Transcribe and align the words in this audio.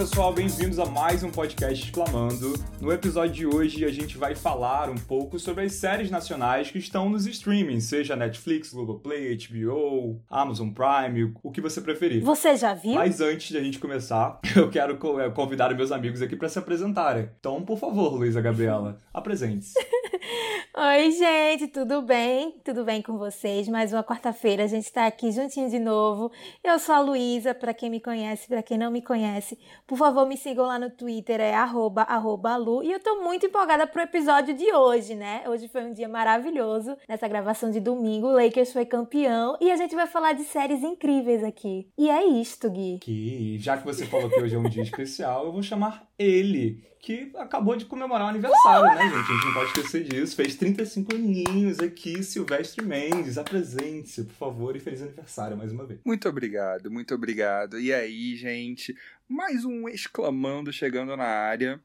pessoal, 0.00 0.32
bem-vindos 0.32 0.78
a 0.78 0.86
mais 0.86 1.22
um 1.22 1.30
podcast 1.30 1.84
Exclamando. 1.84 2.54
No 2.80 2.90
episódio 2.90 3.34
de 3.34 3.46
hoje 3.46 3.84
a 3.84 3.92
gente 3.92 4.16
vai 4.16 4.34
falar 4.34 4.88
um 4.88 4.94
pouco 4.94 5.38
sobre 5.38 5.64
as 5.64 5.74
séries 5.74 6.10
nacionais 6.10 6.70
que 6.70 6.78
estão 6.78 7.10
nos 7.10 7.26
streamings, 7.26 7.84
seja 7.84 8.16
Netflix, 8.16 8.72
Globoplay, 8.72 9.36
HBO, 9.36 10.18
Amazon 10.30 10.70
Prime, 10.70 11.34
o 11.42 11.50
que 11.50 11.60
você 11.60 11.82
preferir. 11.82 12.24
Você 12.24 12.56
já 12.56 12.72
viu? 12.72 12.94
Mas 12.94 13.20
antes 13.20 13.50
de 13.50 13.58
a 13.58 13.62
gente 13.62 13.78
começar, 13.78 14.40
eu 14.56 14.70
quero 14.70 14.98
eh, 15.20 15.28
convidar 15.28 15.76
meus 15.76 15.92
amigos 15.92 16.22
aqui 16.22 16.34
para 16.34 16.48
se 16.48 16.58
apresentarem. 16.58 17.28
Então, 17.38 17.60
por 17.62 17.78
favor, 17.78 18.14
Luísa 18.14 18.40
Gabriela, 18.40 18.96
apresente-se. 19.12 19.74
Oi, 20.82 21.10
gente, 21.10 21.68
tudo 21.68 22.00
bem? 22.00 22.54
Tudo 22.64 22.86
bem 22.86 23.02
com 23.02 23.18
vocês? 23.18 23.68
Mais 23.68 23.92
uma 23.92 24.02
quarta-feira, 24.02 24.64
a 24.64 24.66
gente 24.66 24.86
está 24.86 25.06
aqui 25.06 25.30
juntinho 25.30 25.68
de 25.68 25.78
novo. 25.78 26.32
Eu 26.64 26.78
sou 26.78 26.94
a 26.94 27.00
Luísa, 27.00 27.54
para 27.54 27.74
quem 27.74 27.90
me 27.90 28.00
conhece, 28.00 28.48
para 28.48 28.62
quem 28.62 28.78
não 28.78 28.90
me 28.90 29.02
conhece, 29.02 29.58
por 29.86 29.98
favor, 29.98 30.26
me 30.26 30.38
sigam 30.38 30.64
lá 30.64 30.78
no 30.78 30.88
Twitter, 30.88 31.38
é 31.38 31.52
arroba, 31.52 32.00
arroba 32.04 32.56
Lu. 32.56 32.82
E 32.82 32.90
eu 32.90 32.98
tô 32.98 33.22
muito 33.22 33.44
empolgada 33.44 33.86
pro 33.86 34.00
episódio 34.00 34.54
de 34.54 34.72
hoje, 34.72 35.14
né? 35.14 35.42
Hoje 35.46 35.68
foi 35.68 35.84
um 35.84 35.92
dia 35.92 36.08
maravilhoso, 36.08 36.96
nessa 37.06 37.28
gravação 37.28 37.70
de 37.70 37.78
domingo, 37.78 38.28
o 38.28 38.32
Lakers 38.32 38.72
foi 38.72 38.86
campeão 38.86 39.58
e 39.60 39.70
a 39.70 39.76
gente 39.76 39.94
vai 39.94 40.06
falar 40.06 40.32
de 40.32 40.44
séries 40.44 40.82
incríveis 40.82 41.44
aqui. 41.44 41.90
E 41.98 42.08
é 42.08 42.24
isto, 42.24 42.70
Gui. 42.70 43.00
Que, 43.02 43.58
já 43.58 43.76
que 43.76 43.84
você 43.84 44.06
falou 44.06 44.30
que 44.30 44.40
hoje 44.40 44.56
é 44.56 44.58
um 44.58 44.62
dia 44.62 44.82
especial, 44.82 45.44
eu 45.44 45.52
vou 45.52 45.62
chamar 45.62 46.08
ele, 46.18 46.82
que 47.00 47.32
acabou 47.36 47.76
de 47.76 47.86
comemorar 47.86 48.26
o 48.26 48.30
aniversário, 48.30 48.94
né, 48.94 49.02
gente? 49.02 49.14
A 49.14 49.34
gente 49.34 49.46
não 49.46 49.54
pode 49.54 49.66
esquecer 49.68 50.04
disso. 50.04 50.36
Fez 50.36 50.54
35 50.74 51.14
aninhos 51.14 51.80
aqui, 51.80 52.22
Silvestre 52.22 52.84
Mendes. 52.84 53.36
Apresente-se, 53.36 54.24
por 54.24 54.34
favor, 54.34 54.76
e 54.76 54.80
feliz 54.80 55.02
aniversário 55.02 55.56
mais 55.56 55.72
uma 55.72 55.84
vez. 55.84 56.00
Muito 56.04 56.28
obrigado, 56.28 56.90
muito 56.90 57.14
obrigado. 57.14 57.80
E 57.80 57.92
aí, 57.92 58.36
gente, 58.36 58.96
mais 59.28 59.64
um 59.64 59.88
exclamando 59.88 60.72
chegando 60.72 61.16
na 61.16 61.24
área. 61.24 61.80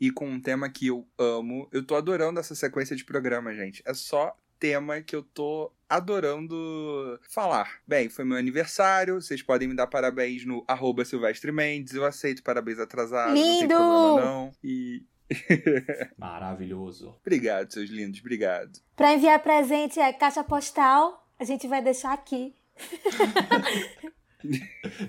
E 0.00 0.10
com 0.10 0.26
um 0.26 0.40
tema 0.40 0.70
que 0.70 0.86
eu 0.86 1.06
amo. 1.18 1.68
Eu 1.70 1.84
tô 1.84 1.94
adorando 1.94 2.40
essa 2.40 2.54
sequência 2.54 2.96
de 2.96 3.04
programa, 3.04 3.54
gente. 3.54 3.82
É 3.84 3.92
só 3.92 4.34
tema 4.58 5.02
que 5.02 5.14
eu 5.14 5.22
tô 5.22 5.70
adorando 5.88 7.20
falar. 7.28 7.80
Bem, 7.86 8.08
foi 8.08 8.24
meu 8.24 8.38
aniversário, 8.38 9.20
vocês 9.20 9.42
podem 9.42 9.68
me 9.68 9.74
dar 9.74 9.86
parabéns 9.86 10.46
no 10.46 10.64
arroba 10.66 11.04
Silvestre 11.04 11.52
Mendes, 11.52 11.94
eu 11.94 12.04
aceito 12.04 12.42
parabéns 12.42 12.78
atrasados, 12.78 13.34
Lindo! 13.34 13.50
não 13.50 13.58
tem 13.58 13.68
problema 13.68 14.20
não. 14.24 14.52
E... 14.62 15.02
Maravilhoso. 16.18 17.16
obrigado, 17.20 17.72
seus 17.72 17.88
lindos, 17.90 18.20
obrigado. 18.20 18.80
Para 18.96 19.12
enviar 19.14 19.38
presente 19.40 20.00
é 20.00 20.12
caixa 20.12 20.42
postal, 20.42 21.26
a 21.38 21.44
gente 21.44 21.68
vai 21.68 21.82
deixar 21.82 22.12
aqui. 22.12 22.54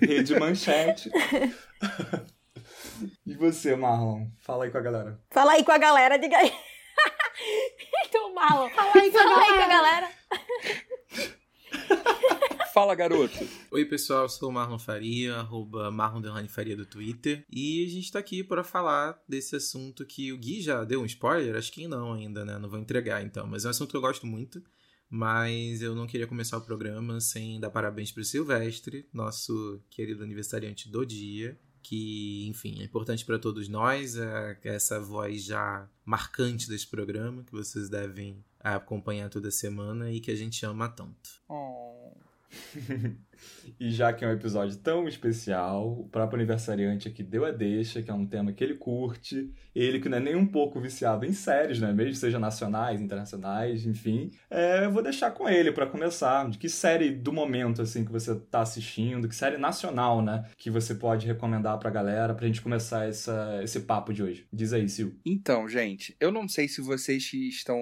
Rede 0.00 0.38
Manchete. 0.38 1.10
e 3.26 3.34
você, 3.34 3.74
Marlon? 3.74 4.26
Fala 4.40 4.64
aí 4.64 4.70
com 4.70 4.78
a 4.78 4.82
galera. 4.82 5.20
Fala 5.30 5.52
aí 5.52 5.64
com 5.64 5.72
a 5.72 5.78
galera, 5.78 6.18
diga 6.18 6.36
aí. 6.36 6.52
então, 8.06 8.34
Marlon, 8.34 8.68
fala 8.70 8.92
aí 8.94 9.10
com 9.10 9.18
a, 9.18 9.22
fala 9.22 9.42
aí 9.42 9.54
com 9.54 9.62
a 9.62 9.68
galera. 9.68 10.08
Fala, 12.72 12.94
garoto. 12.94 13.36
Oi, 13.70 13.84
pessoal, 13.84 14.22
eu 14.22 14.28
sou 14.30 14.48
o 14.48 14.52
Marlon 14.52 14.78
Faria, 14.78 15.36
arroba 15.36 15.90
Marlon 15.90 16.22
Faria 16.48 16.74
do 16.74 16.86
Twitter. 16.86 17.44
E 17.50 17.84
a 17.84 17.90
gente 17.90 18.10
tá 18.10 18.18
aqui 18.18 18.42
para 18.42 18.64
falar 18.64 19.22
desse 19.28 19.54
assunto 19.54 20.06
que 20.06 20.32
o 20.32 20.38
Gui 20.38 20.62
já 20.62 20.82
deu 20.82 21.02
um 21.02 21.04
spoiler, 21.04 21.54
acho 21.54 21.70
que 21.70 21.86
não 21.86 22.14
ainda, 22.14 22.46
né? 22.46 22.58
Não 22.58 22.70
vou 22.70 22.78
entregar 22.78 23.22
então, 23.22 23.46
mas 23.46 23.66
é 23.66 23.68
um 23.68 23.72
assunto 23.72 23.90
que 23.90 23.96
eu 23.98 24.00
gosto 24.00 24.26
muito. 24.26 24.62
Mas 25.10 25.82
eu 25.82 25.94
não 25.94 26.06
queria 26.06 26.26
começar 26.26 26.56
o 26.56 26.62
programa 26.62 27.20
sem 27.20 27.60
dar 27.60 27.68
parabéns 27.68 28.10
pro 28.10 28.24
Silvestre, 28.24 29.06
nosso 29.12 29.78
querido 29.90 30.22
aniversariante 30.22 30.88
do 30.88 31.04
dia, 31.04 31.60
que, 31.82 32.48
enfim, 32.48 32.80
é 32.80 32.84
importante 32.84 33.22
para 33.22 33.38
todos 33.38 33.68
nós, 33.68 34.16
é 34.16 34.58
essa 34.64 34.98
voz 34.98 35.44
já 35.44 35.86
marcante 36.06 36.70
desse 36.70 36.86
programa, 36.86 37.44
que 37.44 37.52
vocês 37.52 37.90
devem 37.90 38.42
acompanhar 38.58 39.28
toda 39.28 39.50
semana 39.50 40.10
e 40.10 40.20
que 40.20 40.30
a 40.30 40.36
gente 40.36 40.64
ama 40.64 40.88
tanto. 40.88 41.42
Oh. 41.46 42.31
e 43.80 43.90
já 43.90 44.12
que 44.12 44.24
é 44.24 44.28
um 44.28 44.32
episódio 44.32 44.76
tão 44.76 45.08
especial, 45.08 46.00
o 46.00 46.08
próprio 46.08 46.38
aniversariante 46.38 47.08
aqui 47.08 47.22
deu 47.22 47.44
a 47.44 47.50
deixa, 47.50 48.02
que 48.02 48.10
é 48.10 48.14
um 48.14 48.26
tema 48.26 48.52
que 48.52 48.62
ele 48.62 48.74
curte, 48.74 49.50
ele 49.74 50.00
que 50.00 50.08
não 50.08 50.18
é 50.18 50.20
nem 50.20 50.36
um 50.36 50.46
pouco 50.46 50.80
viciado 50.80 51.24
em 51.24 51.32
séries, 51.32 51.80
né? 51.80 51.92
Mesmo 51.92 52.14
seja 52.14 52.38
nacionais, 52.38 53.00
internacionais, 53.00 53.86
enfim. 53.86 54.30
É, 54.50 54.84
eu 54.84 54.92
vou 54.92 55.02
deixar 55.02 55.30
com 55.30 55.48
ele 55.48 55.72
para 55.72 55.86
começar. 55.86 56.48
De 56.48 56.58
que 56.58 56.68
série 56.68 57.10
do 57.10 57.32
momento, 57.32 57.82
assim, 57.82 58.04
que 58.04 58.12
você 58.12 58.34
tá 58.34 58.60
assistindo, 58.60 59.28
que 59.28 59.34
série 59.34 59.56
nacional, 59.56 60.22
né? 60.22 60.44
Que 60.56 60.70
você 60.70 60.94
pode 60.94 61.26
recomendar 61.26 61.78
pra 61.78 61.90
galera 61.90 62.34
pra 62.34 62.46
gente 62.46 62.62
começar 62.62 63.08
essa, 63.08 63.60
esse 63.62 63.80
papo 63.80 64.12
de 64.12 64.22
hoje. 64.22 64.46
Diz 64.52 64.72
aí, 64.72 64.88
Sil. 64.88 65.16
Então, 65.24 65.68
gente, 65.68 66.16
eu 66.20 66.30
não 66.30 66.48
sei 66.48 66.68
se 66.68 66.80
vocês 66.80 67.28
que 67.30 67.48
estão 67.48 67.78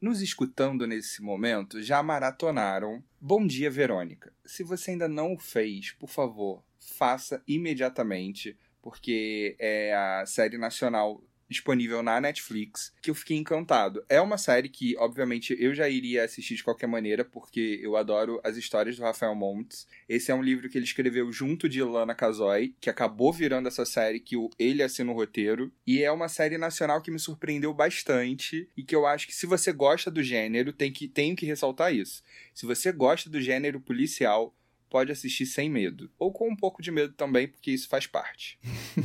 nos 0.00 0.22
escutando 0.22 0.86
nesse 0.86 1.22
momento 1.22 1.82
já 1.82 2.02
maratonaram 2.02 3.02
Bom 3.26 3.46
Dia, 3.46 3.70
Verônica. 3.70 4.30
Se 4.44 4.62
você 4.62 4.90
ainda 4.90 5.08
não 5.08 5.32
o 5.32 5.38
fez, 5.38 5.92
por 5.92 6.10
favor, 6.10 6.62
faça 6.78 7.42
imediatamente, 7.48 8.54
porque 8.82 9.56
é 9.58 9.94
a 9.94 10.26
série 10.26 10.58
nacional 10.58 11.24
disponível 11.48 12.02
na 12.02 12.20
Netflix, 12.20 12.92
que 13.02 13.10
eu 13.10 13.14
fiquei 13.14 13.36
encantado. 13.36 14.04
É 14.08 14.20
uma 14.20 14.38
série 14.38 14.68
que, 14.68 14.96
obviamente, 14.98 15.56
eu 15.58 15.74
já 15.74 15.88
iria 15.88 16.24
assistir 16.24 16.54
de 16.54 16.64
qualquer 16.64 16.86
maneira, 16.86 17.24
porque 17.24 17.80
eu 17.82 17.96
adoro 17.96 18.40
as 18.44 18.56
histórias 18.56 18.96
do 18.96 19.02
Rafael 19.02 19.34
Montes. 19.34 19.86
Esse 20.08 20.30
é 20.30 20.34
um 20.34 20.42
livro 20.42 20.68
que 20.68 20.78
ele 20.78 20.84
escreveu 20.84 21.30
junto 21.32 21.68
de 21.68 21.82
Lana 21.82 22.14
Casoy, 22.14 22.74
que 22.80 22.90
acabou 22.90 23.32
virando 23.32 23.68
essa 23.68 23.84
série 23.84 24.20
que 24.20 24.36
ele 24.58 24.82
assina 24.82 25.10
o 25.10 25.14
roteiro. 25.14 25.72
E 25.86 26.02
é 26.02 26.10
uma 26.10 26.28
série 26.28 26.58
nacional 26.58 27.00
que 27.02 27.10
me 27.10 27.18
surpreendeu 27.18 27.72
bastante 27.72 28.68
e 28.76 28.82
que 28.82 28.94
eu 28.94 29.06
acho 29.06 29.26
que 29.26 29.34
se 29.34 29.46
você 29.46 29.72
gosta 29.72 30.10
do 30.10 30.22
gênero, 30.22 30.72
tem 30.72 30.92
que, 30.92 31.08
tenho 31.08 31.36
que 31.36 31.46
ressaltar 31.46 31.94
isso. 31.94 32.22
Se 32.54 32.66
você 32.66 32.92
gosta 32.92 33.28
do 33.28 33.40
gênero 33.40 33.80
policial, 33.80 34.54
pode 34.94 35.10
assistir 35.10 35.44
sem 35.44 35.68
medo. 35.68 36.08
Ou 36.16 36.32
com 36.32 36.48
um 36.48 36.54
pouco 36.54 36.80
de 36.80 36.92
medo 36.92 37.14
também, 37.14 37.48
porque 37.48 37.72
isso 37.72 37.88
faz 37.88 38.06
parte. 38.06 38.60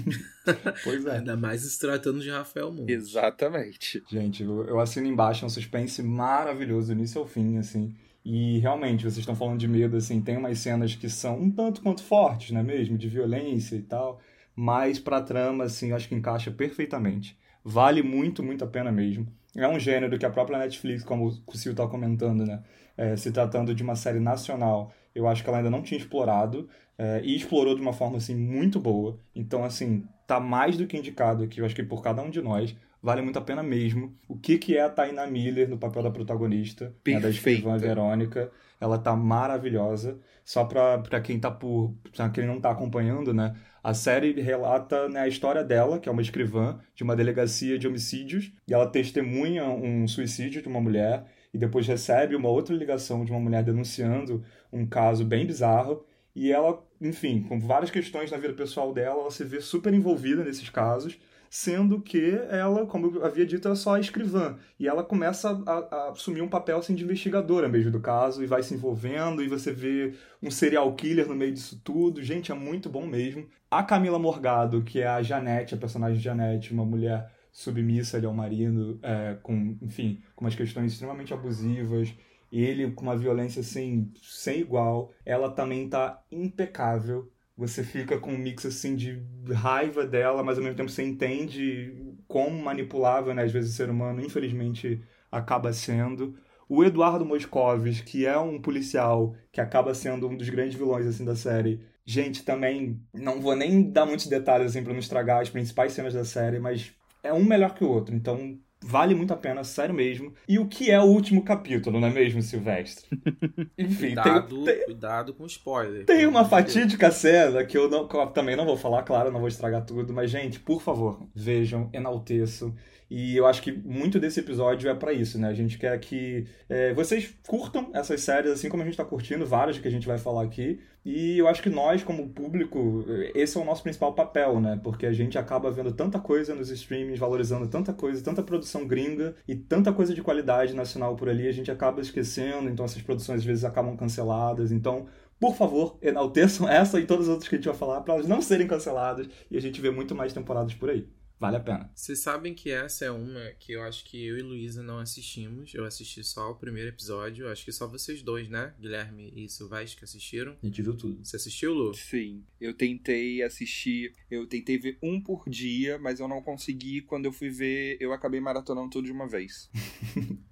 pois 0.83 1.03
é. 1.03 1.17
Ainda 1.17 1.35
mais 1.35 1.61
se 1.61 1.79
tratando 1.79 2.19
de 2.19 2.29
Rafael 2.29 2.71
Montes. 2.71 2.95
Exatamente. 2.95 4.03
Gente, 4.07 4.43
eu, 4.43 4.67
eu 4.67 4.79
assino 4.79 5.07
embaixo, 5.07 5.43
é 5.43 5.47
um 5.47 5.49
suspense 5.49 6.03
maravilhoso, 6.03 6.89
do 6.89 6.93
início 6.93 7.19
ao 7.19 7.25
fim, 7.25 7.57
assim. 7.57 7.95
E 8.23 8.59
realmente, 8.59 9.01
vocês 9.01 9.17
estão 9.17 9.35
falando 9.35 9.57
de 9.57 9.67
medo, 9.67 9.97
assim, 9.97 10.21
tem 10.21 10.37
umas 10.37 10.59
cenas 10.59 10.93
que 10.93 11.09
são 11.09 11.41
um 11.41 11.49
tanto 11.49 11.81
quanto 11.81 12.03
fortes, 12.03 12.51
não 12.51 12.59
é 12.59 12.63
mesmo? 12.63 12.95
De 12.95 13.09
violência 13.09 13.75
e 13.75 13.81
tal. 13.81 14.21
Mas 14.55 14.99
pra 14.99 15.23
trama, 15.23 15.63
assim, 15.63 15.91
acho 15.91 16.07
que 16.07 16.13
encaixa 16.13 16.51
perfeitamente. 16.51 17.35
Vale 17.63 18.03
muito, 18.03 18.43
muito 18.43 18.63
a 18.63 18.67
pena 18.67 18.91
mesmo. 18.91 19.25
É 19.55 19.67
um 19.67 19.79
gênero 19.79 20.19
que 20.19 20.25
a 20.25 20.29
própria 20.29 20.59
Netflix, 20.59 21.03
como 21.03 21.29
o 21.47 21.57
Sil 21.57 21.73
tá 21.73 21.87
comentando, 21.87 22.45
né? 22.45 22.61
É, 22.95 23.15
se 23.15 23.31
tratando 23.31 23.73
de 23.73 23.81
uma 23.81 23.95
série 23.95 24.19
nacional, 24.19 24.93
eu 25.13 25.27
acho 25.27 25.43
que 25.43 25.49
ela 25.49 25.59
ainda 25.59 25.69
não 25.69 25.81
tinha 25.81 25.99
explorado 25.99 26.69
é, 26.97 27.21
e 27.23 27.35
explorou 27.35 27.75
de 27.75 27.81
uma 27.81 27.93
forma 27.93 28.17
assim 28.17 28.35
muito 28.35 28.79
boa. 28.79 29.19
Então 29.35 29.63
assim 29.63 30.03
tá 30.27 30.39
mais 30.39 30.77
do 30.77 30.85
que 30.85 30.97
indicado 30.97 31.43
aqui, 31.43 31.59
eu 31.59 31.65
acho 31.65 31.75
que 31.75 31.83
por 31.83 32.03
cada 32.03 32.21
um 32.21 32.29
de 32.29 32.41
nós 32.41 32.75
vale 33.01 33.21
muito 33.21 33.39
a 33.39 33.41
pena 33.41 33.63
mesmo. 33.63 34.15
O 34.27 34.37
que 34.37 34.57
que 34.57 34.77
é 34.77 34.81
a 34.83 34.89
Taina 34.89 35.25
Miller 35.25 35.69
no 35.69 35.77
papel 35.77 36.03
da 36.03 36.11
protagonista, 36.11 36.93
né, 37.07 37.19
da 37.19 37.29
escrivã 37.29 37.77
Verônica? 37.77 38.51
Ela 38.79 38.97
tá 38.97 39.15
maravilhosa. 39.15 40.19
Só 40.43 40.63
para 40.65 41.21
quem 41.21 41.39
tá 41.39 41.51
por, 41.51 41.93
pra 42.15 42.29
quem 42.29 42.45
não 42.45 42.59
tá 42.59 42.71
acompanhando, 42.71 43.33
né? 43.33 43.55
A 43.83 43.93
série 43.93 44.33
relata 44.41 45.07
né, 45.07 45.21
a 45.21 45.27
história 45.27 45.63
dela, 45.63 45.99
que 45.99 46.09
é 46.09 46.11
uma 46.11 46.21
escrivã 46.21 46.79
de 46.95 47.03
uma 47.03 47.15
delegacia 47.15 47.77
de 47.77 47.87
homicídios, 47.87 48.51
e 48.67 48.73
ela 48.73 48.87
testemunha 48.87 49.63
um 49.65 50.07
suicídio 50.07 50.61
de 50.61 50.67
uma 50.67 50.81
mulher 50.81 51.25
e 51.53 51.57
depois 51.57 51.87
recebe 51.87 52.35
uma 52.35 52.49
outra 52.49 52.75
ligação 52.75 53.25
de 53.25 53.31
uma 53.31 53.39
mulher 53.39 53.63
denunciando 53.63 54.43
um 54.71 54.85
caso 54.85 55.25
bem 55.25 55.45
bizarro. 55.45 56.05
E 56.35 56.51
ela, 56.51 56.83
enfim, 57.01 57.41
com 57.41 57.59
várias 57.59 57.89
questões 57.89 58.31
na 58.31 58.37
vida 58.37 58.53
pessoal 58.53 58.93
dela, 58.93 59.21
ela 59.21 59.31
se 59.31 59.43
vê 59.43 59.59
super 59.59 59.93
envolvida 59.93 60.43
nesses 60.43 60.69
casos, 60.69 61.19
sendo 61.49 61.99
que 61.99 62.39
ela, 62.49 62.85
como 62.85 63.15
eu 63.15 63.25
havia 63.25 63.45
dito, 63.45 63.67
é 63.67 63.75
só 63.75 63.97
escrivã. 63.97 64.57
E 64.79 64.87
ela 64.87 65.03
começa 65.03 65.49
a, 65.65 65.71
a, 65.71 66.09
assumir 66.11 66.41
um 66.41 66.47
papel 66.47 66.77
assim, 66.77 66.93
de 66.93 67.03
investigadora 67.03 67.67
mesmo 67.67 67.91
do 67.91 67.99
caso, 67.99 68.43
e 68.43 68.47
vai 68.47 68.61
se 68.61 68.75
envolvendo, 68.75 69.43
e 69.43 69.47
você 69.47 69.71
vê 69.71 70.13
um 70.41 70.51
serial 70.51 70.93
killer 70.93 71.27
no 71.27 71.35
meio 71.35 71.51
disso 71.51 71.81
tudo. 71.83 72.21
Gente, 72.21 72.51
é 72.51 72.55
muito 72.55 72.89
bom 72.89 73.07
mesmo. 73.07 73.47
A 73.69 73.81
Camila 73.83 74.19
Morgado, 74.19 74.83
que 74.83 75.01
é 75.01 75.07
a 75.07 75.23
Janete, 75.23 75.73
a 75.73 75.77
personagem 75.77 76.17
de 76.17 76.23
Janete, 76.23 76.71
uma 76.71 76.85
mulher 76.85 77.31
submissa 77.51 78.17
ali 78.17 78.25
ao 78.25 78.33
marido, 78.33 78.99
é, 79.01 79.37
com, 79.41 79.77
enfim, 79.81 80.21
com 80.35 80.45
umas 80.45 80.55
questões 80.55 80.91
extremamente 80.91 81.33
abusivas, 81.33 82.13
ele 82.51 82.91
com 82.91 83.03
uma 83.03 83.15
violência 83.15 83.61
assim, 83.61 84.11
sem 84.21 84.61
igual. 84.61 85.11
Ela 85.25 85.49
também 85.51 85.87
tá 85.87 86.21
impecável. 86.31 87.31
Você 87.57 87.83
fica 87.83 88.17
com 88.17 88.31
um 88.31 88.37
mix 88.37 88.65
assim 88.65 88.95
de 88.95 89.21
raiva 89.53 90.05
dela, 90.05 90.43
mas 90.43 90.57
ao 90.57 90.63
mesmo 90.63 90.77
tempo 90.77 90.89
você 90.89 91.03
entende 91.03 92.15
como 92.27 92.61
manipulável, 92.63 93.33
né? 93.33 93.43
Às 93.43 93.51
vezes 93.51 93.73
o 93.73 93.75
ser 93.75 93.89
humano, 93.89 94.21
infelizmente, 94.21 95.03
acaba 95.31 95.73
sendo. 95.73 96.35
O 96.69 96.83
Eduardo 96.83 97.25
Moscovis, 97.25 97.99
que 97.99 98.25
é 98.25 98.37
um 98.37 98.61
policial 98.61 99.35
que 99.51 99.59
acaba 99.59 99.93
sendo 99.93 100.27
um 100.27 100.37
dos 100.37 100.49
grandes 100.49 100.77
vilões 100.77 101.05
assim 101.05 101.25
da 101.25 101.35
série. 101.35 101.81
Gente, 102.05 102.43
também 102.43 103.01
não 103.13 103.41
vou 103.41 103.55
nem 103.55 103.91
dar 103.91 104.05
muitos 104.05 104.27
detalhes 104.27 104.67
assim 104.67 104.83
para 104.83 104.93
não 104.93 104.99
estragar 104.99 105.41
as 105.41 105.49
principais 105.49 105.93
cenas 105.93 106.13
da 106.13 106.23
série, 106.23 106.59
mas 106.59 106.93
é 107.23 107.33
um 107.33 107.43
melhor 107.43 107.73
que 107.73 107.83
o 107.83 107.89
outro. 107.89 108.15
Então, 108.15 108.59
Vale 108.81 109.13
muito 109.13 109.33
a 109.33 109.37
pena, 109.37 109.63
sério 109.63 109.93
mesmo. 109.93 110.33
E 110.47 110.57
o 110.57 110.65
que 110.65 110.89
é 110.89 110.99
o 110.99 111.03
último 111.03 111.43
capítulo, 111.43 111.99
não 111.99 112.07
é 112.07 112.11
mesmo, 112.11 112.41
Silvestre? 112.41 113.05
Enfim, 113.77 114.15
cuidado, 114.15 114.63
tem, 114.63 114.85
cuidado 114.85 115.33
com 115.33 115.45
spoiler. 115.45 116.05
Tem 116.05 116.25
uma 116.25 116.45
fatídica 116.45 117.11
cena 117.11 117.65
que 117.65 117.77
eu, 117.77 117.89
não, 117.89 118.07
que 118.07 118.15
eu 118.15 118.27
também 118.27 118.55
não 118.55 118.65
vou 118.65 118.77
falar, 118.77 119.03
claro, 119.03 119.31
não 119.31 119.39
vou 119.39 119.49
estragar 119.49 119.85
tudo, 119.85 120.13
mas, 120.13 120.31
gente, 120.31 120.61
por 120.61 120.81
favor, 120.81 121.27
vejam, 121.35 121.89
enalteçam. 121.91 122.73
E 123.09 123.35
eu 123.35 123.47
acho 123.47 123.61
que 123.61 123.71
muito 123.71 124.19
desse 124.19 124.39
episódio 124.39 124.89
é 124.89 124.93
para 124.93 125.11
isso, 125.11 125.39
né? 125.39 125.47
A 125.47 125.53
gente 125.53 125.77
quer 125.79 125.99
que 125.99 126.45
é, 126.69 126.93
vocês 126.93 127.35
curtam 127.47 127.89
essas 127.93 128.21
séries, 128.21 128.51
assim 128.51 128.69
como 128.69 128.83
a 128.83 128.85
gente 128.85 128.97
tá 128.97 129.03
curtindo 129.03 129.45
várias 129.45 129.79
que 129.79 129.87
a 129.87 129.91
gente 129.91 130.07
vai 130.07 130.17
falar 130.19 130.43
aqui. 130.43 130.79
E 131.03 131.37
eu 131.37 131.47
acho 131.47 131.63
que 131.63 131.69
nós, 131.69 132.03
como 132.03 132.29
público, 132.29 133.03
esse 133.33 133.57
é 133.57 133.61
o 133.61 133.65
nosso 133.65 133.81
principal 133.81 134.13
papel, 134.13 134.59
né? 134.59 134.79
Porque 134.83 135.05
a 135.07 135.13
gente 135.13 135.37
acaba 135.37 135.71
vendo 135.71 135.91
tanta 135.91 136.19
coisa 136.19 136.53
nos 136.53 136.69
streams, 136.69 137.17
valorizando 137.17 137.67
tanta 137.67 137.93
coisa, 137.93 138.23
tanta 138.23 138.43
produção 138.43 138.85
gringa 138.85 139.33
e 139.47 139.55
tanta 139.55 139.91
coisa 139.91 140.13
de 140.13 140.21
qualidade 140.21 140.75
nacional 140.75 141.15
por 141.15 141.29
ali, 141.29 141.47
a 141.47 141.51
gente 141.51 141.71
acaba 141.71 142.01
esquecendo, 142.01 142.69
então 142.69 142.85
essas 142.85 143.01
produções 143.01 143.39
às 143.39 143.45
vezes 143.45 143.63
acabam 143.63 143.95
canceladas. 143.97 144.71
Então, 144.71 145.07
por 145.39 145.55
favor, 145.55 145.97
enalteçam 146.01 146.67
essa 146.69 146.99
e 146.99 147.05
todas 147.05 147.25
as 147.25 147.31
outras 147.31 147.49
que 147.49 147.55
a 147.55 147.57
gente 147.57 147.67
vai 147.67 147.77
falar 147.77 148.01
para 148.01 148.13
elas 148.15 148.27
não 148.27 148.41
serem 148.41 148.67
canceladas 148.67 149.27
e 149.49 149.57
a 149.57 149.61
gente 149.61 149.81
vê 149.81 149.89
muito 149.89 150.13
mais 150.13 150.33
temporadas 150.33 150.73
por 150.75 150.89
aí. 150.89 151.07
Vale 151.39 151.55
a 151.55 151.59
pena. 151.61 151.89
Vocês 151.95 152.19
sabem 152.19 152.53
que 152.53 152.69
essa 152.69 153.05
é 153.05 153.11
uma 153.11 153.51
que 153.57 153.71
eu 153.71 153.81
acho 153.83 154.03
que 154.03 154.25
eu 154.25 154.37
e 154.37 154.41
Luísa 154.41 154.83
não 154.83 154.99
assistimos. 154.99 155.73
Eu 155.73 155.85
assisti 155.85 156.21
só 156.21 156.51
o 156.51 156.55
primeiro 156.55 156.89
episódio. 156.89 157.47
Acho 157.47 157.63
que 157.63 157.71
só 157.71 157.87
vocês 157.87 158.21
dois, 158.21 158.49
né? 158.49 158.73
Guilherme 158.77 159.31
e 159.33 159.47
Silvestre 159.47 159.97
que 159.97 160.03
assistiram. 160.03 160.57
A 160.61 160.65
gente 160.65 160.81
viu 160.81 160.97
tudo. 160.97 161.23
Você 161.23 161.37
assistiu, 161.37 161.73
Lu? 161.73 161.93
Sim. 161.93 162.43
Eu 162.59 162.73
tentei 162.73 163.41
assistir. 163.41 164.13
Eu 164.29 164.45
tentei 164.47 164.77
ver 164.77 164.97
um 165.01 165.21
por 165.21 165.49
dia, 165.49 165.97
mas 165.97 166.19
eu 166.19 166.27
não 166.27 166.41
consegui. 166.41 167.01
Quando 167.01 167.25
eu 167.25 167.31
fui 167.31 167.49
ver, 167.49 167.97
eu 168.01 168.11
acabei 168.11 168.41
maratonando 168.41 168.89
tudo 168.89 169.05
de 169.05 169.11
uma 169.13 169.27
vez. 169.27 169.69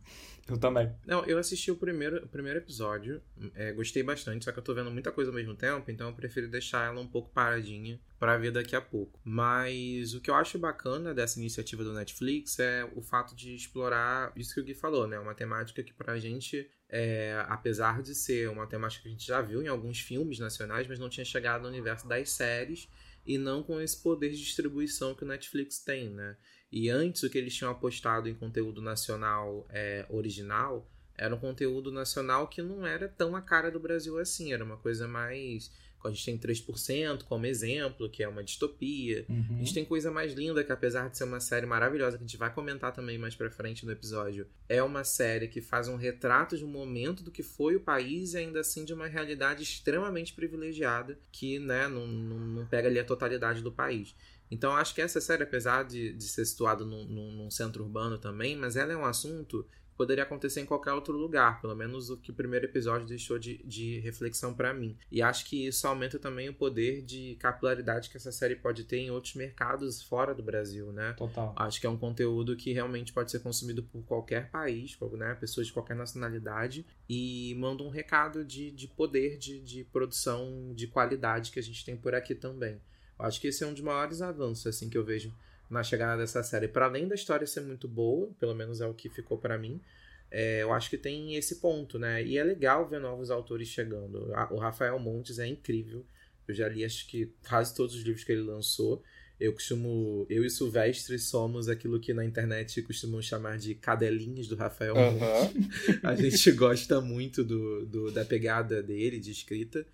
Eu 0.48 0.58
também. 0.58 0.90
Não, 1.06 1.26
eu 1.26 1.38
assisti 1.38 1.70
o 1.70 1.76
primeiro, 1.76 2.24
o 2.24 2.28
primeiro 2.28 2.60
episódio, 2.60 3.22
é, 3.54 3.74
gostei 3.74 4.02
bastante, 4.02 4.46
só 4.46 4.52
que 4.52 4.60
eu 4.60 4.64
tô 4.64 4.74
vendo 4.74 4.90
muita 4.90 5.12
coisa 5.12 5.30
ao 5.30 5.36
mesmo 5.36 5.56
tempo, 5.56 5.92
então 5.92 6.08
eu 6.08 6.16
prefiro 6.16 6.48
deixar 6.48 6.88
ela 6.88 7.02
um 7.02 7.08
pouco 7.08 7.30
paradinha 7.32 8.00
para 8.18 8.38
ver 8.38 8.52
daqui 8.52 8.76
a 8.76 8.82
pouco. 8.82 9.20
Mas 9.24 10.14
o 10.14 10.22
que 10.22 10.30
eu 10.30 10.36
acho 10.36 10.58
bacana 10.58 11.14
dessa 11.14 11.40
iniciativa 11.40 11.84
do 11.84 11.94
Netflix 11.94 12.60
é 12.60 12.90
o 12.96 13.02
fato 13.02 13.36
de 13.36 13.54
explorar 13.54 14.32
isso 14.36 14.54
que 14.54 14.62
o 14.62 14.64
Gui 14.64 14.74
falou, 14.74 15.06
né? 15.06 15.20
Uma 15.20 15.36
temática 15.36 15.84
que 15.84 15.94
pra 15.94 16.18
gente, 16.18 16.70
é, 16.90 17.44
apesar 17.48 18.02
de 18.02 18.16
ser 18.16 18.50
uma 18.50 18.66
temática 18.66 19.04
que 19.04 19.10
a 19.10 19.12
gente 19.12 19.28
já 19.28 19.42
viu 19.42 19.62
em 19.62 19.68
alguns 19.68 20.00
filmes 20.00 20.40
nacionais, 20.40 20.88
mas 20.88 20.98
não 20.98 21.10
tinha 21.10 21.26
chegado 21.26 21.64
no 21.64 21.68
universo 21.68 22.08
das 22.08 22.30
séries 22.30 22.90
e 23.26 23.38
não 23.38 23.62
com 23.62 23.82
esse 23.82 24.02
poder 24.02 24.30
de 24.30 24.38
distribuição 24.38 25.14
que 25.14 25.24
o 25.24 25.28
Netflix 25.28 25.80
tem, 25.80 26.10
né? 26.10 26.38
E 26.72 26.90
antes 26.90 27.24
o 27.24 27.30
que 27.30 27.38
eles 27.38 27.56
tinham 27.56 27.72
apostado 27.72 28.28
em 28.28 28.34
conteúdo 28.34 28.82
nacional 28.82 29.66
é, 29.70 30.06
original 30.10 30.90
era 31.18 31.34
um 31.34 31.40
conteúdo 31.40 31.92
nacional 31.92 32.48
que 32.48 32.62
não 32.62 32.86
era 32.86 33.08
tão 33.08 33.36
a 33.36 33.42
cara 33.42 33.72
do 33.72 33.80
Brasil 33.80 34.20
assim, 34.20 34.54
era 34.54 34.64
uma 34.64 34.78
coisa 34.78 35.08
mais 35.08 35.72
a 36.08 36.12
gente 36.12 36.26
tem 36.26 36.38
3% 36.38 37.24
como 37.24 37.46
exemplo, 37.46 38.10
que 38.10 38.24
é 38.24 38.28
uma 38.28 38.44
distopia. 38.44 39.26
Uhum. 39.28 39.46
A 39.56 39.58
gente 39.60 39.74
tem 39.74 39.86
coisa 39.86 40.10
mais 40.12 40.34
linda, 40.34 40.64
que 40.64 40.72
apesar 40.72 41.10
de 41.10 41.18
ser 41.18 41.26
uma 41.26 41.40
série 41.40 41.66
maravilhosa, 41.66 42.18
que 42.18 42.24
a 42.24 42.28
gente 42.28 42.38
vai 42.38 42.54
comentar 42.54 42.94
também 42.94 43.18
mais 43.18 43.36
pra 43.36 43.50
frente 43.50 43.86
no 43.86 43.92
episódio, 43.92 44.48
é 44.68 44.82
uma 44.82 45.04
série 45.04 45.48
que 45.48 45.62
faz 45.62 45.88
um 45.88 45.96
retrato 45.96 46.58
de 46.58 46.66
um 46.66 46.70
momento 46.70 47.24
do 47.24 47.32
que 47.32 47.44
foi 47.44 47.76
o 47.76 47.80
país 47.80 48.34
e 48.34 48.38
ainda 48.38 48.60
assim 48.60 48.86
de 48.86 48.94
uma 48.94 49.08
realidade 49.08 49.64
extremamente 49.64 50.34
privilegiada, 50.34 51.18
que 51.32 51.60
né, 51.60 51.88
não, 51.88 52.08
não, 52.08 52.40
não 52.40 52.66
pega 52.66 52.88
ali 52.88 53.00
a 53.00 53.06
totalidade 53.06 53.62
do 53.62 53.72
país. 53.72 54.16
Então 54.50 54.74
acho 54.74 54.94
que 54.94 55.02
essa 55.02 55.20
série, 55.20 55.44
apesar 55.44 55.84
de, 55.84 56.14
de 56.14 56.24
ser 56.24 56.46
situada 56.46 56.86
num, 56.86 57.06
num, 57.06 57.32
num 57.32 57.52
centro 57.52 57.84
urbano 57.84 58.18
também, 58.18 58.56
mas 58.56 58.76
ela 58.76 58.94
é 58.94 58.98
um 58.98 59.06
assunto 59.06 59.66
poderia 59.98 60.24
acontecer 60.24 60.62
em 60.62 60.66
qualquer 60.66 60.94
outro 60.94 61.18
lugar, 61.18 61.60
pelo 61.60 61.76
menos 61.76 62.10
o 62.10 62.18
que 62.18 62.30
o 62.30 62.34
primeiro 62.34 62.66
episódio 62.66 63.08
deixou 63.08 63.40
de, 63.40 63.58
de 63.64 64.00
reflexão 64.00 64.54
para 64.54 64.74
mim. 64.74 64.96
E 65.12 65.22
acho 65.22 65.46
que 65.46 65.66
isso 65.66 65.88
aumenta 65.88 66.20
também 66.20 66.48
o 66.48 66.54
poder 66.54 67.02
de 67.02 67.36
capilaridade 67.40 68.10
que 68.10 68.16
essa 68.16 68.32
série 68.32 68.56
pode 68.56 68.84
ter 68.84 68.98
em 68.98 69.10
outros 69.10 69.34
mercados 69.34 70.04
fora 70.04 70.36
do 70.36 70.44
Brasil, 70.44 70.92
né? 70.92 71.14
Total. 71.14 71.54
Acho 71.58 71.82
que 71.82 71.88
é 71.88 71.90
um 71.90 71.98
conteúdo 71.98 72.56
que 72.56 72.72
realmente 72.72 73.12
pode 73.12 73.32
ser 73.32 73.40
consumido 73.40 73.82
por 73.82 74.04
qualquer 74.04 74.52
país, 74.52 74.96
né? 75.14 75.34
Pessoas 75.34 75.68
de 75.68 75.74
qualquer 75.74 75.96
nacionalidade 75.96 76.86
e 77.10 77.56
manda 77.58 77.82
um 77.82 77.90
recado 77.90 78.46
de, 78.46 78.70
de 78.72 78.88
poder 78.88 79.38
de, 79.38 79.60
de 79.62 79.84
produção 79.86 80.74
de 80.76 80.86
qualidade 80.86 81.52
que 81.52 81.60
a 81.60 81.64
gente 81.64 81.84
tem 81.84 81.98
por 81.98 82.14
aqui 82.14 82.36
também. 82.36 82.80
Acho 83.20 83.42
que 83.42 83.48
esse 83.48 83.64
é 83.64 83.68
um 83.68 83.74
dos 83.74 83.82
maiores 83.82 84.22
avanços 84.22 84.68
assim 84.68 84.90
que 84.90 84.98
eu 84.98 85.04
vejo 85.04 85.34
na 85.70 85.84
chegada 85.84 86.22
dessa 86.22 86.44
série. 86.44 86.68
Para 86.68 86.86
além 86.86 87.08
da 87.08 87.16
história 87.16 87.46
ser 87.46 87.62
muito 87.62 87.88
boa, 87.88 88.30
pelo 88.40 88.56
menos 88.56 88.82
é 88.82 88.88
o 88.88 88.94
que 88.94 89.10
ficou 89.10 89.38
para 89.38 89.58
mim, 89.58 89.82
é, 90.30 90.62
eu 90.62 90.74
acho 90.74 90.90
que 90.90 90.98
tem 90.98 91.36
esse 91.36 91.56
ponto, 91.56 91.98
né? 91.98 92.24
E 92.24 92.38
é 92.38 92.44
legal 92.44 92.88
ver 92.88 93.00
novos 93.00 93.32
autores 93.32 93.68
chegando. 93.68 94.32
O 94.52 94.58
Rafael 94.58 95.00
Montes 95.00 95.40
é 95.40 95.48
incrível. 95.48 96.06
Eu 96.48 96.54
já 96.54 96.68
li 96.68 96.84
acho 96.84 97.08
que 97.08 97.32
quase 97.48 97.76
todos 97.76 97.96
os 97.96 98.02
livros 98.02 98.24
que 98.24 98.32
ele 98.32 98.42
lançou. 98.42 99.04
Eu 99.40 99.54
costumo. 99.54 100.26
Eu 100.30 100.44
e 100.44 100.50
Silvestre 100.50 101.20
somos 101.20 101.70
aquilo 101.70 102.00
que 102.00 102.14
na 102.14 102.26
internet 102.26 102.82
costumam 102.82 103.22
chamar 103.22 103.58
de 103.58 103.76
cadelinhas 103.76 104.48
do 104.48 104.56
Rafael 104.56 104.96
uhum. 104.96 105.20
Montes. 105.20 106.00
A 106.04 106.16
gente 106.16 106.52
gosta 106.54 107.00
muito 107.00 107.44
do, 107.44 107.86
do, 107.86 108.12
da 108.12 108.26
pegada 108.26 108.82
dele, 108.82 109.20
de 109.20 109.32
escrita. 109.32 109.86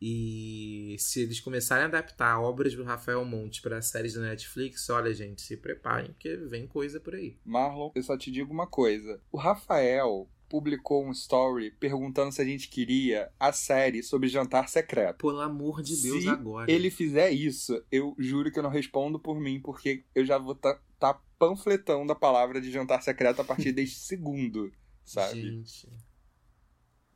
E 0.00 0.96
se 0.98 1.22
eles 1.22 1.40
começarem 1.40 1.84
a 1.84 1.88
adaptar 1.88 2.40
obras 2.40 2.74
do 2.74 2.84
Rafael 2.84 3.24
Monte 3.24 3.62
para 3.62 3.80
séries 3.80 4.14
da 4.14 4.20
Netflix, 4.20 4.88
olha, 4.90 5.12
gente, 5.14 5.42
se 5.42 5.56
preparem, 5.56 6.12
porque 6.12 6.36
vem 6.36 6.66
coisa 6.66 7.00
por 7.00 7.14
aí. 7.14 7.38
Marlon, 7.44 7.90
eu 7.94 8.02
só 8.02 8.16
te 8.16 8.30
digo 8.30 8.52
uma 8.52 8.66
coisa. 8.66 9.20
O 9.32 9.38
Rafael 9.38 10.28
publicou 10.48 11.04
um 11.04 11.10
story 11.10 11.72
perguntando 11.72 12.30
se 12.30 12.40
a 12.40 12.44
gente 12.44 12.68
queria 12.68 13.30
a 13.40 13.52
série 13.52 14.02
sobre 14.02 14.28
jantar 14.28 14.68
secreto. 14.68 15.18
Pelo 15.18 15.40
amor 15.40 15.82
de 15.82 16.00
Deus, 16.00 16.22
se 16.22 16.28
agora. 16.28 16.70
ele 16.70 16.90
fizer 16.90 17.30
isso, 17.30 17.82
eu 17.90 18.14
juro 18.18 18.52
que 18.52 18.58
eu 18.58 18.62
não 18.62 18.70
respondo 18.70 19.18
por 19.18 19.40
mim, 19.40 19.60
porque 19.60 20.04
eu 20.14 20.24
já 20.24 20.38
vou 20.38 20.52
estar 20.52 20.74
tá, 20.74 21.14
tá 21.14 21.20
panfletando 21.38 22.12
a 22.12 22.16
palavra 22.16 22.60
de 22.60 22.70
jantar 22.70 23.02
secreto 23.02 23.40
a 23.40 23.44
partir 23.44 23.72
deste 23.74 23.98
segundo, 23.98 24.70
sabe? 25.04 25.42
Gente. 25.42 25.88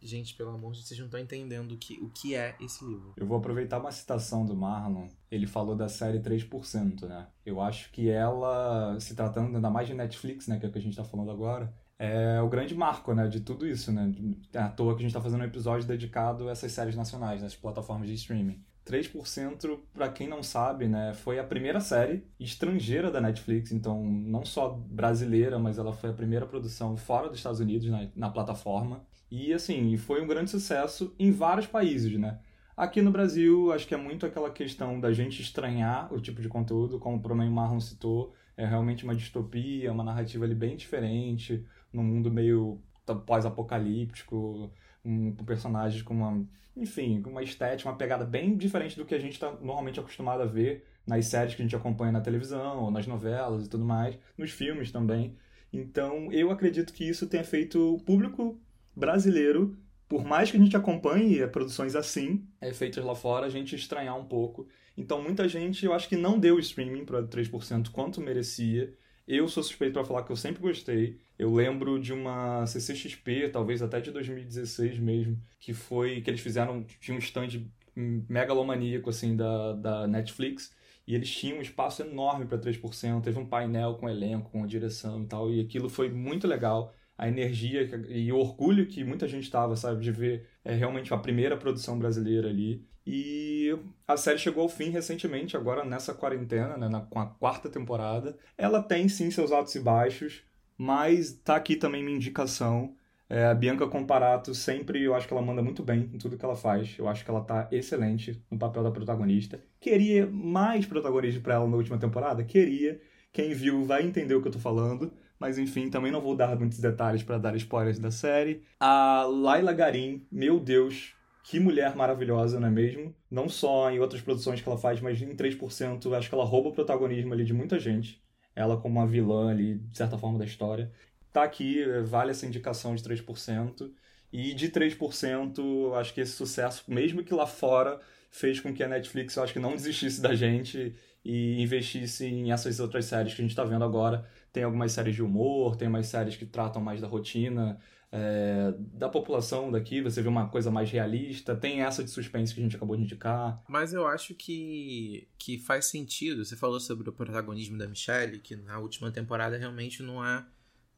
Gente, 0.01 0.35
pelo 0.35 0.51
amor 0.51 0.73
de 0.73 0.79
Deus, 0.79 0.89
vocês 0.89 0.99
não 0.99 1.07
estão 1.07 1.21
entendendo 1.21 1.73
o 1.73 1.77
que, 1.77 1.95
o 2.01 2.09
que 2.11 2.35
é 2.35 2.55
esse 2.61 2.85
livro. 2.85 3.15
Eu 3.17 3.27
vou 3.27 3.39
aproveitar 3.39 3.79
uma 3.79 3.91
citação 3.91 4.45
do 4.45 4.55
Marlon. 4.57 5.09
Ele 5.31 5.47
falou 5.47 5.75
da 5.75 5.89
série 5.89 6.21
3%, 6.21 7.03
né? 7.03 7.27
Eu 7.45 7.61
acho 7.61 7.91
que 7.91 8.09
ela, 8.09 8.99
se 9.01 9.15
tratando 9.15 9.57
ainda 9.57 9.71
mais 9.71 9.89
de 9.89 9.95
Netflix, 9.95 10.47
né? 10.47 10.59
Que 10.59 10.67
é 10.67 10.69
o 10.69 10.73
que 10.73 10.79
a 10.79 10.83
gente 10.83 10.97
tá 10.97 11.05
falando 11.05 11.31
agora, 11.31 11.75
é 11.99 12.41
o 12.41 12.49
grande 12.49 12.75
marco, 12.75 13.13
né? 13.13 13.27
De 13.27 13.41
tudo 13.41 13.67
isso, 13.67 13.91
né? 13.91 14.13
É 14.53 14.59
à 14.59 14.69
toa 14.69 14.95
que 14.95 15.01
a 15.01 15.03
gente 15.03 15.13
tá 15.13 15.21
fazendo 15.21 15.41
um 15.41 15.47
episódio 15.47 15.87
dedicado 15.87 16.49
a 16.49 16.53
essas 16.53 16.71
séries 16.71 16.95
nacionais, 16.95 17.43
nas 17.43 17.57
plataformas 17.57 18.09
de 18.09 18.15
streaming. 18.15 18.63
3%, 18.89 19.79
para 19.93 20.09
quem 20.09 20.27
não 20.27 20.43
sabe, 20.43 20.89
né, 20.89 21.13
foi 21.13 21.39
a 21.39 21.45
primeira 21.45 21.79
série 21.79 22.25
estrangeira 22.41 23.11
da 23.11 23.21
Netflix, 23.21 23.71
então 23.71 24.03
não 24.03 24.47
só 24.47 24.71
brasileira, 24.71 25.59
mas 25.59 25.77
ela 25.77 25.93
foi 25.93 26.09
a 26.09 26.15
primeira 26.15 26.47
produção 26.47 26.97
fora 26.97 27.29
dos 27.29 27.37
Estados 27.37 27.61
Unidos 27.61 27.87
na, 27.91 28.09
na 28.17 28.31
plataforma. 28.31 29.05
E 29.31 29.53
assim, 29.53 29.97
foi 29.97 30.23
um 30.23 30.27
grande 30.27 30.51
sucesso 30.51 31.15
em 31.19 31.31
vários 31.31 31.67
países, 31.67 32.19
né? 32.19 32.39
Aqui 32.77 33.03
no 33.03 33.11
Brasil, 33.11 33.73
acho 33.73 33.87
que 33.87 33.95
é 33.95 33.97
muito 33.97 34.25
aquela 34.25 34.51
questão 34.51 35.01
da 35.01 35.13
gente 35.13 35.43
estranhar 35.43 36.13
o 36.15 36.21
tipo 36.21 36.41
de 36.41 36.49
conteúdo, 36.49 36.99
como 36.99 37.17
o 37.17 37.21
Promen 37.21 37.51
Marlon 37.51 37.81
citou, 37.81 38.33
é 38.57 38.65
realmente 38.65 39.05
uma 39.05 39.15
distopia, 39.15 39.93
uma 39.93 40.05
narrativa 40.05 40.45
ali 40.45 40.55
bem 40.55 40.77
diferente, 40.77 41.65
num 41.93 42.05
mundo 42.05 42.31
meio 42.31 42.81
pós-apocalíptico, 43.27 44.71
um, 45.05 45.33
com 45.33 45.45
personagens 45.45 46.03
com 46.03 46.15
uma, 46.15 46.47
enfim, 46.77 47.21
com 47.21 47.31
uma 47.31 47.43
estética, 47.43 47.91
uma 47.91 47.97
pegada 47.97 48.25
bem 48.25 48.57
diferente 48.57 48.97
do 48.97 49.05
que 49.05 49.15
a 49.15 49.19
gente 49.19 49.33
está 49.33 49.51
normalmente 49.51 49.99
acostumado 49.99 50.43
a 50.43 50.47
ver 50.47 50.85
nas 51.07 51.27
séries 51.27 51.55
que 51.55 51.63
a 51.63 51.65
gente 51.65 51.75
acompanha 51.75 52.13
na 52.13 52.21
televisão, 52.21 52.85
ou 52.85 52.91
nas 52.91 53.07
novelas 53.07 53.67
e 53.67 53.69
tudo 53.69 53.85
mais, 53.85 54.19
nos 54.37 54.51
filmes 54.51 54.93
também. 54.93 55.37
Então, 55.73 56.31
eu 56.33 56.51
acredito 56.51 56.93
que 56.93 57.09
isso 57.09 57.27
tenha 57.27 57.45
feito 57.45 57.95
o 57.95 58.01
público 58.01 58.61
brasileiro, 58.99 59.77
por 60.09 60.25
mais 60.25 60.51
que 60.51 60.57
a 60.57 60.61
gente 60.61 60.77
acompanhe 60.77 61.47
produções 61.49 61.95
assim, 61.95 62.47
é, 62.61 62.73
feitas 62.73 63.05
lá 63.05 63.15
fora, 63.15 63.47
a 63.47 63.51
gente 63.51 63.77
estranhar 63.77 64.19
um 64.19 64.25
pouco. 64.25 64.67
Então, 64.97 65.23
muita 65.23 65.49
gente, 65.49 65.85
eu 65.85 65.93
acho 65.93 66.09
que 66.09 66.17
não 66.17 66.39
deu 66.39 66.59
streaming 66.59 67.05
para 67.05 67.23
3% 67.23 67.91
quanto 67.91 68.21
merecia. 68.21 68.93
Eu 69.27 69.47
sou 69.47 69.63
suspeito 69.63 69.93
para 69.93 70.05
falar 70.05 70.25
que 70.25 70.33
eu 70.33 70.37
sempre 70.37 70.61
gostei. 70.61 71.19
Eu 71.39 71.55
lembro 71.55 72.01
de 72.01 72.13
uma 72.13 72.67
CCXP, 72.67 73.51
talvez 73.51 73.83
até 73.83 74.01
de 74.01 74.11
2016 74.11 74.99
mesmo, 74.99 75.39
que 75.61 75.73
foi 75.73 76.21
que 76.23 76.31
eles 76.31 76.41
fizeram, 76.41 76.85
tinha 77.01 77.15
um 77.15 77.21
stand 77.21 77.67
megalomaníaco 77.95 79.11
assim 79.11 79.37
da, 79.37 79.75
da 79.75 80.07
Netflix, 80.07 80.73
e 81.07 81.15
eles 81.15 81.31
tinham 81.31 81.59
um 81.59 81.63
espaço 81.63 82.03
enorme 82.03 82.47
para 82.47 82.59
3%, 82.59 83.23
teve 83.23 83.39
um 83.39 83.47
painel 83.47 83.95
com 83.95 84.09
elenco, 84.09 84.51
com 84.51 84.67
direção 84.67 85.23
e 85.23 85.27
tal, 85.27 85.51
e 85.51 85.61
aquilo 85.61 85.89
foi 85.89 86.09
muito 86.09 86.47
legal 86.47 86.95
a 87.19 87.29
energia 87.29 87.83
e 88.09 88.33
o 88.33 88.37
orgulho 88.37 88.87
que 88.87 89.03
muita 89.03 89.27
gente 89.27 89.43
estava, 89.43 89.75
sabe, 89.75 90.01
de 90.01 90.13
ver 90.13 90.47
é, 90.65 90.73
realmente 90.73 91.13
a 91.13 91.19
primeira 91.19 91.57
produção 91.57 91.99
brasileira 91.99 92.49
ali. 92.49 92.87
E 93.05 93.77
a 94.07 94.17
série 94.17 94.39
chegou 94.39 94.63
ao 94.63 94.69
fim 94.69 94.91
recentemente, 94.91 95.57
agora 95.57 95.85
nessa 95.85 96.15
quarentena, 96.15 96.77
né, 96.77 96.89
na, 96.89 97.01
com 97.01 97.19
a 97.19 97.27
quarta 97.27 97.69
temporada. 97.69 98.39
Ela 98.57 98.83
tem 98.83 99.09
sim 99.09 99.31
seus 99.33 99.51
altos 99.51 99.75
e 99.75 99.81
baixos, 99.81 100.45
mas 100.77 101.33
tá 101.33 101.57
aqui 101.57 101.75
também 101.75 102.05
minha 102.05 102.17
indicação. 102.17 102.95
É, 103.29 103.47
a 103.47 103.55
Bianca 103.55 103.87
Comparato 103.87 104.55
sempre, 104.55 105.03
eu 105.03 105.15
acho 105.15 105.27
que 105.27 105.35
ela 105.35 105.43
manda 105.43 105.63
muito 105.63 105.83
bem 105.83 106.09
em 106.15 106.19
tudo 106.19 106.39
que 106.39 106.45
ela 106.45 106.57
faz. 106.57 106.95
Eu 106.99 107.09
acho 107.09 107.25
que 107.25 107.31
ela 107.31 107.43
tá 107.43 107.69
excelente 107.73 108.43
no 108.51 108.59
papel 108.59 108.83
da 108.83 108.91
protagonista. 108.91 109.61
Queria 109.81 110.27
mais 110.27 110.87
protagonismo 110.87 111.43
para 111.43 111.55
ela 111.55 111.67
na 111.67 111.77
última 111.77 111.99
temporada? 111.99 112.45
Queria. 112.45 113.01
Quem 113.33 113.53
viu 113.55 113.85
vai 113.85 114.03
entender 114.05 114.35
o 114.35 114.41
que 114.41 114.49
eu 114.49 114.53
tô 114.53 114.59
falando. 114.59 115.13
Mas 115.39 115.59
enfim, 115.59 115.89
também 115.89 116.11
não 116.11 116.21
vou 116.21 116.35
dar 116.35 116.59
muitos 116.59 116.79
detalhes 116.81 117.23
para 117.23 117.39
dar 117.39 117.55
spoilers 117.57 117.99
da 117.99 118.11
série. 118.11 118.63
A 118.81 119.23
Laila 119.23 119.73
Garim, 119.73 120.27
meu 120.33 120.59
Deus, 120.59 121.15
que 121.45 121.61
mulher 121.61 121.95
maravilhosa, 121.95 122.59
não 122.59 122.69
é 122.69 122.71
mesmo? 122.71 123.15
Não 123.31 123.49
só 123.49 123.91
em 123.91 124.01
outras 124.01 124.21
produções 124.21 124.61
que 124.61 124.69
ela 124.69 124.77
faz, 124.77 125.01
mas 125.01 125.23
em 125.23 125.35
3%, 125.35 126.13
acho 126.17 126.29
que 126.29 126.35
ela 126.35 126.45
rouba 126.45 126.71
o 126.71 126.73
protagonismo 126.73 127.33
ali 127.33 127.45
de 127.45 127.55
muita 127.55 127.79
gente. 127.79 128.23
Ela 128.55 128.77
como 128.77 128.99
uma 128.99 129.07
vilã 129.07 129.51
ali, 129.51 129.79
de 129.79 129.97
certa 129.97 130.19
forma, 130.19 130.39
da 130.39 130.45
história. 130.45 130.93
Tá 131.33 131.45
aqui, 131.45 131.85
vale 132.05 132.33
essa 132.33 132.45
indicação 132.45 132.95
de 132.95 133.03
3%. 133.03 133.91
E 134.31 134.53
de 134.53 134.69
3%, 134.69 135.95
acho 135.95 136.13
que 136.13 136.21
esse 136.21 136.33
sucesso, 136.33 136.85
mesmo 136.87 137.23
que 137.23 137.33
lá 137.33 137.47
fora, 137.47 137.99
fez 138.31 138.61
com 138.61 138.75
que 138.75 138.83
a 138.83 138.89
Netflix, 138.89 139.37
eu 139.37 139.43
acho 139.43 139.53
que 139.55 139.59
não 139.59 139.75
desistisse 139.75 140.21
da 140.21 140.35
gente 140.35 140.95
e 141.29 141.61
investisse 141.63 142.25
em 142.25 142.53
essas 142.53 142.81
outras 142.81 143.05
séries 143.05 143.35
que 143.35 143.43
a 143.43 143.45
gente 143.45 143.51
está 143.51 143.65
vendo 143.65 143.85
agora. 143.85 144.27
Tem 144.53 144.63
algumas 144.65 144.93
séries 144.93 145.15
de 145.15 145.23
humor, 145.23 145.77
tem 145.77 145.87
umas 145.87 146.07
séries 146.07 146.37
que 146.37 146.47
tratam 146.47 146.81
mais 146.81 147.01
da 147.01 147.07
rotina 147.07 147.79
é, 148.11 148.73
da 148.79 149.09
população 149.09 149.71
daqui, 149.71 150.01
você 150.01 150.23
vê 150.23 150.29
uma 150.29 150.49
coisa 150.49 150.71
mais 150.71 150.91
realista, 150.91 151.55
tem 151.55 151.83
essa 151.83 152.03
de 152.03 152.11
suspense 152.11 152.55
que 152.55 152.61
a 152.61 152.63
gente 152.63 152.77
acabou 152.77 152.97
de 152.97 153.03
indicar. 153.03 153.63
Mas 153.69 153.93
eu 153.93 154.07
acho 154.07 154.35
que, 154.35 155.29
que 155.39 155.59
faz 155.59 155.87
sentido. 155.87 156.45
Você 156.45 156.57
falou 156.57 156.81
sobre 156.81 157.09
o 157.09 157.13
protagonismo 157.13 157.77
da 157.77 157.87
Michelle, 157.87 158.39
que 158.39 158.57
na 158.57 158.79
última 158.79 159.11
temporada 159.11 159.59
realmente 159.59 160.03
não 160.03 160.25
é 160.25 160.45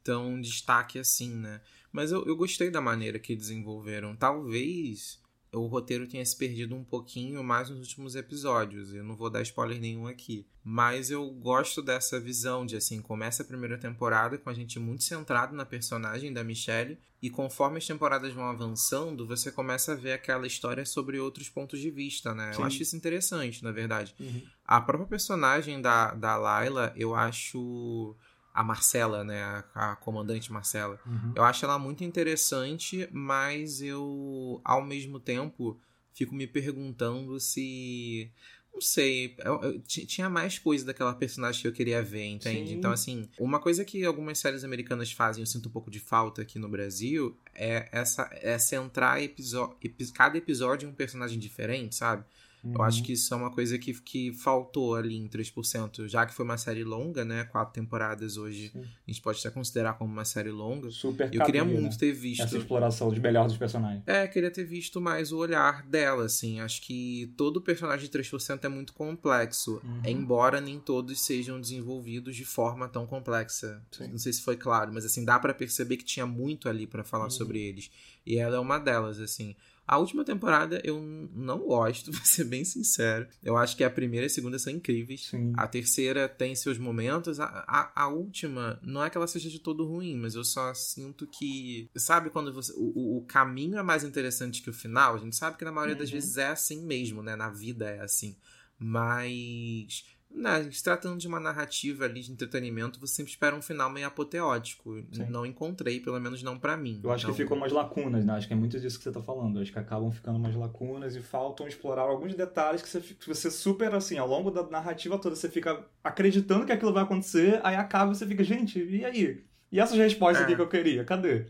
tão 0.04 0.40
destaque 0.40 0.98
assim, 0.98 1.34
né? 1.34 1.60
Mas 1.92 2.12
eu, 2.12 2.24
eu 2.26 2.36
gostei 2.36 2.70
da 2.70 2.80
maneira 2.80 3.18
que 3.18 3.34
desenvolveram. 3.34 4.14
Talvez 4.14 5.19
o 5.52 5.66
roteiro 5.66 6.06
tenha 6.06 6.24
se 6.24 6.36
perdido 6.36 6.74
um 6.74 6.84
pouquinho 6.84 7.42
mais 7.42 7.68
nos 7.68 7.80
últimos 7.80 8.14
episódios. 8.14 8.94
Eu 8.94 9.02
não 9.02 9.16
vou 9.16 9.28
dar 9.28 9.42
spoiler 9.42 9.80
nenhum 9.80 10.06
aqui. 10.06 10.46
Mas 10.62 11.10
eu 11.10 11.28
gosto 11.30 11.82
dessa 11.82 12.20
visão 12.20 12.64
de 12.64 12.76
assim, 12.76 13.00
começa 13.00 13.42
a 13.42 13.46
primeira 13.46 13.78
temporada 13.78 14.38
com 14.38 14.50
a 14.50 14.54
gente 14.54 14.78
muito 14.78 15.02
centrado 15.02 15.54
na 15.54 15.64
personagem 15.64 16.32
da 16.32 16.44
Michelle. 16.44 16.98
E 17.22 17.28
conforme 17.28 17.78
as 17.78 17.86
temporadas 17.86 18.32
vão 18.32 18.44
avançando, 18.44 19.26
você 19.26 19.50
começa 19.50 19.92
a 19.92 19.96
ver 19.96 20.12
aquela 20.12 20.46
história 20.46 20.86
sobre 20.86 21.18
outros 21.18 21.48
pontos 21.48 21.80
de 21.80 21.90
vista, 21.90 22.34
né? 22.34 22.52
Sim. 22.52 22.60
Eu 22.60 22.66
acho 22.66 22.82
isso 22.82 22.96
interessante, 22.96 23.62
na 23.62 23.72
verdade. 23.72 24.14
Uhum. 24.18 24.42
A 24.64 24.80
própria 24.80 25.08
personagem 25.08 25.80
da, 25.80 26.14
da 26.14 26.36
Layla, 26.36 26.92
eu 26.96 27.14
acho 27.14 28.16
a 28.52 28.62
Marcela, 28.62 29.24
né? 29.24 29.42
A, 29.42 29.92
a 29.92 29.96
comandante 29.96 30.52
Marcela. 30.52 30.98
Uhum. 31.06 31.32
Eu 31.36 31.44
acho 31.44 31.64
ela 31.64 31.78
muito 31.78 32.04
interessante, 32.04 33.08
mas 33.12 33.80
eu, 33.80 34.60
ao 34.64 34.82
mesmo 34.82 35.20
tempo, 35.20 35.78
fico 36.12 36.34
me 36.34 36.46
perguntando 36.46 37.38
se. 37.40 38.30
Não 38.72 38.80
sei, 38.80 39.34
eu, 39.40 39.60
eu, 39.62 39.80
tinha 39.80 40.30
mais 40.30 40.56
coisa 40.56 40.86
daquela 40.86 41.12
personagem 41.12 41.60
que 41.60 41.66
eu 41.66 41.72
queria 41.72 42.00
ver, 42.04 42.26
entende? 42.26 42.70
Sim. 42.70 42.76
Então, 42.76 42.92
assim, 42.92 43.28
uma 43.36 43.58
coisa 43.58 43.84
que 43.84 44.04
algumas 44.04 44.38
séries 44.38 44.62
americanas 44.62 45.10
fazem, 45.10 45.42
eu 45.42 45.46
sinto 45.46 45.68
um 45.68 45.72
pouco 45.72 45.90
de 45.90 45.98
falta 45.98 46.42
aqui 46.42 46.56
no 46.56 46.68
Brasil, 46.68 47.36
é 47.52 47.88
essa 47.90 48.30
é 48.32 48.56
centrar 48.58 49.20
episódio, 49.20 49.76
cada 50.14 50.38
episódio 50.38 50.86
em 50.86 50.92
um 50.92 50.94
personagem 50.94 51.36
diferente, 51.36 51.96
sabe? 51.96 52.24
Uhum. 52.62 52.74
Eu 52.74 52.82
acho 52.82 52.98
uhum. 52.98 53.04
que 53.04 53.12
isso 53.12 53.32
é 53.32 53.36
uma 53.36 53.50
coisa 53.50 53.78
que, 53.78 53.94
que 54.00 54.32
faltou 54.32 54.94
ali 54.94 55.16
em 55.16 55.26
3%, 55.26 56.06
já 56.08 56.26
que 56.26 56.34
foi 56.34 56.44
uma 56.44 56.58
série 56.58 56.84
longa, 56.84 57.24
né? 57.24 57.44
Quatro 57.44 57.72
temporadas 57.72 58.36
hoje, 58.36 58.70
Sim. 58.70 58.80
a 58.80 59.10
gente 59.10 59.22
pode 59.22 59.38
até 59.38 59.50
considerar 59.50 59.94
como 59.94 60.12
uma 60.12 60.24
série 60.24 60.50
longa. 60.50 60.90
Super 60.90 61.32
Eu 61.32 61.44
queria 61.44 61.64
muito 61.64 61.92
né? 61.92 61.98
ter 61.98 62.12
visto. 62.12 62.42
Essa 62.42 62.58
exploração 62.58 63.12
de 63.12 63.20
melhor 63.20 63.46
dos 63.46 63.56
personagens. 63.56 64.02
É, 64.06 64.26
queria 64.26 64.50
ter 64.50 64.64
visto 64.64 65.00
mais 65.00 65.32
o 65.32 65.38
olhar 65.38 65.86
dela, 65.86 66.24
assim. 66.24 66.60
Acho 66.60 66.82
que 66.82 67.32
todo 67.36 67.60
personagem 67.60 68.08
de 68.08 68.18
3% 68.18 68.64
é 68.64 68.68
muito 68.68 68.92
complexo, 68.92 69.80
uhum. 69.82 70.02
embora 70.04 70.60
nem 70.60 70.78
todos 70.78 71.24
sejam 71.24 71.60
desenvolvidos 71.60 72.36
de 72.36 72.44
forma 72.44 72.88
tão 72.88 73.06
complexa. 73.06 73.82
Sim. 73.90 74.08
Não 74.08 74.18
sei 74.18 74.32
se 74.32 74.42
foi 74.42 74.56
claro, 74.56 74.92
mas 74.92 75.04
assim, 75.04 75.24
dá 75.24 75.38
para 75.38 75.54
perceber 75.54 75.96
que 75.96 76.04
tinha 76.04 76.26
muito 76.26 76.68
ali 76.68 76.86
para 76.86 77.02
falar 77.04 77.24
uhum. 77.24 77.30
sobre 77.30 77.60
eles. 77.60 77.90
E 78.26 78.36
ela 78.36 78.56
é 78.56 78.60
uma 78.60 78.78
delas, 78.78 79.18
assim. 79.18 79.56
A 79.90 79.98
última 79.98 80.24
temporada 80.24 80.80
eu 80.84 81.02
não 81.34 81.58
gosto, 81.66 82.12
vou 82.14 82.24
ser 82.24 82.44
bem 82.44 82.64
sincero. 82.64 83.26
Eu 83.42 83.56
acho 83.56 83.76
que 83.76 83.82
a 83.82 83.90
primeira 83.90 84.26
e 84.26 84.28
a 84.28 84.30
segunda 84.30 84.56
são 84.56 84.72
incríveis. 84.72 85.26
Sim. 85.26 85.52
A 85.56 85.66
terceira 85.66 86.28
tem 86.28 86.54
seus 86.54 86.78
momentos. 86.78 87.40
A, 87.40 87.64
a, 87.66 88.04
a, 88.04 88.06
última, 88.06 88.78
não 88.84 89.02
é 89.02 89.10
que 89.10 89.16
ela 89.16 89.26
seja 89.26 89.50
de 89.50 89.58
todo 89.58 89.84
ruim, 89.84 90.16
mas 90.16 90.36
eu 90.36 90.44
só 90.44 90.72
sinto 90.74 91.26
que. 91.26 91.90
Sabe 91.96 92.30
quando 92.30 92.52
você. 92.52 92.72
O, 92.76 93.16
o 93.16 93.24
caminho 93.26 93.78
é 93.78 93.82
mais 93.82 94.04
interessante 94.04 94.62
que 94.62 94.70
o 94.70 94.72
final? 94.72 95.16
A 95.16 95.18
gente 95.18 95.34
sabe 95.34 95.56
que 95.56 95.64
na 95.64 95.72
maioria 95.72 95.96
uhum. 95.96 96.00
das 96.00 96.10
vezes 96.10 96.36
é 96.36 96.46
assim 96.46 96.86
mesmo, 96.86 97.20
né? 97.20 97.34
Na 97.34 97.50
vida 97.50 97.90
é 97.90 98.00
assim. 98.00 98.36
Mas 98.78 100.04
né, 100.32 100.70
se 100.70 100.82
tratando 100.82 101.18
de 101.18 101.26
uma 101.26 101.40
narrativa 101.40 102.04
ali 102.04 102.20
de 102.20 102.32
entretenimento, 102.32 103.00
você 103.00 103.14
sempre 103.14 103.32
espera 103.32 103.54
um 103.54 103.60
final 103.60 103.90
meio 103.90 104.06
apoteótico. 104.06 105.02
Sim. 105.12 105.26
Não 105.28 105.44
encontrei, 105.44 106.00
pelo 106.00 106.18
menos 106.20 106.42
não 106.42 106.58
para 106.58 106.76
mim. 106.76 107.00
Eu 107.02 107.10
acho 107.10 107.24
então... 107.24 107.34
que 107.34 107.42
ficam 107.42 107.56
umas 107.56 107.72
lacunas, 107.72 108.24
né? 108.24 108.32
Acho 108.34 108.46
que 108.46 108.52
é 108.52 108.56
muito 108.56 108.78
disso 108.78 108.98
que 108.98 109.04
você 109.04 109.12
tá 109.12 109.20
falando. 109.20 109.56
Eu 109.56 109.62
acho 109.62 109.72
que 109.72 109.78
acabam 109.78 110.10
ficando 110.10 110.38
umas 110.38 110.54
lacunas 110.54 111.16
e 111.16 111.20
faltam 111.20 111.66
explorar 111.66 112.02
alguns 112.02 112.34
detalhes 112.34 112.82
que 112.82 112.88
você, 112.88 113.00
que 113.00 113.28
você 113.28 113.50
super, 113.50 113.94
assim, 113.94 114.18
ao 114.18 114.28
longo 114.28 114.50
da 114.50 114.62
narrativa 114.62 115.18
toda, 115.18 115.34
você 115.34 115.48
fica 115.48 115.84
acreditando 116.02 116.64
que 116.64 116.72
aquilo 116.72 116.92
vai 116.92 117.02
acontecer, 117.02 117.60
aí 117.64 117.76
acaba 117.76 118.12
e 118.12 118.14
você 118.14 118.26
fica, 118.26 118.44
gente, 118.44 118.78
e 118.78 119.04
aí? 119.04 119.44
E 119.72 119.78
essas 119.78 119.96
respostas 119.96 120.42
é. 120.42 120.44
aqui 120.44 120.56
que 120.56 120.62
eu 120.62 120.68
queria, 120.68 121.04
cadê? 121.04 121.46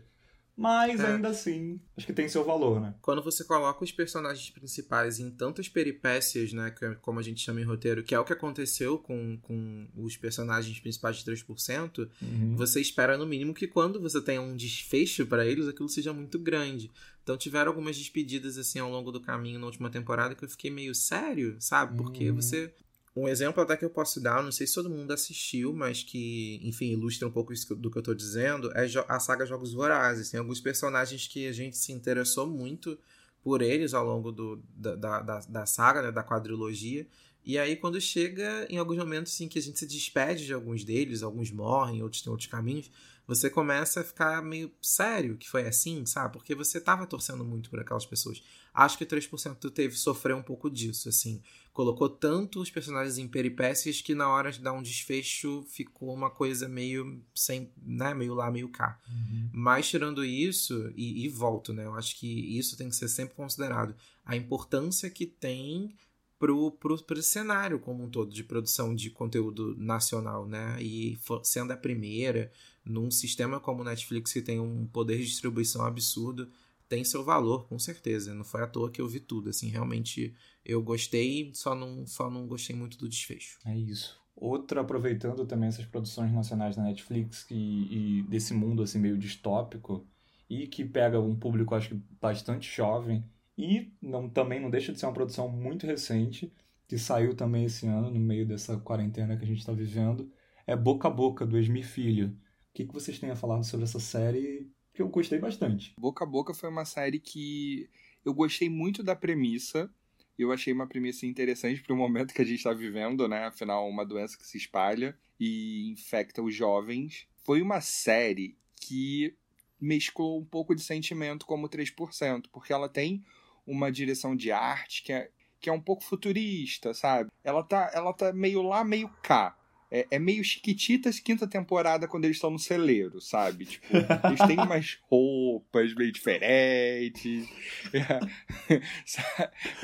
Mas 0.61 0.99
é. 0.99 1.07
ainda 1.07 1.29
assim, 1.29 1.79
acho 1.97 2.05
que 2.05 2.13
tem 2.13 2.29
seu 2.29 2.43
valor, 2.43 2.79
né? 2.79 2.93
Quando 3.01 3.23
você 3.23 3.43
coloca 3.43 3.83
os 3.83 3.91
personagens 3.91 4.49
principais 4.49 5.19
em 5.19 5.29
tantas 5.31 5.67
peripécias, 5.67 6.53
né? 6.53 6.73
É 6.81 6.95
como 6.95 7.19
a 7.19 7.23
gente 7.23 7.41
chama 7.41 7.59
em 7.59 7.63
roteiro, 7.63 8.03
que 8.03 8.13
é 8.13 8.19
o 8.19 8.23
que 8.23 8.33
aconteceu 8.33 8.97
com, 8.97 9.37
com 9.41 9.87
os 9.95 10.15
personagens 10.17 10.79
principais 10.79 11.17
de 11.17 11.31
3%, 11.31 12.09
uhum. 12.21 12.55
você 12.55 12.79
espera 12.79 13.17
no 13.17 13.25
mínimo 13.25 13.53
que 13.53 13.67
quando 13.67 13.99
você 13.99 14.21
tenha 14.21 14.41
um 14.41 14.55
desfecho 14.55 15.25
para 15.25 15.45
eles, 15.45 15.67
aquilo 15.67 15.89
seja 15.89 16.13
muito 16.13 16.37
grande. 16.37 16.91
Então 17.23 17.37
tiveram 17.37 17.69
algumas 17.69 17.97
despedidas 17.97 18.57
assim 18.57 18.79
ao 18.79 18.89
longo 18.89 19.11
do 19.11 19.21
caminho 19.21 19.59
na 19.59 19.65
última 19.65 19.89
temporada 19.89 20.35
que 20.35 20.43
eu 20.43 20.49
fiquei 20.49 20.71
meio 20.71 20.93
sério, 20.95 21.55
sabe? 21.59 21.97
Porque 21.97 22.29
uhum. 22.29 22.35
você 22.35 22.73
um 23.15 23.27
exemplo 23.27 23.61
até 23.61 23.75
que 23.75 23.83
eu 23.83 23.89
posso 23.89 24.21
dar, 24.21 24.41
não 24.41 24.51
sei 24.51 24.65
se 24.65 24.73
todo 24.73 24.89
mundo 24.89 25.11
assistiu, 25.11 25.73
mas 25.73 26.01
que, 26.01 26.61
enfim, 26.63 26.91
ilustra 26.91 27.27
um 27.27 27.31
pouco 27.31 27.51
isso 27.51 27.75
do 27.75 27.91
que 27.91 27.97
eu 27.97 28.03
tô 28.03 28.13
dizendo, 28.13 28.71
é 28.73 28.85
a 29.07 29.19
saga 29.19 29.45
Jogos 29.45 29.73
Vorazes. 29.73 30.29
Tem 30.29 30.39
alguns 30.39 30.61
personagens 30.61 31.27
que 31.27 31.45
a 31.47 31.51
gente 31.51 31.77
se 31.77 31.91
interessou 31.91 32.47
muito 32.47 32.97
por 33.43 33.61
eles 33.61 33.93
ao 33.93 34.05
longo 34.05 34.31
do, 34.31 34.63
da, 34.73 34.95
da, 34.95 35.39
da 35.39 35.65
saga, 35.65 36.01
né, 36.01 36.11
da 36.11 36.23
quadrilogia. 36.23 37.05
E 37.43 37.57
aí, 37.57 37.75
quando 37.75 37.99
chega 37.99 38.67
em 38.69 38.77
alguns 38.77 38.97
momentos 38.97 39.33
assim, 39.33 39.47
que 39.47 39.57
a 39.57 39.61
gente 39.61 39.79
se 39.79 39.87
despede 39.87 40.45
de 40.45 40.53
alguns 40.53 40.83
deles, 40.83 41.23
alguns 41.23 41.51
morrem, 41.51 42.03
outros 42.03 42.21
têm 42.21 42.31
outros 42.31 42.49
caminhos, 42.49 42.91
você 43.25 43.49
começa 43.49 44.01
a 44.01 44.03
ficar 44.03 44.43
meio 44.43 44.71
sério 44.81 45.37
que 45.37 45.49
foi 45.49 45.67
assim, 45.67 46.05
sabe? 46.05 46.33
Porque 46.33 46.53
você 46.53 46.79
tava 46.79 47.07
torcendo 47.07 47.43
muito 47.43 47.69
por 47.69 47.79
aquelas 47.79 48.05
pessoas. 48.05 48.43
Acho 48.73 48.97
que 48.97 49.05
3% 49.05 49.71
teve 49.71 49.95
sofrer 49.95 50.35
um 50.35 50.43
pouco 50.43 50.69
disso, 50.69 51.09
assim. 51.09 51.41
Colocou 51.73 52.09
tanto 52.09 52.59
os 52.59 52.69
personagens 52.69 53.17
em 53.17 53.27
peripécias 53.27 54.01
que 54.01 54.13
na 54.13 54.27
hora 54.29 54.51
de 54.51 54.59
dar 54.59 54.73
um 54.73 54.81
desfecho 54.81 55.63
ficou 55.69 56.13
uma 56.13 56.29
coisa 56.29 56.67
meio 56.67 57.23
sem, 57.33 57.71
né, 57.81 58.13
meio 58.13 58.33
lá, 58.33 58.51
meio 58.51 58.67
cá. 58.67 58.99
Uhum. 59.09 59.49
Mas 59.53 59.89
tirando 59.89 60.23
isso, 60.25 60.91
e, 60.95 61.25
e 61.25 61.29
volto, 61.29 61.71
né? 61.71 61.85
Eu 61.85 61.95
acho 61.95 62.17
que 62.17 62.57
isso 62.57 62.77
tem 62.77 62.89
que 62.89 62.95
ser 62.95 63.07
sempre 63.07 63.35
considerado. 63.35 63.95
A 64.25 64.35
importância 64.35 65.09
que 65.09 65.25
tem 65.25 65.95
pro, 66.41 66.71
pro, 66.71 66.97
pro 67.03 67.21
cenário 67.21 67.77
como 67.77 68.03
um 68.03 68.09
todo 68.09 68.33
de 68.33 68.43
produção 68.43 68.95
de 68.95 69.11
conteúdo 69.11 69.75
nacional, 69.77 70.47
né? 70.47 70.81
E 70.81 71.15
for, 71.21 71.45
sendo 71.45 71.71
a 71.71 71.77
primeira, 71.77 72.51
num 72.83 73.11
sistema 73.11 73.59
como 73.59 73.81
o 73.81 73.85
Netflix 73.85 74.33
que 74.33 74.41
tem 74.41 74.59
um 74.59 74.87
poder 74.87 75.19
de 75.19 75.25
distribuição 75.25 75.85
absurdo, 75.85 76.49
tem 76.91 77.05
seu 77.05 77.23
valor, 77.23 77.69
com 77.69 77.79
certeza. 77.79 78.33
Não 78.33 78.43
foi 78.43 78.61
à 78.61 78.67
toa 78.67 78.91
que 78.91 78.99
eu 78.99 79.07
vi 79.07 79.21
tudo, 79.21 79.49
assim, 79.49 79.69
realmente 79.69 80.35
eu 80.65 80.83
gostei, 80.83 81.49
só 81.53 81.73
não, 81.73 82.05
só 82.05 82.29
não 82.29 82.45
gostei 82.45 82.75
muito 82.75 82.97
do 82.97 83.07
desfecho. 83.07 83.59
É 83.65 83.73
isso. 83.73 84.19
Outra, 84.35 84.81
aproveitando 84.81 85.45
também 85.45 85.69
essas 85.69 85.85
produções 85.85 86.33
nacionais 86.33 86.75
da 86.75 86.83
Netflix 86.83 87.45
e, 87.49 88.17
e 88.19 88.23
desse 88.23 88.53
mundo 88.53 88.83
assim 88.83 88.99
meio 88.99 89.17
distópico 89.17 90.05
e 90.49 90.67
que 90.67 90.83
pega 90.83 91.17
um 91.17 91.33
público 91.33 91.73
acho 91.75 91.89
que 91.89 92.01
bastante 92.19 92.69
jovem 92.69 93.23
e 93.57 93.93
não, 94.01 94.27
também 94.29 94.59
não 94.59 94.69
deixa 94.69 94.91
de 94.91 94.99
ser 94.99 95.05
uma 95.05 95.13
produção 95.13 95.47
muito 95.47 95.85
recente 95.85 96.51
que 96.87 96.97
saiu 96.97 97.35
também 97.35 97.65
esse 97.65 97.87
ano 97.87 98.09
no 98.09 98.19
meio 98.19 98.45
dessa 98.45 98.77
quarentena 98.77 99.37
que 99.37 99.43
a 99.43 99.47
gente 99.47 99.59
está 99.59 99.71
vivendo 99.71 100.31
é 100.65 100.75
Boca 100.75 101.07
a 101.07 101.11
Boca 101.11 101.45
do 101.45 101.57
Esmir 101.57 101.85
Filho 101.85 102.35
que, 102.73 102.85
que 102.85 102.93
vocês 102.93 103.19
têm 103.19 103.29
a 103.29 103.35
falar 103.35 103.61
sobre 103.63 103.83
essa 103.83 103.99
série 103.99 104.71
que 104.93 105.01
eu 105.01 105.07
gostei 105.07 105.39
bastante. 105.39 105.93
Boca 105.97 106.23
a 106.23 106.27
Boca 106.27 106.53
foi 106.53 106.69
uma 106.69 106.85
série 106.85 107.19
que 107.19 107.89
eu 108.23 108.33
gostei 108.33 108.69
muito 108.69 109.03
da 109.03 109.15
premissa. 109.15 109.89
Eu 110.37 110.51
achei 110.51 110.73
uma 110.73 110.87
premissa 110.87 111.25
interessante 111.25 111.81
para 111.81 111.93
o 111.93 111.97
momento 111.97 112.33
que 112.33 112.41
a 112.41 112.45
gente 112.45 112.57
está 112.57 112.73
vivendo, 112.73 113.27
né? 113.27 113.45
Afinal, 113.45 113.87
uma 113.87 114.05
doença 114.05 114.37
que 114.37 114.47
se 114.47 114.57
espalha 114.57 115.17
e 115.39 115.91
infecta 115.91 116.41
os 116.41 116.53
jovens. 116.53 117.27
Foi 117.43 117.61
uma 117.61 117.81
série 117.81 118.57
que 118.75 119.35
mesclou 119.79 120.39
um 120.39 120.45
pouco 120.45 120.75
de 120.75 120.81
sentimento 120.81 121.45
como 121.45 121.69
3%, 121.69 122.45
porque 122.51 122.71
ela 122.71 122.87
tem 122.87 123.23
uma 123.65 123.91
direção 123.91 124.35
de 124.35 124.51
arte 124.51 125.03
que 125.03 125.13
é, 125.13 125.31
que 125.59 125.69
é 125.69 125.73
um 125.73 125.81
pouco 125.81 126.03
futurista, 126.03 126.93
sabe? 126.93 127.31
Ela 127.43 127.63
tá, 127.63 127.89
ela 127.93 128.13
tá 128.13 128.31
meio 128.33 128.61
lá, 128.61 128.83
meio 128.83 129.09
cá. 129.23 129.57
É, 129.91 130.07
é, 130.09 130.17
meio 130.17 130.41
Chiquititas 130.41 131.19
quinta 131.19 131.45
temporada 131.45 132.07
quando 132.07 132.23
eles 132.23 132.37
estão 132.37 132.49
no 132.49 132.57
celeiro, 132.57 133.19
sabe? 133.19 133.65
Tipo, 133.65 133.87
eles 134.25 134.39
têm 134.47 134.57
umas 134.57 134.97
roupas 135.09 135.93
meio 135.93 136.13
diferentes. 136.13 137.49
É, 137.93 138.79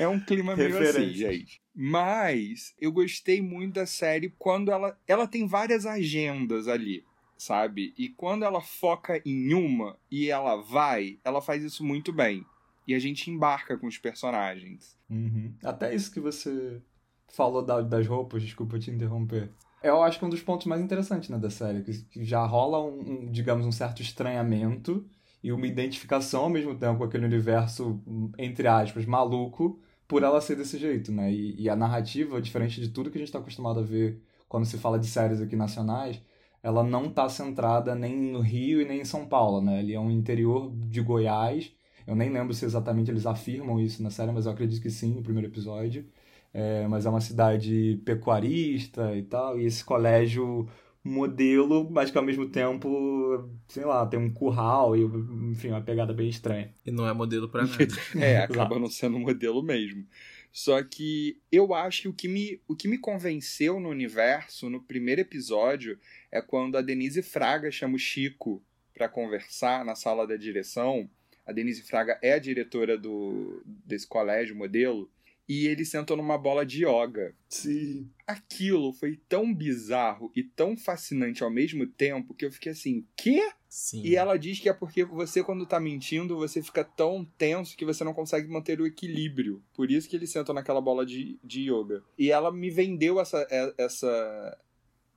é 0.00 0.08
um 0.08 0.18
clima 0.18 0.56
meio 0.56 0.78
assim, 0.78 1.10
gente. 1.10 1.60
Mas 1.74 2.74
eu 2.80 2.90
gostei 2.90 3.42
muito 3.42 3.74
da 3.74 3.86
série 3.86 4.34
quando 4.38 4.72
ela, 4.72 4.98
ela 5.06 5.26
tem 5.28 5.46
várias 5.46 5.84
agendas 5.84 6.68
ali, 6.68 7.04
sabe? 7.36 7.92
E 7.98 8.08
quando 8.08 8.46
ela 8.46 8.62
foca 8.62 9.20
em 9.26 9.52
uma 9.52 9.98
e 10.10 10.30
ela 10.30 10.56
vai, 10.56 11.18
ela 11.22 11.42
faz 11.42 11.62
isso 11.62 11.84
muito 11.84 12.14
bem. 12.14 12.46
E 12.86 12.94
a 12.94 12.98
gente 12.98 13.30
embarca 13.30 13.76
com 13.76 13.86
os 13.86 13.98
personagens. 13.98 14.96
Uhum. 15.10 15.52
Até 15.62 15.94
isso 15.94 16.10
que 16.10 16.18
você 16.18 16.80
falou 17.28 17.62
das 17.62 18.06
roupas, 18.06 18.42
desculpa 18.42 18.78
te 18.78 18.90
interromper 18.90 19.50
eu 19.82 20.02
acho 20.02 20.18
que 20.18 20.24
é 20.24 20.26
um 20.26 20.30
dos 20.30 20.42
pontos 20.42 20.66
mais 20.66 20.80
interessantes 20.82 21.28
né, 21.28 21.38
da 21.38 21.50
série, 21.50 21.82
que 21.82 22.24
já 22.24 22.44
rola 22.44 22.82
um, 22.82 23.00
um, 23.00 23.30
digamos, 23.30 23.66
um 23.66 23.72
certo 23.72 24.02
estranhamento 24.02 25.06
e 25.42 25.52
uma 25.52 25.66
identificação 25.66 26.42
ao 26.42 26.50
mesmo 26.50 26.74
tempo 26.74 26.98
com 26.98 27.04
aquele 27.04 27.26
universo, 27.26 28.00
entre 28.38 28.66
aspas, 28.66 29.06
maluco, 29.06 29.80
por 30.06 30.22
ela 30.22 30.40
ser 30.40 30.56
desse 30.56 30.78
jeito, 30.78 31.12
né? 31.12 31.32
E, 31.32 31.62
e 31.62 31.68
a 31.68 31.76
narrativa, 31.76 32.40
diferente 32.40 32.80
de 32.80 32.88
tudo 32.88 33.10
que 33.10 33.18
a 33.18 33.20
gente 33.20 33.28
está 33.28 33.38
acostumado 33.38 33.80
a 33.80 33.82
ver 33.82 34.20
quando 34.48 34.64
se 34.66 34.78
fala 34.78 34.98
de 34.98 35.06
séries 35.06 35.40
aqui 35.40 35.54
nacionais, 35.54 36.20
ela 36.62 36.82
não 36.82 37.06
está 37.06 37.28
centrada 37.28 37.94
nem 37.94 38.16
no 38.16 38.40
Rio 38.40 38.80
e 38.80 38.84
nem 38.84 39.00
em 39.02 39.04
São 39.04 39.26
Paulo, 39.26 39.60
né? 39.60 39.80
Ele 39.80 39.94
é 39.94 40.00
um 40.00 40.10
interior 40.10 40.72
de 40.74 41.00
Goiás. 41.00 41.72
Eu 42.06 42.16
nem 42.16 42.30
lembro 42.30 42.54
se 42.54 42.64
exatamente 42.64 43.10
eles 43.10 43.26
afirmam 43.26 43.78
isso 43.80 44.02
na 44.02 44.10
série, 44.10 44.32
mas 44.32 44.46
eu 44.46 44.52
acredito 44.52 44.82
que 44.82 44.90
sim, 44.90 45.14
no 45.14 45.22
primeiro 45.22 45.48
episódio 45.48 46.06
é, 46.52 46.86
mas 46.88 47.06
é 47.06 47.10
uma 47.10 47.20
cidade 47.20 48.00
pecuarista 48.04 49.16
e 49.16 49.22
tal, 49.22 49.58
e 49.58 49.64
esse 49.64 49.84
colégio 49.84 50.68
modelo, 51.04 51.88
mas 51.90 52.10
que 52.10 52.18
ao 52.18 52.24
mesmo 52.24 52.48
tempo, 52.48 53.48
sei 53.68 53.84
lá, 53.84 54.06
tem 54.06 54.18
um 54.18 54.32
curral 54.32 54.96
e, 54.96 55.02
enfim, 55.50 55.68
uma 55.68 55.80
pegada 55.80 56.12
bem 56.12 56.28
estranha. 56.28 56.72
E 56.84 56.90
não 56.90 57.08
é 57.08 57.12
modelo 57.12 57.48
para 57.48 57.64
nada. 57.66 57.86
é, 58.16 58.38
acaba 58.38 58.78
não 58.78 58.90
sendo 58.90 59.18
modelo 59.18 59.62
mesmo. 59.62 60.06
Só 60.52 60.82
que 60.82 61.40
eu 61.52 61.74
acho 61.74 62.02
que 62.02 62.08
o 62.08 62.12
que 62.12 62.28
me, 62.28 62.60
o 62.66 62.74
que 62.74 62.88
me 62.88 62.98
convenceu 62.98 63.78
no 63.78 63.88
universo, 63.88 64.68
no 64.68 64.82
primeiro 64.82 65.20
episódio, 65.20 65.98
é 66.32 66.40
quando 66.40 66.76
a 66.76 66.82
Denise 66.82 67.22
Fraga 67.22 67.70
chama 67.70 67.96
o 67.96 67.98
Chico 67.98 68.62
para 68.94 69.08
conversar 69.08 69.84
na 69.84 69.94
sala 69.94 70.26
da 70.26 70.36
direção. 70.36 71.08
A 71.46 71.52
Denise 71.52 71.82
Fraga 71.82 72.18
é 72.22 72.32
a 72.32 72.38
diretora 72.38 72.98
do, 72.98 73.62
desse 73.64 74.06
colégio 74.06 74.56
modelo 74.56 75.08
e 75.48 75.66
ele 75.66 75.84
sentou 75.84 76.16
numa 76.16 76.36
bola 76.36 76.66
de 76.66 76.84
yoga. 76.84 77.34
Sim. 77.48 78.10
Aquilo 78.26 78.92
foi 78.92 79.18
tão 79.28 79.54
bizarro 79.54 80.30
e 80.36 80.42
tão 80.42 80.76
fascinante 80.76 81.42
ao 81.42 81.50
mesmo 81.50 81.86
tempo 81.86 82.34
que 82.34 82.44
eu 82.44 82.52
fiquei 82.52 82.72
assim, 82.72 83.06
quê? 83.16 83.50
Sim. 83.66 84.02
E 84.04 84.14
ela 84.14 84.38
diz 84.38 84.60
que 84.60 84.68
é 84.68 84.74
porque 84.74 85.04
você, 85.04 85.42
quando 85.42 85.64
tá 85.64 85.80
mentindo, 85.80 86.36
você 86.36 86.62
fica 86.62 86.84
tão 86.84 87.24
tenso 87.38 87.76
que 87.76 87.84
você 87.84 88.04
não 88.04 88.12
consegue 88.12 88.46
manter 88.46 88.78
o 88.78 88.86
equilíbrio. 88.86 89.62
Por 89.72 89.90
isso 89.90 90.08
que 90.08 90.16
ele 90.16 90.26
sentou 90.26 90.54
naquela 90.54 90.82
bola 90.82 91.06
de, 91.06 91.38
de 91.42 91.70
yoga. 91.70 92.02
E 92.18 92.30
ela 92.30 92.52
me 92.52 92.70
vendeu 92.70 93.18
essa, 93.18 93.46
é, 93.50 93.72
essa, 93.78 94.58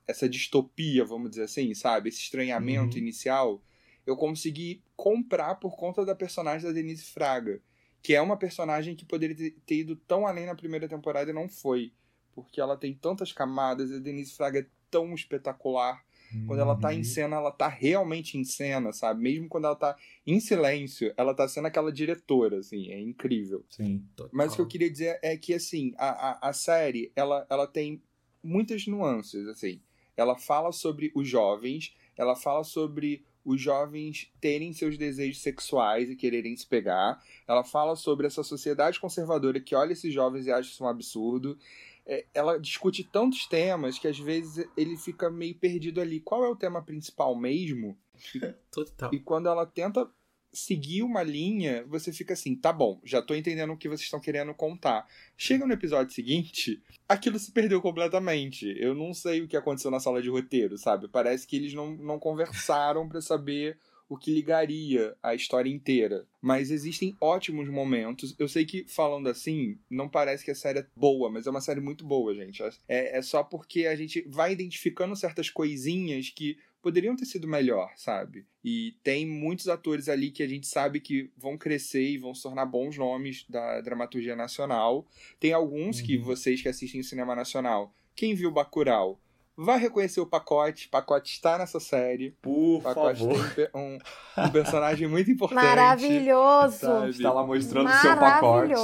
essa 0.06 0.28
distopia, 0.28 1.04
vamos 1.04 1.30
dizer 1.30 1.44
assim, 1.44 1.74
sabe? 1.74 2.08
Esse 2.08 2.20
estranhamento 2.20 2.96
uhum. 2.96 3.02
inicial. 3.02 3.62
Eu 4.06 4.16
consegui 4.16 4.82
comprar 4.96 5.56
por 5.56 5.76
conta 5.76 6.04
da 6.06 6.14
personagem 6.14 6.66
da 6.66 6.72
Denise 6.72 7.04
Fraga 7.04 7.60
que 8.02 8.14
é 8.14 8.20
uma 8.20 8.36
personagem 8.36 8.96
que 8.96 9.04
poderia 9.04 9.52
ter 9.64 9.76
ido 9.76 9.94
tão 9.94 10.26
além 10.26 10.46
na 10.46 10.54
primeira 10.54 10.88
temporada 10.88 11.30
e 11.30 11.34
não 11.34 11.48
foi. 11.48 11.92
Porque 12.34 12.60
ela 12.60 12.76
tem 12.76 12.94
tantas 12.94 13.32
camadas, 13.32 13.90
e 13.90 13.96
a 13.96 13.98
Denise 13.98 14.34
Fraga 14.34 14.60
é 14.60 14.66
tão 14.90 15.14
espetacular. 15.14 16.04
Uhum. 16.34 16.46
Quando 16.46 16.60
ela 16.60 16.76
tá 16.76 16.92
em 16.92 16.98
uhum. 16.98 17.04
cena, 17.04 17.36
ela 17.36 17.50
tá 17.50 17.68
realmente 17.68 18.38
em 18.38 18.44
cena, 18.44 18.92
sabe? 18.92 19.22
Mesmo 19.22 19.48
quando 19.48 19.66
ela 19.66 19.76
tá 19.76 19.96
em 20.26 20.40
silêncio, 20.40 21.12
ela 21.16 21.34
tá 21.34 21.46
sendo 21.46 21.66
aquela 21.66 21.92
diretora, 21.92 22.58
assim, 22.58 22.90
é 22.90 22.98
incrível. 22.98 23.64
Sim. 23.68 24.04
Total. 24.16 24.30
Mas 24.32 24.52
o 24.52 24.56
que 24.56 24.62
eu 24.62 24.66
queria 24.66 24.90
dizer 24.90 25.18
é 25.22 25.36
que, 25.36 25.54
assim, 25.54 25.92
a, 25.96 26.30
a, 26.30 26.48
a 26.48 26.52
série, 26.52 27.12
ela, 27.14 27.46
ela 27.50 27.66
tem 27.66 28.02
muitas 28.42 28.86
nuances, 28.86 29.46
assim. 29.46 29.80
Ela 30.16 30.36
fala 30.36 30.72
sobre 30.72 31.12
os 31.14 31.28
jovens, 31.28 31.94
ela 32.16 32.34
fala 32.34 32.64
sobre 32.64 33.24
os 33.44 33.60
jovens 33.60 34.32
terem 34.40 34.72
seus 34.72 34.96
desejos 34.96 35.42
sexuais 35.42 36.08
e 36.10 36.16
quererem 36.16 36.56
se 36.56 36.66
pegar. 36.66 37.22
Ela 37.46 37.64
fala 37.64 37.96
sobre 37.96 38.26
essa 38.26 38.42
sociedade 38.42 39.00
conservadora 39.00 39.60
que 39.60 39.74
olha 39.74 39.92
esses 39.92 40.12
jovens 40.12 40.46
e 40.46 40.52
acha 40.52 40.70
isso 40.70 40.84
um 40.84 40.88
absurdo. 40.88 41.58
É, 42.06 42.26
ela 42.34 42.58
discute 42.58 43.04
tantos 43.04 43.46
temas 43.46 43.98
que 43.98 44.08
às 44.08 44.18
vezes 44.18 44.68
ele 44.76 44.96
fica 44.96 45.30
meio 45.30 45.54
perdido 45.54 46.00
ali. 46.00 46.20
Qual 46.20 46.44
é 46.44 46.48
o 46.48 46.56
tema 46.56 46.82
principal 46.82 47.34
mesmo? 47.36 47.96
Total. 48.70 49.12
E 49.12 49.20
quando 49.20 49.48
ela 49.48 49.66
tenta 49.66 50.08
seguir 50.52 51.02
uma 51.02 51.22
linha, 51.22 51.84
você 51.86 52.12
fica 52.12 52.34
assim, 52.34 52.54
tá 52.54 52.72
bom, 52.72 53.00
já 53.02 53.22
tô 53.22 53.34
entendendo 53.34 53.72
o 53.72 53.76
que 53.76 53.88
vocês 53.88 54.02
estão 54.02 54.20
querendo 54.20 54.52
contar. 54.54 55.06
Chega 55.36 55.66
no 55.66 55.72
episódio 55.72 56.14
seguinte, 56.14 56.82
aquilo 57.08 57.38
se 57.38 57.50
perdeu 57.52 57.80
completamente. 57.80 58.74
Eu 58.78 58.94
não 58.94 59.14
sei 59.14 59.40
o 59.40 59.48
que 59.48 59.56
aconteceu 59.56 59.90
na 59.90 60.00
sala 60.00 60.20
de 60.20 60.28
roteiro, 60.28 60.76
sabe? 60.76 61.08
Parece 61.08 61.46
que 61.46 61.56
eles 61.56 61.72
não, 61.72 61.96
não 61.96 62.18
conversaram 62.18 63.08
para 63.08 63.20
saber 63.20 63.78
o 64.12 64.16
que 64.18 64.30
ligaria 64.30 65.16
a 65.22 65.34
história 65.34 65.70
inteira. 65.70 66.26
Mas 66.38 66.70
existem 66.70 67.16
ótimos 67.18 67.66
momentos. 67.70 68.34
Eu 68.38 68.46
sei 68.46 68.66
que, 68.66 68.84
falando 68.86 69.26
assim, 69.26 69.78
não 69.88 70.06
parece 70.06 70.44
que 70.44 70.50
a 70.50 70.54
série 70.54 70.80
é 70.80 70.86
boa, 70.94 71.30
mas 71.30 71.46
é 71.46 71.50
uma 71.50 71.62
série 71.62 71.80
muito 71.80 72.04
boa, 72.04 72.34
gente. 72.34 72.62
É, 72.86 73.16
é 73.16 73.22
só 73.22 73.42
porque 73.42 73.86
a 73.86 73.96
gente 73.96 74.22
vai 74.28 74.52
identificando 74.52 75.16
certas 75.16 75.48
coisinhas 75.48 76.28
que 76.28 76.58
poderiam 76.82 77.14
ter 77.16 77.24
sido 77.24 77.46
melhor, 77.46 77.92
sabe? 77.96 78.44
E 78.62 78.96
tem 79.02 79.26
muitos 79.26 79.68
atores 79.68 80.08
ali 80.08 80.30
que 80.30 80.42
a 80.42 80.48
gente 80.48 80.66
sabe 80.66 81.00
que 81.00 81.30
vão 81.36 81.56
crescer 81.56 82.02
e 82.02 82.18
vão 82.18 82.34
se 82.34 82.42
tornar 82.42 82.66
bons 82.66 82.98
nomes 82.98 83.46
da 83.48 83.80
dramaturgia 83.80 84.34
nacional. 84.34 85.06
Tem 85.38 85.52
alguns 85.52 86.00
uhum. 86.00 86.06
que 86.06 86.18
vocês 86.18 86.60
que 86.60 86.68
assistem 86.68 87.00
o 87.00 87.04
cinema 87.04 87.34
nacional, 87.34 87.94
quem 88.14 88.34
viu 88.34 88.50
Bacurau, 88.50 89.20
vai 89.56 89.78
reconhecer 89.78 90.20
o 90.20 90.26
pacote. 90.26 90.88
Pacote 90.88 91.32
está 91.32 91.58
nessa 91.58 91.78
série. 91.78 92.32
Por 92.42 92.78
o 92.78 92.82
pacote 92.82 93.20
favor. 93.20 93.54
tem 93.54 93.68
um, 93.74 93.98
um 94.38 94.50
personagem 94.50 95.06
muito 95.06 95.30
importante. 95.32 95.64
Maravilhoso. 95.64 96.78
Sabe? 96.78 97.10
Está 97.10 97.32
lá 97.32 97.46
mostrando 97.46 97.88
o 97.88 97.92
seu 97.92 98.16
pacote. 98.16 98.74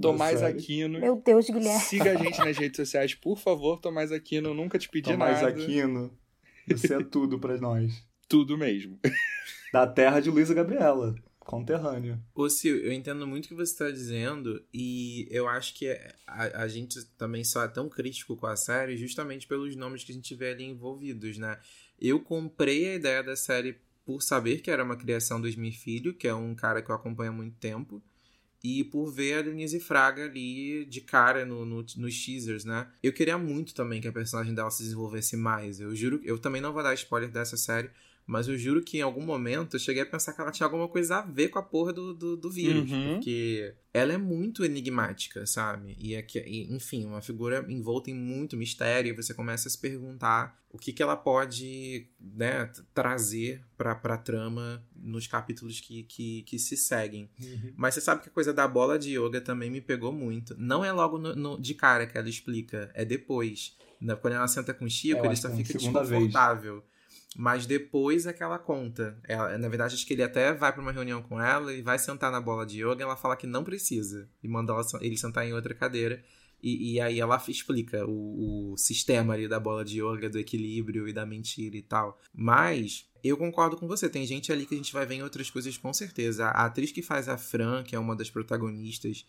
Tomás 0.00 0.42
Aquino. 0.42 1.00
Meu 1.00 1.16
Deus, 1.16 1.46
Guilherme. 1.46 1.80
Siga 1.80 2.12
a 2.12 2.16
gente 2.22 2.38
nas 2.38 2.56
redes 2.56 2.76
sociais, 2.76 3.14
por 3.14 3.38
favor, 3.38 3.78
Tomás 3.78 4.12
Aquino. 4.12 4.52
Nunca 4.52 4.78
te 4.78 4.88
pedi 4.88 5.12
Tomás 5.12 5.40
nada. 5.40 5.52
Tomás 5.52 5.64
Aquino. 5.64 6.25
Você 6.68 6.94
é 6.94 7.02
tudo 7.02 7.38
para 7.38 7.56
nós. 7.58 8.04
Tudo 8.28 8.58
mesmo. 8.58 8.98
Da 9.72 9.86
terra 9.86 10.20
de 10.20 10.30
Luísa 10.30 10.54
Gabriela, 10.54 11.14
conterrâneo. 11.38 12.20
Ô, 12.34 12.48
Sil, 12.50 12.76
eu 12.76 12.92
entendo 12.92 13.26
muito 13.26 13.46
o 13.46 13.48
que 13.48 13.54
você 13.54 13.72
está 13.72 13.90
dizendo 13.90 14.62
e 14.72 15.28
eu 15.30 15.48
acho 15.48 15.74
que 15.74 15.88
a, 16.26 16.62
a 16.62 16.68
gente 16.68 17.04
também 17.16 17.44
só 17.44 17.64
é 17.64 17.68
tão 17.68 17.88
crítico 17.88 18.36
com 18.36 18.46
a 18.46 18.56
série 18.56 18.96
justamente 18.96 19.46
pelos 19.46 19.74
nomes 19.76 20.02
que 20.02 20.12
a 20.12 20.14
gente 20.14 20.34
vê 20.34 20.50
ali 20.50 20.64
envolvidos, 20.64 21.38
né? 21.38 21.58
Eu 22.00 22.20
comprei 22.20 22.90
a 22.90 22.94
ideia 22.94 23.22
da 23.22 23.36
série 23.36 23.76
por 24.04 24.22
saber 24.22 24.60
que 24.60 24.70
era 24.70 24.84
uma 24.84 24.96
criação 24.96 25.40
do 25.40 25.48
Esmir 25.48 25.78
Filho, 25.78 26.14
que 26.14 26.28
é 26.28 26.34
um 26.34 26.54
cara 26.54 26.82
que 26.82 26.90
eu 26.90 26.94
acompanho 26.94 27.30
há 27.30 27.34
muito 27.34 27.56
tempo 27.58 28.02
e 28.62 28.84
por 28.84 29.10
ver 29.12 29.34
a 29.34 29.42
Denise 29.42 29.78
Fraga 29.80 30.24
ali 30.24 30.84
de 30.84 31.00
cara 31.00 31.44
no, 31.44 31.64
no, 31.64 31.84
nos 31.96 32.24
teasers, 32.24 32.64
né? 32.64 32.88
Eu 33.02 33.12
queria 33.12 33.38
muito 33.38 33.74
também 33.74 34.00
que 34.00 34.08
a 34.08 34.12
personagem 34.12 34.54
dela 34.54 34.70
se 34.70 34.82
desenvolvesse 34.82 35.36
mais. 35.36 35.80
Eu 35.80 35.94
juro, 35.94 36.20
eu 36.24 36.38
também 36.38 36.60
não 36.60 36.72
vou 36.72 36.82
dar 36.82 36.94
spoiler 36.94 37.30
dessa 37.30 37.56
série, 37.56 37.90
mas 38.26 38.48
eu 38.48 38.58
juro 38.58 38.82
que 38.82 38.98
em 38.98 39.02
algum 39.02 39.24
momento 39.24 39.76
eu 39.76 39.80
cheguei 39.80 40.02
a 40.02 40.06
pensar 40.06 40.32
que 40.32 40.40
ela 40.40 40.50
tinha 40.50 40.66
alguma 40.66 40.88
coisa 40.88 41.18
a 41.18 41.22
ver 41.22 41.48
com 41.48 41.60
a 41.60 41.62
porra 41.62 41.92
do, 41.92 42.12
do, 42.12 42.36
do 42.36 42.50
vírus. 42.50 42.90
Uhum. 42.90 43.14
Porque 43.14 43.72
ela 43.94 44.12
é 44.12 44.18
muito 44.18 44.64
enigmática, 44.64 45.46
sabe? 45.46 45.96
E, 45.96 46.16
é 46.16 46.26
e, 46.44 46.74
enfim, 46.74 47.06
uma 47.06 47.22
figura 47.22 47.64
envolta 47.68 48.10
em 48.10 48.14
muito 48.14 48.56
mistério. 48.56 49.12
E 49.12 49.16
você 49.16 49.32
começa 49.32 49.68
a 49.68 49.70
se 49.70 49.78
perguntar 49.78 50.60
o 50.72 50.76
que, 50.76 50.92
que 50.92 51.04
ela 51.04 51.16
pode 51.16 52.08
né, 52.20 52.68
trazer 52.92 53.62
pra, 53.78 53.94
pra 53.94 54.18
trama 54.18 54.84
nos 54.96 55.28
capítulos 55.28 55.80
que, 55.80 56.02
que, 56.02 56.42
que 56.42 56.58
se 56.58 56.76
seguem. 56.76 57.30
Uhum. 57.40 57.74
Mas 57.76 57.94
você 57.94 58.00
sabe 58.00 58.22
que 58.22 58.28
a 58.28 58.32
coisa 58.32 58.52
da 58.52 58.66
bola 58.66 58.98
de 58.98 59.16
yoga 59.16 59.40
também 59.40 59.70
me 59.70 59.80
pegou 59.80 60.12
muito. 60.12 60.56
Não 60.58 60.84
é 60.84 60.90
logo 60.90 61.16
no, 61.16 61.36
no, 61.36 61.60
de 61.60 61.74
cara 61.74 62.08
que 62.08 62.18
ela 62.18 62.28
explica, 62.28 62.90
é 62.92 63.04
depois. 63.04 63.76
Quando 64.20 64.34
ela 64.34 64.48
senta 64.48 64.74
com 64.74 64.84
o 64.84 64.90
Chico, 64.90 65.24
é, 65.24 65.26
ele 65.26 65.36
só 65.36 65.48
fica 65.48 65.72
desconfortável. 65.72 66.80
Vez 66.80 66.95
Mas 67.38 67.66
depois 67.66 68.24
é 68.24 68.32
que 68.32 68.42
ela 68.42 68.58
conta. 68.58 69.18
Ela, 69.24 69.58
na 69.58 69.68
verdade, 69.68 69.94
acho 69.94 70.06
que 70.06 70.14
ele 70.14 70.22
até 70.22 70.54
vai 70.54 70.72
para 70.72 70.80
uma 70.80 70.90
reunião 70.90 71.20
com 71.20 71.38
ela 71.38 71.70
e 71.74 71.82
vai 71.82 71.98
sentar 71.98 72.32
na 72.32 72.40
bola 72.40 72.64
de 72.64 72.82
yoga 72.82 73.00
e 73.00 73.02
ela 73.02 73.16
fala 73.16 73.36
que 73.36 73.46
não 73.46 73.62
precisa. 73.62 74.26
E 74.42 74.48
manda 74.48 74.72
ela, 74.72 74.82
ele 75.02 75.18
sentar 75.18 75.46
em 75.46 75.52
outra 75.52 75.74
cadeira. 75.74 76.24
E, 76.62 76.94
e 76.94 77.00
aí 77.00 77.20
ela 77.20 77.36
explica 77.46 78.06
o, 78.06 78.72
o, 78.72 78.76
sistema 78.78 79.34
ali 79.34 79.46
da 79.46 79.60
bola 79.60 79.84
de 79.84 80.00
yoga, 80.00 80.30
do 80.30 80.38
equilíbrio 80.38 81.06
e 81.06 81.12
da 81.12 81.26
mentira 81.26 81.76
e 81.76 81.82
tal. 81.82 82.18
Mas 82.32 83.06
eu 83.22 83.36
concordo 83.36 83.76
com 83.76 83.86
você. 83.86 84.08
Tem 84.08 84.26
gente 84.26 84.50
ali 84.50 84.64
que 84.64 84.74
a 84.74 84.78
gente 84.78 84.94
vai 84.94 85.04
ver 85.04 85.16
em 85.16 85.22
outras 85.22 85.50
coisas 85.50 85.76
com 85.76 85.92
certeza. 85.92 86.46
A 86.46 86.64
atriz 86.64 86.90
que 86.90 87.02
faz 87.02 87.28
a 87.28 87.36
Fran, 87.36 87.84
que 87.84 87.94
é 87.94 87.98
uma 87.98 88.16
das 88.16 88.30
protagonistas, 88.30 89.26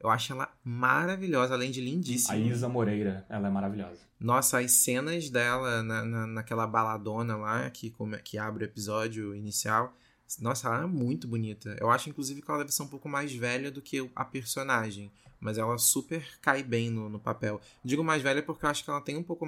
eu 0.00 0.08
acho 0.10 0.32
ela 0.32 0.52
maravilhosa, 0.64 1.54
além 1.54 1.70
de 1.70 1.80
lindíssima. 1.80 2.34
A 2.34 2.38
Isa 2.38 2.68
Moreira, 2.68 3.24
ela 3.28 3.48
é 3.48 3.50
maravilhosa. 3.50 4.00
Nossa, 4.18 4.58
as 4.58 4.72
cenas 4.72 5.30
dela 5.30 5.82
na, 5.82 6.04
na, 6.04 6.26
naquela 6.26 6.66
baladona 6.66 7.36
lá, 7.36 7.70
que, 7.70 7.94
que 8.24 8.38
abre 8.38 8.64
o 8.64 8.66
episódio 8.66 9.34
inicial, 9.34 9.94
nossa, 10.40 10.68
ela 10.68 10.84
é 10.84 10.86
muito 10.86 11.26
bonita. 11.26 11.76
Eu 11.80 11.90
acho, 11.90 12.08
inclusive, 12.08 12.40
que 12.40 12.50
ela 12.50 12.60
deve 12.60 12.72
ser 12.72 12.82
um 12.82 12.88
pouco 12.88 13.08
mais 13.08 13.32
velha 13.34 13.70
do 13.70 13.82
que 13.82 14.08
a 14.14 14.24
personagem. 14.24 15.10
Mas 15.40 15.56
ela 15.56 15.76
super 15.78 16.22
cai 16.40 16.62
bem 16.62 16.90
no, 16.90 17.08
no 17.08 17.18
papel. 17.18 17.60
Digo 17.82 18.04
mais 18.04 18.22
velha 18.22 18.42
porque 18.42 18.64
eu 18.64 18.68
acho 18.68 18.84
que 18.84 18.90
ela 18.90 19.00
tem 19.00 19.16
um 19.16 19.22
pouco. 19.22 19.46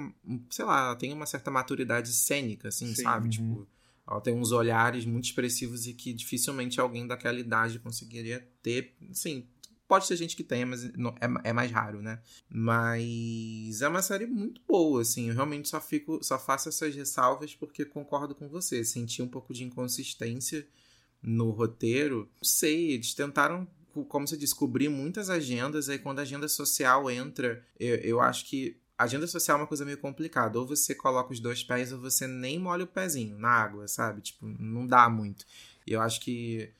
Sei 0.49 0.65
lá, 0.65 0.87
ela 0.87 0.95
tem 0.95 1.13
uma 1.13 1.27
certa 1.27 1.51
maturidade 1.51 2.11
cênica, 2.11 2.69
assim, 2.69 2.93
Sim. 2.95 3.03
sabe? 3.03 3.25
Uhum. 3.25 3.29
Tipo, 3.29 3.67
ela 4.07 4.19
tem 4.19 4.33
uns 4.33 4.51
olhares 4.51 5.05
muito 5.05 5.25
expressivos 5.25 5.85
e 5.85 5.93
que 5.93 6.11
dificilmente 6.11 6.81
alguém 6.81 7.05
daquela 7.05 7.39
idade 7.39 7.77
conseguiria 7.79 8.45
ter. 8.63 8.95
Sim, 9.11 9.47
Pode 9.87 10.07
ter 10.07 10.15
gente 10.15 10.35
que 10.35 10.43
tenha, 10.43 10.65
mas 10.65 10.85
é, 10.85 10.91
é 11.43 11.53
mais 11.53 11.71
raro, 11.71 12.01
né? 12.01 12.21
Mas 12.49 13.81
é 13.81 13.87
uma 13.87 14.01
série 14.01 14.25
muito 14.25 14.61
boa, 14.67 15.01
assim. 15.01 15.27
Eu 15.27 15.35
realmente 15.35 15.67
só 15.67 15.79
fico, 15.81 16.23
só 16.23 16.39
faço 16.39 16.69
essas 16.69 16.95
ressalvas 16.95 17.53
porque 17.53 17.83
concordo 17.85 18.33
com 18.33 18.47
você. 18.47 18.83
Senti 18.83 19.21
um 19.21 19.27
pouco 19.27 19.53
de 19.53 19.63
inconsistência 19.63 20.65
no 21.21 21.51
roteiro. 21.51 22.29
Não 22.41 22.43
sei, 22.43 22.91
eles 22.91 23.13
tentaram, 23.13 23.67
como 24.07 24.27
você 24.27 24.37
descobrir 24.37 24.89
muitas 24.89 25.29
agendas. 25.29 25.89
Aí 25.89 25.99
quando 25.99 26.19
a 26.19 26.23
agenda 26.23 26.47
social 26.47 27.11
entra, 27.11 27.63
eu, 27.79 27.95
eu 27.97 28.21
acho 28.21 28.45
que 28.45 28.77
agenda 28.97 29.27
social 29.27 29.57
é 29.57 29.61
uma 29.61 29.67
coisa 29.67 29.85
meio 29.85 29.97
complicada. 29.97 30.57
Ou 30.59 30.65
você 30.65 30.95
coloca 30.95 31.33
os 31.33 31.39
dois 31.39 31.63
pés 31.63 31.91
ou 31.91 31.99
você 31.99 32.25
nem 32.25 32.57
molha 32.57 32.85
o 32.85 32.87
pezinho 32.87 33.37
na 33.37 33.49
água, 33.49 33.87
sabe? 33.87 34.21
Tipo, 34.21 34.45
não 34.47 34.87
dá 34.87 35.09
muito. 35.09 35.45
Eu 35.85 36.01
acho 36.01 36.21
que 36.21 36.71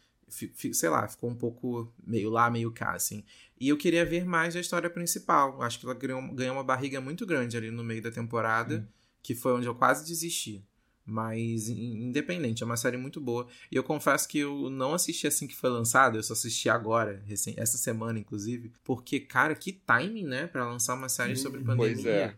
sei 0.74 0.90
lá, 0.90 1.08
ficou 1.08 1.30
um 1.30 1.36
pouco 1.36 1.94
meio 2.06 2.30
lá, 2.30 2.50
meio 2.50 2.72
cá, 2.72 2.94
assim. 2.94 3.24
E 3.60 3.70
eu 3.70 3.78
queria 3.78 4.06
ver 4.06 4.26
mais 4.26 4.56
a 4.56 4.60
história 4.60 4.90
principal. 4.90 5.62
Acho 5.62 5.80
que 5.80 5.86
ela 5.86 5.94
ganhou, 5.94 6.34
ganhou 6.34 6.56
uma 6.56 6.64
barriga 6.64 7.00
muito 7.00 7.26
grande 7.26 7.56
ali 7.56 7.72
no 7.72 7.84
meio 7.84 8.02
da 8.02 8.12
temporada, 8.12 8.80
Sim. 8.80 8.88
que 9.22 9.36
foi 9.36 9.54
onde 9.54 9.68
eu 9.68 9.76
quase 9.76 10.06
desisti. 10.06 10.66
Mas, 11.06 11.68
independente, 11.68 12.64
é 12.64 12.66
uma 12.66 12.78
série 12.78 12.96
muito 12.96 13.20
boa. 13.20 13.48
E 13.70 13.76
eu 13.76 13.84
confesso 13.84 14.28
que 14.28 14.40
eu 14.40 14.70
não 14.70 14.94
assisti 14.94 15.28
assim 15.28 15.46
que 15.46 15.56
foi 15.56 15.70
lançado, 15.70 16.18
eu 16.18 16.24
só 16.24 16.32
assisti 16.34 16.70
agora, 16.70 17.22
essa 17.58 17.78
semana, 17.78 18.20
inclusive. 18.20 18.72
Porque, 18.86 19.20
cara, 19.20 19.54
que 19.54 19.74
timing, 19.74 20.26
né? 20.26 20.48
para 20.48 20.66
lançar 20.66 20.96
uma 20.96 21.10
série 21.10 21.36
sobre 21.36 21.62
pandemia. 21.62 21.94
Pois 21.96 22.06
é. 22.06 22.36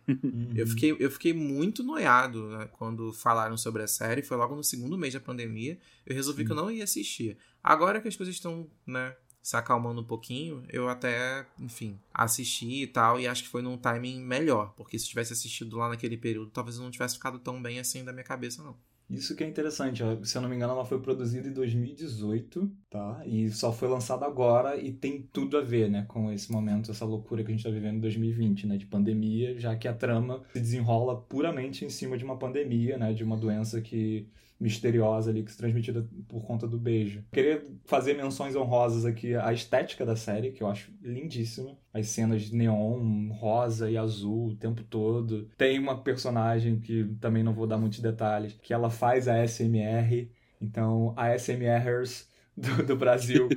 eu, 0.55 0.65
fiquei, 0.67 0.95
eu 0.99 1.11
fiquei 1.11 1.33
muito 1.33 1.83
noiado 1.83 2.47
né, 2.49 2.67
quando 2.73 3.13
falaram 3.13 3.55
sobre 3.55 3.83
a 3.83 3.87
série. 3.87 4.23
Foi 4.23 4.35
logo 4.35 4.55
no 4.55 4.63
segundo 4.63 4.97
mês 4.97 5.13
da 5.13 5.19
pandemia. 5.19 5.77
Eu 6.05 6.15
resolvi 6.15 6.41
Sim. 6.41 6.45
que 6.47 6.51
eu 6.51 6.55
não 6.55 6.71
ia 6.71 6.83
assistir. 6.83 7.37
Agora 7.63 7.99
que 8.01 8.07
as 8.07 8.15
coisas 8.15 8.33
estão, 8.33 8.67
né? 8.85 9.15
Se 9.45 9.55
acalmando 9.55 10.01
um 10.01 10.03
pouquinho, 10.03 10.63
eu 10.69 10.89
até, 10.89 11.45
enfim, 11.59 11.99
assisti 12.11 12.81
e 12.81 12.87
tal, 12.87 13.19
e 13.19 13.27
acho 13.27 13.43
que 13.43 13.49
foi 13.49 13.61
num 13.61 13.77
timing 13.77 14.19
melhor, 14.19 14.73
porque 14.75 14.97
se 14.97 15.07
tivesse 15.07 15.33
assistido 15.33 15.77
lá 15.77 15.87
naquele 15.87 16.17
período, 16.17 16.49
talvez 16.49 16.77
eu 16.77 16.83
não 16.83 16.89
tivesse 16.89 17.13
ficado 17.13 17.37
tão 17.37 17.61
bem 17.61 17.77
assim 17.77 18.03
da 18.03 18.11
minha 18.11 18.23
cabeça, 18.23 18.63
não. 18.63 18.75
Isso 19.07 19.35
que 19.35 19.43
é 19.43 19.47
interessante, 19.47 20.01
se 20.23 20.35
eu 20.35 20.41
não 20.41 20.49
me 20.49 20.55
engano, 20.55 20.73
ela 20.73 20.83
foi 20.83 20.99
produzida 20.99 21.47
em 21.47 21.53
2018, 21.53 22.71
tá? 22.89 23.21
E 23.23 23.51
só 23.51 23.71
foi 23.71 23.87
lançada 23.87 24.25
agora 24.25 24.77
e 24.77 24.91
tem 24.91 25.21
tudo 25.31 25.59
a 25.59 25.61
ver, 25.61 25.91
né, 25.91 26.05
com 26.07 26.31
esse 26.31 26.51
momento, 26.51 26.89
essa 26.89 27.05
loucura 27.05 27.43
que 27.43 27.51
a 27.51 27.55
gente 27.55 27.63
tá 27.63 27.69
vivendo 27.69 27.97
em 27.97 28.01
2020, 28.01 28.65
né, 28.65 28.77
de 28.77 28.87
pandemia, 28.87 29.59
já 29.59 29.75
que 29.75 29.87
a 29.87 29.93
trama 29.93 30.41
se 30.53 30.59
desenrola 30.59 31.21
puramente 31.21 31.85
em 31.85 31.89
cima 31.89 32.17
de 32.17 32.25
uma 32.25 32.39
pandemia, 32.39 32.97
né, 32.97 33.13
de 33.13 33.23
uma 33.23 33.37
doença 33.37 33.79
que 33.79 34.27
misteriosa 34.65 35.29
ali 35.29 35.43
que 35.43 35.51
se 35.51 35.57
transmitida 35.57 36.07
por 36.27 36.43
conta 36.43 36.67
do 36.67 36.75
beijo. 36.75 37.23
Queria 37.31 37.63
fazer 37.85 38.15
menções 38.15 38.55
honrosas 38.55 39.05
aqui 39.05 39.35
à 39.35 39.53
estética 39.53 40.03
da 40.03 40.15
série, 40.15 40.51
que 40.51 40.63
eu 40.63 40.67
acho 40.67 40.91
lindíssima. 41.03 41.77
As 41.93 42.07
cenas 42.07 42.41
de 42.41 42.55
neon, 42.55 43.29
rosa 43.31 43.89
e 43.91 43.95
azul 43.95 44.47
o 44.47 44.55
tempo 44.55 44.83
todo. 44.83 45.47
Tem 45.55 45.77
uma 45.77 46.01
personagem 46.01 46.79
que 46.79 47.05
também 47.21 47.43
não 47.43 47.53
vou 47.53 47.67
dar 47.67 47.77
muitos 47.77 47.99
detalhes, 47.99 48.57
que 48.61 48.73
ela 48.73 48.89
faz 48.89 49.27
a 49.27 49.45
SMR. 49.47 50.31
Então, 50.59 51.13
a 51.15 51.35
SMRers 51.35 52.27
do, 52.57 52.83
do 52.83 52.95
Brasil. 52.95 53.47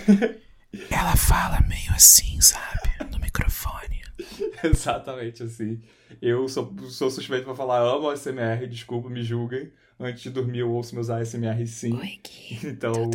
ela 0.90 1.14
fala 1.14 1.60
meio 1.68 1.92
assim, 1.94 2.40
sabe? 2.40 3.12
No 3.12 3.18
microfone. 3.18 4.00
Exatamente 4.64 5.42
assim. 5.42 5.82
Eu 6.22 6.48
sou, 6.48 6.74
sou 6.88 7.10
suspeito 7.10 7.44
pra 7.44 7.54
falar, 7.54 7.80
amo 7.80 8.08
a 8.08 8.16
SMR, 8.16 8.66
desculpa, 8.66 9.10
me 9.10 9.22
julguem 9.22 9.70
antes 9.98 10.22
de 10.22 10.30
dormir 10.30 10.60
eu 10.60 10.72
ouço 10.72 10.94
meus 10.94 11.10
ASMR 11.10 11.66
sim. 11.66 11.94
Oi, 11.94 12.20
Gui. 12.22 12.66
Então, 12.68 13.10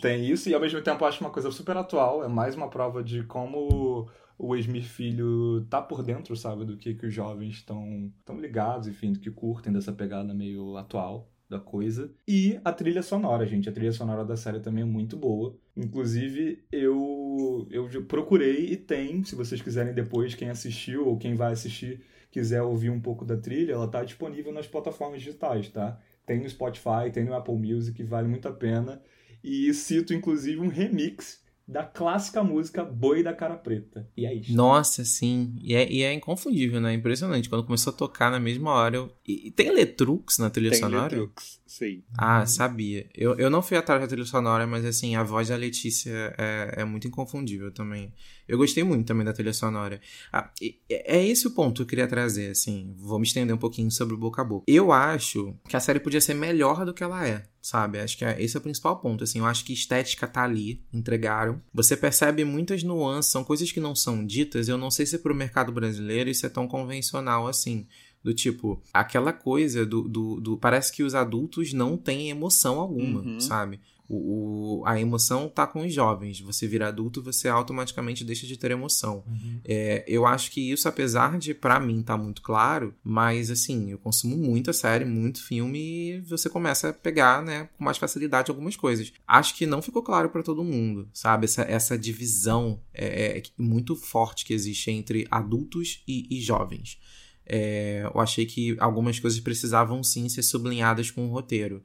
tem 0.00 0.26
isso. 0.28 0.48
E 0.48 0.54
ao 0.54 0.60
mesmo 0.60 0.80
tempo 0.82 1.04
eu 1.04 1.08
acho 1.08 1.20
uma 1.22 1.30
coisa 1.30 1.50
super 1.50 1.76
atual. 1.76 2.24
É 2.24 2.28
mais 2.28 2.54
uma 2.54 2.68
prova 2.68 3.02
de 3.02 3.22
como 3.24 4.08
o 4.38 4.56
Esmir 4.56 4.84
Filho 4.84 5.64
tá 5.70 5.80
por 5.80 6.02
dentro, 6.02 6.34
sabe? 6.36 6.64
Do 6.64 6.76
que, 6.76 6.94
que 6.94 7.06
os 7.06 7.14
jovens 7.14 7.54
estão 7.54 8.12
tão 8.24 8.40
ligados, 8.40 8.88
enfim, 8.88 9.12
do 9.12 9.20
que 9.20 9.30
curtem 9.30 9.72
dessa 9.72 9.92
pegada 9.92 10.34
meio 10.34 10.76
atual 10.76 11.30
da 11.48 11.60
coisa. 11.60 12.10
E 12.26 12.58
a 12.64 12.72
trilha 12.72 13.02
sonora, 13.02 13.46
gente. 13.46 13.68
A 13.68 13.72
trilha 13.72 13.92
sonora 13.92 14.24
da 14.24 14.36
série 14.36 14.58
também 14.58 14.82
é 14.82 14.86
muito 14.86 15.16
boa. 15.16 15.56
Inclusive, 15.76 16.64
eu, 16.72 17.68
eu 17.70 18.04
procurei 18.06 18.72
e 18.72 18.76
tem, 18.76 19.22
se 19.22 19.36
vocês 19.36 19.60
quiserem 19.60 19.94
depois, 19.94 20.34
quem 20.34 20.48
assistiu 20.48 21.06
ou 21.06 21.18
quem 21.18 21.34
vai 21.34 21.52
assistir, 21.52 22.00
quiser 22.30 22.62
ouvir 22.62 22.90
um 22.90 23.00
pouco 23.00 23.24
da 23.24 23.36
trilha, 23.36 23.74
ela 23.74 23.86
tá 23.86 24.02
disponível 24.02 24.52
nas 24.52 24.66
plataformas 24.66 25.20
digitais, 25.20 25.68
tá? 25.68 26.00
Tem 26.26 26.40
no 26.40 26.48
Spotify, 26.48 27.10
tem 27.12 27.24
no 27.24 27.34
Apple 27.34 27.54
Music, 27.54 28.02
vale 28.04 28.28
muito 28.28 28.48
a 28.48 28.52
pena. 28.52 29.02
E 29.42 29.72
cito 29.74 30.14
inclusive 30.14 30.60
um 30.60 30.68
remix 30.68 31.42
da 31.66 31.84
clássica 31.84 32.42
música 32.42 32.84
Boi 32.84 33.22
da 33.22 33.32
Cara 33.32 33.56
Preta. 33.56 34.08
E 34.16 34.26
é 34.26 34.34
isso. 34.34 34.54
Nossa, 34.54 35.04
sim. 35.04 35.54
E 35.60 35.74
é, 35.74 35.90
e 35.90 36.02
é 36.02 36.12
inconfundível, 36.12 36.80
né? 36.80 36.92
Impressionante. 36.92 37.48
Quando 37.48 37.64
começou 37.64 37.92
a 37.92 37.96
tocar 37.96 38.30
na 38.30 38.40
mesma 38.40 38.72
hora. 38.72 38.96
Eu... 38.96 39.12
E, 39.26 39.50
tem 39.50 39.72
Letrux 39.72 40.38
na 40.38 40.50
trilha 40.50 40.70
tem 40.70 40.80
sonora? 40.80 41.04
Letrux, 41.04 41.60
sim. 41.72 42.02
Ah, 42.18 42.44
sabia. 42.46 43.08
Eu, 43.14 43.34
eu 43.36 43.48
não 43.48 43.62
fui 43.62 43.76
atrás 43.76 44.00
da 44.00 44.06
trilha 44.06 44.24
sonora, 44.26 44.66
mas 44.66 44.84
assim, 44.84 45.16
a 45.16 45.22
voz 45.22 45.48
da 45.48 45.56
Letícia 45.56 46.34
é, 46.38 46.74
é 46.78 46.84
muito 46.84 47.08
inconfundível 47.08 47.72
também. 47.72 48.12
Eu 48.46 48.58
gostei 48.58 48.84
muito 48.84 49.06
também 49.06 49.24
da 49.24 49.32
trilha 49.32 49.52
sonora. 49.54 50.00
Ah, 50.32 50.50
é 50.90 51.26
esse 51.26 51.46
o 51.46 51.52
ponto 51.52 51.76
que 51.76 51.82
eu 51.82 51.86
queria 51.86 52.06
trazer, 52.06 52.50
assim. 52.50 52.94
Vou 52.98 53.18
me 53.18 53.26
estender 53.26 53.54
um 53.54 53.58
pouquinho 53.58 53.90
sobre 53.90 54.14
o 54.14 54.18
boca 54.18 54.42
a 54.42 54.44
boca. 54.44 54.64
Eu 54.66 54.92
acho 54.92 55.56
que 55.66 55.76
a 55.76 55.80
série 55.80 56.00
podia 56.00 56.20
ser 56.20 56.34
melhor 56.34 56.84
do 56.84 56.92
que 56.92 57.02
ela 57.02 57.26
é, 57.26 57.44
sabe? 57.62 57.98
Acho 57.98 58.18
que 58.18 58.24
é, 58.24 58.42
esse 58.42 58.56
é 58.56 58.60
o 58.60 58.62
principal 58.62 59.00
ponto, 59.00 59.24
assim. 59.24 59.38
Eu 59.38 59.46
acho 59.46 59.64
que 59.64 59.72
estética 59.72 60.26
tá 60.26 60.42
ali, 60.42 60.84
entregaram. 60.92 61.62
Você 61.72 61.96
percebe 61.96 62.44
muitas 62.44 62.82
nuances, 62.82 63.32
são 63.32 63.42
coisas 63.42 63.72
que 63.72 63.80
não 63.80 63.94
são 63.94 64.26
ditas. 64.26 64.68
Eu 64.68 64.76
não 64.76 64.90
sei 64.90 65.06
se 65.06 65.18
pro 65.18 65.34
mercado 65.34 65.72
brasileiro 65.72 66.28
isso 66.28 66.44
é 66.44 66.50
tão 66.50 66.68
convencional 66.68 67.46
assim. 67.46 67.86
Do 68.22 68.32
tipo, 68.32 68.80
aquela 68.92 69.32
coisa 69.32 69.84
do, 69.84 70.08
do, 70.08 70.40
do, 70.40 70.56
Parece 70.56 70.92
que 70.92 71.02
os 71.02 71.14
adultos 71.14 71.72
não 71.72 71.96
têm 71.96 72.30
emoção 72.30 72.78
alguma, 72.78 73.20
uhum. 73.20 73.40
sabe? 73.40 73.80
O, 74.08 74.80
o, 74.80 74.86
a 74.86 75.00
emoção 75.00 75.48
tá 75.48 75.66
com 75.66 75.80
os 75.86 75.92
jovens. 75.92 76.38
Você 76.40 76.68
vira 76.68 76.88
adulto, 76.88 77.22
você 77.22 77.48
automaticamente 77.48 78.24
deixa 78.24 78.46
de 78.46 78.58
ter 78.58 78.70
emoção. 78.70 79.24
Uhum. 79.26 79.60
É, 79.64 80.04
eu 80.06 80.26
acho 80.26 80.50
que 80.50 80.70
isso, 80.70 80.86
apesar 80.86 81.38
de 81.38 81.54
para 81.54 81.80
mim 81.80 82.02
tá 82.02 82.16
muito 82.16 82.42
claro, 82.42 82.94
mas 83.02 83.50
assim, 83.50 83.90
eu 83.90 83.98
consumo 83.98 84.36
muita 84.36 84.72
série, 84.72 85.04
muito 85.06 85.42
filme 85.42 85.78
e 85.78 86.20
você 86.20 86.50
começa 86.50 86.90
a 86.90 86.92
pegar, 86.92 87.42
né, 87.42 87.70
com 87.76 87.84
mais 87.84 87.96
facilidade 87.96 88.50
algumas 88.50 88.76
coisas. 88.76 89.12
Acho 89.26 89.56
que 89.56 89.64
não 89.64 89.80
ficou 89.80 90.02
claro 90.02 90.28
para 90.28 90.42
todo 90.42 90.62
mundo, 90.62 91.08
sabe? 91.14 91.46
Essa, 91.46 91.62
essa 91.62 91.98
divisão 91.98 92.80
é, 92.92 93.38
é, 93.38 93.42
muito 93.56 93.96
forte 93.96 94.44
que 94.44 94.52
existe 94.52 94.90
entre 94.90 95.26
adultos 95.30 96.02
e, 96.06 96.26
e 96.30 96.40
jovens. 96.40 96.98
É, 97.46 98.02
eu 98.12 98.20
achei 98.20 98.46
que 98.46 98.76
algumas 98.78 99.18
coisas 99.18 99.38
precisavam 99.40 100.02
sim 100.02 100.28
ser 100.28 100.42
sublinhadas 100.42 101.10
com 101.10 101.26
o 101.26 101.30
roteiro. 101.30 101.82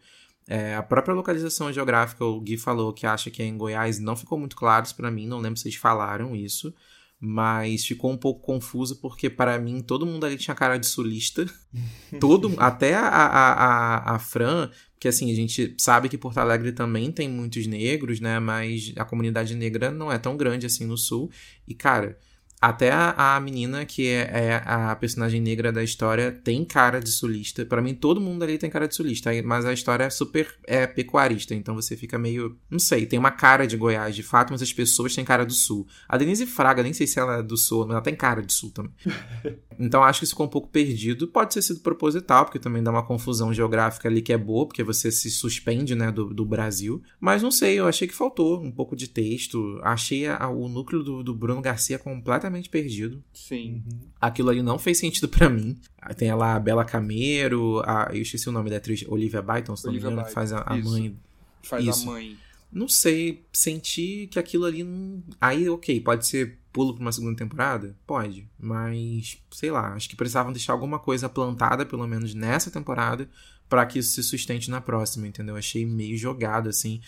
É, 0.47 0.75
a 0.75 0.83
própria 0.83 1.13
localização 1.13 1.71
geográfica, 1.73 2.23
o 2.23 2.39
Gui 2.39 2.57
falou 2.57 2.93
que 2.93 3.05
acha 3.05 3.29
que 3.29 3.41
é 3.41 3.45
em 3.45 3.57
Goiás, 3.57 3.99
não 3.99 4.15
ficou 4.15 4.39
muito 4.39 4.55
claro 4.55 4.85
isso 4.85 4.95
para 4.95 5.11
mim, 5.11 5.27
não 5.27 5.39
lembro 5.39 5.57
se 5.57 5.63
vocês 5.63 5.75
falaram 5.75 6.33
isso, 6.33 6.73
mas 7.19 7.85
ficou 7.85 8.11
um 8.11 8.17
pouco 8.17 8.41
confuso 8.41 8.95
porque 9.01 9.29
para 9.29 9.59
mim 9.59 9.81
todo 9.81 10.05
mundo 10.05 10.25
ali 10.25 10.37
tinha 10.37 10.55
cara 10.55 10.77
de 10.77 10.85
sulista, 10.85 11.45
todo, 12.21 12.53
até 12.59 12.93
a, 12.95 13.07
a, 13.07 13.53
a, 13.53 14.15
a 14.15 14.19
Fran, 14.19 14.69
que 14.97 15.09
assim, 15.09 15.29
a 15.31 15.35
gente 15.35 15.75
sabe 15.77 16.07
que 16.07 16.17
Porto 16.17 16.37
Alegre 16.37 16.71
também 16.71 17.11
tem 17.11 17.27
muitos 17.27 17.67
negros, 17.67 18.21
né, 18.21 18.39
mas 18.39 18.93
a 18.95 19.03
comunidade 19.03 19.53
negra 19.53 19.91
não 19.91 20.09
é 20.09 20.17
tão 20.17 20.37
grande 20.37 20.65
assim 20.65 20.85
no 20.85 20.97
sul, 20.97 21.29
e 21.67 21.75
cara, 21.75 22.17
Até 22.59 22.91
a, 22.91 23.35
a 23.35 23.39
menina, 23.39 23.85
que 23.85 24.07
é, 24.07 24.21
é, 24.33 24.63
a 24.65 24.95
personagem 24.95 25.39
negra 25.39 25.71
da 25.71 25.83
história, 25.83 26.31
tem 26.31 26.65
cara 26.65 26.99
de 26.99 27.11
sulista. 27.11 27.63
para 27.63 27.83
mim, 27.83 27.93
todo 27.93 28.19
mundo 28.19 28.41
ali 28.41 28.57
tem 28.57 28.67
cara 28.67 28.87
de 28.87 28.95
sulista. 28.95 29.29
Mas 29.43 29.63
a 29.63 29.71
história 29.71 30.05
é 30.05 30.09
super 30.09 30.51
é, 30.63 30.87
pecuarista. 30.87 31.53
Então 31.53 31.75
você 31.75 31.95
fica 31.95 32.17
meio. 32.17 32.57
Não 32.67 32.79
sei, 32.79 33.05
tem 33.05 33.19
uma 33.19 33.29
cara 33.29 33.67
de 33.67 33.77
Goiás, 33.77 34.15
de 34.15 34.23
fato, 34.23 34.51
mas 34.51 34.63
as 34.63 34.73
pessoas 34.73 35.13
têm 35.13 35.23
cara 35.23 35.45
do 35.45 35.53
sul. 35.53 35.87
A 36.09 36.17
Denise 36.17 36.47
Fraga, 36.47 36.81
nem 36.81 36.93
sei 36.93 37.05
se 37.05 37.19
ela 37.19 37.37
é 37.37 37.43
do 37.43 37.55
sul, 37.55 37.81
mas 37.85 37.91
ela 37.91 38.01
tem 38.01 38.15
cara 38.15 38.41
de 38.41 38.51
sul 38.51 38.71
também. 38.71 38.91
então 39.77 40.03
acho 40.03 40.19
que 40.19 40.25
isso 40.25 40.33
ficou 40.33 40.47
um 40.47 40.49
pouco 40.49 40.67
perdido. 40.67 41.27
Pode 41.27 41.53
ter 41.53 41.61
sido 41.61 41.81
proposital, 41.81 42.45
porque 42.45 42.57
também 42.57 42.81
dá 42.81 42.89
uma 42.89 43.05
confusão 43.05 43.53
geográfica 43.53 44.07
ali 44.07 44.19
que 44.19 44.33
é 44.33 44.37
boa, 44.37 44.65
porque 44.65 44.83
você 44.83 45.11
se 45.11 45.29
suspende, 45.29 45.93
né, 45.93 46.11
do, 46.11 46.33
do 46.33 46.43
Brasil. 46.43 47.03
Mas 47.19 47.43
não 47.43 47.51
sei, 47.51 47.77
eu 47.77 47.87
achei 47.87 48.07
que 48.07 48.15
faltou 48.15 48.59
um 48.59 48.71
pouco 48.71 48.95
de 48.95 49.07
texto. 49.07 49.79
Achei 49.83 50.27
a, 50.27 50.49
o 50.49 50.67
núcleo 50.67 51.03
do, 51.03 51.21
do 51.21 51.35
Bruno 51.35 51.61
Garcia 51.61 51.99
completamente 51.99 52.46
completamente 52.47 52.69
perdido. 52.69 53.23
Sim. 53.33 53.83
Uhum. 53.85 53.99
Aquilo 54.19 54.49
ali 54.49 54.61
não 54.61 54.79
fez 54.79 54.97
sentido 54.97 55.27
para 55.27 55.49
mim. 55.49 55.77
Tem 56.17 56.33
lá 56.33 56.55
a 56.55 56.59
Bela 56.59 56.85
Camero, 56.85 57.81
a, 57.85 58.09
eu 58.13 58.21
esqueci 58.21 58.47
o 58.49 58.51
nome 58.51 58.69
da 58.69 58.77
atriz, 58.77 59.05
Olivia 59.07 59.41
Byton, 59.41 59.75
se 59.75 59.85
não 59.85 59.93
me 59.93 59.99
engano, 59.99 60.23
que 60.23 60.31
faz 60.31 60.51
a, 60.51 60.61
a 60.61 60.75
mãe. 60.75 61.15
Faz 61.61 61.85
Isso. 61.85 62.09
a 62.09 62.13
mãe. 62.13 62.37
Não 62.71 62.87
sei, 62.87 63.45
senti 63.51 64.27
que 64.29 64.37
aquilo 64.37 64.65
ali 64.65 64.83
não... 64.83 65.23
Aí, 65.39 65.69
ok, 65.69 66.01
pode 66.01 66.25
ser 66.27 66.57
pulo 66.71 66.93
pra 66.93 67.01
uma 67.01 67.11
segunda 67.11 67.37
temporada? 67.37 67.95
Pode. 68.05 68.47
Mas, 68.59 69.37
sei 69.51 69.71
lá, 69.71 69.93
acho 69.93 70.09
que 70.09 70.15
precisavam 70.15 70.51
deixar 70.51 70.73
alguma 70.73 70.99
coisa 70.99 71.29
plantada, 71.29 71.85
pelo 71.85 72.05
menos 72.05 72.33
nessa 72.33 72.69
temporada, 72.69 73.29
para 73.69 73.85
que 73.85 73.99
isso 73.99 74.11
se 74.11 74.23
sustente 74.23 74.69
na 74.69 74.81
próxima, 74.81 75.27
entendeu? 75.27 75.55
Achei 75.55 75.85
meio 75.85 76.17
jogado, 76.17 76.67
assim. 76.67 77.01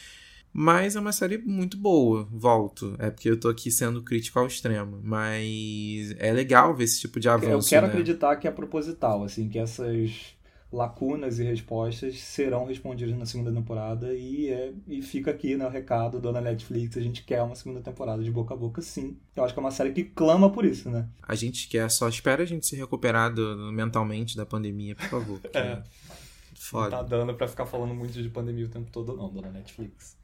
Mas 0.51 0.95
é 0.95 0.99
uma 0.99 1.11
série 1.11 1.37
muito 1.37 1.77
boa, 1.77 2.27
volto. 2.31 2.95
É 2.99 3.09
porque 3.09 3.29
eu 3.29 3.39
tô 3.39 3.49
aqui 3.49 3.71
sendo 3.71 4.03
crítico 4.03 4.39
ao 4.39 4.47
extremo. 4.47 4.99
Mas 5.03 6.15
é 6.17 6.31
legal 6.31 6.75
ver 6.75 6.85
esse 6.85 6.99
tipo 6.99 7.19
de 7.19 7.29
avanço. 7.29 7.67
Eu 7.67 7.69
quero 7.69 7.87
né? 7.87 7.93
acreditar 7.93 8.35
que 8.35 8.47
é 8.47 8.51
proposital, 8.51 9.23
assim, 9.23 9.47
que 9.47 9.59
essas 9.59 10.37
lacunas 10.71 11.39
e 11.39 11.43
respostas 11.43 12.19
serão 12.19 12.65
respondidas 12.65 13.17
na 13.17 13.25
segunda 13.25 13.51
temporada 13.51 14.13
e, 14.13 14.49
é, 14.49 14.71
e 14.87 15.01
fica 15.01 15.31
aqui 15.31 15.57
né, 15.57 15.65
o 15.65 15.69
recado 15.69 16.19
da 16.19 16.39
Netflix, 16.39 16.95
a 16.95 17.01
gente 17.01 17.23
quer 17.23 17.41
uma 17.41 17.55
segunda 17.55 17.81
temporada 17.81 18.23
de 18.23 18.29
boca 18.29 18.53
a 18.53 18.57
boca 18.57 18.81
sim. 18.81 19.17
Eu 19.35 19.43
acho 19.43 19.53
que 19.53 19.59
é 19.59 19.63
uma 19.63 19.71
série 19.71 19.91
que 19.91 20.03
clama 20.03 20.51
por 20.51 20.65
isso, 20.65 20.89
né? 20.89 21.07
A 21.23 21.33
gente 21.33 21.67
quer, 21.67 21.89
só 21.89 22.07
espera 22.07 22.43
a 22.43 22.45
gente 22.45 22.67
se 22.67 22.75
recuperar 22.75 23.33
do, 23.33 23.71
mentalmente 23.71 24.37
da 24.37 24.45
pandemia, 24.45 24.95
por 24.95 25.05
favor. 25.05 25.39
é. 25.53 25.81
Foda. 26.53 26.89
Não 26.89 26.97
tá 26.97 27.03
dando 27.03 27.33
pra 27.33 27.47
ficar 27.47 27.65
falando 27.65 27.95
muito 27.95 28.21
de 28.21 28.29
pandemia 28.29 28.65
o 28.65 28.69
tempo 28.69 28.91
todo 28.91 29.15
não, 29.15 29.29
dona 29.29 29.49
Netflix. 29.49 30.18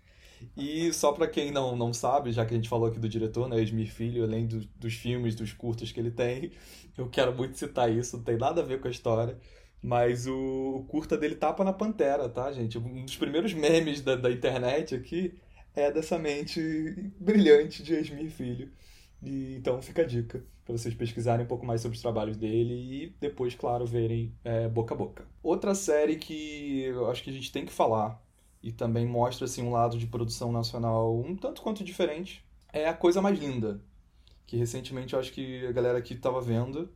E 0.55 0.91
só 0.93 1.11
para 1.11 1.27
quem 1.27 1.51
não, 1.51 1.75
não 1.75 1.93
sabe, 1.93 2.31
já 2.31 2.45
que 2.45 2.53
a 2.53 2.57
gente 2.57 2.69
falou 2.69 2.87
aqui 2.87 2.99
do 2.99 3.09
diretor, 3.09 3.47
né, 3.47 3.61
Esmir 3.61 3.91
Filho, 3.91 4.23
além 4.23 4.47
do, 4.47 4.59
dos 4.75 4.93
filmes, 4.93 5.35
dos 5.35 5.53
curtas 5.53 5.91
que 5.91 5.99
ele 5.99 6.11
tem, 6.11 6.51
eu 6.97 7.09
quero 7.09 7.35
muito 7.35 7.57
citar 7.57 7.91
isso, 7.91 8.17
não 8.17 8.23
tem 8.23 8.37
nada 8.37 8.61
a 8.61 8.65
ver 8.65 8.79
com 8.81 8.87
a 8.87 8.91
história. 8.91 9.37
Mas 9.81 10.25
o, 10.27 10.77
o 10.77 10.85
curta 10.85 11.17
dele 11.17 11.35
tapa 11.35 11.63
na 11.63 11.71
pantera, 11.73 12.27
tá, 12.27 12.51
gente? 12.51 12.77
Um 12.77 13.05
dos 13.05 13.17
primeiros 13.17 13.53
memes 13.53 14.01
da, 14.01 14.15
da 14.15 14.31
internet 14.31 14.95
aqui 14.95 15.35
é 15.75 15.91
dessa 15.91 16.17
mente 16.17 16.59
brilhante 17.19 17.83
de 17.83 17.93
Esmir 17.93 18.31
Filho. 18.31 18.71
E, 19.21 19.55
então 19.57 19.81
fica 19.81 20.01
a 20.01 20.05
dica 20.05 20.43
para 20.65 20.75
vocês 20.75 20.95
pesquisarem 20.95 21.45
um 21.45 21.47
pouco 21.47 21.65
mais 21.65 21.81
sobre 21.81 21.95
os 21.95 22.01
trabalhos 22.01 22.35
dele 22.37 22.73
e 22.73 23.15
depois, 23.19 23.53
claro, 23.53 23.85
verem 23.85 24.33
é, 24.43 24.67
boca 24.67 24.95
a 24.95 24.97
boca. 24.97 25.27
Outra 25.43 25.75
série 25.75 26.15
que 26.15 26.81
eu 26.85 27.09
acho 27.09 27.23
que 27.23 27.29
a 27.29 27.33
gente 27.33 27.51
tem 27.51 27.65
que 27.65 27.71
falar 27.71 28.19
e 28.65 28.71
também 28.71 29.05
mostra 29.05 29.45
assim 29.45 29.61
um 29.61 29.71
lado 29.71 29.95
de 29.95 30.07
produção 30.07 30.51
nacional 30.51 31.19
um 31.19 31.35
tanto 31.35 31.61
quanto 31.61 31.83
diferente. 31.83 32.43
É 32.73 32.89
a 32.89 32.95
coisa 32.95 33.21
mais 33.21 33.37
linda, 33.37 33.79
que 34.47 34.57
recentemente 34.57 35.13
eu 35.13 35.19
acho 35.19 35.31
que 35.31 35.63
a 35.67 35.71
galera 35.71 35.99
aqui 35.99 36.15
estava 36.15 36.41
vendo. 36.41 36.91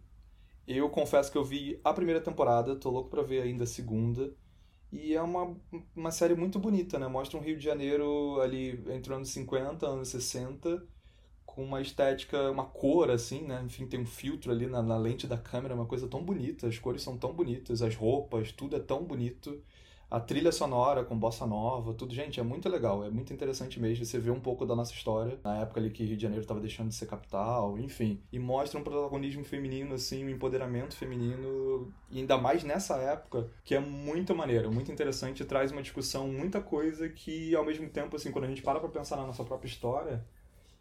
Eu 0.67 0.89
confesso 0.89 1.31
que 1.31 1.37
eu 1.37 1.43
vi 1.43 1.79
a 1.83 1.93
primeira 1.93 2.19
temporada, 2.19 2.75
tô 2.75 2.89
louco 2.89 3.11
para 3.11 3.21
ver 3.21 3.43
ainda 3.43 3.65
a 3.65 3.67
segunda. 3.67 4.33
E 4.91 5.13
é 5.13 5.21
uma, 5.21 5.55
uma 5.95 6.09
série 6.09 6.33
muito 6.33 6.57
bonita, 6.57 6.97
né? 6.97 7.07
Mostra 7.07 7.37
um 7.37 7.41
Rio 7.43 7.55
de 7.55 7.63
Janeiro 7.63 8.41
ali 8.41 8.83
entre 8.89 9.13
anos 9.13 9.29
50, 9.29 9.85
anos 9.85 10.07
60, 10.07 10.83
com 11.45 11.63
uma 11.63 11.81
estética, 11.81 12.49
uma 12.49 12.65
cor 12.65 13.11
assim, 13.11 13.43
né? 13.43 13.61
Enfim, 13.63 13.85
tem 13.85 13.99
um 13.99 14.07
filtro 14.07 14.51
ali 14.51 14.65
na, 14.65 14.81
na 14.81 14.97
lente 14.97 15.27
da 15.27 15.37
câmera, 15.37 15.75
uma 15.75 15.85
coisa 15.85 16.07
tão 16.07 16.23
bonita, 16.23 16.65
as 16.65 16.79
cores 16.79 17.03
são 17.03 17.15
tão 17.15 17.31
bonitas, 17.31 17.83
as 17.83 17.95
roupas, 17.95 18.51
tudo 18.51 18.75
é 18.75 18.79
tão 18.79 19.03
bonito 19.03 19.61
a 20.11 20.19
trilha 20.19 20.51
sonora 20.51 21.03
com 21.03 21.17
bossa 21.17 21.45
nova, 21.45 21.93
tudo, 21.93 22.15
gente, 22.15 22.39
é 22.39 22.43
muito 22.43 22.67
legal, 22.67 23.03
é 23.05 23.09
muito 23.11 23.31
interessante 23.31 23.79
mesmo. 23.79 24.03
Você 24.03 24.17
vê 24.17 24.31
um 24.31 24.39
pouco 24.39 24.65
da 24.65 24.75
nossa 24.75 24.91
história, 24.91 25.39
na 25.43 25.61
época 25.61 25.79
ali 25.79 25.91
que 25.91 26.03
Rio 26.03 26.17
de 26.17 26.23
Janeiro 26.23 26.41
estava 26.41 26.59
deixando 26.59 26.89
de 26.89 26.95
ser 26.95 27.05
capital, 27.05 27.77
enfim. 27.77 28.19
E 28.31 28.39
mostra 28.39 28.79
um 28.79 28.83
protagonismo 28.83 29.43
feminino, 29.43 29.93
assim, 29.93 30.25
um 30.25 30.29
empoderamento 30.29 30.95
feminino, 30.95 31.93
e 32.09 32.19
ainda 32.19 32.37
mais 32.37 32.63
nessa 32.63 32.95
época, 32.97 33.47
que 33.63 33.75
é 33.75 33.79
muito 33.79 34.35
maneiro, 34.35 34.71
muito 34.71 34.91
interessante, 34.91 35.45
traz 35.45 35.71
uma 35.71 35.81
discussão, 35.81 36.27
muita 36.27 36.59
coisa 36.59 37.07
que, 37.07 37.55
ao 37.55 37.63
mesmo 37.63 37.87
tempo, 37.87 38.15
assim, 38.15 38.31
quando 38.31 38.45
a 38.45 38.47
gente 38.47 38.63
para 38.63 38.79
pra 38.79 38.89
pensar 38.89 39.15
na 39.15 39.27
nossa 39.27 39.43
própria 39.43 39.67
história, 39.67 40.25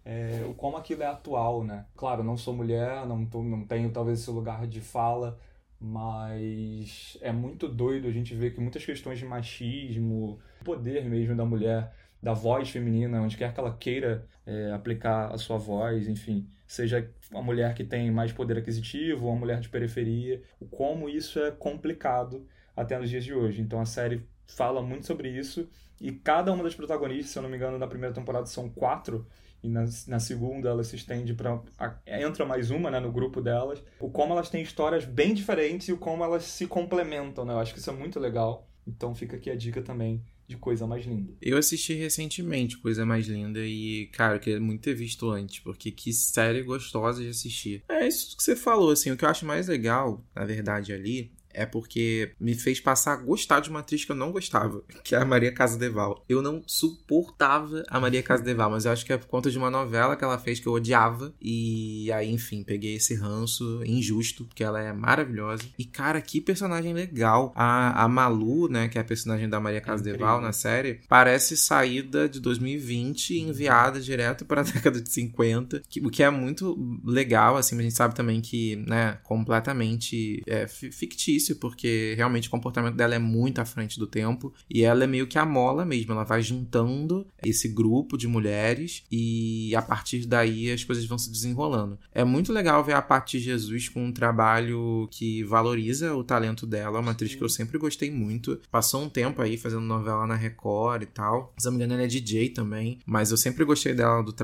é, 0.07 0.55
como 0.57 0.79
aquilo 0.79 1.03
é 1.03 1.07
atual, 1.07 1.63
né? 1.63 1.85
Claro, 1.95 2.25
não 2.25 2.35
sou 2.35 2.55
mulher, 2.55 3.05
não, 3.05 3.27
tô, 3.27 3.43
não 3.43 3.63
tenho 3.67 3.91
talvez 3.91 4.21
esse 4.21 4.31
lugar 4.31 4.67
de 4.67 4.81
fala, 4.81 5.39
mas 5.81 7.17
é 7.21 7.31
muito 7.31 7.69
doido 7.69 8.09
a 8.09 8.11
gente 8.11 8.35
ver 8.35 8.53
que 8.53 8.61
muitas 8.61 8.85
questões 8.85 9.19
de 9.19 9.25
machismo, 9.25 10.39
poder 10.65 11.05
mesmo 11.05 11.37
da 11.37 11.45
mulher, 11.45 11.93
da 12.23 12.33
voz 12.33 12.69
feminina, 12.71 13.21
onde 13.21 13.37
quer 13.37 13.55
que 13.55 13.61
ela 13.61 13.77
queira 13.77 14.27
é, 14.45 14.73
aplicar 14.73 15.33
a 15.33 15.39
sua 15.39 15.57
voz, 15.57 16.09
enfim, 16.09 16.49
seja 16.67 17.09
uma 17.31 17.43
mulher 17.43 17.75
que 17.75 17.85
tem 17.85 18.11
mais 18.11 18.33
poder 18.33 18.59
aquisitivo 18.59 19.27
ou 19.27 19.33
uma 19.33 19.39
mulher 19.39 19.61
de 19.61 19.69
periferia, 19.69 20.43
como 20.71 21.09
isso 21.09 21.39
é 21.39 21.51
complicado 21.51 22.47
até 22.77 22.99
nos 22.99 23.09
dias 23.09 23.25
de 23.25 23.33
hoje. 23.33 23.61
Então 23.63 23.81
a 23.81 23.87
série 23.87 24.27
fala 24.47 24.83
muito 24.83 25.07
sobre 25.07 25.31
isso 25.31 25.69
e 26.01 26.13
cada 26.13 26.53
uma 26.53 26.65
das 26.65 26.75
protagonistas, 26.75 27.31
se 27.31 27.39
eu 27.39 27.43
não 27.43 27.51
me 27.51 27.57
engano, 27.57 27.79
na 27.79 27.87
primeira 27.87 28.15
temporada 28.15 28.47
são 28.47 28.69
quatro, 28.69 29.27
e 29.63 29.69
na, 29.69 29.85
na 30.07 30.21
segunda 30.21 30.69
ela 30.69 30.85
se 30.85 30.97
estende 30.97 31.35
para 31.35 31.61
entra 32.07 32.45
mais 32.45 32.71
uma 32.71 32.91
né, 32.91 33.01
no 33.01 33.11
grupo 33.11 33.41
delas 33.41 33.83
o 33.99 34.09
como 34.11 34.33
elas 34.33 34.49
têm 34.49 34.63
histórias 34.63 35.05
bem 35.05 35.35
diferentes 35.35 35.89
e 35.89 35.93
o 35.93 35.99
como 35.99 36.23
elas 36.23 36.45
se 36.45 36.67
complementam 36.67 37.45
né 37.45 37.53
eu 37.53 37.59
acho 37.59 37.73
que 37.73 37.81
isso 37.81 37.91
é 37.91 37.93
muito 37.93 38.21
legal 38.21 38.69
então 38.87 39.15
fica 39.15 39.37
aqui 39.37 39.51
a 39.51 39.57
dica 39.57 39.83
também 39.83 40.23
de 40.49 40.57
Coisa 40.57 40.87
Mais 40.87 41.05
Linda. 41.05 41.35
Eu 41.43 41.59
assisti 41.59 41.93
recentemente 41.93 42.79
Coisa 42.79 43.05
Mais 43.05 43.27
Linda 43.27 43.61
e, 43.61 44.07
cara, 44.07 44.37
eu 44.37 44.41
queria 44.41 44.59
muito 44.59 44.81
ter 44.81 44.95
visto 44.95 45.31
antes, 45.31 45.61
porque 45.61 45.91
que 45.91 46.11
série 46.11 46.63
gostosa 46.63 47.23
de 47.23 47.29
assistir. 47.29 47.85
É 47.87 48.09
isso 48.09 48.35
que 48.35 48.43
você 48.43 48.57
falou, 48.57 48.91
assim, 48.91 49.11
o 49.11 49.17
que 49.17 49.27
eu 49.27 49.29
acho 49.29 49.45
mais 49.45 49.69
legal, 49.69 50.25
na 50.35 50.47
verdade, 50.47 50.93
ali, 50.93 51.31
é 51.59 51.67
porque 51.67 52.33
me 52.41 52.55
fez 52.55 52.81
passar 52.81 53.15
a 53.15 53.17
gostar 53.17 53.61
de 53.61 53.69
uma 53.69 53.81
atriz 53.81 54.05
que 54.05 54.13
eu 54.13 54.17
não 54.17 54.31
gostava, 54.31 54.83
que 55.03 55.15
é 55.15 55.19
a 55.19 55.25
Maria 55.25 55.53
Casadeval. 55.53 56.25
Eu 56.29 56.41
não 56.41 56.63
suportava 56.67 57.85
a 57.89 57.99
Maria 57.99 58.23
Casadeval, 58.23 58.71
mas 58.71 58.85
eu 58.85 58.93
acho 58.93 59.05
que 59.05 59.13
é 59.13 59.19
por 59.19 59.27
conta 59.27 59.51
de 59.51 59.59
uma 59.59 59.71
novela 59.71 60.17
que 60.17 60.25
ela 60.25 60.39
fez 60.39 60.61
que 60.61 60.67
eu 60.67 60.73
odiava. 60.73 61.35
E 61.41 62.11
aí, 62.13 62.31
enfim, 62.31 62.63
peguei 62.63 62.95
esse 62.95 63.15
ranço 63.15 63.83
injusto, 63.85 64.45
porque 64.45 64.63
ela 64.63 64.81
é 64.81 64.93
maravilhosa. 64.93 65.65
E, 65.79 65.85
cara, 65.85 66.21
que 66.21 66.41
personagem 66.41 66.93
legal. 66.93 67.53
A, 67.57 68.05
a 68.05 68.09
Malu, 68.09 68.69
né, 68.69 68.89
que 68.89 68.99
é 68.99 69.01
a 69.01 69.05
personagem 69.05 69.49
da 69.49 69.59
Maria 69.59 69.81
Casadeval 69.81 70.39
é 70.39 70.43
na 70.43 70.53
série, 70.53 71.01
parece 71.09 71.57
saída 71.57 72.29
de 72.29 72.41
2020 72.41 73.31
e 73.31 73.41
enviada 73.41 74.01
direto 74.01 74.45
para 74.45 74.61
a 74.61 74.65
década 74.65 75.01
de 75.01 75.11
50, 75.11 75.83
que, 75.89 76.01
o 76.01 76.11
que 76.11 76.23
é 76.23 76.31
muito 76.31 77.01
legal, 77.05 77.57
assim, 77.57 77.79
a 77.79 77.83
gente 77.83 77.95
sabe 77.95 78.15
também 78.15 78.41
que, 78.41 78.77
né, 78.77 79.19
completamente 79.25 80.43
é, 80.47 80.67
fictício 80.69 81.48
difícil, 81.49 81.57
porque 81.57 82.15
realmente 82.17 82.49
o 82.49 82.51
comportamento 82.51 82.95
dela 82.95 83.15
é 83.15 83.19
muito 83.19 83.61
à 83.61 83.65
frente 83.65 83.99
do 83.99 84.07
tempo. 84.07 84.53
E 84.69 84.83
ela 84.83 85.05
é 85.05 85.07
meio 85.07 85.27
que 85.27 85.39
a 85.39 85.47
mola 85.47 85.85
mesmo. 85.85 86.13
Ela 86.13 86.25
vai 86.25 86.43
juntando 86.43 87.27
esse 87.45 87.69
grupo 87.69 88.17
de 88.17 88.27
mulheres 88.27 89.05
e 89.11 89.75
a 89.75 89.83
partir 89.83 90.27
daí 90.27 90.71
as 90.71 90.85
coisas 90.85 91.05
vão 91.07 91.19
se 91.19 91.31
desenrolando. 91.31 91.99
É 92.13 92.25
muito 92.25 92.53
legal 92.53 92.83
ver 92.85 92.95
a 92.95 93.03
parte 93.03 93.39
de 93.39 93.45
Jesus 93.45 93.89
com 93.89 94.05
um 94.05 94.13
trabalho 94.13 95.09
que 95.11 95.43
valoriza 95.45 96.15
o 96.15 96.25
talento 96.25 96.67
dela. 96.67 97.01
Uma 97.01 97.13
atriz 97.13 97.35
que 97.35 97.43
eu 97.43 97.49
sempre 97.49 97.79
gostei 97.79 98.11
muito. 98.11 98.61
Passou 98.71 99.03
um 99.03 99.09
tempo 99.09 99.41
aí 99.41 99.57
fazendo 99.57 99.83
novela 99.83 100.27
na 100.27 100.35
Record 100.35 101.03
e 101.03 101.07
tal. 101.07 101.55
Se 101.59 101.67
não 101.67 101.73
me 101.73 101.79
engano, 101.79 101.95
ela 101.95 102.03
é 102.03 102.07
DJ 102.07 102.51
também. 102.51 102.99
Mas 103.07 103.31
eu 103.31 103.37
sempre 103.37 103.65
gostei 103.65 103.95
dela 103.95 104.23
do 104.23 104.35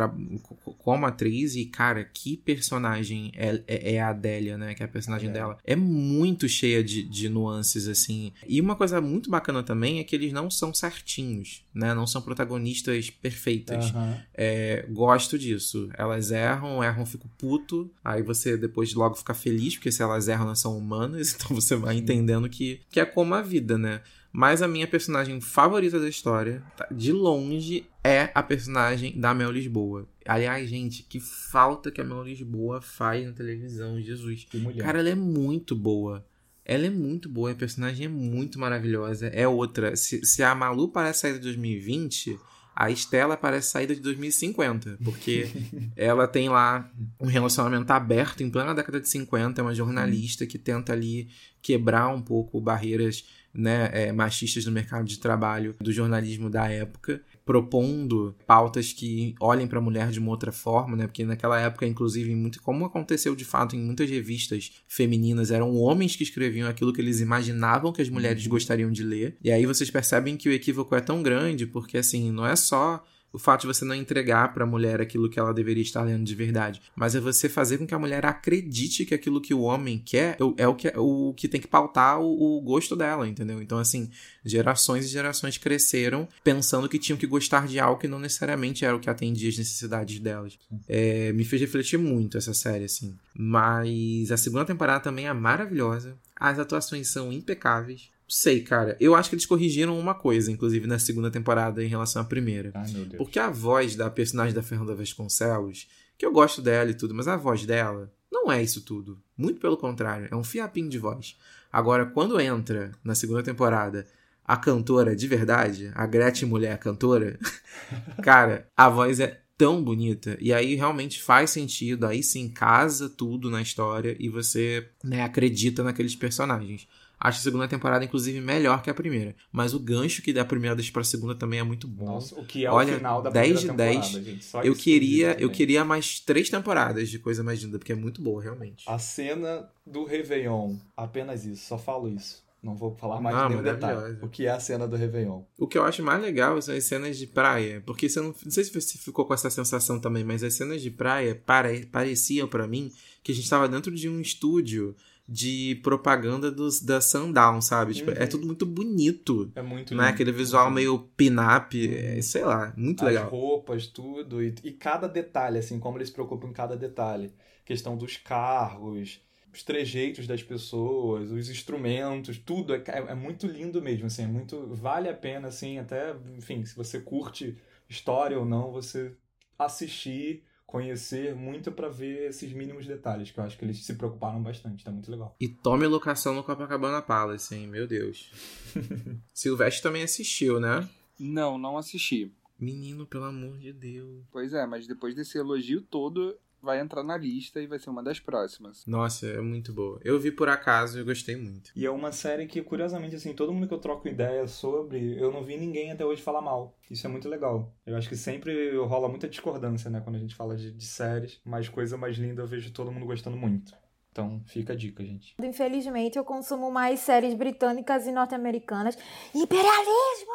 como 0.79 1.07
atriz. 1.07 1.57
E, 1.57 1.67
cara, 1.67 2.05
que 2.05 2.37
personagem 2.37 3.33
é, 3.35 3.63
é, 3.67 3.95
é 3.95 4.01
a 4.01 4.09
Adélia, 4.09 4.57
né? 4.57 4.75
Que 4.75 4.83
é 4.83 4.87
a 4.87 4.89
personagem 4.89 5.31
é. 5.31 5.33
dela. 5.33 5.59
É 5.65 5.77
muito 5.77 6.49
cheia 6.49 6.84
de, 6.85 7.03
de 7.03 7.29
nuances, 7.29 7.89
assim. 7.89 8.33
E 8.47 8.61
uma 8.61 8.77
coisa 8.77 9.01
muito 9.01 9.31
bacana 9.31 9.63
também 9.63 9.99
é 9.99 10.05
que 10.05 10.15
eles 10.15 10.33
não 10.33 10.51
são 10.51 10.73
certinhos, 10.73 11.65
né? 11.75 11.95
Não 11.95 12.07
são 12.07 12.23
protagonistas 12.23 13.11
perfeitas. 13.11 13.91
Uhum. 13.91 14.17
É, 14.35 14.87
gosto 14.91 15.39
disso. 15.39 15.89
Elas 15.97 16.31
erram, 16.31 16.83
erram, 16.85 17.07
fico 17.07 17.29
puto. 17.39 17.91
Aí 18.05 18.23
você 18.23 18.57
depois 18.57 18.95
logo 18.95 19.15
fica 19.15 19.35
feliz, 19.35 19.75
porque 19.75 19.91
se 19.91 20.03
elas 20.03 20.29
erram, 20.29 20.45
elas 20.45 20.61
são 20.61 20.77
humanas. 20.77 21.35
Então 21.45 21.55
você 21.55 21.75
vai 21.77 21.97
entendendo 21.97 22.49
que, 22.49 22.81
que 22.91 23.01
é 23.01 23.05
como 23.05 23.35
a 23.35 23.43
vida, 23.43 23.77
né? 23.77 24.01
Mas 24.37 24.63
a 24.63 24.67
minha 24.67 24.89
personagem 24.89 25.41
favorita 25.41 26.01
da 26.01 26.09
história, 26.09 26.61
tá, 26.77 26.89
de 26.91 27.13
longe, 27.13 27.87
é 28.03 28.33
a 28.35 28.43
personagem 28.43 29.17
da 29.17 29.33
Mel 29.33 29.53
Lisboa. 29.53 30.09
Aliás, 30.27 30.69
gente, 30.69 31.05
que 31.05 31.21
falta 31.21 31.89
que 31.89 32.01
a 32.01 32.05
Mel 32.05 32.25
Lisboa 32.25 32.81
faz 32.81 33.25
na 33.25 33.33
televisão, 33.33 34.01
Jesus. 34.01 34.45
Que 34.51 34.59
mulher. 34.59 34.83
Cara, 34.83 34.99
ela 34.99 35.09
é 35.09 35.15
muito 35.15 35.77
boa. 35.77 36.27
Ela 36.65 36.87
é 36.87 36.91
muito 36.91 37.29
boa, 37.29 37.53
a 37.53 37.55
personagem 37.55 38.07
é 38.07 38.09
muito 38.09 38.59
maravilhosa. 38.59 39.27
É 39.29 39.47
outra. 39.47 39.95
Se, 39.97 40.25
se 40.25 40.43
a 40.43 40.55
Malu 40.55 40.89
parece 40.89 41.21
sair 41.21 41.35
de 41.35 41.41
2020, 41.41 42.39
a 42.75 42.91
Estela 42.91 43.37
parece 43.37 43.71
saída 43.71 43.95
de 43.95 44.01
2050, 44.01 44.99
porque 45.05 45.49
ela 45.95 46.27
tem 46.27 46.49
lá 46.49 46.91
um 47.21 47.27
relacionamento 47.27 47.93
aberto 47.93 48.43
em 48.43 48.51
plena 48.51 48.75
década 48.75 49.01
de 49.01 49.09
50, 49.09 49.61
é 49.61 49.63
uma 49.63 49.75
jornalista 49.75 50.45
que 50.47 50.59
tenta 50.59 50.93
ali 50.93 51.29
quebrar 51.63 52.09
um 52.09 52.21
pouco 52.21 52.61
barreiras 52.61 53.25
né, 53.53 53.91
é, 53.93 54.13
machistas 54.13 54.65
no 54.65 54.73
mercado 54.73 55.05
de 55.05 55.19
trabalho 55.19 55.77
do 55.81 55.93
jornalismo 55.93 56.51
da 56.51 56.69
época 56.69 57.23
propondo 57.45 58.35
pautas 58.47 58.93
que 58.93 59.35
olhem 59.41 59.67
para 59.67 59.79
a 59.79 59.83
mulher 59.83 60.11
de 60.11 60.19
uma 60.19 60.31
outra 60.31 60.51
forma, 60.51 60.97
né? 60.97 61.07
Porque 61.07 61.25
naquela 61.25 61.61
época, 61.61 61.87
inclusive, 61.87 62.35
muito 62.35 62.63
como 62.63 62.85
aconteceu 62.85 63.37
de 63.37 63.45
fato 63.45 63.77
em 63.77 63.81
muitas 63.81 64.09
revistas 64.09 64.73
femininas, 64.89 65.51
eram 65.51 65.75
homens 65.77 66.17
que 66.17 66.23
escreviam 66.23 66.69
aquilo 66.69 66.93
que 66.93 67.01
eles 67.01 67.21
imaginavam 67.21 67.93
que 67.93 68.01
as 68.01 68.09
mulheres 68.09 68.45
uhum. 68.45 68.51
gostariam 68.51 68.91
de 68.91 69.03
ler. 69.03 69.37
E 69.43 69.51
aí 69.51 69.67
vocês 69.67 69.91
percebem 69.91 70.37
que 70.37 70.49
o 70.49 70.53
equívoco 70.53 70.95
é 70.95 71.01
tão 71.01 71.23
grande, 71.23 71.67
porque 71.67 71.99
assim, 71.99 72.33
não 72.33 72.47
é 72.47 72.57
só 72.57 73.05
o 73.35 73.39
fato 73.39 73.63
de 73.63 73.67
você 73.67 73.85
não 73.85 73.95
entregar 73.95 74.55
para 74.55 74.63
a 74.63 74.67
mulher 74.67 75.01
aquilo 75.01 75.29
que 75.29 75.41
ela 75.41 75.53
deveria 75.53 75.83
estar 75.83 76.03
lendo 76.03 76.25
de 76.25 76.35
verdade, 76.37 76.81
mas 76.95 77.17
é 77.17 77.21
você 77.21 77.49
fazer 77.49 77.79
com 77.79 77.87
que 77.87 77.95
a 77.95 77.99
mulher 77.99 78.25
acredite 78.25 79.05
que 79.05 79.13
aquilo 79.13 79.41
que 79.41 79.53
o 79.53 79.63
homem 79.63 79.99
quer 79.99 80.37
é 80.57 80.69
o 80.69 80.75
que, 80.75 80.93
o 80.97 81.35
que 81.35 81.49
tem 81.49 81.61
que 81.61 81.67
pautar 81.67 82.21
o, 82.21 82.59
o 82.59 82.61
gosto 82.61 82.95
dela, 82.95 83.27
entendeu? 83.27 83.61
Então, 83.61 83.79
assim, 83.79 84.09
gerações 84.45 85.07
e 85.07 85.09
gerações 85.09 85.59
cresceram 85.59 86.29
pensando 86.45 86.89
que 86.89 86.99
tinham 86.99 87.19
que 87.19 87.27
gostar 87.27 87.67
de 87.67 87.81
algo 87.81 88.01
que 88.01 88.07
não 88.07 88.21
necessariamente 88.21 88.85
era 88.85 88.95
o 88.95 89.01
que 89.01 89.11
atendia 89.11 89.49
as 89.49 89.59
necessidades 89.59 90.21
delas. 90.21 90.57
É, 90.89 91.33
me 91.33 91.45
fez 91.45 91.61
refletir 91.61 91.99
muito 91.99 92.39
essa 92.39 92.55
série, 92.55 92.85
assim. 92.85 93.17
Mas 93.35 94.31
a 94.31 94.37
segunda 94.37 94.65
temporada 94.65 95.01
também 95.01 95.27
é 95.27 95.33
maravilhosa. 95.33 96.17
As 96.37 96.61
atuações 96.61 97.09
são 97.09 97.33
impecáveis. 97.33 98.14
Sei, 98.37 98.63
cara. 98.63 98.97
Eu 98.99 99.15
acho 99.15 99.29
que 99.29 99.37
eles 99.37 99.47
corrigiram 99.47 99.97
uma 99.97 100.13
coisa, 100.13 100.51
inclusive, 100.51 100.89
na 100.89 100.99
segunda 100.99 101.31
temporada 101.31 101.85
em 101.85 101.87
relação 101.87 102.21
à 102.21 102.25
primeira. 102.25 102.73
Ai, 102.75 102.91
meu 102.91 103.05
Deus. 103.05 103.17
Porque 103.17 103.39
a 103.39 103.49
voz 103.49 103.95
da 103.95 104.11
personagem 104.11 104.53
da 104.53 104.61
Fernanda 104.61 104.93
Vasconcelos, 104.93 105.89
que 106.19 106.27
eu 106.27 106.33
gosto 106.33 106.61
dela 106.61 106.91
e 106.91 106.95
tudo, 106.95 107.15
mas 107.15 107.29
a 107.29 107.37
voz 107.37 107.65
dela 107.65 108.13
não 108.33 108.51
é 108.51 108.61
isso 108.61 108.81
tudo. 108.81 109.23
Muito 109.39 109.61
pelo 109.61 109.77
contrário, 109.77 110.27
é 110.29 110.35
um 110.35 110.43
fiapinho 110.43 110.89
de 110.89 110.99
voz. 110.99 111.39
Agora, 111.73 112.07
quando 112.07 112.41
entra 112.41 112.91
na 113.05 113.15
segunda 113.15 113.41
temporada 113.41 114.05
a 114.45 114.57
cantora 114.57 115.15
de 115.15 115.29
verdade, 115.29 115.93
a 115.95 116.05
Gretchen 116.05 116.49
mulher 116.49 116.77
cantora, 116.79 117.39
cara, 118.21 118.67
a 118.77 118.89
voz 118.89 119.21
é 119.21 119.43
tão 119.57 119.81
bonita. 119.81 120.37
E 120.41 120.53
aí 120.53 120.75
realmente 120.75 121.23
faz 121.23 121.51
sentido, 121.51 122.05
aí 122.05 122.21
sim 122.21 122.49
casa 122.49 123.09
tudo 123.09 123.49
na 123.49 123.63
história 123.63 124.17
e 124.19 124.29
você 124.29 124.89
né, 125.05 125.23
acredita 125.23 125.85
naqueles 125.85 126.17
personagens. 126.17 126.89
Acho 127.25 127.39
a 127.39 127.43
segunda 127.43 127.67
temporada, 127.67 128.05
inclusive, 128.05 128.39
melhor 128.39 128.83
que 128.83 128.91
a 128.91 128.95
primeira. 128.95 129.35
Mas 129.51 129.73
o 129.73 129.81
gancho 129.81 130.21
que 130.21 130.31
da 130.31 130.45
primeira 130.45 130.77
deixa 130.77 130.93
pra 130.93 131.03
segunda 131.03 131.35
também 131.35 131.59
é 131.59 131.63
muito 131.63 131.89
bom. 131.89 132.05
Nossa, 132.05 132.39
o 132.39 132.45
que 132.45 132.67
é 132.67 132.71
Olha, 132.71 132.93
o 132.93 132.97
final 132.99 133.23
da 133.23 133.31
10 133.31 133.61
de 133.63 133.73
10. 133.73 134.07
Gente, 134.07 134.45
Só 134.45 134.63
eu 134.63 134.75
queria, 134.75 135.35
eu 135.41 135.49
queria 135.49 135.87
mais 135.87 136.21
três 136.21 136.51
temporadas 136.51 137.09
de 137.09 137.19
coisa 137.19 137.43
mais 137.43 137.63
linda, 137.63 137.79
porque 137.79 137.93
é 137.93 137.97
muito 137.97 138.21
boa, 138.21 138.43
realmente. 138.43 138.85
A 138.87 138.99
cena 138.99 139.67
do 139.87 140.05
Réveillon, 140.05 140.77
apenas 140.95 141.47
isso, 141.47 141.67
só 141.67 141.79
falo 141.79 142.11
isso. 142.11 142.45
Não 142.63 142.75
vou 142.75 142.95
falar 142.95 143.23
mais 143.23 143.35
Ah, 143.35 143.49
nenhum 143.49 143.63
detalhe. 143.63 144.19
O 144.21 144.29
que 144.29 144.45
é 144.47 144.51
a 144.51 144.61
cena 144.61 144.87
do 144.87 144.95
Réveillon? 144.95 145.43
O 145.59 145.67
que 145.67 145.79
eu 145.79 145.85
acho 145.85 146.03
mais 146.03 146.21
legal 146.21 146.61
são 146.61 146.75
as 146.75 146.85
cenas 146.85 147.17
de 147.17 147.27
praia, 147.27 147.83
porque 147.87 148.07
você 148.07 148.21
não, 148.21 148.35
não 148.45 148.51
sei 148.51 148.65
se 148.65 148.73
você 148.73 148.99
ficou 148.99 149.25
com 149.25 149.33
essa 149.33 149.49
sensação 149.49 149.99
também, 149.99 150.25
mas 150.25 150.43
as 150.43 150.53
cenas 150.53 150.83
de 150.83 150.91
praia 150.91 151.35
pare, 151.35 151.87
pareciam 151.87 152.47
pra 152.49 152.67
mim 152.67 152.93
que 153.23 153.33
a 153.33 153.35
gente 153.35 153.49
tava 153.49 153.67
dentro 153.67 153.95
de 153.95 154.09
um 154.11 154.21
estúdio 154.21 154.95
de 155.27 155.77
propaganda 155.83 156.51
dos, 156.51 156.81
da 156.83 157.01
Sundown, 157.01 157.61
sabe? 157.63 157.95
Tipo, 157.95 158.11
é 158.11 158.21
Uhum. 158.25 158.29
tudo 158.29 158.47
muito 158.47 158.67
bonito. 158.67 159.51
É 159.55 159.63
muito 159.63 159.95
é 159.95 159.97
lindo. 159.97 160.09
aquele 160.09 160.33
visual 160.33 160.71
meio 160.71 160.99
pin-up, 161.17 161.95
é, 161.95 162.21
sei 162.23 162.45
lá, 162.45 162.75
muito 162.77 163.05
As 163.05 163.07
legal. 163.07 163.31
roupas, 163.31 163.87
tudo. 163.87 164.43
E, 164.43 164.55
e 164.63 164.73
cada 164.73 165.09
detalhe, 165.09 165.59
assim, 165.59 165.79
como 165.81 165.97
eles 165.99 166.09
se 166.09 166.15
preocupam 166.15 166.49
em 166.49 166.53
cada 166.53 166.77
detalhe. 166.77 167.33
Questão 167.65 167.97
dos 167.97 168.17
carros, 168.19 169.21
os 169.53 169.63
trejeitos 169.63 170.27
das 170.27 170.43
pessoas, 170.43 171.31
os 171.31 171.49
instrumentos, 171.49 172.37
tudo. 172.39 172.75
É, 172.75 172.83
é, 172.87 172.99
é 173.13 173.15
muito 173.15 173.47
lindo 173.47 173.81
mesmo, 173.81 174.07
assim. 174.07 174.25
É 174.25 174.27
muito... 174.27 174.67
Vale 174.75 175.09
a 175.09 175.15
pena, 175.15 175.49
assim, 175.49 175.79
até... 175.79 176.15
Enfim, 176.37 176.65
se 176.67 176.77
você 176.77 177.01
curte 177.01 177.57
história 177.89 178.39
ou 178.39 178.45
não, 178.45 178.71
você 178.73 179.13
assistir, 179.59 180.43
conhecer 180.75 181.37
muito 181.37 181.71
pra 181.71 181.89
ver 181.89 182.31
esses 182.31 182.53
mínimos 182.53 182.85
detalhes, 182.85 183.31
que 183.31 183.39
eu 183.39 183.45
acho 183.45 183.57
que 183.57 183.65
eles 183.65 183.87
se 183.87 183.95
preocuparam 183.95 184.43
bastante. 184.43 184.83
Tá 184.83 184.91
muito 184.91 185.09
legal. 185.09 185.37
E 185.39 185.49
tome 185.49 185.87
locação 185.87 186.35
no 186.35 186.43
Copacabana 186.43 187.01
Palace, 187.01 187.55
hein? 187.55 187.69
Meu 187.69 187.87
Deus. 187.87 188.33
Silvestre 189.33 189.85
também 189.85 190.03
assistiu, 190.03 190.59
né? 190.59 190.89
Não, 191.17 191.57
não 191.57 191.79
assisti. 191.79 192.35
Menino, 192.59 193.07
pelo 193.07 193.23
amor 193.23 193.57
de 193.57 193.73
Deus. 193.73 194.25
Pois 194.33 194.53
é, 194.53 194.67
mas 194.67 194.89
depois 194.89 195.15
desse 195.15 195.39
elogio 195.39 195.81
todo, 195.81 196.37
vai 196.65 196.81
entrar 196.81 197.05
na 197.05 197.17
lista 197.17 197.61
e 197.61 197.67
vai 197.67 197.79
ser 197.79 197.91
uma 197.91 198.03
das 198.03 198.19
próximas. 198.19 198.85
Nossa, 198.87 199.27
é 199.27 199.41
muito 199.41 199.73
boa. 199.73 200.01
Eu 200.03 200.19
vi 200.19 200.31
por 200.31 200.49
acaso 200.49 200.99
e 200.99 201.05
gostei 201.05 201.37
muito. 201.37 201.71
E 201.77 201.87
é 201.87 201.91
uma 201.91 202.11
série 202.11 202.47
que, 202.47 202.63
curiosamente, 202.63 203.15
assim, 203.15 203.33
todo 203.33 203.53
mundo 203.53 203.69
que 203.69 203.75
eu 203.75 203.79
troco 203.79 204.09
ideia 204.09 204.47
sobre, 204.47 205.21
eu 205.21 205.31
não 205.31 205.45
vi 205.45 205.57
ninguém 205.57 205.93
até 205.93 206.05
hoje 206.05 206.23
falar 206.23 206.41
mal. 206.41 206.77
Isso 206.91 207.07
é 207.07 207.11
muito 207.11 207.29
legal. 207.29 207.73
Eu 207.87 207.97
acho 207.97 208.09
que 208.09 208.17
sempre 208.17 208.77
rola 208.79 209.09
muita 209.09 209.29
discordância, 209.29 209.91
né, 209.91 210.01
quando 210.01 210.17
a 210.17 210.21
gente 210.21 210.35
fala 210.35 210.57
de, 210.57 210.73
de 210.73 210.87
séries, 210.87 211.41
mas 211.45 211.69
coisa 211.69 211.97
mais 211.97 212.17
linda 212.17 212.43
eu 212.43 212.47
vejo 212.47 212.73
todo 212.73 212.91
mundo 212.91 213.07
gostando 213.07 213.37
muito. 213.37 213.73
Então, 214.11 214.41
fica 214.47 214.73
a 214.73 214.77
dica, 214.77 215.05
gente. 215.05 215.35
Infelizmente, 215.43 216.17
eu 216.17 216.25
consumo 216.25 216.71
mais 216.71 217.01
séries 217.01 217.35
britânicas 217.35 218.07
e 218.07 218.13
norte-americanas. 218.13 218.97
Imperialismo! 219.35 220.33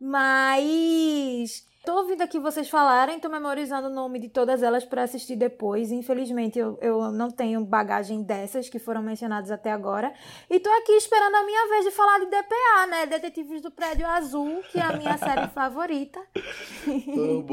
Mas. 0.00 1.64
Tô 1.86 1.98
ouvindo 1.98 2.20
aqui 2.20 2.40
vocês 2.40 2.68
falarem, 2.68 3.20
tô 3.20 3.28
memorizando 3.28 3.86
o 3.86 3.94
nome 3.94 4.18
de 4.18 4.28
todas 4.28 4.60
elas 4.60 4.84
para 4.84 5.04
assistir 5.04 5.36
depois. 5.36 5.92
Infelizmente, 5.92 6.58
eu, 6.58 6.76
eu 6.82 7.12
não 7.12 7.30
tenho 7.30 7.64
bagagem 7.64 8.24
dessas 8.24 8.68
que 8.68 8.80
foram 8.80 9.00
mencionadas 9.00 9.52
até 9.52 9.70
agora. 9.70 10.12
E 10.50 10.58
tô 10.58 10.68
aqui 10.68 10.90
esperando 10.94 11.36
a 11.36 11.44
minha 11.44 11.68
vez 11.68 11.84
de 11.84 11.92
falar 11.92 12.18
de 12.18 12.26
DPA, 12.26 12.86
né? 12.90 13.06
Detetives 13.06 13.62
do 13.62 13.70
Prédio 13.70 14.04
Azul, 14.04 14.64
que 14.72 14.80
é 14.80 14.82
a 14.82 14.96
minha 14.96 15.16
série 15.16 15.46
favorita. 15.46 16.20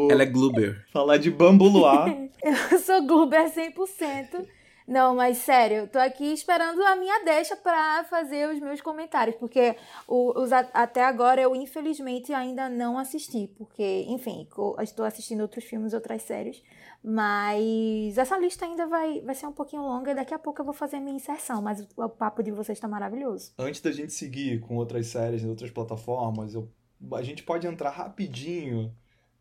Ela 0.09 0.23
é 0.23 0.25
Gluber. 0.25 0.83
Falar 0.91 1.17
de 1.17 1.29
Bambu 1.29 1.65
Luar. 1.65 2.09
Eu 2.71 2.79
sou 2.79 3.05
Gruber 3.05 3.53
100%. 3.53 4.47
Não, 4.87 5.15
mas 5.15 5.37
sério, 5.37 5.87
tô 5.87 5.97
aqui 5.97 6.33
esperando 6.33 6.83
a 6.83 6.95
minha 6.95 7.23
deixa 7.23 7.55
pra 7.55 8.03
fazer 8.09 8.49
os 8.49 8.59
meus 8.59 8.81
comentários, 8.81 9.35
porque 9.37 9.75
os, 10.07 10.51
até 10.51 11.03
agora 11.03 11.41
eu 11.41 11.55
infelizmente 11.55 12.33
ainda 12.33 12.67
não 12.69 12.97
assisti, 12.97 13.47
porque, 13.57 14.05
enfim, 14.09 14.47
estou 14.81 15.05
assistindo 15.05 15.41
outros 15.41 15.63
filmes, 15.63 15.93
outras 15.93 16.21
séries, 16.23 16.61
mas 17.03 18.17
essa 18.17 18.37
lista 18.37 18.65
ainda 18.65 18.85
vai, 18.87 19.21
vai 19.21 19.35
ser 19.35 19.47
um 19.47 19.51
pouquinho 19.51 19.83
longa 19.83 20.11
e 20.11 20.15
daqui 20.15 20.33
a 20.33 20.39
pouco 20.39 20.61
eu 20.61 20.65
vou 20.65 20.73
fazer 20.73 20.99
minha 20.99 21.15
inserção, 21.15 21.61
mas 21.61 21.79
o, 21.79 21.87
o 22.03 22.09
papo 22.09 22.43
de 22.43 22.51
vocês 22.51 22.79
tá 22.79 22.87
maravilhoso. 22.87 23.51
Antes 23.57 23.81
da 23.81 23.91
gente 23.91 24.13
seguir 24.13 24.59
com 24.61 24.75
outras 24.77 25.07
séries 25.07 25.43
e 25.43 25.47
outras 25.47 25.71
plataformas, 25.71 26.53
eu- 26.53 26.69
a 27.13 27.21
gente 27.21 27.43
pode 27.43 27.67
entrar 27.67 27.89
rapidinho 27.89 28.93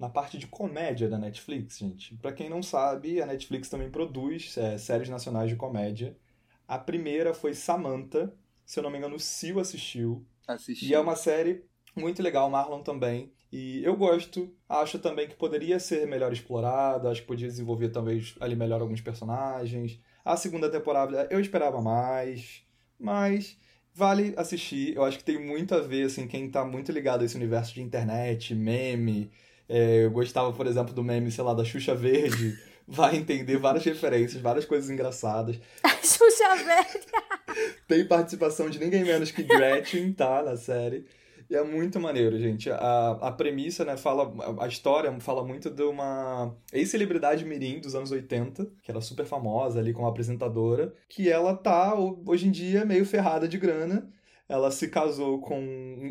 na 0.03 0.09
parte 0.09 0.37
de 0.37 0.49
comédia 0.49 1.09
da 1.09 1.17
Netflix, 1.17 1.79
gente. 1.79 2.17
Pra 2.17 2.33
quem 2.33 2.51
não 2.51 2.61
sabe, 2.61 3.23
a 3.23 3.27
Netflix 3.27 3.69
também 3.69 3.88
produz 3.88 4.59
é, 4.59 4.77
séries 4.77 5.09
nacionais 5.09 5.49
de 5.49 5.55
comédia. 5.55 6.19
A 6.67 6.77
primeira 6.77 7.33
foi 7.33 7.55
Samantha, 7.55 8.35
se 8.67 8.81
eu 8.81 8.83
não 8.83 8.90
me 8.90 8.98
engano, 8.98 9.15
o 9.15 9.21
Sil 9.23 9.61
assistiu. 9.61 10.27
Assisti. 10.44 10.87
E 10.87 10.92
é 10.92 10.98
uma 10.98 11.15
série 11.15 11.65
muito 11.94 12.21
legal, 12.21 12.50
Marlon 12.50 12.83
também. 12.83 13.33
E 13.53 13.81
eu 13.85 13.94
gosto, 13.96 14.53
acho 14.69 14.98
também 14.98 15.29
que 15.29 15.37
poderia 15.37 15.79
ser 15.79 16.05
melhor 16.09 16.33
explorada, 16.33 17.09
acho 17.09 17.21
que 17.21 17.29
podia 17.29 17.46
desenvolver 17.46 17.90
talvez 17.90 18.35
ali 18.40 18.57
melhor 18.57 18.81
alguns 18.81 19.00
personagens. 19.00 20.00
A 20.25 20.37
segunda 20.37 20.69
temporada 20.69 21.29
eu 21.31 21.38
esperava 21.38 21.81
mais, 21.81 22.67
mas 22.98 23.57
vale 23.94 24.35
assistir. 24.37 24.96
Eu 24.96 25.05
acho 25.05 25.19
que 25.19 25.25
tem 25.25 25.38
muito 25.38 25.77
a 25.77 25.81
ver, 25.81 26.07
assim, 26.07 26.27
quem 26.27 26.50
tá 26.50 26.65
muito 26.65 26.90
ligado 26.90 27.23
a 27.23 27.25
esse 27.25 27.37
universo 27.37 27.73
de 27.73 27.83
internet, 27.83 28.53
meme. 28.53 29.31
É, 29.75 30.04
eu 30.04 30.10
gostava, 30.10 30.52
por 30.52 30.66
exemplo, 30.66 30.92
do 30.92 31.02
meme, 31.02 31.31
sei 31.31 31.42
lá, 31.42 31.54
da 31.54 31.64
Xuxa 31.64 31.94
Verde. 31.94 32.58
Vai 32.87 33.16
entender 33.16 33.56
várias 33.56 33.85
referências, 33.85 34.42
várias 34.42 34.64
coisas 34.66 34.90
engraçadas. 34.90 35.56
Xuxa 36.02 36.56
Verde! 36.56 37.06
Tem 37.88 38.04
participação 38.06 38.68
de 38.68 38.79
ninguém 38.79 39.02
menos 39.04 39.31
que 39.31 39.42
Gretchen, 39.42 40.12
tá? 40.12 40.42
Na 40.42 40.56
série. 40.56 41.06
E 41.48 41.54
é 41.56 41.62
muito 41.62 42.00
maneiro, 42.00 42.38
gente. 42.38 42.70
A, 42.70 43.10
a 43.20 43.31
premissa, 43.33 43.85
né, 43.85 43.96
fala... 43.96 44.33
A 44.60 44.66
história 44.66 45.14
fala 45.20 45.44
muito 45.44 45.70
de 45.70 45.83
uma 45.83 46.54
ex-celebridade 46.73 47.44
mirim 47.44 47.79
dos 47.81 47.94
anos 47.94 48.10
80, 48.10 48.66
que 48.83 48.90
era 48.90 49.00
super 49.00 49.25
famosa 49.27 49.79
ali 49.79 49.92
como 49.92 50.06
apresentadora, 50.06 50.92
que 51.08 51.31
ela 51.31 51.54
tá, 51.54 51.94
ho- 51.94 52.23
hoje 52.27 52.48
em 52.48 52.50
dia, 52.50 52.85
meio 52.85 53.04
ferrada 53.06 53.46
de 53.46 53.58
grana. 53.58 54.08
Ela 54.49 54.71
se 54.71 54.88
casou 54.88 55.40
com 55.40 55.61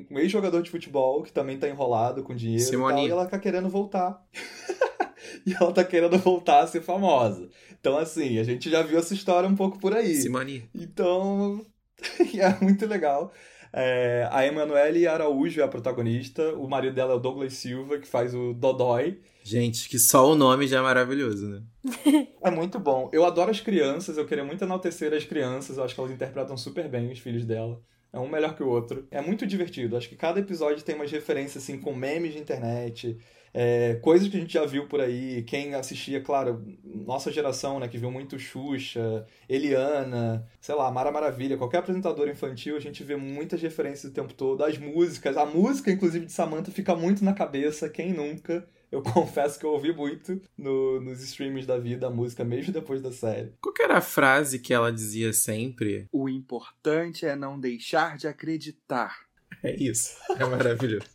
um 0.09 0.19
ex-jogador 0.19 0.61
de 0.61 0.69
futebol 0.69 1.23
que 1.23 1.31
também 1.31 1.57
tá 1.57 1.67
enrolado 1.67 2.23
com 2.23 2.35
dinheiro 2.35 2.63
e 2.63 2.77
tal, 2.77 3.07
e 3.07 3.09
ela 3.09 3.25
tá 3.25 3.37
querendo 3.37 3.69
voltar. 3.69 4.23
e 5.45 5.53
ela 5.53 5.71
tá 5.71 5.83
querendo 5.83 6.17
voltar 6.17 6.61
a 6.61 6.67
ser 6.67 6.81
famosa. 6.81 7.49
Então, 7.79 7.97
assim, 7.97 8.39
a 8.39 8.43
gente 8.43 8.69
já 8.69 8.81
viu 8.81 8.99
essa 8.99 9.13
história 9.13 9.47
um 9.47 9.55
pouco 9.55 9.79
por 9.79 9.95
aí. 9.95 10.15
Simone. 10.15 10.69
Então, 10.73 11.65
é 12.37 12.63
muito 12.63 12.85
legal. 12.85 13.31
É, 13.73 14.27
a 14.29 14.45
Emanuele 14.45 15.07
Araújo 15.07 15.61
é 15.61 15.63
a 15.63 15.67
protagonista, 15.67 16.53
o 16.55 16.67
marido 16.67 16.93
dela 16.93 17.13
é 17.13 17.15
o 17.15 17.19
Douglas 17.19 17.53
Silva, 17.53 17.99
que 17.99 18.07
faz 18.07 18.35
o 18.35 18.53
Dodói. 18.53 19.21
Gente, 19.43 19.87
que 19.87 19.97
só 19.97 20.29
o 20.29 20.35
nome 20.35 20.67
já 20.67 20.79
é 20.79 20.81
maravilhoso, 20.81 21.47
né? 21.47 21.61
é 22.43 22.51
muito 22.51 22.77
bom. 22.79 23.09
Eu 23.13 23.25
adoro 23.25 23.49
as 23.49 23.61
crianças, 23.61 24.17
eu 24.17 24.25
queria 24.25 24.43
muito 24.43 24.63
enaltecer 24.63 25.13
as 25.13 25.23
crianças, 25.23 25.77
eu 25.77 25.83
acho 25.83 25.95
que 25.95 26.01
elas 26.01 26.11
interpretam 26.11 26.57
super 26.57 26.89
bem 26.89 27.11
os 27.11 27.19
filhos 27.19 27.45
dela. 27.45 27.81
É 28.13 28.19
um 28.19 28.27
melhor 28.27 28.55
que 28.55 28.63
o 28.63 28.67
outro. 28.67 29.07
É 29.09 29.21
muito 29.21 29.45
divertido. 29.45 29.95
Acho 29.95 30.09
que 30.09 30.15
cada 30.15 30.39
episódio 30.39 30.83
tem 30.83 30.95
umas 30.95 31.11
referências 31.11 31.63
assim 31.63 31.79
com 31.79 31.93
memes 31.95 32.33
de 32.33 32.39
internet, 32.39 33.17
é, 33.53 33.95
coisas 34.01 34.27
que 34.29 34.37
a 34.37 34.39
gente 34.39 34.53
já 34.53 34.65
viu 34.65 34.87
por 34.87 35.01
aí, 35.01 35.43
quem 35.43 35.75
assistia, 35.75 36.21
claro, 36.21 36.63
nossa 36.83 37.31
geração, 37.31 37.79
né, 37.79 37.87
que 37.87 37.97
viu 37.97 38.09
muito 38.09 38.39
Xuxa, 38.39 39.25
Eliana, 39.47 40.47
sei 40.61 40.73
lá, 40.75 40.89
Mara 40.89 41.11
Maravilha, 41.11 41.57
qualquer 41.57 41.79
apresentador 41.79 42.29
infantil, 42.29 42.77
a 42.77 42.79
gente 42.79 43.03
vê 43.03 43.15
muitas 43.15 43.61
referências 43.61 44.11
o 44.11 44.13
tempo 44.13 44.33
todo. 44.33 44.63
As 44.63 44.77
músicas, 44.77 45.35
a 45.35 45.45
música, 45.45 45.91
inclusive, 45.91 46.25
de 46.25 46.31
Samantha 46.31 46.71
fica 46.71 46.95
muito 46.95 47.25
na 47.25 47.33
cabeça, 47.33 47.89
quem 47.89 48.13
nunca? 48.13 48.65
Eu 48.91 49.01
confesso 49.03 49.57
que 49.57 49.65
eu 49.65 49.71
ouvi 49.71 49.93
muito 49.93 50.41
no, 50.57 50.99
nos 50.99 51.21
streams 51.23 51.65
da 51.65 51.77
vida 51.77 52.07
a 52.07 52.09
música, 52.09 52.43
mesmo 52.43 52.73
depois 52.73 53.01
da 53.01 53.11
série. 53.11 53.53
Qual 53.61 53.73
que 53.73 53.81
era 53.81 53.97
a 53.97 54.01
frase 54.01 54.59
que 54.59 54.73
ela 54.73 54.91
dizia 54.91 55.31
sempre? 55.31 56.07
O 56.11 56.27
importante 56.27 57.25
é 57.25 57.35
não 57.35 57.59
deixar 57.59 58.17
de 58.17 58.27
acreditar. 58.27 59.25
É 59.63 59.75
isso. 59.81 60.15
É 60.37 60.45
maravilhoso. 60.45 61.05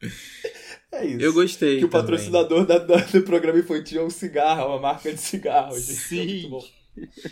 É 0.92 1.06
isso. 1.06 1.20
Eu 1.22 1.32
gostei. 1.32 1.78
Que 1.78 1.86
o 1.86 1.88
patrocinador 1.88 2.66
da, 2.66 2.76
da, 2.76 2.96
do 2.96 3.22
programa 3.22 3.58
infantil 3.58 4.02
é 4.02 4.04
um 4.04 4.10
cigarro, 4.10 4.66
uma 4.66 4.78
marca 4.78 5.10
de 5.10 5.18
cigarro. 5.18 5.74
Gente. 5.74 5.94
Sim. 5.94 6.50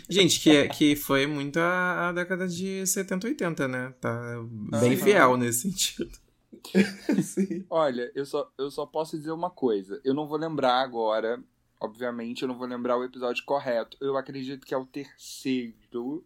Gente, 0.09 0.39
que, 0.39 0.49
é, 0.49 0.67
que 0.67 0.95
foi 0.95 1.27
muito 1.27 1.59
a, 1.59 2.09
a, 2.09 2.11
década 2.11 2.47
de 2.47 2.85
70, 2.87 3.27
80, 3.27 3.67
né? 3.67 3.93
Tá 4.01 4.43
bem 4.79 4.97
fiel 4.97 5.37
nesse 5.37 5.61
sentido. 5.61 6.09
Olha, 7.69 8.11
eu 8.13 8.25
só, 8.25 8.51
eu 8.57 8.69
só 8.69 8.85
posso 8.85 9.17
dizer 9.17 9.31
uma 9.31 9.49
coisa. 9.49 10.01
Eu 10.03 10.13
não 10.13 10.27
vou 10.27 10.37
lembrar 10.37 10.81
agora, 10.81 11.41
obviamente, 11.79 12.41
eu 12.41 12.47
não 12.47 12.57
vou 12.57 12.67
lembrar 12.67 12.97
o 12.97 13.03
episódio 13.03 13.43
correto. 13.45 13.97
Eu 14.01 14.17
acredito 14.17 14.65
que 14.65 14.73
é 14.73 14.77
o 14.77 14.85
terceiro 14.85 16.25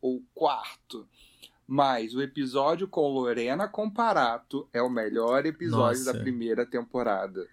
ou 0.00 0.22
quarto. 0.34 1.08
Mas 1.66 2.14
o 2.14 2.20
episódio 2.20 2.86
com 2.86 3.08
Lorena 3.08 3.66
Comparato 3.66 4.68
é 4.72 4.82
o 4.82 4.90
melhor 4.90 5.46
episódio 5.46 6.04
Nossa. 6.04 6.12
da 6.12 6.20
primeira 6.20 6.66
temporada. 6.66 7.48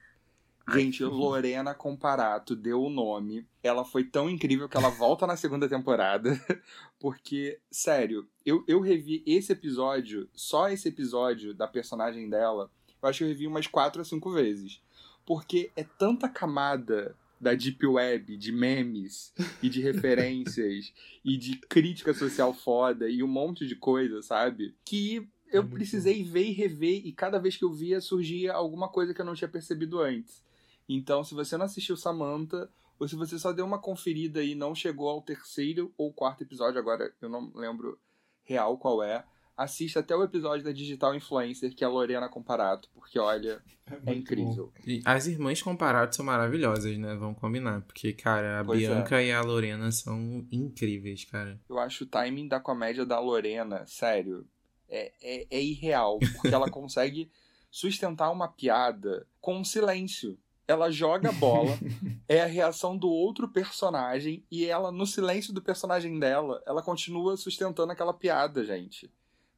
Gente, 0.69 1.03
Lorena 1.03 1.73
Comparato 1.73 2.55
deu 2.55 2.81
o 2.83 2.89
nome. 2.89 3.45
Ela 3.63 3.83
foi 3.83 4.03
tão 4.03 4.29
incrível 4.29 4.69
que 4.69 4.77
ela 4.77 4.89
volta 4.89 5.25
na 5.27 5.35
segunda 5.35 5.67
temporada. 5.67 6.39
Porque, 6.99 7.59
sério, 7.69 8.27
eu, 8.45 8.63
eu 8.67 8.79
revi 8.79 9.23
esse 9.25 9.51
episódio, 9.51 10.29
só 10.33 10.69
esse 10.69 10.87
episódio 10.87 11.53
da 11.53 11.67
personagem 11.67 12.29
dela, 12.29 12.69
eu 13.01 13.09
acho 13.09 13.19
que 13.19 13.23
eu 13.23 13.29
revi 13.29 13.47
umas 13.47 13.67
quatro 13.67 13.99
ou 13.99 14.05
cinco 14.05 14.31
vezes. 14.31 14.81
Porque 15.25 15.71
é 15.75 15.83
tanta 15.83 16.29
camada 16.29 17.15
da 17.39 17.55
Deep 17.55 17.85
Web, 17.85 18.37
de 18.37 18.51
memes 18.51 19.33
e 19.63 19.67
de 19.67 19.81
referências 19.81 20.93
e 21.25 21.35
de 21.37 21.57
crítica 21.57 22.13
social 22.13 22.53
foda 22.53 23.09
e 23.09 23.23
um 23.23 23.27
monte 23.27 23.65
de 23.65 23.75
coisa, 23.75 24.21
sabe? 24.21 24.75
Que 24.85 25.27
eu 25.51 25.63
é 25.63 25.65
precisei 25.65 26.23
bom. 26.23 26.31
ver 26.31 26.45
e 26.45 26.51
rever 26.51 27.01
e 27.05 27.11
cada 27.11 27.39
vez 27.39 27.57
que 27.57 27.65
eu 27.65 27.73
via 27.73 27.99
surgia 27.99 28.53
alguma 28.53 28.87
coisa 28.87 29.13
que 29.13 29.19
eu 29.19 29.25
não 29.25 29.33
tinha 29.33 29.49
percebido 29.49 29.99
antes. 29.99 30.43
Então, 30.87 31.23
se 31.23 31.33
você 31.33 31.57
não 31.57 31.65
assistiu 31.65 31.95
Samantha, 31.95 32.69
ou 32.99 33.07
se 33.07 33.15
você 33.15 33.39
só 33.39 33.51
deu 33.51 33.65
uma 33.65 33.79
conferida 33.79 34.43
e 34.43 34.53
não 34.53 34.75
chegou 34.75 35.09
ao 35.09 35.21
terceiro 35.21 35.93
ou 35.97 36.13
quarto 36.13 36.43
episódio, 36.43 36.79
agora 36.79 37.13
eu 37.21 37.29
não 37.29 37.51
lembro 37.55 37.99
real 38.43 38.77
qual 38.77 39.01
é, 39.01 39.23
assista 39.55 39.99
até 39.99 40.15
o 40.15 40.23
episódio 40.23 40.63
da 40.63 40.71
Digital 40.71 41.15
Influencer, 41.15 41.75
que 41.75 41.83
é 41.83 41.87
a 41.87 41.89
Lorena 41.89 42.29
Comparato, 42.29 42.89
porque 42.93 43.19
olha, 43.19 43.61
é, 44.05 44.11
é 44.11 44.13
incrível. 44.13 44.71
E 44.85 45.01
as 45.05 45.27
irmãs 45.27 45.61
Comparato 45.61 46.15
são 46.15 46.25
maravilhosas, 46.25 46.97
né? 46.97 47.15
Vamos 47.15 47.39
combinar. 47.39 47.81
Porque, 47.81 48.13
cara, 48.13 48.59
a 48.59 48.63
pois 48.65 48.83
é. 48.83 48.87
Bianca 48.87 49.21
é. 49.21 49.27
e 49.27 49.31
a 49.31 49.41
Lorena 49.41 49.91
são 49.91 50.45
incríveis, 50.51 51.25
cara. 51.25 51.59
Eu 51.69 51.79
acho 51.79 52.03
o 52.03 52.07
timing 52.07 52.47
da 52.47 52.59
comédia 52.59 53.05
da 53.05 53.19
Lorena, 53.19 53.85
sério, 53.87 54.45
é, 54.89 55.11
é, 55.21 55.47
é 55.49 55.61
irreal. 55.61 56.19
Porque 56.33 56.53
ela 56.53 56.69
consegue 56.71 57.31
sustentar 57.69 58.31
uma 58.31 58.47
piada 58.47 59.27
com 59.39 59.57
um 59.57 59.63
silêncio 59.63 60.37
ela 60.71 60.89
joga 60.89 61.29
a 61.29 61.33
bola, 61.33 61.77
é 62.27 62.41
a 62.41 62.47
reação 62.47 62.97
do 62.97 63.09
outro 63.09 63.47
personagem 63.47 64.43
e 64.49 64.65
ela, 64.65 64.91
no 64.91 65.05
silêncio 65.05 65.53
do 65.53 65.61
personagem 65.61 66.17
dela, 66.19 66.61
ela 66.65 66.81
continua 66.81 67.37
sustentando 67.37 67.91
aquela 67.91 68.13
piada, 68.13 68.65
gente 68.65 69.11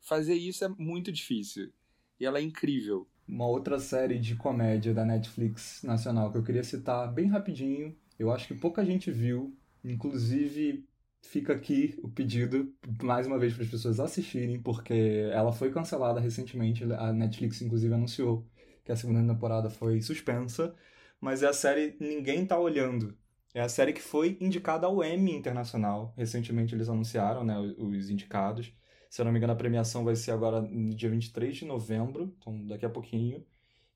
fazer 0.03 0.35
isso 0.35 0.63
é 0.63 0.67
muito 0.67 1.11
difícil. 1.11 1.71
E 2.19 2.25
ela 2.25 2.37
é 2.37 2.41
incrível. 2.41 3.07
Uma 3.27 3.47
outra 3.47 3.79
série 3.79 4.19
de 4.19 4.35
comédia 4.35 4.93
da 4.93 5.05
Netflix 5.05 5.81
nacional 5.81 6.31
que 6.31 6.37
eu 6.37 6.43
queria 6.43 6.63
citar 6.63 7.11
bem 7.11 7.27
rapidinho, 7.27 7.95
eu 8.19 8.31
acho 8.31 8.47
que 8.47 8.53
pouca 8.53 8.85
gente 8.85 9.09
viu, 9.09 9.55
inclusive 9.83 10.85
fica 11.21 11.53
aqui 11.53 11.97
o 12.03 12.09
pedido 12.09 12.73
mais 13.01 13.25
uma 13.25 13.39
vez 13.39 13.53
para 13.53 13.63
as 13.63 13.69
pessoas 13.69 13.99
assistirem, 13.99 14.61
porque 14.61 15.29
ela 15.31 15.53
foi 15.53 15.71
cancelada 15.71 16.19
recentemente, 16.19 16.83
a 16.83 17.13
Netflix 17.13 17.61
inclusive 17.61 17.93
anunciou 17.93 18.45
que 18.83 18.91
a 18.91 18.95
segunda 18.95 19.25
temporada 19.33 19.69
foi 19.69 20.01
suspensa, 20.01 20.75
mas 21.23 21.41
é 21.41 21.47
a 21.47 21.53
série 21.53 21.95
Ninguém 22.01 22.45
Tá 22.45 22.59
Olhando. 22.59 23.17
É 23.53 23.61
a 23.61 23.69
série 23.69 23.93
que 23.93 24.01
foi 24.01 24.37
indicada 24.41 24.87
ao 24.87 25.01
Emmy 25.01 25.33
Internacional. 25.33 26.13
Recentemente 26.17 26.75
eles 26.75 26.89
anunciaram 26.89 27.45
né, 27.45 27.57
os 27.77 28.09
indicados. 28.09 28.73
Se 29.09 29.21
eu 29.21 29.25
não 29.25 29.31
me 29.31 29.37
engano, 29.37 29.53
a 29.53 29.55
premiação 29.55 30.03
vai 30.03 30.17
ser 30.17 30.31
agora 30.31 30.61
no 30.61 30.93
dia 30.93 31.09
23 31.09 31.55
de 31.55 31.65
novembro, 31.65 32.35
então 32.37 32.65
daqui 32.67 32.85
a 32.85 32.89
pouquinho. 32.89 33.45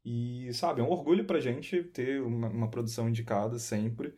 E, 0.06 0.54
sabe, 0.54 0.80
é 0.80 0.84
um 0.84 0.90
orgulho 0.90 1.26
pra 1.26 1.42
gente 1.42 1.84
ter 1.84 2.22
uma, 2.22 2.48
uma 2.48 2.70
produção 2.70 3.10
indicada 3.10 3.60
sempre. 3.60 4.14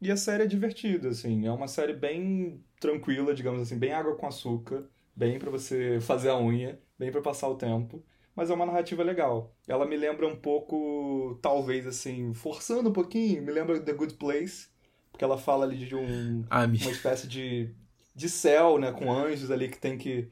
E 0.00 0.10
a 0.10 0.16
série 0.16 0.44
é 0.44 0.46
divertida, 0.46 1.10
assim, 1.10 1.46
é 1.46 1.52
uma 1.52 1.68
série 1.68 1.92
bem 1.92 2.64
tranquila, 2.80 3.34
digamos 3.34 3.62
assim, 3.62 3.78
bem 3.78 3.92
água 3.92 4.16
com 4.16 4.26
açúcar, 4.26 4.88
bem 5.14 5.38
para 5.38 5.50
você 5.50 6.00
fazer 6.00 6.30
a 6.30 6.38
unha, 6.40 6.80
bem 6.98 7.12
para 7.12 7.22
passar 7.22 7.48
o 7.48 7.56
tempo, 7.56 8.04
mas 8.38 8.50
é 8.50 8.54
uma 8.54 8.64
narrativa 8.64 9.02
legal. 9.02 9.52
Ela 9.66 9.84
me 9.84 9.96
lembra 9.96 10.24
um 10.24 10.36
pouco, 10.36 11.36
talvez 11.42 11.88
assim, 11.88 12.32
forçando 12.32 12.88
um 12.88 12.92
pouquinho, 12.92 13.42
me 13.42 13.50
lembra 13.50 13.80
The 13.80 13.92
Good 13.92 14.14
Place, 14.14 14.68
porque 15.10 15.24
ela 15.24 15.36
fala 15.36 15.64
ali 15.64 15.76
de 15.76 15.96
um, 15.96 16.44
ah, 16.48 16.64
uma 16.64 16.72
espécie 16.92 17.26
de, 17.26 17.74
de 18.14 18.28
céu, 18.28 18.78
né, 18.78 18.92
com 18.92 19.12
anjos 19.12 19.50
ali 19.50 19.68
que 19.68 19.76
tem 19.76 19.98
que 19.98 20.28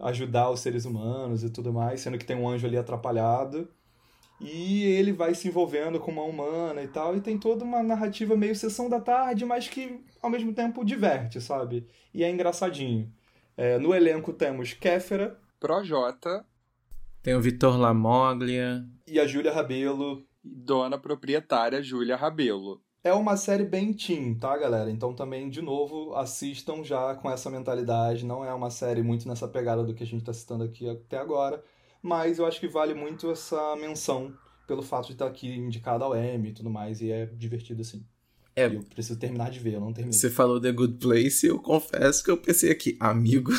ajudar 0.00 0.50
os 0.50 0.58
seres 0.58 0.84
humanos 0.84 1.44
e 1.44 1.48
tudo 1.48 1.72
mais, 1.72 2.00
sendo 2.00 2.18
que 2.18 2.24
tem 2.24 2.34
um 2.34 2.48
anjo 2.48 2.66
ali 2.66 2.76
atrapalhado. 2.76 3.68
E 4.40 4.82
ele 4.82 5.12
vai 5.12 5.32
se 5.32 5.46
envolvendo 5.46 6.00
com 6.00 6.10
uma 6.10 6.24
humana 6.24 6.82
e 6.82 6.88
tal, 6.88 7.16
e 7.16 7.20
tem 7.20 7.38
toda 7.38 7.64
uma 7.64 7.80
narrativa 7.80 8.36
meio 8.36 8.56
sessão 8.56 8.88
da 8.88 8.98
tarde, 8.98 9.44
mas 9.44 9.68
que 9.68 10.00
ao 10.20 10.28
mesmo 10.28 10.52
tempo 10.52 10.84
diverte, 10.84 11.40
sabe? 11.40 11.86
E 12.12 12.24
é 12.24 12.28
engraçadinho. 12.28 13.08
É, 13.56 13.78
no 13.78 13.94
elenco 13.94 14.32
temos 14.32 14.72
Kéfera, 14.72 15.38
Projota, 15.60 16.44
tem 17.26 17.34
o 17.34 17.40
Vitor 17.40 17.76
Lamoglia 17.76 18.86
e 19.04 19.18
a 19.18 19.26
Júlia 19.26 19.52
Rabelo. 19.52 20.24
Dona 20.44 20.96
proprietária 20.96 21.82
Júlia 21.82 22.14
Rabelo. 22.14 22.80
É 23.02 23.12
uma 23.12 23.36
série 23.36 23.64
bem 23.64 23.92
teen, 23.92 24.32
tá, 24.36 24.56
galera? 24.56 24.88
Então 24.92 25.12
também, 25.12 25.50
de 25.50 25.60
novo, 25.60 26.14
assistam 26.14 26.84
já 26.84 27.16
com 27.16 27.28
essa 27.28 27.50
mentalidade. 27.50 28.24
Não 28.24 28.44
é 28.44 28.54
uma 28.54 28.70
série 28.70 29.02
muito 29.02 29.26
nessa 29.26 29.48
pegada 29.48 29.82
do 29.82 29.92
que 29.92 30.04
a 30.04 30.06
gente 30.06 30.20
está 30.20 30.32
citando 30.32 30.62
aqui 30.62 30.88
até 30.88 31.18
agora, 31.18 31.60
mas 32.00 32.38
eu 32.38 32.46
acho 32.46 32.60
que 32.60 32.68
vale 32.68 32.94
muito 32.94 33.28
essa 33.32 33.74
menção 33.74 34.32
pelo 34.68 34.82
fato 34.82 35.06
de 35.06 35.14
estar 35.14 35.26
aqui 35.26 35.52
indicada 35.52 36.04
ao 36.04 36.16
Emmy 36.16 36.50
e 36.50 36.54
tudo 36.54 36.70
mais, 36.70 37.00
e 37.00 37.10
é 37.10 37.26
divertido 37.26 37.80
assim. 37.80 38.06
É. 38.54 38.66
Eu 38.66 38.84
preciso 38.84 39.18
terminar 39.18 39.50
de 39.50 39.58
ver, 39.58 39.74
eu 39.74 39.80
não 39.80 39.92
terminei. 39.92 40.16
Você 40.16 40.30
falou 40.30 40.60
The 40.60 40.70
Good 40.70 40.98
Place, 40.98 41.44
eu 41.44 41.58
confesso 41.58 42.22
que 42.22 42.30
eu 42.30 42.36
pensei 42.36 42.70
aqui, 42.70 42.96
amigo. 43.00 43.50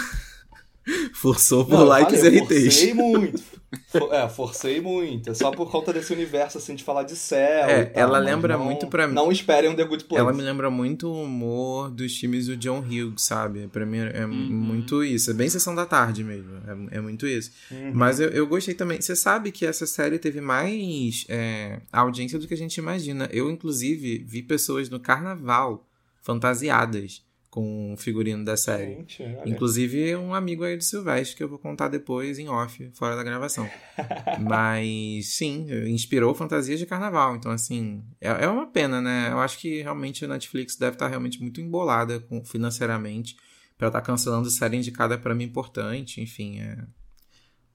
Forçou 1.13 1.65
por 1.65 1.79
não, 1.79 1.85
likes 1.85 2.23
e 2.23 2.29
RTs. 2.29 2.63
Forcei 2.63 2.93
muito. 2.95 3.43
For, 3.89 4.13
é, 4.13 4.29
forcei 4.29 4.79
muito. 4.79 5.29
É 5.29 5.33
só 5.33 5.51
por 5.51 5.69
conta 5.69 5.91
desse 5.91 6.13
universo, 6.13 6.57
assim, 6.57 6.73
de 6.73 6.83
falar 6.83 7.03
de 7.03 7.15
céu. 7.17 7.65
É, 7.69 7.85
tal, 7.85 8.03
ela 8.03 8.19
lembra 8.19 8.57
não, 8.57 8.63
muito 8.63 8.87
pra 8.87 9.07
mim. 9.07 9.13
Não 9.13 9.29
esperem 9.29 9.69
um 9.69 9.75
The 9.75 9.83
Good 9.83 10.05
Place. 10.05 10.21
Ela 10.21 10.33
me 10.33 10.41
lembra 10.41 10.69
muito 10.69 11.09
o 11.09 11.23
humor 11.23 11.91
dos 11.91 12.17
filmes 12.17 12.47
do 12.47 12.55
John 12.55 12.79
Hughes, 12.79 13.23
sabe? 13.23 13.67
Pra 13.67 13.85
mim 13.85 13.97
é 13.97 14.25
uhum. 14.25 14.31
muito 14.31 15.03
isso. 15.03 15.31
É 15.31 15.33
bem 15.33 15.49
sessão 15.49 15.75
da 15.75 15.85
tarde 15.85 16.23
mesmo. 16.23 16.51
É, 16.91 16.97
é 16.97 17.01
muito 17.01 17.27
isso. 17.27 17.51
Uhum. 17.69 17.91
Mas 17.93 18.21
eu, 18.21 18.29
eu 18.29 18.47
gostei 18.47 18.73
também. 18.73 19.01
Você 19.01 19.15
sabe 19.15 19.51
que 19.51 19.65
essa 19.65 19.85
série 19.85 20.17
teve 20.17 20.39
mais 20.39 21.25
é, 21.27 21.81
audiência 21.91 22.39
do 22.39 22.47
que 22.47 22.53
a 22.53 22.57
gente 22.57 22.77
imagina. 22.77 23.27
Eu, 23.33 23.51
inclusive, 23.51 24.19
vi 24.19 24.41
pessoas 24.41 24.89
no 24.89 24.99
carnaval 24.99 25.85
fantasiadas 26.21 27.26
com 27.57 27.91
o 27.91 27.97
figurino 27.97 28.45
da 28.45 28.55
série. 28.55 28.97
Gente, 28.97 29.23
Inclusive 29.43 30.15
um 30.15 30.31
amigo 30.31 30.63
aí 30.63 30.77
do 30.77 30.83
Silvestre, 30.83 31.35
que 31.35 31.41
eu 31.41 31.49
vou 31.49 31.57
contar 31.57 31.87
depois 31.87 32.37
em 32.37 32.47
off, 32.47 32.87
fora 32.93 33.15
da 33.15 33.23
gravação. 33.23 33.67
Mas 34.47 35.33
sim, 35.33 35.65
inspirou 35.87 36.35
fantasias 36.35 36.77
de 36.77 36.85
carnaval. 36.85 37.35
Então, 37.35 37.51
assim, 37.51 38.03
é, 38.21 38.27
é 38.45 38.47
uma 38.47 38.67
pena, 38.67 39.01
né? 39.01 39.29
Eu 39.31 39.39
acho 39.39 39.57
que 39.57 39.81
realmente 39.81 40.23
a 40.23 40.27
Netflix 40.27 40.75
deve 40.75 40.97
estar 40.97 41.07
realmente 41.07 41.41
muito 41.41 41.59
embolada 41.59 42.19
com, 42.19 42.45
financeiramente 42.45 43.35
para 43.75 43.87
estar 43.87 44.01
tá 44.01 44.05
cancelando 44.05 44.51
série 44.51 44.77
indicada 44.77 45.17
para 45.17 45.33
mim 45.33 45.45
importante. 45.45 46.21
Enfim, 46.21 46.59
é 46.59 46.77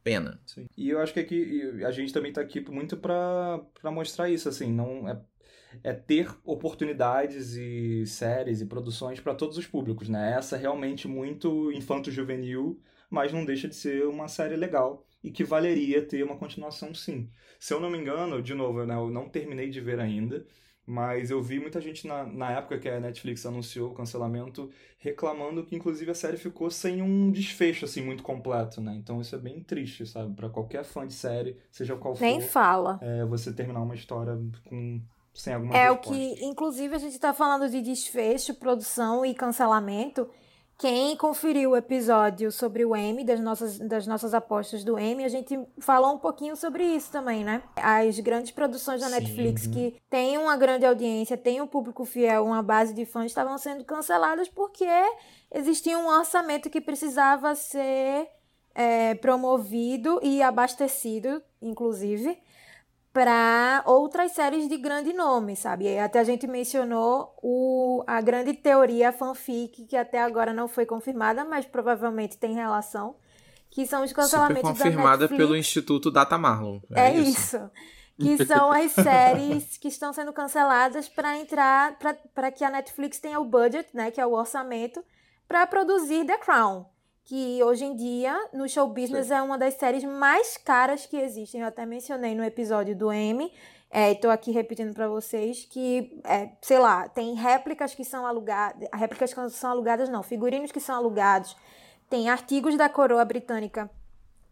pena. 0.05 0.41
Sim. 0.47 0.67
E 0.77 0.91
eu 0.91 1.01
acho 1.01 1.13
que 1.13 1.19
aqui 1.19 1.83
a 1.85 1.91
gente 1.91 2.13
também 2.13 2.31
está 2.31 2.41
aqui 2.41 2.61
muito 2.71 2.97
para 2.97 3.61
mostrar 3.87 4.31
isso, 4.31 4.49
assim, 4.49 4.73
não 4.73 5.09
é 5.09 5.21
é 5.83 5.93
ter 5.93 6.29
oportunidades 6.45 7.55
e 7.55 8.07
séries 8.07 8.61
e 8.61 8.67
produções 8.67 9.21
para 9.21 9.35
todos 9.35 9.57
os 9.57 9.67
públicos, 9.67 10.09
né? 10.09 10.35
Essa 10.37 10.57
é 10.57 10.61
realmente 10.61 11.07
muito 11.07 11.71
infanto-juvenil, 11.73 12.81
mas 13.11 13.33
não 13.33 13.45
deixa 13.45 13.69
de 13.69 13.75
ser 13.75 14.07
uma 14.07 14.29
série 14.29 14.57
legal 14.57 15.07
e 15.23 15.31
que 15.31 15.45
valeria 15.45 16.03
ter 16.03 16.23
uma 16.25 16.37
continuação 16.37 16.95
sim. 16.95 17.31
Se 17.61 17.73
eu 17.73 17.81
não 17.81 17.91
me 17.91 17.99
engano, 17.99 18.43
de 18.43 18.55
novo, 18.55 18.85
né, 18.85 18.95
eu 18.95 19.11
não 19.11 19.29
terminei 19.29 19.71
de 19.71 19.81
ver 19.81 20.01
ainda, 20.01 20.45
mas 20.85 21.31
eu 21.31 21.41
vi 21.41 21.61
muita 21.61 21.81
gente 21.81 22.07
na, 22.07 22.25
na 22.25 22.51
época 22.53 22.79
que 22.79 22.89
a 22.89 22.99
Netflix 22.99 23.47
anunciou 23.47 23.91
o 23.91 23.95
cancelamento 23.95 24.69
reclamando 24.99 25.65
que 25.65 25.77
inclusive 25.77 26.11
a 26.11 26.15
série 26.15 26.37
ficou 26.37 26.71
sem 26.71 27.01
um 27.01 27.31
desfecho 27.31 27.85
assim 27.85 28.03
muito 28.03 28.23
completo, 28.23 28.81
né? 28.81 28.95
Então 28.97 29.21
isso 29.21 29.35
é 29.35 29.39
bem 29.39 29.63
triste, 29.63 30.07
sabe? 30.07 30.35
Para 30.35 30.49
qualquer 30.49 30.85
fã 30.85 31.07
de 31.07 31.13
série, 31.13 31.57
seja 31.71 31.97
qual 31.97 32.17
for. 32.17 32.25
Nem 32.25 32.41
fala. 32.41 32.99
É, 33.01 33.25
você 33.25 33.53
terminar 33.53 33.81
uma 33.81 33.95
história 33.95 34.37
com 34.65 35.01
sem 35.35 35.55
alguma 35.55 35.75
É 35.75 35.89
resposta. 35.91 36.11
o 36.11 36.13
que, 36.13 36.45
inclusive, 36.45 36.95
a 36.95 36.99
gente 36.99 37.15
está 37.15 37.33
falando 37.33 37.69
de 37.69 37.81
desfecho, 37.81 38.55
produção 38.55 39.25
e 39.25 39.35
cancelamento. 39.35 40.29
Quem 40.79 41.17
conferiu 41.17 41.71
o 41.71 41.77
episódio 41.77 42.51
sobre 42.51 42.85
o 42.85 42.97
M, 42.97 43.23
das 43.23 43.39
nossas, 43.39 43.79
das 43.79 44.05
nossas 44.05 44.35
apostas 44.35 44.83
do 44.83 44.99
M, 44.99 45.25
a 45.25 45.29
gente 45.29 45.57
falou 45.79 46.15
um 46.15 46.19
pouquinho 46.19 46.57
sobre 46.57 46.83
isso 46.85 47.13
também, 47.13 47.45
né? 47.45 47.63
As 47.77 48.19
grandes 48.19 48.51
produções 48.51 49.01
da 49.01 49.07
Sim. 49.07 49.15
Netflix 49.15 49.67
que 49.69 49.95
têm 50.11 50.39
uma 50.39 50.57
grande 50.57 50.85
audiência, 50.85 51.37
têm 51.37 51.61
um 51.61 51.69
público 51.69 52.05
fiel, 52.05 52.45
uma 52.45 52.63
base 52.65 52.93
de 52.95 53.05
fãs, 53.05 53.27
estavam 53.27 53.57
sendo 53.59 53.85
canceladas 53.85 54.49
porque 54.49 54.89
existia 55.53 55.97
um 55.97 56.09
orçamento 56.09 56.69
que 56.69 56.81
precisava 56.81 57.55
ser 57.55 58.27
é, 58.75 59.15
promovido 59.15 60.19
e 60.21 60.43
abastecido, 60.43 61.41
inclusive, 61.61 62.37
para 63.13 63.83
outras 63.85 64.33
séries 64.33 64.69
de 64.69 64.77
grande 64.79 65.13
nome, 65.13 65.55
sabe? 65.55 65.99
Até 65.99 66.21
a 66.21 66.25
gente 66.25 66.47
mencionou 66.47 67.37
o, 67.43 68.03
a 68.07 68.21
grande 68.23 68.55
teoria 68.55 69.13
fanfic, 69.13 69.85
que 69.85 69.97
até 69.97 70.23
agora 70.23 70.53
não 70.53 70.67
foi 70.67 70.87
confirmada, 70.87 71.45
mas 71.45 71.67
provavelmente 71.67 72.39
tem 72.39 72.55
relação, 72.55 73.15
que 73.71 73.87
são 73.87 74.03
os 74.03 74.13
cancelamentos 74.13 74.71
Super 74.71 74.85
confirmada 74.85 75.29
pelo 75.29 75.55
Instituto 75.55 76.11
Data 76.11 76.39
Marlon. 76.39 76.81
É, 76.95 77.09
é 77.09 77.15
isso. 77.19 77.57
isso. 77.57 77.71
Que 78.19 78.45
são 78.47 78.71
as 78.71 78.93
séries 78.93 79.77
que 79.77 79.89
estão 79.89 80.13
sendo 80.13 80.33
canceladas 80.33 81.09
para 81.09 81.37
entrar, 81.39 81.99
para 82.35 82.51
que 82.51 82.65
a 82.65 82.71
Netflix 82.71 83.19
tenha 83.19 83.41
o 83.41 83.45
budget, 83.45 83.89
né, 83.93 84.11
que 84.11 84.21
é 84.21 84.27
o 84.27 84.33
orçamento, 84.33 85.03
para 85.47 85.67
produzir 85.67 86.25
The 86.25 86.39
Crown 86.39 86.87
que 87.25 87.63
hoje 87.63 87.85
em 87.85 87.95
dia, 87.95 88.37
no 88.53 88.69
show 88.69 88.87
business, 88.89 89.29
Sim. 89.29 89.35
é 89.35 89.43
uma 89.43 89.57
das 89.57 89.75
séries 89.75 90.05
mais 90.05 90.57
caras 90.57 91.07
que 91.07 91.17
existem. 91.17 91.61
Eu 91.61 91.69
até 91.69 91.87
mencionei 91.87 92.35
no 92.35 92.45
episódio 92.45 92.97
do 92.97 93.13
M. 93.13 93.53
Estou 93.91 94.31
é, 94.31 94.35
aqui 94.35 94.51
repetindo 94.51 94.95
para 94.95 95.07
vocês 95.07 95.67
que, 95.67 96.21
é, 96.25 96.51
sei 96.63 96.79
lá, 96.79 97.09
tem 97.09 97.35
réplicas 97.35 97.95
que 97.95 98.05
são 98.05 98.27
alugadas. 98.27 98.89
Réplicas 98.93 99.35
que 99.35 99.51
são 99.51 99.71
alugadas, 99.71 100.09
não, 100.09 100.23
figurinos 100.23 100.73
que 100.73 100.81
são 100.81 100.97
alugados. 100.97 101.57
Tem 102.09 102.29
artigos 102.29 102.77
da 102.77 102.89
coroa 102.89 103.25
britânica 103.25 103.91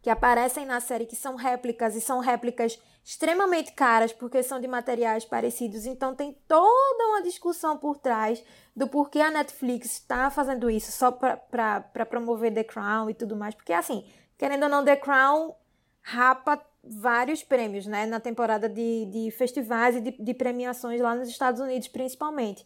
que 0.03 0.09
aparecem 0.09 0.65
na 0.65 0.81
série 0.81 1.05
que 1.05 1.17
são 1.17 1.37
réplicas 1.37 1.95
e 1.95 2.01
são 2.01 2.21
réplicas 2.21 2.79
extremamente 3.05 3.73
caras 3.73 4.13
porque 4.13 4.43
são 4.43 4.61
de 4.61 4.67
materiais 4.67 5.25
parecidos. 5.25 5.85
Então 5.87 6.15
tem 6.15 6.37
toda 6.49 7.07
uma 7.09 7.23
discussão 7.23 7.77
por 7.77 7.99
trás 7.99 8.43
do 8.75 8.89
porquê 8.89 9.21
a 9.21 9.31
Netflix 9.31 9.93
está 9.93 10.31
fazendo 10.31 10.71
isso 10.71 10.93
só 10.93 11.11
para 11.11 12.07
promover 12.09 12.53
The 12.53 12.65
Crown 12.65 13.11
e 13.11 13.15
tudo 13.15 13.37
mais. 13.37 13.55
Porque 13.55 13.73
assim, 13.73 14.05
querendo 14.39 14.65
ou 14.65 14.69
não, 14.69 14.85
The 14.85 14.97
Crown 14.97 15.55
rapa 16.03 16.65
vários 16.83 17.43
prêmios, 17.43 17.87
né? 17.87 18.07
Na 18.07 18.21
temporada 18.21 18.69
de, 18.69 19.05
de 19.07 19.31
festivais 19.31 19.97
e 19.97 20.01
de, 20.01 20.13
de 20.13 20.35
premiações 20.35 21.01
lá 21.01 21.15
nos 21.15 21.29
Estados 21.29 21.61
Unidos, 21.61 21.89
principalmente. 21.89 22.65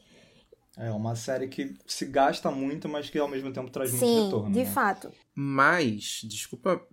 É 0.76 0.91
uma 0.91 1.14
série 1.14 1.47
que 1.47 1.76
se 1.87 2.05
gasta 2.07 2.51
muito, 2.51 2.89
mas 2.89 3.09
que 3.09 3.18
ao 3.18 3.28
mesmo 3.28 3.53
tempo 3.53 3.70
traz 3.70 3.91
Sim, 3.91 3.97
muito 3.97 4.24
retorno. 4.24 4.53
De 4.53 4.64
né? 4.64 4.66
fato. 4.66 5.12
Mas, 5.35 6.20
desculpa 6.24 6.85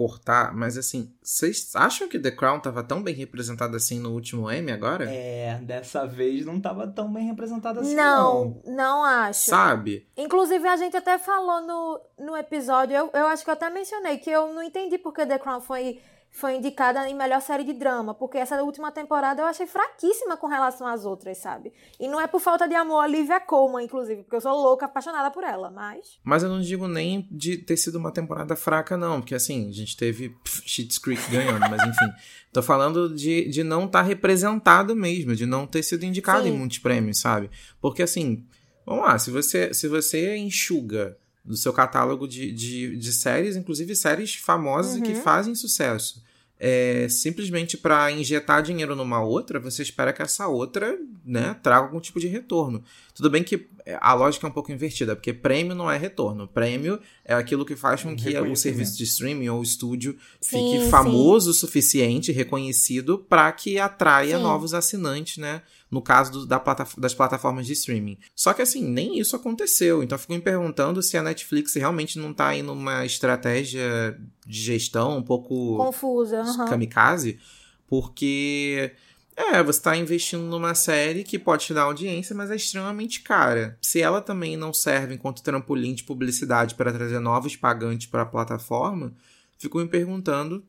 cortar, 0.00 0.54
mas 0.54 0.78
assim, 0.78 1.14
vocês 1.22 1.72
acham 1.76 2.08
que 2.08 2.18
The 2.18 2.30
Crown 2.30 2.58
tava 2.58 2.82
tão 2.82 3.02
bem 3.02 3.14
representada 3.14 3.76
assim 3.76 4.00
no 4.00 4.14
último 4.14 4.50
Emmy 4.50 4.72
agora? 4.72 5.04
É, 5.04 5.58
dessa 5.62 6.06
vez 6.06 6.46
não 6.46 6.58
tava 6.58 6.88
tão 6.88 7.12
bem 7.12 7.26
representada 7.26 7.82
assim. 7.82 7.94
Não, 7.94 8.62
não, 8.64 8.74
não 8.74 9.04
acho. 9.04 9.50
Sabe? 9.50 10.08
Inclusive, 10.16 10.66
a 10.66 10.76
gente 10.78 10.96
até 10.96 11.18
falou 11.18 11.60
no, 11.60 12.00
no 12.18 12.34
episódio, 12.34 12.96
eu, 12.96 13.10
eu 13.12 13.26
acho 13.26 13.44
que 13.44 13.50
eu 13.50 13.52
até 13.52 13.68
mencionei 13.68 14.16
que 14.16 14.30
eu 14.30 14.54
não 14.54 14.62
entendi 14.62 14.96
porque 14.96 15.26
The 15.26 15.38
Crown 15.38 15.60
foi 15.60 16.00
foi 16.30 16.56
indicada 16.56 17.08
em 17.08 17.14
melhor 17.14 17.40
série 17.40 17.64
de 17.64 17.72
drama, 17.72 18.14
porque 18.14 18.38
essa 18.38 18.62
última 18.62 18.92
temporada 18.92 19.42
eu 19.42 19.46
achei 19.46 19.66
fraquíssima 19.66 20.36
com 20.36 20.46
relação 20.46 20.86
às 20.86 21.04
outras, 21.04 21.38
sabe? 21.38 21.72
E 21.98 22.06
não 22.06 22.20
é 22.20 22.26
por 22.26 22.40
falta 22.40 22.68
de 22.68 22.74
amor 22.74 23.00
a 23.00 23.06
Olivia 23.06 23.40
Colman, 23.40 23.84
inclusive, 23.84 24.22
porque 24.22 24.36
eu 24.36 24.40
sou 24.40 24.52
louca, 24.52 24.86
apaixonada 24.86 25.30
por 25.30 25.42
ela, 25.42 25.70
mas... 25.70 26.18
Mas 26.22 26.42
eu 26.42 26.48
não 26.48 26.60
digo 26.60 26.86
nem 26.86 27.26
de 27.30 27.58
ter 27.58 27.76
sido 27.76 27.96
uma 27.96 28.12
temporada 28.12 28.54
fraca, 28.54 28.96
não, 28.96 29.20
porque 29.20 29.34
assim, 29.34 29.68
a 29.68 29.72
gente 29.72 29.96
teve 29.96 30.34
Schitt's 30.44 30.98
Creek 30.98 31.30
ganhando, 31.30 31.60
mas 31.68 31.82
enfim. 31.82 32.12
Tô 32.52 32.62
falando 32.62 33.14
de, 33.14 33.48
de 33.48 33.62
não 33.62 33.84
estar 33.84 34.00
tá 34.00 34.04
representado 34.04 34.94
mesmo, 34.94 35.34
de 35.34 35.46
não 35.46 35.66
ter 35.66 35.82
sido 35.82 36.04
indicado 36.04 36.44
Sim. 36.44 36.50
em 36.50 36.58
muitos 36.58 36.78
prêmios, 36.78 37.18
sabe? 37.18 37.50
Porque 37.80 38.02
assim, 38.02 38.46
vamos 38.86 39.04
lá, 39.04 39.18
se 39.18 39.30
você, 39.30 39.74
se 39.74 39.88
você 39.88 40.36
enxuga 40.36 41.16
do 41.44 41.56
seu 41.56 41.72
catálogo 41.72 42.28
de, 42.28 42.52
de, 42.52 42.96
de 42.96 43.12
séries, 43.12 43.56
inclusive 43.56 43.94
séries 43.96 44.34
famosas 44.34 44.94
uhum. 44.94 44.98
e 44.98 45.02
que 45.02 45.14
fazem 45.14 45.54
sucesso. 45.54 46.22
É, 46.62 47.08
simplesmente 47.08 47.78
para 47.78 48.12
injetar 48.12 48.62
dinheiro 48.62 48.94
numa 48.94 49.22
outra, 49.22 49.58
você 49.58 49.82
espera 49.82 50.12
que 50.12 50.20
essa 50.20 50.46
outra 50.46 50.98
né, 51.24 51.56
traga 51.62 51.86
algum 51.86 51.98
tipo 51.98 52.20
de 52.20 52.28
retorno. 52.28 52.84
Tudo 53.14 53.30
bem 53.30 53.42
que 53.42 53.66
a 54.00 54.14
lógica 54.14 54.46
é 54.46 54.50
um 54.50 54.52
pouco 54.52 54.70
invertida, 54.70 55.16
porque 55.16 55.32
prêmio 55.32 55.74
não 55.74 55.90
é 55.90 55.96
retorno. 55.96 56.46
Prêmio 56.46 57.00
é 57.24 57.34
aquilo 57.34 57.64
que 57.64 57.76
faz 57.76 58.02
com 58.02 58.14
que 58.14 58.36
o 58.38 58.56
serviço 58.56 58.96
de 58.96 59.04
streaming 59.04 59.48
ou 59.48 59.60
o 59.60 59.62
estúdio 59.62 60.16
sim, 60.40 60.72
fique 60.72 60.90
famoso 60.90 61.52
sim. 61.52 61.56
o 61.56 61.60
suficiente, 61.60 62.32
reconhecido, 62.32 63.18
para 63.18 63.50
que 63.52 63.78
atraia 63.78 64.36
sim. 64.36 64.42
novos 64.42 64.74
assinantes, 64.74 65.38
né? 65.38 65.62
no 65.90 66.00
caso 66.00 66.30
do, 66.30 66.46
da 66.46 66.60
plata, 66.60 66.86
das 66.96 67.12
plataformas 67.12 67.66
de 67.66 67.72
streaming. 67.72 68.16
Só 68.34 68.52
que 68.52 68.62
assim, 68.62 68.82
nem 68.82 69.18
isso 69.18 69.34
aconteceu. 69.34 70.02
Então 70.02 70.14
eu 70.14 70.20
fico 70.20 70.32
me 70.32 70.40
perguntando 70.40 71.02
se 71.02 71.16
a 71.16 71.22
Netflix 71.22 71.74
realmente 71.74 72.18
não 72.18 72.30
está 72.30 72.54
indo 72.54 72.74
numa 72.74 73.04
estratégia 73.04 74.16
de 74.46 74.60
gestão 74.60 75.18
um 75.18 75.22
pouco 75.22 75.76
confusa, 75.76 76.42
uhum. 76.42 76.66
kamikaze, 76.66 77.40
porque 77.88 78.92
é, 79.40 79.62
você 79.62 79.78
está 79.78 79.96
investindo 79.96 80.42
numa 80.42 80.74
série 80.74 81.24
que 81.24 81.38
pode 81.38 81.66
te 81.66 81.74
dar 81.74 81.82
audiência, 81.82 82.34
mas 82.34 82.50
é 82.50 82.56
extremamente 82.56 83.22
cara. 83.22 83.78
Se 83.80 84.00
ela 84.00 84.20
também 84.20 84.56
não 84.56 84.72
serve 84.72 85.14
enquanto 85.14 85.42
trampolim 85.42 85.94
de 85.94 86.04
publicidade 86.04 86.74
para 86.74 86.92
trazer 86.92 87.20
novos 87.20 87.56
pagantes 87.56 88.06
para 88.06 88.22
a 88.22 88.26
plataforma, 88.26 89.14
fico 89.58 89.78
me 89.78 89.88
perguntando 89.88 90.64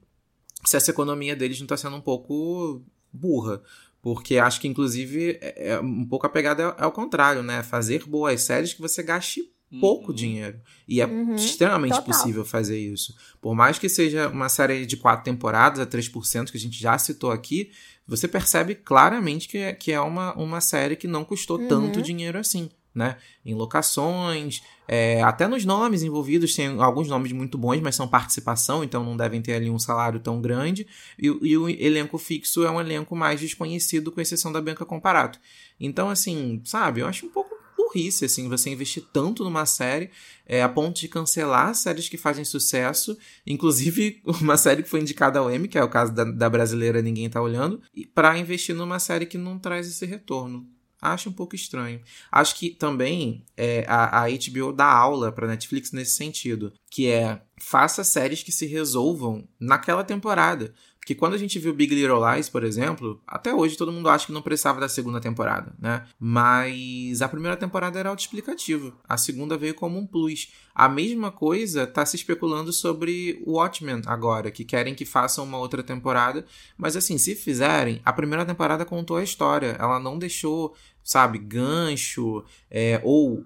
se 0.66 0.78
essa 0.78 0.92
economia 0.92 1.36
deles 1.36 1.60
não 1.60 1.66
está 1.66 1.78
sendo 1.78 1.96
um 1.96 2.02
pouco 2.02 2.84
burra. 3.12 3.62
Porque 4.02 4.38
acho 4.38 4.60
que, 4.60 4.68
inclusive, 4.68 5.38
é, 5.42 5.74
é 5.74 5.80
um 5.80 6.06
pouco 6.06 6.26
a 6.26 6.30
pegada 6.30 6.64
é, 6.64 6.84
ao 6.84 6.92
contrário, 6.92 7.44
né? 7.44 7.62
Fazer 7.62 8.06
boas 8.06 8.42
séries 8.42 8.74
que 8.74 8.82
você 8.82 9.04
gaste 9.04 9.52
pouco 9.80 10.10
uhum. 10.10 10.16
dinheiro. 10.16 10.60
E 10.88 11.02
é 11.02 11.06
uhum. 11.06 11.36
extremamente 11.36 11.96
Total. 11.96 12.06
possível 12.06 12.44
fazer 12.44 12.80
isso. 12.80 13.16
Por 13.40 13.56
mais 13.56 13.80
que 13.80 13.88
seja 13.88 14.28
uma 14.28 14.50
série 14.50 14.86
de 14.86 14.98
quatro 14.98 15.24
temporadas, 15.24 15.80
a 15.80 15.86
3%, 15.86 16.52
que 16.52 16.58
a 16.58 16.60
gente 16.60 16.80
já 16.80 16.98
citou 16.98 17.32
aqui, 17.32 17.72
você 18.08 18.28
percebe 18.28 18.76
claramente 18.76 19.48
que 19.48 19.58
é, 19.58 19.74
que 19.74 19.92
é 19.92 20.02
uma, 20.02 20.34
uma 20.36 20.60
série 20.60 20.96
que 20.96 21.08
não 21.08 21.24
custou 21.24 21.60
uhum. 21.60 21.68
tanto 21.68 22.02
dinheiro 22.02 22.38
assim 22.38 22.70
né? 22.94 23.18
Em 23.46 23.56
locações, 23.56 24.62
é, 24.88 25.22
até 25.24 25.48
nos 25.48 25.64
nomes 25.64 26.04
envolvidos, 26.04 26.54
tem 26.54 26.80
alguns 26.82 27.08
nomes 27.08 27.32
muito 27.32 27.58
bons, 27.58 27.80
mas 27.80 27.96
são 27.96 28.08
participação, 28.08 28.84
então 28.84 29.04
não 29.04 29.16
devem 29.16 29.42
ter 29.42 29.54
ali 29.54 29.70
um 29.70 29.80
salário 29.80 30.20
tão 30.20 30.42
grande. 30.42 30.86
E, 31.18 31.28
e 31.28 31.58
o 31.58 31.70
elenco 31.70 32.18
fixo 32.18 32.64
é 32.64 32.72
um 32.72 32.80
elenco 32.80 33.16
mais 33.16 33.40
desconhecido, 33.40 34.12
com 34.12 34.20
exceção 34.20 34.52
da 34.52 34.62
Bianca 34.62 34.86
Comparato. 34.86 35.40
Então, 35.80 36.10
assim, 36.10 36.62
sabe, 36.66 37.02
eu 37.02 37.08
acho 37.08 37.26
um 37.26 37.30
pouco 37.30 37.56
burrice, 37.92 38.26
assim, 38.26 38.48
você 38.48 38.70
investir 38.70 39.04
tanto 39.12 39.44
numa 39.44 39.66
série 39.66 40.10
é, 40.46 40.64
a 40.64 40.70
ponto 40.70 41.00
de 41.00 41.08
cancelar 41.08 41.76
séries 41.76 42.10
que 42.10 42.18
fazem 42.18 42.46
sucesso, 42.46 43.18
inclusive 43.46 44.22
uma 44.42 44.58
série 44.58 44.84
que 44.84 44.90
foi 44.90 45.02
indicada 45.02 45.40
ao 45.40 45.52
Emmy, 45.52 45.68
que 45.68 45.78
é 45.78 45.84
o 45.84 45.90
caso 45.90 46.14
da, 46.14 46.24
da 46.24 46.50
brasileira 46.50 47.02
Ninguém 47.02 47.30
Tá 47.30 47.42
Olhando, 47.42 47.82
para 48.14 48.38
investir 48.38 48.76
numa 48.76 49.00
série 49.00 49.26
que 49.26 49.38
não 49.38 49.60
traz 49.60 49.88
esse 49.88 50.06
retorno. 50.06 50.68
Acho 51.02 51.30
um 51.30 51.34
pouco 51.34 51.56
estranho. 51.56 52.00
Acho 52.32 52.56
que 52.56 52.70
também 52.70 53.44
é, 53.58 53.84
a, 53.88 54.24
a 54.24 54.30
HBO 54.30 54.72
dá 54.72 54.86
aula 54.86 55.32
pra 55.32 55.48
Netflix 55.48 55.92
nesse 55.92 56.12
sentido, 56.12 56.72
que 56.92 57.08
é 57.08 57.42
faça 57.60 58.04
séries 58.04 58.44
que 58.44 58.52
se 58.52 58.68
resolvam 58.68 59.48
naquela 59.60 60.04
temporada. 60.04 60.74
Porque 61.02 61.16
quando 61.16 61.34
a 61.34 61.38
gente 61.38 61.58
viu 61.58 61.74
Big 61.74 61.96
Little 61.96 62.22
Lies, 62.24 62.48
por 62.48 62.64
exemplo, 62.64 63.20
até 63.26 63.52
hoje 63.52 63.76
todo 63.76 63.92
mundo 63.92 64.08
acha 64.08 64.28
que 64.28 64.32
não 64.32 64.42
precisava 64.42 64.80
da 64.80 64.88
segunda 64.88 65.20
temporada, 65.20 65.74
né? 65.80 66.06
Mas 66.20 67.24
a 67.24 67.28
primeira 67.28 67.58
temporada 67.58 68.00
era 68.00 68.10
autoexplicativa. 68.10 68.94
A 69.10 69.18
segunda 69.18 69.58
veio 69.58 69.74
como 69.74 69.98
um 69.98 70.06
plus. 70.06 70.54
A 70.76 70.88
mesma 70.88 71.32
coisa 71.32 71.88
tá 71.88 72.06
se 72.06 72.16
especulando 72.16 72.72
sobre 72.72 73.42
Watchmen 73.48 74.04
agora, 74.06 74.52
que 74.52 74.64
querem 74.64 74.94
que 74.94 75.04
façam 75.04 75.44
uma 75.44 75.58
outra 75.58 75.82
temporada. 75.82 76.46
Mas 76.78 76.96
assim, 76.96 77.18
se 77.18 77.34
fizerem, 77.34 78.00
a 78.06 78.14
primeira 78.14 78.46
temporada 78.46 78.86
contou 78.86 79.18
a 79.18 79.24
história. 79.24 79.76
Ela 79.80 80.00
não 80.00 80.20
deixou 80.20 80.76
sabe, 81.04 81.40
gancho, 81.40 82.46
é, 82.70 83.02
ou 83.04 83.44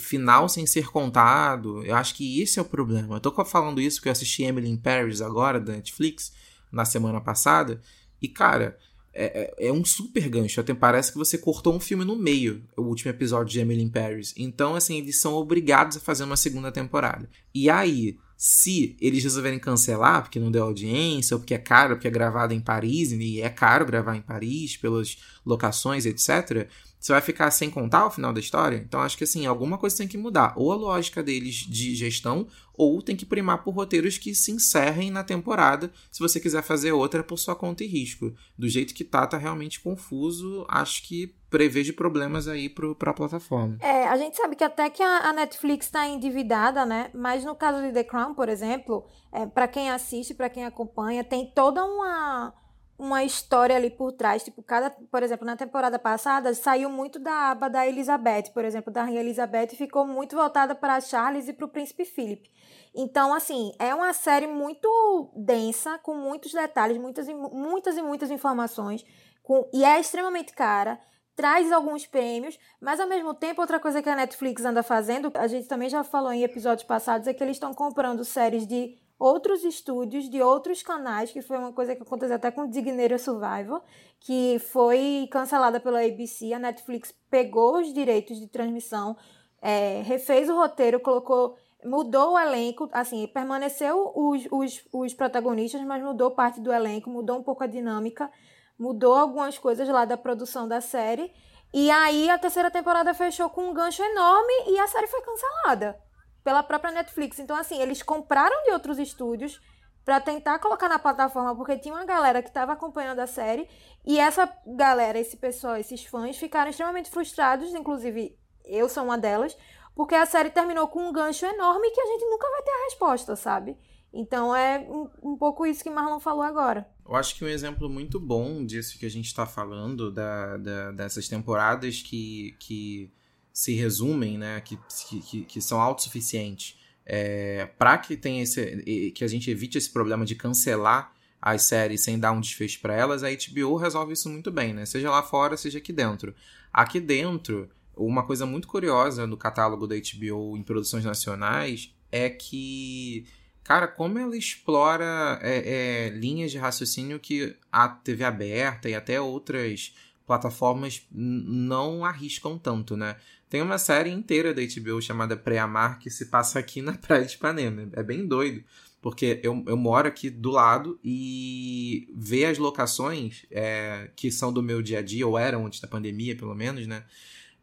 final 0.00 0.48
sem 0.48 0.66
ser 0.66 0.88
contado. 0.88 1.84
Eu 1.84 1.94
acho 1.94 2.16
que 2.16 2.42
esse 2.42 2.58
é 2.58 2.62
o 2.62 2.64
problema. 2.64 3.14
Eu 3.14 3.20
tô 3.20 3.44
falando 3.44 3.80
isso 3.80 3.98
porque 3.98 4.08
eu 4.08 4.12
assisti 4.12 4.42
Emily 4.42 4.68
in 4.68 4.76
Paris 4.76 5.20
agora, 5.20 5.60
da 5.60 5.74
Netflix 5.74 6.32
na 6.70 6.84
semana 6.84 7.20
passada. 7.20 7.80
E, 8.20 8.28
cara, 8.28 8.78
é, 9.18 9.54
é, 9.58 9.68
é, 9.68 9.72
um 9.72 9.84
super 9.84 10.28
gancho. 10.28 10.60
Até 10.60 10.74
parece 10.74 11.10
que 11.10 11.18
você 11.18 11.38
cortou 11.38 11.74
um 11.74 11.80
filme 11.80 12.04
no 12.04 12.16
meio, 12.16 12.62
o 12.76 12.82
último 12.82 13.10
episódio 13.10 13.50
de 13.50 13.60
Emily 13.60 13.82
in 13.82 13.88
Paris. 13.88 14.34
Então, 14.36 14.74
assim, 14.74 14.98
eles 14.98 15.18
são 15.18 15.32
obrigados 15.34 15.96
a 15.96 16.00
fazer 16.00 16.24
uma 16.24 16.36
segunda 16.36 16.70
temporada. 16.70 17.28
E 17.54 17.70
aí, 17.70 18.18
se 18.36 18.94
eles 19.00 19.24
resolverem 19.24 19.58
cancelar, 19.58 20.22
porque 20.22 20.38
não 20.38 20.50
deu 20.50 20.64
audiência, 20.64 21.34
ou 21.34 21.40
porque 21.40 21.54
é 21.54 21.58
caro, 21.58 21.94
porque 21.94 22.08
é 22.08 22.10
gravado 22.10 22.52
em 22.52 22.60
Paris, 22.60 23.12
e 23.12 23.40
é 23.40 23.48
caro 23.48 23.86
gravar 23.86 24.14
em 24.16 24.20
Paris, 24.20 24.76
pelas 24.76 25.16
locações, 25.44 26.04
etc., 26.04 26.68
você 27.06 27.12
vai 27.12 27.22
ficar 27.22 27.48
sem 27.52 27.70
contar 27.70 28.04
o 28.04 28.10
final 28.10 28.32
da 28.32 28.40
história? 28.40 28.78
Então 28.78 29.00
acho 29.00 29.16
que 29.16 29.22
assim, 29.22 29.46
alguma 29.46 29.78
coisa 29.78 29.96
tem 29.96 30.08
que 30.08 30.18
mudar. 30.18 30.54
Ou 30.56 30.72
a 30.72 30.74
lógica 30.74 31.22
deles 31.22 31.54
de 31.54 31.94
gestão, 31.94 32.48
ou 32.74 33.00
tem 33.00 33.14
que 33.14 33.24
primar 33.24 33.62
por 33.62 33.72
roteiros 33.72 34.18
que 34.18 34.34
se 34.34 34.50
encerrem 34.50 35.08
na 35.08 35.22
temporada, 35.22 35.92
se 36.10 36.18
você 36.18 36.40
quiser 36.40 36.62
fazer 36.62 36.90
outra 36.90 37.22
por 37.22 37.38
sua 37.38 37.54
conta 37.54 37.84
e 37.84 37.86
risco. 37.86 38.34
Do 38.58 38.68
jeito 38.68 38.92
que 38.92 39.04
tá, 39.04 39.24
tá 39.24 39.38
realmente 39.38 39.78
confuso. 39.78 40.66
Acho 40.68 41.04
que 41.04 41.32
prevejo 41.48 41.94
problemas 41.94 42.48
aí 42.48 42.68
para 42.68 43.12
a 43.12 43.14
plataforma. 43.14 43.78
É, 43.80 44.08
a 44.08 44.16
gente 44.16 44.36
sabe 44.36 44.56
que 44.56 44.64
até 44.64 44.90
que 44.90 45.00
a, 45.00 45.28
a 45.28 45.32
Netflix 45.32 45.86
está 45.86 46.08
endividada, 46.08 46.84
né? 46.84 47.08
Mas 47.14 47.44
no 47.44 47.54
caso 47.54 47.80
de 47.86 47.92
The 47.92 48.02
Crown, 48.02 48.34
por 48.34 48.48
exemplo, 48.48 49.06
é, 49.30 49.46
para 49.46 49.68
quem 49.68 49.90
assiste, 49.90 50.34
para 50.34 50.50
quem 50.50 50.64
acompanha, 50.64 51.22
tem 51.22 51.52
toda 51.54 51.84
uma 51.84 52.52
uma 52.98 53.24
história 53.24 53.76
ali 53.76 53.90
por 53.90 54.12
trás. 54.12 54.42
Tipo, 54.42 54.62
cada, 54.62 54.90
por 54.90 55.22
exemplo, 55.22 55.46
na 55.46 55.56
temporada 55.56 55.98
passada 55.98 56.54
saiu 56.54 56.88
muito 56.90 57.18
da 57.18 57.50
aba 57.50 57.68
da 57.68 57.86
Elizabeth, 57.86 58.50
por 58.52 58.64
exemplo, 58.64 58.92
da 58.92 59.04
Rainha 59.04 59.20
Elizabeth 59.20 59.68
ficou 59.76 60.06
muito 60.06 60.34
voltada 60.34 60.74
para 60.74 61.00
Charles 61.00 61.48
e 61.48 61.52
para 61.52 61.66
o 61.66 61.68
Príncipe 61.68 62.04
Philip. 62.04 62.50
Então, 62.94 63.34
assim, 63.34 63.72
é 63.78 63.94
uma 63.94 64.12
série 64.12 64.46
muito 64.46 65.32
densa, 65.36 65.98
com 65.98 66.14
muitos 66.14 66.52
detalhes, 66.52 66.96
muitas 66.96 67.28
e 67.28 67.34
muitas, 67.34 67.96
e 67.96 68.02
muitas 68.02 68.30
informações, 68.30 69.04
com, 69.42 69.68
e 69.72 69.84
é 69.84 70.00
extremamente 70.00 70.54
cara. 70.54 70.98
Traz 71.34 71.70
alguns 71.70 72.06
prêmios, 72.06 72.58
mas 72.80 72.98
ao 72.98 73.06
mesmo 73.06 73.34
tempo, 73.34 73.60
outra 73.60 73.78
coisa 73.78 74.00
que 74.00 74.08
a 74.08 74.16
Netflix 74.16 74.64
anda 74.64 74.82
fazendo, 74.82 75.30
a 75.34 75.46
gente 75.46 75.68
também 75.68 75.90
já 75.90 76.02
falou 76.02 76.32
em 76.32 76.42
episódios 76.42 76.86
passados, 76.86 77.28
é 77.28 77.34
que 77.34 77.44
eles 77.44 77.56
estão 77.56 77.74
comprando 77.74 78.24
séries 78.24 78.66
de 78.66 78.96
outros 79.18 79.64
estúdios 79.64 80.28
de 80.28 80.42
outros 80.42 80.82
canais, 80.82 81.30
que 81.30 81.40
foi 81.40 81.58
uma 81.58 81.72
coisa 81.72 81.94
que 81.94 82.02
aconteceu 82.02 82.36
até 82.36 82.50
com 82.50 82.68
Digneira 82.68 83.18
Survival, 83.18 83.82
que 84.20 84.58
foi 84.58 85.28
cancelada 85.30 85.80
pela 85.80 86.04
ABC. 86.04 86.52
A 86.52 86.58
Netflix 86.58 87.14
pegou 87.30 87.78
os 87.78 87.92
direitos 87.92 88.38
de 88.38 88.46
transmissão, 88.46 89.16
é, 89.60 90.02
refez 90.02 90.48
o 90.48 90.56
roteiro, 90.56 91.00
colocou. 91.00 91.56
Mudou 91.84 92.32
o 92.32 92.38
elenco, 92.38 92.88
assim, 92.90 93.28
permaneceu 93.28 94.10
os, 94.12 94.48
os, 94.50 94.84
os 94.92 95.14
protagonistas, 95.14 95.80
mas 95.82 96.02
mudou 96.02 96.32
parte 96.32 96.60
do 96.60 96.72
elenco, 96.72 97.08
mudou 97.08 97.38
um 97.38 97.42
pouco 97.44 97.62
a 97.62 97.66
dinâmica, 97.66 98.28
mudou 98.76 99.14
algumas 99.14 99.56
coisas 99.56 99.88
lá 99.88 100.04
da 100.04 100.16
produção 100.16 100.66
da 100.66 100.80
série. 100.80 101.32
E 101.72 101.88
aí 101.90 102.28
a 102.28 102.38
terceira 102.38 102.72
temporada 102.72 103.14
fechou 103.14 103.48
com 103.50 103.68
um 103.68 103.74
gancho 103.74 104.02
enorme 104.02 104.52
e 104.68 104.78
a 104.80 104.88
série 104.88 105.06
foi 105.06 105.20
cancelada 105.20 106.05
pela 106.46 106.62
própria 106.62 106.92
Netflix. 106.92 107.40
Então, 107.40 107.56
assim, 107.56 107.82
eles 107.82 108.04
compraram 108.04 108.62
de 108.62 108.70
outros 108.70 109.00
estúdios 109.00 109.60
para 110.04 110.20
tentar 110.20 110.60
colocar 110.60 110.88
na 110.88 110.96
plataforma, 110.96 111.56
porque 111.56 111.76
tinha 111.76 111.92
uma 111.92 112.04
galera 112.04 112.40
que 112.40 112.46
estava 112.46 112.72
acompanhando 112.72 113.18
a 113.18 113.26
série, 113.26 113.68
e 114.06 114.20
essa 114.20 114.48
galera, 114.64 115.18
esse 115.18 115.36
pessoal, 115.36 115.76
esses 115.76 116.04
fãs, 116.04 116.36
ficaram 116.36 116.70
extremamente 116.70 117.10
frustrados, 117.10 117.74
inclusive 117.74 118.38
eu 118.64 118.88
sou 118.88 119.02
uma 119.02 119.18
delas, 119.18 119.58
porque 119.92 120.14
a 120.14 120.24
série 120.24 120.48
terminou 120.50 120.86
com 120.86 121.08
um 121.08 121.12
gancho 121.12 121.44
enorme 121.44 121.90
que 121.90 122.00
a 122.00 122.06
gente 122.06 122.24
nunca 122.26 122.48
vai 122.48 122.62
ter 122.62 122.70
a 122.70 122.84
resposta, 122.84 123.34
sabe? 123.34 123.76
Então 124.12 124.54
é 124.54 124.78
um, 124.88 125.32
um 125.32 125.36
pouco 125.36 125.66
isso 125.66 125.82
que 125.82 125.90
Marlon 125.90 126.20
falou 126.20 126.44
agora. 126.44 126.88
Eu 127.04 127.16
acho 127.16 127.34
que 127.34 127.44
um 127.44 127.48
exemplo 127.48 127.90
muito 127.90 128.20
bom 128.20 128.64
disso 128.64 129.00
que 129.00 129.06
a 129.06 129.10
gente 129.10 129.26
está 129.26 129.46
falando, 129.46 130.12
da, 130.12 130.56
da, 130.58 130.92
dessas 130.92 131.26
temporadas 131.26 132.02
que, 132.02 132.56
que 132.60 133.12
se 133.56 133.72
resumem, 133.72 134.36
né, 134.36 134.60
que, 134.60 134.78
que, 135.22 135.44
que 135.44 135.60
são 135.62 135.80
autossuficientes, 135.80 136.78
é, 137.06 137.64
para 137.78 137.96
que 137.96 138.14
tenha 138.14 138.42
esse, 138.42 139.12
que 139.14 139.24
a 139.24 139.26
gente 139.26 139.50
evite 139.50 139.78
esse 139.78 139.88
problema 139.90 140.26
de 140.26 140.34
cancelar 140.34 141.10
as 141.40 141.62
séries 141.62 142.02
sem 142.02 142.18
dar 142.18 142.32
um 142.32 142.40
desfecho 142.42 142.78
para 142.82 142.94
elas, 142.94 143.22
a 143.24 143.28
HBO 143.30 143.76
resolve 143.76 144.12
isso 144.12 144.28
muito 144.28 144.50
bem, 144.50 144.74
né? 144.74 144.84
Seja 144.84 145.10
lá 145.10 145.22
fora, 145.22 145.56
seja 145.56 145.78
aqui 145.78 145.90
dentro. 145.90 146.34
Aqui 146.70 147.00
dentro, 147.00 147.70
uma 147.96 148.26
coisa 148.26 148.44
muito 148.44 148.68
curiosa 148.68 149.26
no 149.26 149.38
catálogo 149.38 149.86
da 149.86 149.94
HBO 149.94 150.54
em 150.54 150.62
produções 150.62 151.06
nacionais 151.06 151.94
é 152.12 152.28
que, 152.28 153.24
cara, 153.64 153.88
como 153.88 154.18
ela 154.18 154.36
explora 154.36 155.40
é, 155.40 156.08
é, 156.08 156.08
linhas 156.10 156.50
de 156.50 156.58
raciocínio 156.58 157.18
que 157.18 157.56
a 157.72 157.88
TV 157.88 158.22
aberta 158.22 158.86
e 158.86 158.94
até 158.94 159.18
outras 159.18 159.94
plataformas 160.26 161.06
não 161.10 162.04
arriscam 162.04 162.58
tanto, 162.58 162.96
né? 162.96 163.16
Tem 163.48 163.62
uma 163.62 163.78
série 163.78 164.10
inteira 164.10 164.52
da 164.52 164.60
HBO 164.62 165.00
chamada 165.00 165.36
Pré-Amar 165.36 165.98
que 165.98 166.10
se 166.10 166.26
passa 166.26 166.58
aqui 166.58 166.82
na 166.82 166.92
Praia 166.94 167.24
de 167.24 167.34
Ipanema. 167.34 167.88
É 167.92 168.02
bem 168.02 168.26
doido. 168.26 168.64
Porque 169.00 169.40
eu, 169.42 169.62
eu 169.68 169.76
moro 169.76 170.08
aqui 170.08 170.28
do 170.28 170.50
lado 170.50 170.98
e 171.04 172.08
ver 172.12 172.46
as 172.46 172.58
locações 172.58 173.46
é, 173.52 174.10
que 174.16 174.32
são 174.32 174.52
do 174.52 174.62
meu 174.62 174.82
dia 174.82 174.98
a 174.98 175.02
dia, 175.02 175.24
ou 175.26 175.38
eram 175.38 175.64
antes 175.64 175.80
da 175.80 175.86
pandemia, 175.86 176.34
pelo 176.34 176.54
menos, 176.56 176.88
né? 176.88 177.04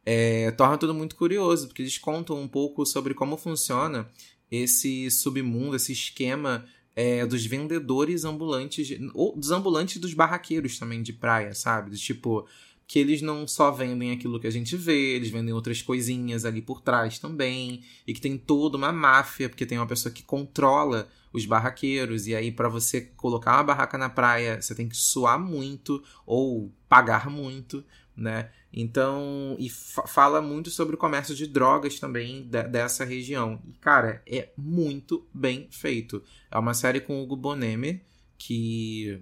É, 0.05 0.51
torna 0.51 0.77
tudo 0.77 0.93
muito 0.93 1.17
curioso, 1.17 1.67
porque 1.67 1.81
eles 1.81 1.97
contam 1.97 2.39
um 2.39 2.47
pouco 2.47 2.85
sobre 2.85 3.13
como 3.13 3.35
funciona 3.35 4.09
esse 4.49 5.09
submundo, 5.11 5.75
esse 5.75 5.91
esquema 5.91 6.65
é, 6.95 7.25
dos 7.25 7.45
vendedores 7.45 8.23
ambulantes, 8.23 8.97
ou 9.13 9.35
dos 9.35 9.51
ambulantes 9.51 9.97
dos 9.97 10.13
barraqueiros 10.13 10.77
também 10.77 11.01
de 11.01 11.11
praia, 11.11 11.53
sabe? 11.53 11.95
tipo, 11.97 12.47
que 12.93 12.99
eles 12.99 13.23
não 13.23 13.47
só 13.47 13.71
vendem 13.71 14.11
aquilo 14.11 14.39
que 14.39 14.45
a 14.45 14.51
gente 14.51 14.77
vê, 14.77 15.15
eles 15.15 15.31
vendem 15.31 15.51
outras 15.51 15.81
coisinhas 15.81 16.45
ali 16.45 16.61
por 16.61 16.79
trás 16.79 17.17
também, 17.17 17.83
e 18.05 18.13
que 18.13 18.21
tem 18.21 18.37
toda 18.37 18.77
uma 18.77 18.91
máfia, 18.91 19.49
porque 19.49 19.65
tem 19.65 19.79
uma 19.79 19.87
pessoa 19.87 20.13
que 20.13 20.21
controla 20.21 21.09
os 21.33 21.43
barraqueiros, 21.43 22.27
e 22.27 22.35
aí 22.35 22.51
para 22.51 22.69
você 22.69 23.01
colocar 23.01 23.55
uma 23.55 23.63
barraca 23.63 23.97
na 23.97 24.11
praia, 24.11 24.61
você 24.61 24.75
tem 24.75 24.87
que 24.87 24.95
suar 24.95 25.39
muito 25.39 26.03
ou 26.23 26.71
pagar 26.87 27.31
muito, 27.31 27.83
né? 28.15 28.51
Então, 28.71 29.55
e 29.57 29.71
fala 29.71 30.39
muito 30.39 30.69
sobre 30.69 30.93
o 30.93 30.99
comércio 30.99 31.33
de 31.33 31.47
drogas 31.47 31.99
também 31.99 32.43
de 32.43 32.61
dessa 32.61 33.03
região. 33.03 33.59
E, 33.67 33.73
cara, 33.73 34.21
é 34.27 34.49
muito 34.55 35.27
bem 35.33 35.67
feito. 35.71 36.21
É 36.51 36.59
uma 36.59 36.75
série 36.75 37.01
com 37.01 37.19
o 37.19 37.23
Hugo 37.23 37.35
Bonemer, 37.35 38.03
que 38.37 39.19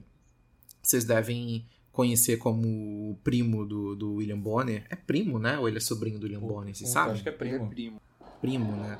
vocês 0.83 1.05
devem 1.05 1.65
conhecer 1.91 2.37
como 2.37 3.17
primo 3.23 3.65
do, 3.65 3.95
do 3.95 4.13
William 4.15 4.39
Bonner. 4.39 4.85
É 4.89 4.95
primo, 4.95 5.37
né? 5.39 5.59
Ou 5.59 5.67
ele 5.67 5.77
é 5.77 5.81
sobrinho 5.81 6.19
do 6.19 6.23
William 6.23 6.39
Bonner, 6.39 6.75
você 6.75 6.85
sabe? 6.85 7.11
Acho 7.11 7.23
que 7.23 7.29
é 7.29 7.31
primo. 7.31 7.65
É 7.65 7.69
primo. 7.69 8.01
Primo, 8.41 8.75
né? 8.77 8.97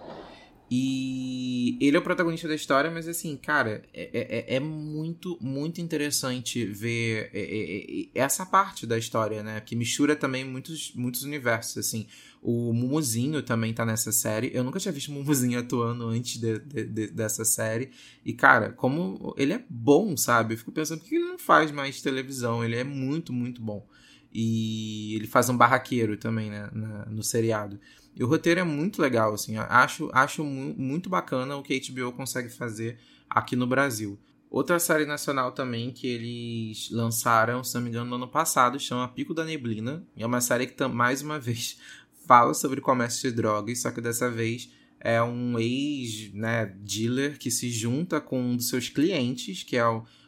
E 0.74 1.78
ele 1.82 1.98
é 1.98 2.00
o 2.00 2.02
protagonista 2.02 2.48
da 2.48 2.56
história, 2.56 2.90
mas 2.90 3.06
assim, 3.06 3.36
cara, 3.36 3.84
é, 3.94 4.46
é, 4.48 4.56
é 4.56 4.60
muito, 4.62 5.38
muito 5.42 5.82
interessante 5.82 6.64
ver 6.64 7.30
é, 7.34 7.42
é, 7.42 8.02
é, 8.04 8.08
essa 8.16 8.46
parte 8.46 8.88
da 8.88 8.98
história, 8.98 9.44
né? 9.44 9.60
Que 9.60 9.76
mistura 9.76 10.16
também 10.16 10.46
muitos, 10.46 10.94
muitos 10.96 11.24
universos, 11.24 11.78
assim. 11.78 12.08
O 12.42 12.72
Mumuzinho 12.72 13.44
também 13.44 13.74
tá 13.74 13.86
nessa 13.86 14.14
série. 14.14 14.50
Eu 14.54 14.64
nunca 14.64 14.80
tinha 14.80 14.94
visto 14.94 15.10
o 15.10 15.12
Mumuzinho 15.12 15.60
atuando 15.60 16.08
antes 16.08 16.40
de, 16.40 16.60
de, 16.60 16.86
de, 16.86 17.08
dessa 17.08 17.44
série. 17.44 17.92
E, 18.24 18.32
cara, 18.32 18.72
como 18.72 19.36
ele 19.38 19.52
é 19.52 19.62
bom, 19.70 20.16
sabe? 20.16 20.54
Eu 20.54 20.58
fico 20.58 20.72
pensando 20.72 21.02
por 21.02 21.10
que 21.10 21.16
ele 21.16 21.26
não 21.26 21.38
faz 21.38 21.70
mais 21.70 22.02
televisão. 22.02 22.64
Ele 22.64 22.78
é 22.78 22.84
muito, 22.86 23.34
muito 23.34 23.62
bom. 23.62 23.86
E 24.34 25.16
ele 25.16 25.28
faz 25.28 25.50
um 25.50 25.58
barraqueiro 25.58 26.16
também, 26.16 26.50
né? 26.50 26.70
Na, 26.72 27.06
no 27.08 27.22
seriado. 27.22 27.78
E 28.16 28.24
o 28.24 28.28
roteiro 28.28 28.60
é 28.60 28.64
muito 28.64 29.02
legal, 29.02 29.34
assim. 29.34 29.58
Acho, 29.58 30.10
acho 30.14 30.44
muito 30.44 31.10
bacana 31.10 31.56
o 31.56 31.64
que 31.64 31.74
a 31.74 31.94
HBO 31.94 32.12
consegue 32.12 32.50
fazer 32.50 32.98
aqui 33.30 33.56
no 33.56 33.66
Brasil. 33.66 34.20
Outra 34.50 34.80
série 34.80 35.06
nacional 35.06 35.54
também 35.54 35.92
que 35.92 36.08
eles 36.08 36.90
lançaram, 36.92 37.64
se 37.64 37.74
não 37.74 37.82
me 37.82 37.90
engano, 37.90 38.10
no 38.10 38.16
ano 38.18 38.28
passado, 38.28 38.78
chama 38.78 39.08
Pico 39.08 39.34
da 39.34 39.46
Neblina. 39.46 40.06
É 40.18 40.26
uma 40.26 40.42
série 40.42 40.68
que, 40.68 40.88
mais 40.88 41.22
uma 41.22 41.40
vez, 41.40 41.80
fala 42.28 42.54
sobre 42.54 42.82
comércio 42.82 43.30
de 43.30 43.36
drogas, 43.38 43.82
só 43.82 43.92
que 43.92 44.02
dessa 44.02 44.30
vez 44.30 44.70
é 45.00 45.22
um 45.24 45.58
ex-dealer 45.58 47.32
né, 47.32 47.38
que 47.40 47.50
se 47.50 47.72
junta 47.72 48.22
com 48.22 48.40
um 48.42 48.56
dos 48.58 48.68
seus 48.68 48.90
clientes, 48.90 49.64
que 49.64 49.78
é 49.78 49.88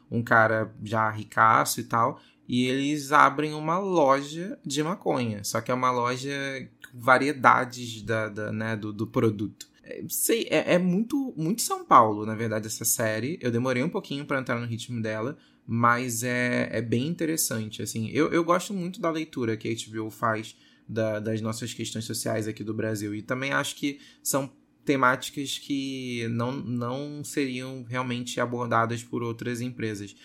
um 0.09 0.23
cara 0.23 0.73
já 0.83 1.09
ricaço 1.09 1.79
e 1.79 1.83
tal, 1.83 2.19
e 2.47 2.65
eles 2.65 3.11
abrem 3.11 3.53
uma 3.53 3.77
loja 3.77 4.57
de 4.65 4.81
maconha. 4.83 5.43
Só 5.43 5.61
que 5.61 5.69
é 5.69 5.73
uma 5.73 5.91
loja 5.91 6.31
variedades 6.93 8.01
da, 8.03 8.29
da 8.29 8.51
né, 8.51 8.75
do, 8.75 8.93
do 8.93 9.07
produto. 9.07 9.67
É, 9.83 10.03
sei, 10.07 10.47
é, 10.49 10.75
é, 10.75 10.77
muito, 10.77 11.33
muito 11.35 11.61
São 11.61 11.83
Paulo, 11.83 12.25
na 12.25 12.35
verdade, 12.35 12.67
essa 12.67 12.85
série. 12.85 13.39
Eu 13.41 13.51
demorei 13.51 13.81
um 13.83 13.89
pouquinho 13.89 14.25
para 14.25 14.39
entrar 14.39 14.59
no 14.59 14.67
ritmo 14.67 15.01
dela, 15.01 15.37
mas 15.65 16.23
é, 16.23 16.69
é 16.71 16.81
bem 16.81 17.07
interessante. 17.07 17.81
Assim, 17.81 18.09
eu, 18.09 18.31
eu 18.31 18.43
gosto 18.43 18.73
muito 18.73 19.01
da 19.01 19.09
leitura 19.09 19.57
que 19.57 19.67
a 19.67 19.73
HBO 19.73 20.09
faz 20.09 20.55
da, 20.87 21.19
das 21.19 21.41
nossas 21.41 21.73
questões 21.73 22.05
sociais 22.05 22.47
aqui 22.47 22.63
do 22.63 22.73
Brasil. 22.73 23.15
E 23.15 23.21
também 23.21 23.51
acho 23.51 23.75
que 23.75 23.99
são 24.21 24.51
temáticas 24.85 25.57
que 25.57 26.27
não, 26.29 26.51
não 26.51 27.23
seriam 27.23 27.83
realmente 27.83 28.39
abordadas 28.39 29.03
por 29.03 29.23
outras 29.23 29.61
empresas. 29.61 30.15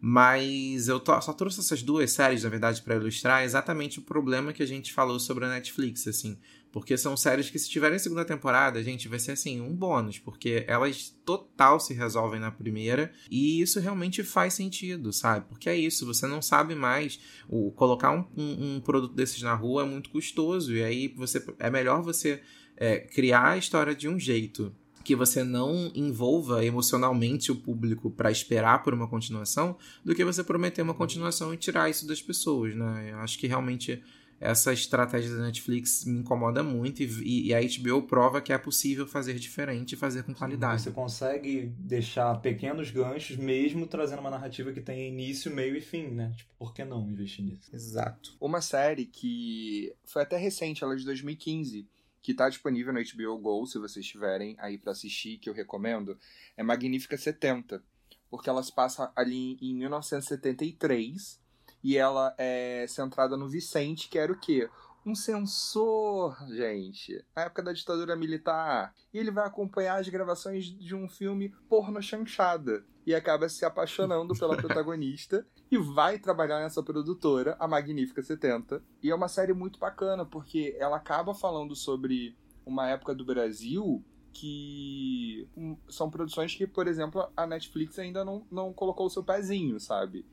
Mas 0.00 0.86
eu 0.86 1.02
só 1.20 1.32
trouxe 1.32 1.58
essas 1.58 1.82
duas 1.82 2.12
séries, 2.12 2.44
na 2.44 2.50
verdade, 2.50 2.80
para 2.82 2.94
ilustrar 2.94 3.42
exatamente 3.42 3.98
o 3.98 4.02
problema 4.02 4.52
que 4.52 4.62
a 4.62 4.66
gente 4.66 4.92
falou 4.92 5.18
sobre 5.18 5.44
a 5.44 5.48
Netflix, 5.48 6.06
assim. 6.06 6.38
Porque 6.70 6.96
são 6.96 7.16
séries 7.16 7.50
que, 7.50 7.58
se 7.58 7.68
tiverem 7.68 7.98
segunda 7.98 8.24
temporada, 8.24 8.82
gente, 8.82 9.08
vai 9.08 9.18
ser 9.18 9.32
assim, 9.32 9.60
um 9.60 9.74
bônus, 9.74 10.18
porque 10.18 10.64
elas 10.68 11.16
total 11.24 11.80
se 11.80 11.94
resolvem 11.94 12.38
na 12.38 12.52
primeira, 12.52 13.12
e 13.30 13.60
isso 13.60 13.80
realmente 13.80 14.22
faz 14.22 14.54
sentido, 14.54 15.12
sabe? 15.12 15.46
Porque 15.48 15.68
é 15.68 15.76
isso, 15.76 16.06
você 16.06 16.26
não 16.26 16.42
sabe 16.42 16.74
mais. 16.74 17.18
O, 17.48 17.72
colocar 17.72 18.12
um, 18.12 18.24
um, 18.36 18.76
um 18.76 18.80
produto 18.80 19.14
desses 19.14 19.42
na 19.42 19.54
rua 19.54 19.82
é 19.82 19.86
muito 19.86 20.10
custoso, 20.10 20.72
e 20.74 20.84
aí 20.84 21.08
você 21.08 21.44
é 21.58 21.70
melhor 21.70 22.02
você 22.02 22.40
é, 22.76 22.98
criar 22.98 23.50
a 23.50 23.58
história 23.58 23.94
de 23.94 24.08
um 24.08 24.18
jeito 24.18 24.72
que 25.08 25.16
você 25.16 25.42
não 25.42 25.90
envolva 25.94 26.62
emocionalmente 26.62 27.50
o 27.50 27.56
público 27.56 28.10
para 28.10 28.30
esperar 28.30 28.82
por 28.82 28.92
uma 28.92 29.08
continuação, 29.08 29.74
do 30.04 30.14
que 30.14 30.22
você 30.22 30.44
prometer 30.44 30.82
uma 30.82 30.92
continuação 30.92 31.54
e 31.54 31.56
tirar 31.56 31.88
isso 31.88 32.06
das 32.06 32.20
pessoas, 32.20 32.74
né? 32.74 33.12
Eu 33.12 33.18
acho 33.20 33.38
que 33.38 33.46
realmente 33.46 34.02
essa 34.38 34.70
estratégia 34.70 35.34
da 35.34 35.44
Netflix 35.44 36.04
me 36.04 36.18
incomoda 36.18 36.62
muito 36.62 37.02
e, 37.02 37.46
e, 37.46 37.54
a 37.54 37.60
HBO 37.60 38.02
prova 38.02 38.42
que 38.42 38.52
é 38.52 38.58
possível 38.58 39.06
fazer 39.06 39.38
diferente 39.38 39.92
e 39.92 39.96
fazer 39.96 40.24
com 40.24 40.34
qualidade. 40.34 40.82
Você 40.82 40.90
consegue 40.90 41.72
deixar 41.78 42.38
pequenos 42.42 42.90
ganchos 42.90 43.38
mesmo 43.38 43.86
trazendo 43.86 44.20
uma 44.20 44.28
narrativa 44.28 44.74
que 44.74 44.82
tem 44.82 45.08
início, 45.08 45.50
meio 45.50 45.74
e 45.74 45.80
fim, 45.80 46.08
né? 46.08 46.34
Tipo, 46.36 46.50
por 46.58 46.74
que 46.74 46.84
não 46.84 47.08
investir 47.08 47.46
nisso? 47.46 47.74
Exato. 47.74 48.36
Uma 48.38 48.60
série 48.60 49.06
que 49.06 49.90
foi 50.04 50.20
até 50.20 50.36
recente, 50.36 50.84
ela 50.84 50.92
é 50.92 50.96
de 50.96 51.06
2015, 51.06 51.88
que 52.28 52.32
está 52.32 52.46
disponível 52.46 52.92
no 52.92 53.00
HBO 53.00 53.38
Go, 53.38 53.64
se 53.64 53.78
vocês 53.78 54.04
tiverem 54.04 54.54
aí 54.58 54.76
para 54.76 54.92
assistir, 54.92 55.38
que 55.38 55.48
eu 55.48 55.54
recomendo, 55.54 56.18
é 56.58 56.62
Magnífica 56.62 57.16
70, 57.16 57.82
porque 58.28 58.50
ela 58.50 58.62
se 58.62 58.70
passa 58.70 59.10
ali 59.16 59.56
em 59.62 59.74
1973 59.74 61.40
e 61.82 61.96
ela 61.96 62.34
é 62.36 62.84
centrada 62.86 63.34
no 63.34 63.48
Vicente, 63.48 64.10
que 64.10 64.18
era 64.18 64.30
o 64.30 64.38
quê? 64.38 64.68
Um 65.06 65.14
censor, 65.14 66.36
gente, 66.54 67.24
na 67.34 67.44
época 67.44 67.62
da 67.62 67.72
ditadura 67.72 68.14
militar. 68.14 68.94
E 69.10 69.16
ele 69.16 69.30
vai 69.30 69.46
acompanhar 69.46 69.98
as 69.98 70.10
gravações 70.10 70.66
de 70.66 70.94
um 70.94 71.08
filme 71.08 71.48
porno 71.66 72.02
chanchada. 72.02 72.84
E 73.08 73.14
acaba 73.14 73.48
se 73.48 73.64
apaixonando 73.64 74.38
pela 74.38 74.54
protagonista 74.54 75.46
e 75.70 75.78
vai 75.78 76.18
trabalhar 76.18 76.60
nessa 76.60 76.82
produtora, 76.82 77.56
a 77.58 77.66
Magnífica 77.66 78.22
70. 78.22 78.84
E 79.02 79.10
é 79.10 79.14
uma 79.14 79.28
série 79.28 79.54
muito 79.54 79.78
bacana, 79.78 80.26
porque 80.26 80.76
ela 80.78 80.98
acaba 80.98 81.32
falando 81.32 81.74
sobre 81.74 82.36
uma 82.66 82.86
época 82.86 83.14
do 83.14 83.24
Brasil 83.24 84.04
que 84.30 85.48
são 85.88 86.10
produções 86.10 86.54
que, 86.54 86.66
por 86.66 86.86
exemplo, 86.86 87.26
a 87.34 87.46
Netflix 87.46 87.98
ainda 87.98 88.22
não, 88.26 88.46
não 88.50 88.74
colocou 88.74 89.06
o 89.06 89.10
seu 89.10 89.24
pezinho, 89.24 89.80
sabe? 89.80 90.26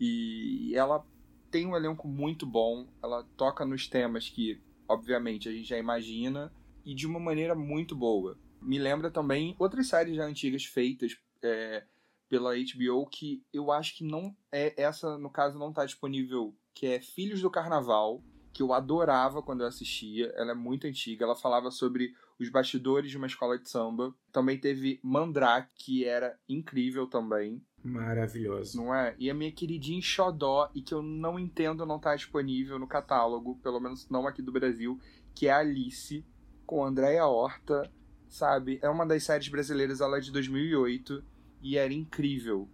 E 0.00 0.72
ela 0.74 1.06
tem 1.52 1.68
um 1.68 1.76
elenco 1.76 2.08
muito 2.08 2.44
bom, 2.44 2.88
ela 3.00 3.24
toca 3.36 3.64
nos 3.64 3.86
temas 3.86 4.28
que, 4.28 4.60
obviamente, 4.88 5.48
a 5.48 5.52
gente 5.52 5.68
já 5.68 5.78
imagina, 5.78 6.52
e 6.84 6.96
de 6.96 7.06
uma 7.06 7.20
maneira 7.20 7.54
muito 7.54 7.94
boa. 7.94 8.36
Me 8.60 8.76
lembra 8.76 9.08
também 9.08 9.54
outras 9.56 9.86
séries 9.86 10.16
já 10.16 10.24
antigas 10.24 10.64
feitas 10.64 11.16
é, 11.40 11.84
pela 12.28 12.54
HBO 12.54 13.06
que 13.06 13.42
eu 13.52 13.70
acho 13.72 13.96
que 13.96 14.04
não 14.04 14.36
é 14.52 14.80
essa 14.80 15.16
no 15.18 15.30
caso 15.30 15.58
não 15.58 15.70
está 15.70 15.84
disponível, 15.84 16.54
que 16.74 16.86
é 16.86 17.00
Filhos 17.00 17.40
do 17.40 17.50
Carnaval, 17.50 18.22
que 18.52 18.62
eu 18.62 18.72
adorava 18.72 19.42
quando 19.42 19.60
eu 19.62 19.66
assistia. 19.66 20.32
Ela 20.36 20.52
é 20.52 20.54
muito 20.54 20.86
antiga, 20.86 21.24
ela 21.24 21.36
falava 21.36 21.70
sobre 21.70 22.12
os 22.38 22.48
bastidores 22.48 23.10
de 23.10 23.16
uma 23.16 23.26
escola 23.26 23.58
de 23.58 23.68
samba. 23.68 24.14
Também 24.32 24.58
teve 24.58 25.00
Mandrake, 25.02 25.72
que 25.76 26.04
era 26.04 26.38
incrível 26.48 27.06
também. 27.06 27.62
Maravilhoso. 27.82 28.76
Não 28.76 28.94
é? 28.94 29.14
E 29.18 29.30
a 29.30 29.34
minha 29.34 29.52
queridinha 29.52 30.00
Xodó, 30.02 30.70
e 30.74 30.82
que 30.82 30.92
eu 30.92 31.02
não 31.02 31.38
entendo 31.38 31.86
não 31.86 31.98
tá 31.98 32.14
disponível 32.14 32.78
no 32.78 32.86
catálogo, 32.86 33.58
pelo 33.62 33.80
menos 33.80 34.08
não 34.08 34.26
aqui 34.26 34.42
do 34.42 34.52
Brasil, 34.52 34.98
que 35.34 35.46
é 35.46 35.52
Alice, 35.52 36.24
com 36.66 36.84
Andréia 36.84 37.26
Horta, 37.26 37.90
sabe? 38.28 38.78
É 38.82 38.88
uma 38.88 39.06
das 39.06 39.22
séries 39.22 39.48
brasileiras, 39.48 40.00
ela 40.00 40.18
é 40.18 40.20
de 40.20 40.32
2008, 40.32 41.24
e 41.60 41.76
era 41.76 41.92
incrível. 41.92 42.68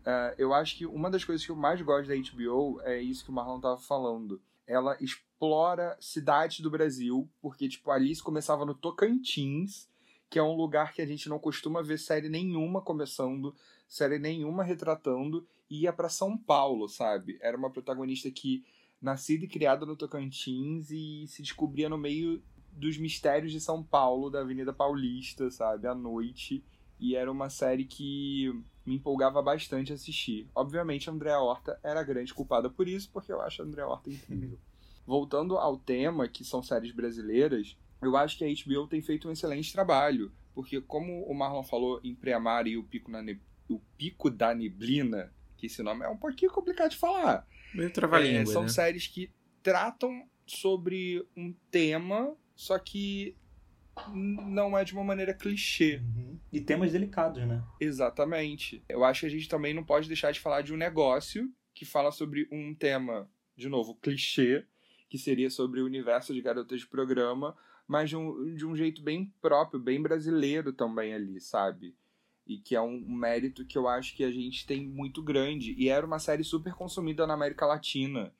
Uh, 0.00 0.34
eu 0.38 0.54
acho 0.54 0.76
que 0.76 0.86
uma 0.86 1.10
das 1.10 1.24
coisas 1.24 1.44
que 1.44 1.52
eu 1.52 1.56
mais 1.56 1.80
gosto 1.82 2.08
da 2.08 2.14
HBO 2.14 2.80
é 2.82 3.00
isso 3.00 3.24
que 3.24 3.30
o 3.30 3.32
Marlon 3.32 3.60
tava 3.60 3.78
falando. 3.78 4.40
Ela 4.66 4.96
explora 5.00 5.96
cidades 6.00 6.60
do 6.60 6.70
Brasil, 6.70 7.28
porque, 7.40 7.68
tipo, 7.68 7.90
Alice 7.90 8.22
começava 8.22 8.64
no 8.64 8.74
Tocantins, 8.74 9.88
que 10.28 10.38
é 10.38 10.42
um 10.42 10.54
lugar 10.54 10.92
que 10.92 11.02
a 11.02 11.06
gente 11.06 11.28
não 11.28 11.38
costuma 11.38 11.82
ver 11.82 11.98
série 11.98 12.28
nenhuma 12.28 12.80
começando 12.80 13.54
série 13.90 14.20
nenhuma 14.20 14.62
retratando, 14.62 15.44
e 15.68 15.82
ia 15.82 15.92
para 15.92 16.08
São 16.08 16.38
Paulo, 16.38 16.88
sabe? 16.88 17.36
Era 17.42 17.56
uma 17.56 17.70
protagonista 17.70 18.30
que 18.30 18.64
nascida 19.02 19.44
e 19.44 19.48
criada 19.48 19.84
no 19.84 19.96
Tocantins 19.96 20.90
e 20.90 21.26
se 21.26 21.42
descobria 21.42 21.88
no 21.88 21.98
meio 21.98 22.40
dos 22.72 22.96
mistérios 22.96 23.50
de 23.50 23.60
São 23.60 23.82
Paulo, 23.82 24.30
da 24.30 24.40
Avenida 24.40 24.72
Paulista, 24.72 25.50
sabe? 25.50 25.88
À 25.88 25.94
noite. 25.94 26.64
E 27.00 27.16
era 27.16 27.32
uma 27.32 27.48
série 27.48 27.84
que 27.84 28.52
me 28.84 28.96
empolgava 28.96 29.40
bastante 29.40 29.92
assistir. 29.92 30.48
Obviamente, 30.54 31.08
a 31.08 31.12
Andrea 31.12 31.38
Horta 31.38 31.80
era 31.82 32.00
a 32.00 32.04
grande 32.04 32.34
culpada 32.34 32.68
por 32.68 32.86
isso, 32.86 33.10
porque 33.12 33.32
eu 33.32 33.40
acho 33.40 33.62
a 33.62 33.64
Andrea 33.64 33.86
Horta 33.86 34.10
incrível. 34.10 34.58
Voltando 35.06 35.56
ao 35.56 35.78
tema, 35.78 36.28
que 36.28 36.44
são 36.44 36.62
séries 36.62 36.92
brasileiras, 36.92 37.76
eu 38.02 38.16
acho 38.16 38.36
que 38.36 38.44
a 38.44 38.48
HBO 38.48 38.86
tem 38.86 39.00
feito 39.00 39.28
um 39.28 39.32
excelente 39.32 39.72
trabalho. 39.72 40.30
Porque, 40.54 40.80
como 40.80 41.24
o 41.24 41.34
Marlon 41.34 41.62
falou 41.62 42.00
em 42.04 42.14
Preamar 42.14 42.66
e 42.66 42.76
o 42.76 42.84
Pico 42.84 43.10
na, 43.10 43.22
o 43.68 43.80
Pico 43.96 44.30
da 44.30 44.54
Neblina, 44.54 45.32
que 45.56 45.66
esse 45.66 45.82
nome 45.82 46.04
é 46.04 46.08
um 46.08 46.16
pouquinho 46.16 46.50
complicado 46.50 46.90
de 46.90 46.96
falar. 46.96 47.46
Meio 47.74 47.92
trava 47.92 48.22
é, 48.22 48.44
São 48.44 48.62
né? 48.62 48.68
séries 48.68 49.06
que 49.06 49.30
tratam 49.62 50.28
sobre 50.46 51.24
um 51.36 51.54
tema, 51.70 52.34
só 52.56 52.78
que 52.78 53.36
não 54.08 54.76
é 54.76 54.84
de 54.84 54.92
uma 54.92 55.04
maneira 55.04 55.34
clichê. 55.34 56.00
Uhum. 56.02 56.38
E 56.52 56.60
temas 56.60 56.92
delicados, 56.92 57.46
né? 57.46 57.62
Exatamente. 57.80 58.82
Eu 58.88 59.04
acho 59.04 59.20
que 59.20 59.26
a 59.26 59.30
gente 59.30 59.48
também 59.48 59.72
não 59.72 59.84
pode 59.84 60.08
deixar 60.08 60.32
de 60.32 60.40
falar 60.40 60.62
de 60.62 60.72
um 60.72 60.76
negócio 60.76 61.50
que 61.74 61.84
fala 61.84 62.10
sobre 62.10 62.48
um 62.50 62.74
tema, 62.74 63.30
de 63.56 63.68
novo, 63.68 63.94
clichê, 63.96 64.64
que 65.08 65.18
seria 65.18 65.50
sobre 65.50 65.80
o 65.80 65.86
universo 65.86 66.34
de 66.34 66.42
garotas 66.42 66.80
de 66.80 66.86
programa, 66.86 67.56
mas 67.86 68.10
de 68.10 68.16
um, 68.16 68.54
de 68.54 68.66
um 68.66 68.76
jeito 68.76 69.02
bem 69.02 69.32
próprio, 69.40 69.80
bem 69.80 70.00
brasileiro 70.00 70.72
também 70.72 71.14
ali, 71.14 71.40
sabe? 71.40 71.94
e 72.50 72.58
que 72.58 72.74
é 72.74 72.80
um 72.80 72.98
mérito 73.08 73.64
que 73.64 73.78
eu 73.78 73.86
acho 73.86 74.16
que 74.16 74.24
a 74.24 74.30
gente 74.30 74.66
tem 74.66 74.84
muito 74.84 75.22
grande. 75.22 75.72
E 75.78 75.88
era 75.88 76.04
uma 76.04 76.18
série 76.18 76.42
super 76.42 76.74
consumida 76.74 77.24
na 77.24 77.34
América 77.34 77.64
Latina. 77.64 78.34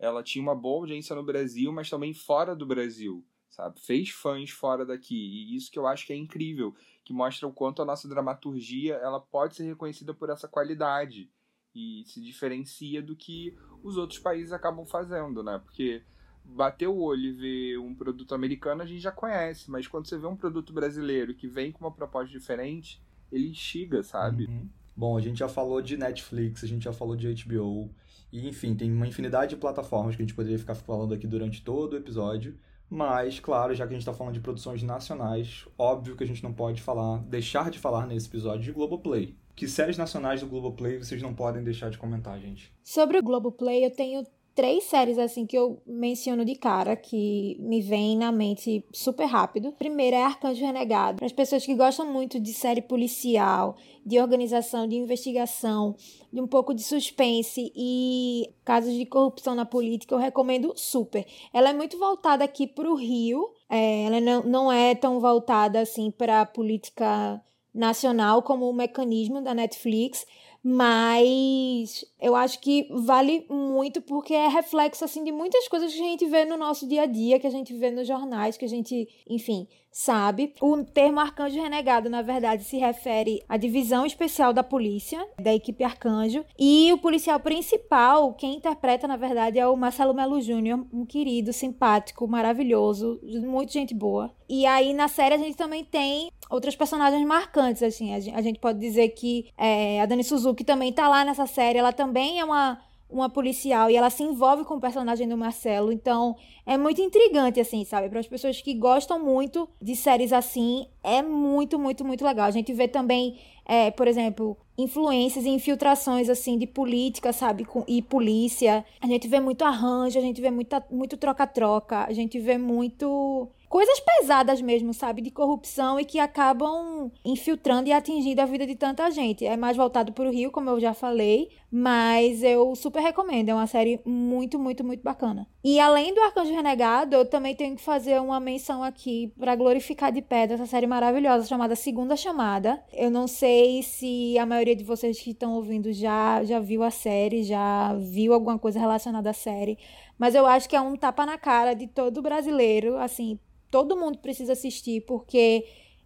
Ela 0.00 0.20
tinha 0.20 0.42
uma 0.42 0.54
boa 0.54 0.80
audiência 0.80 1.14
no 1.14 1.22
Brasil, 1.22 1.72
mas 1.72 1.88
também 1.88 2.12
fora 2.12 2.56
do 2.56 2.66
Brasil, 2.66 3.24
sabe? 3.52 3.80
Fez 3.80 4.10
fãs 4.10 4.50
fora 4.50 4.84
daqui. 4.84 5.14
E 5.14 5.54
isso 5.54 5.70
que 5.70 5.78
eu 5.78 5.86
acho 5.86 6.06
que 6.06 6.12
é 6.12 6.16
incrível, 6.16 6.74
que 7.04 7.12
mostra 7.12 7.46
o 7.46 7.52
quanto 7.52 7.80
a 7.80 7.84
nossa 7.84 8.08
dramaturgia 8.08 8.94
ela 8.94 9.20
pode 9.20 9.54
ser 9.54 9.64
reconhecida 9.64 10.12
por 10.12 10.30
essa 10.30 10.48
qualidade 10.48 11.30
e 11.74 12.02
se 12.06 12.20
diferencia 12.20 13.00
do 13.00 13.14
que 13.14 13.56
os 13.82 13.96
outros 13.96 14.18
países 14.18 14.52
acabam 14.52 14.84
fazendo, 14.86 15.42
né? 15.42 15.60
Porque 15.62 16.02
bater 16.44 16.88
o 16.88 16.98
olho 16.98 17.22
e 17.22 17.32
ver 17.32 17.78
um 17.78 17.94
produto 17.94 18.34
americano 18.34 18.82
a 18.82 18.86
gente 18.86 19.00
já 19.00 19.12
conhece, 19.12 19.70
mas 19.70 19.86
quando 19.86 20.08
você 20.08 20.18
vê 20.18 20.26
um 20.26 20.36
produto 20.36 20.72
brasileiro 20.72 21.34
que 21.34 21.46
vem 21.46 21.70
com 21.70 21.84
uma 21.84 21.92
proposta 21.92 22.30
diferente, 22.30 23.00
ele 23.30 23.48
instiga, 23.48 24.02
sabe? 24.02 24.46
Uhum. 24.46 24.68
Bom, 24.96 25.16
a 25.16 25.20
gente 25.20 25.38
já 25.38 25.48
falou 25.48 25.80
de 25.80 25.96
Netflix, 25.96 26.64
a 26.64 26.66
gente 26.66 26.84
já 26.84 26.92
falou 26.92 27.16
de 27.16 27.32
HBO, 27.44 27.94
e 28.30 28.48
enfim, 28.48 28.74
tem 28.74 28.92
uma 28.92 29.06
infinidade 29.06 29.54
de 29.54 29.60
plataformas 29.60 30.16
que 30.16 30.22
a 30.22 30.24
gente 30.24 30.34
poderia 30.34 30.58
ficar 30.58 30.74
falando 30.74 31.14
aqui 31.14 31.26
durante 31.26 31.62
todo 31.62 31.94
o 31.94 31.96
episódio. 31.96 32.58
Mas, 32.94 33.40
claro, 33.40 33.74
já 33.74 33.86
que 33.86 33.94
a 33.94 33.96
gente 33.96 34.02
está 34.02 34.12
falando 34.12 34.34
de 34.34 34.40
produções 34.40 34.82
nacionais, 34.82 35.66
óbvio 35.78 36.14
que 36.14 36.24
a 36.24 36.26
gente 36.26 36.42
não 36.42 36.52
pode 36.52 36.82
falar, 36.82 37.20
deixar 37.20 37.70
de 37.70 37.78
falar 37.78 38.06
nesse 38.06 38.28
episódio 38.28 38.60
de 38.60 38.70
Globoplay. 38.70 39.34
Que 39.56 39.66
séries 39.66 39.96
nacionais 39.96 40.42
do 40.42 40.46
Globoplay 40.46 40.98
vocês 40.98 41.22
não 41.22 41.32
podem 41.32 41.64
deixar 41.64 41.88
de 41.88 41.96
comentar, 41.96 42.38
gente? 42.38 42.70
Sobre 42.84 43.16
o 43.16 43.22
Globoplay, 43.22 43.82
eu 43.82 43.90
tenho 43.90 44.22
três 44.54 44.84
séries 44.84 45.18
assim 45.18 45.46
que 45.46 45.56
eu 45.56 45.80
menciono 45.86 46.44
de 46.44 46.54
cara 46.54 46.94
que 46.94 47.56
me 47.60 47.80
vem 47.80 48.16
na 48.16 48.30
mente 48.30 48.84
super 48.92 49.26
rápido. 49.26 49.72
Primeiro 49.72 50.16
é 50.16 50.22
Arcanjo 50.22 50.64
Renegado. 50.64 51.16
Para 51.16 51.26
as 51.26 51.32
pessoas 51.32 51.64
que 51.64 51.74
gostam 51.74 52.10
muito 52.12 52.38
de 52.38 52.52
série 52.52 52.82
policial, 52.82 53.76
de 54.04 54.20
organização, 54.20 54.86
de 54.86 54.96
investigação, 54.96 55.96
de 56.32 56.40
um 56.40 56.46
pouco 56.46 56.74
de 56.74 56.82
suspense 56.82 57.72
e 57.74 58.50
casos 58.64 58.94
de 58.94 59.06
corrupção 59.06 59.54
na 59.54 59.64
política, 59.64 60.14
eu 60.14 60.18
recomendo 60.18 60.72
super. 60.76 61.26
Ela 61.52 61.70
é 61.70 61.72
muito 61.72 61.98
voltada 61.98 62.44
aqui 62.44 62.66
para 62.66 62.90
o 62.90 62.94
Rio. 62.94 63.52
É, 63.70 64.04
ela 64.04 64.20
não, 64.20 64.42
não 64.42 64.72
é 64.72 64.94
tão 64.94 65.18
voltada 65.18 65.80
assim 65.80 66.10
para 66.10 66.42
a 66.42 66.46
política 66.46 67.42
nacional 67.74 68.42
como 68.42 68.68
o 68.68 68.74
mecanismo 68.74 69.40
da 69.40 69.54
Netflix, 69.54 70.26
mas 70.62 72.04
eu 72.22 72.36
acho 72.36 72.60
que 72.60 72.86
vale 72.88 73.44
muito 73.50 74.00
porque 74.00 74.32
é 74.32 74.46
reflexo 74.46 75.04
assim 75.04 75.24
de 75.24 75.32
muitas 75.32 75.66
coisas 75.66 75.92
que 75.92 76.00
a 76.00 76.04
gente 76.04 76.26
vê 76.26 76.44
no 76.44 76.56
nosso 76.56 76.86
dia 76.86 77.02
a 77.02 77.06
dia, 77.06 77.40
que 77.40 77.46
a 77.48 77.50
gente 77.50 77.74
vê 77.74 77.90
nos 77.90 78.06
jornais, 78.06 78.56
que 78.56 78.64
a 78.64 78.68
gente, 78.68 79.08
enfim, 79.28 79.66
sabe. 79.90 80.54
O 80.60 80.84
termo 80.84 81.20
arcanjo 81.20 81.60
renegado, 81.60 82.08
na 82.08 82.22
verdade, 82.22 82.64
se 82.64 82.78
refere 82.78 83.42
à 83.48 83.56
divisão 83.56 84.06
especial 84.06 84.52
da 84.52 84.62
polícia, 84.62 85.24
da 85.40 85.52
equipe 85.52 85.82
arcanjo, 85.84 86.44
e 86.58 86.92
o 86.92 86.98
policial 86.98 87.38
principal, 87.40 88.32
quem 88.34 88.54
interpreta, 88.54 89.08
na 89.08 89.16
verdade, 89.16 89.58
é 89.58 89.66
o 89.66 89.76
Marcelo 89.76 90.14
Melo 90.14 90.40
Júnior, 90.40 90.86
um 90.92 91.04
querido, 91.04 91.52
simpático, 91.52 92.26
maravilhoso, 92.28 93.20
muito 93.44 93.72
gente 93.72 93.94
boa. 93.94 94.32
E 94.48 94.64
aí 94.66 94.92
na 94.92 95.08
série 95.08 95.34
a 95.34 95.38
gente 95.38 95.56
também 95.56 95.82
tem 95.82 96.30
outras 96.50 96.76
personagens 96.76 97.26
marcantes, 97.26 97.82
assim, 97.82 98.14
a 98.14 98.42
gente 98.42 98.58
pode 98.58 98.78
dizer 98.78 99.08
que 99.10 99.48
é, 99.56 100.00
a 100.00 100.06
Dani 100.06 100.22
Suzuki 100.22 100.62
também 100.62 100.92
tá 100.92 101.08
lá 101.08 101.24
nessa 101.24 101.46
série, 101.46 101.78
ela 101.78 101.92
também 101.92 102.11
é 102.20 102.44
uma 102.44 102.78
uma 103.12 103.28
policial 103.28 103.90
e 103.90 103.96
ela 103.96 104.10
se 104.10 104.22
envolve 104.22 104.64
com 104.64 104.76
o 104.76 104.80
personagem 104.80 105.28
do 105.28 105.36
Marcelo. 105.36 105.92
Então, 105.92 106.34
é 106.64 106.76
muito 106.78 107.00
intrigante, 107.00 107.60
assim, 107.60 107.84
sabe? 107.84 108.08
Para 108.08 108.20
as 108.20 108.26
pessoas 108.26 108.60
que 108.60 108.74
gostam 108.74 109.22
muito 109.22 109.68
de 109.80 109.94
séries 109.94 110.32
assim, 110.32 110.86
é 111.04 111.22
muito, 111.22 111.78
muito, 111.78 112.04
muito 112.04 112.24
legal. 112.24 112.46
A 112.46 112.50
gente 112.50 112.72
vê 112.72 112.88
também, 112.88 113.38
é, 113.66 113.90
por 113.90 114.08
exemplo, 114.08 114.56
influências 114.76 115.44
e 115.44 115.50
infiltrações, 115.50 116.28
assim, 116.28 116.58
de 116.58 116.66
política, 116.66 117.32
sabe? 117.32 117.64
Com, 117.64 117.84
e 117.86 118.00
polícia. 118.00 118.84
A 119.00 119.06
gente 119.06 119.28
vê 119.28 119.38
muito 119.38 119.62
arranjo, 119.62 120.18
a 120.18 120.22
gente 120.22 120.40
vê 120.40 120.50
muita, 120.50 120.84
muito 120.90 121.16
troca-troca, 121.16 122.04
a 122.04 122.12
gente 122.12 122.38
vê 122.38 122.56
muito 122.56 123.48
coisas 123.72 123.98
pesadas 124.00 124.60
mesmo, 124.60 124.92
sabe, 124.92 125.22
de 125.22 125.30
corrupção 125.30 125.98
e 125.98 126.04
que 126.04 126.18
acabam 126.18 127.10
infiltrando 127.24 127.88
e 127.88 127.92
atingindo 127.92 128.42
a 128.42 128.44
vida 128.44 128.66
de 128.66 128.76
tanta 128.76 129.10
gente. 129.10 129.46
É 129.46 129.56
mais 129.56 129.78
voltado 129.78 130.12
para 130.12 130.28
o 130.28 130.30
Rio, 130.30 130.50
como 130.50 130.68
eu 130.68 130.78
já 130.78 130.92
falei, 130.92 131.48
mas 131.70 132.42
eu 132.42 132.76
super 132.76 133.00
recomendo. 133.00 133.48
É 133.48 133.54
uma 133.54 133.66
série 133.66 133.98
muito, 134.04 134.58
muito, 134.58 134.84
muito 134.84 135.02
bacana. 135.02 135.48
E 135.64 135.80
além 135.80 136.12
do 136.12 136.20
Arcanjo 136.20 136.52
Renegado, 136.52 137.16
eu 137.16 137.24
também 137.24 137.56
tenho 137.56 137.74
que 137.74 137.80
fazer 137.80 138.20
uma 138.20 138.38
menção 138.38 138.84
aqui 138.84 139.32
para 139.38 139.56
glorificar 139.56 140.12
de 140.12 140.20
pedra 140.20 140.56
essa 140.56 140.66
série 140.66 140.86
maravilhosa 140.86 141.46
chamada 141.46 141.74
Segunda 141.74 142.14
Chamada. 142.14 142.78
Eu 142.92 143.10
não 143.10 143.26
sei 143.26 143.82
se 143.82 144.36
a 144.36 144.44
maioria 144.44 144.76
de 144.76 144.84
vocês 144.84 145.18
que 145.18 145.30
estão 145.30 145.54
ouvindo 145.54 145.90
já 145.94 146.44
já 146.44 146.60
viu 146.60 146.82
a 146.82 146.90
série, 146.90 147.42
já 147.42 147.94
viu 147.94 148.34
alguma 148.34 148.58
coisa 148.58 148.78
relacionada 148.78 149.30
à 149.30 149.32
série, 149.32 149.78
mas 150.18 150.34
eu 150.34 150.44
acho 150.44 150.68
que 150.68 150.76
é 150.76 150.80
um 150.80 150.94
tapa 150.94 151.24
na 151.24 151.38
cara 151.38 151.72
de 151.72 151.86
todo 151.86 152.20
brasileiro, 152.20 152.98
assim, 152.98 153.38
todo 153.72 153.96
mundo 153.96 154.18
precisa 154.18 154.52
assistir, 154.52 155.00
porque 155.00 155.64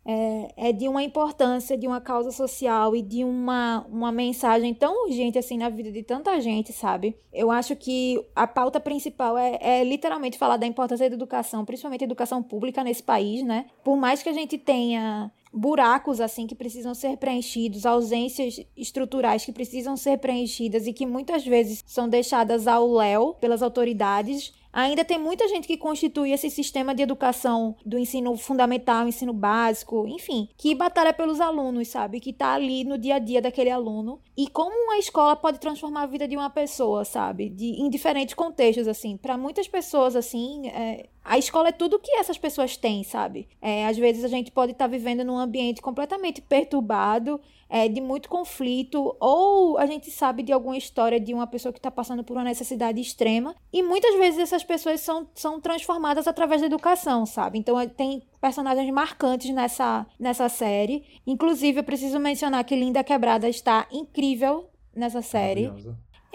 é, 0.09 0.69
é, 0.69 0.73
de 0.73 0.89
uma 0.89 1.03
importância, 1.03 1.77
de 1.77 1.85
uma 1.85 2.01
causa 2.01 2.31
social 2.31 2.95
e 2.95 3.03
de 3.03 3.25
uma, 3.25 3.85
uma 3.91 4.12
mensagem 4.12 4.73
tão 4.73 5.05
urgente 5.05 5.37
assim 5.37 5.59
na 5.59 5.69
vida 5.69 5.91
de 5.91 6.05
tanta 6.05 6.41
gente, 6.41 6.73
sabe? 6.73 7.17
Eu 7.33 7.51
acho 7.51 7.75
que 7.75 8.25
a 8.37 8.47
pauta 8.47 8.79
principal 8.79 9.37
é, 9.37 9.59
é 9.61 9.85
literalmente 9.85 10.39
falar 10.39 10.59
da 10.59 10.67
importância 10.67 11.11
da 11.11 11.14
educação, 11.17 11.64
principalmente 11.64 12.05
educação 12.05 12.41
pública 12.41 12.85
nesse 12.85 13.03
país, 13.03 13.43
né? 13.43 13.67
Por 13.83 13.97
mais 13.97 14.23
que 14.23 14.29
a 14.29 14.33
gente 14.33 14.57
tenha 14.57 15.29
buracos 15.53 16.21
assim 16.21 16.47
que 16.47 16.55
precisam 16.55 16.95
ser 16.95 17.17
preenchidos, 17.17 17.85
ausências 17.85 18.61
estruturais 18.77 19.45
que 19.45 19.53
precisam 19.53 19.97
ser 19.97 20.19
preenchidas 20.19 20.87
e 20.87 20.93
que 20.93 21.07
muitas 21.07 21.45
vezes 21.45 21.83
são 21.85 22.09
deixadas 22.09 22.69
ao 22.69 22.93
léu 22.93 23.35
pelas 23.41 23.62
autoridades, 23.62 24.55
Ainda 24.77 25.07
tem 25.07 25.18
muita 25.18 25.49
gente 25.49 25.66
que 25.66 25.79
constitui 25.79 26.33
esse 26.33 26.51
sistema 26.51 26.95
de 26.95 27.03
educação 27.03 27.74
do 27.83 27.99
ensino 27.99 28.37
fundamental, 28.37 29.09
ensino 29.09 29.33
básico, 29.33 30.07
enfim, 30.07 30.51
que 30.55 30.74
batalha 30.74 31.14
pelos 31.14 31.41
alunos, 31.41 31.89
sabe? 31.89 32.20
Que 32.20 32.31
tá 32.31 32.53
ali 32.53 32.85
no 32.85 32.99
dia 32.99 33.14
a 33.14 33.18
dia 33.18 33.41
daquele 33.41 33.70
aluno. 33.70 34.20
E 34.37 34.47
como 34.47 34.77
uma 34.77 34.99
escola 34.99 35.35
pode 35.35 35.59
transformar 35.59 36.03
a 36.03 36.07
vida 36.07 36.29
de 36.29 36.37
uma 36.37 36.51
pessoa, 36.51 37.07
sabe? 37.07 37.49
De, 37.49 37.81
em 37.81 37.89
diferentes 37.89 38.35
contextos, 38.35 38.87
assim. 38.87 39.16
Para 39.16 39.39
muitas 39.39 39.66
pessoas, 39.66 40.14
assim, 40.14 40.68
é, 40.68 41.09
a 41.24 41.39
escola 41.39 41.70
é 41.70 41.72
tudo 41.72 41.99
que 41.99 42.12
essas 42.12 42.37
pessoas 42.37 42.77
têm, 42.77 43.03
sabe? 43.03 43.49
É, 43.62 43.87
às 43.87 43.97
vezes 43.97 44.24
a 44.24 44.29
gente 44.29 44.53
pode 44.53 44.72
estar 44.72 44.85
tá 44.85 44.91
vivendo 44.91 45.24
num 45.24 45.39
ambiente 45.39 45.81
completamente 45.81 46.43
perturbado, 46.43 47.41
é, 47.69 47.89
de 47.89 48.01
muito 48.01 48.29
conflito, 48.29 49.17
ou 49.21 49.79
a 49.79 49.87
gente 49.87 50.11
sabe 50.11 50.43
de 50.43 50.53
alguma 50.53 50.77
história 50.77 51.19
de 51.19 51.35
uma 51.35 51.47
pessoa 51.47 51.73
que 51.73 51.79
está 51.79 51.91
passando 51.91 52.23
por 52.23 52.37
uma 52.37 52.45
necessidade 52.45 53.01
extrema, 53.01 53.55
e 53.73 53.83
muitas 53.83 54.14
vezes 54.17 54.41
essas 54.41 54.64
pessoas 54.64 55.01
são, 55.01 55.29
são 55.35 55.61
transformadas 55.61 56.27
através 56.27 56.61
da 56.61 56.67
educação, 56.67 57.27
sabe? 57.27 57.59
Então 57.59 57.79
é, 57.79 57.87
tem 57.87 58.23
personagens 58.41 58.91
marcantes 58.93 59.53
nessa, 59.53 60.07
nessa 60.19 60.49
série. 60.49 61.05
Inclusive, 61.27 61.81
eu 61.81 61.85
preciso 61.85 62.19
mencionar 62.19 62.64
que 62.64 62.77
Linda 62.77 63.03
Quebrada 63.03 63.49
está 63.49 63.87
incrível 63.91 64.71
nessa 64.95 65.21
série. 65.21 65.71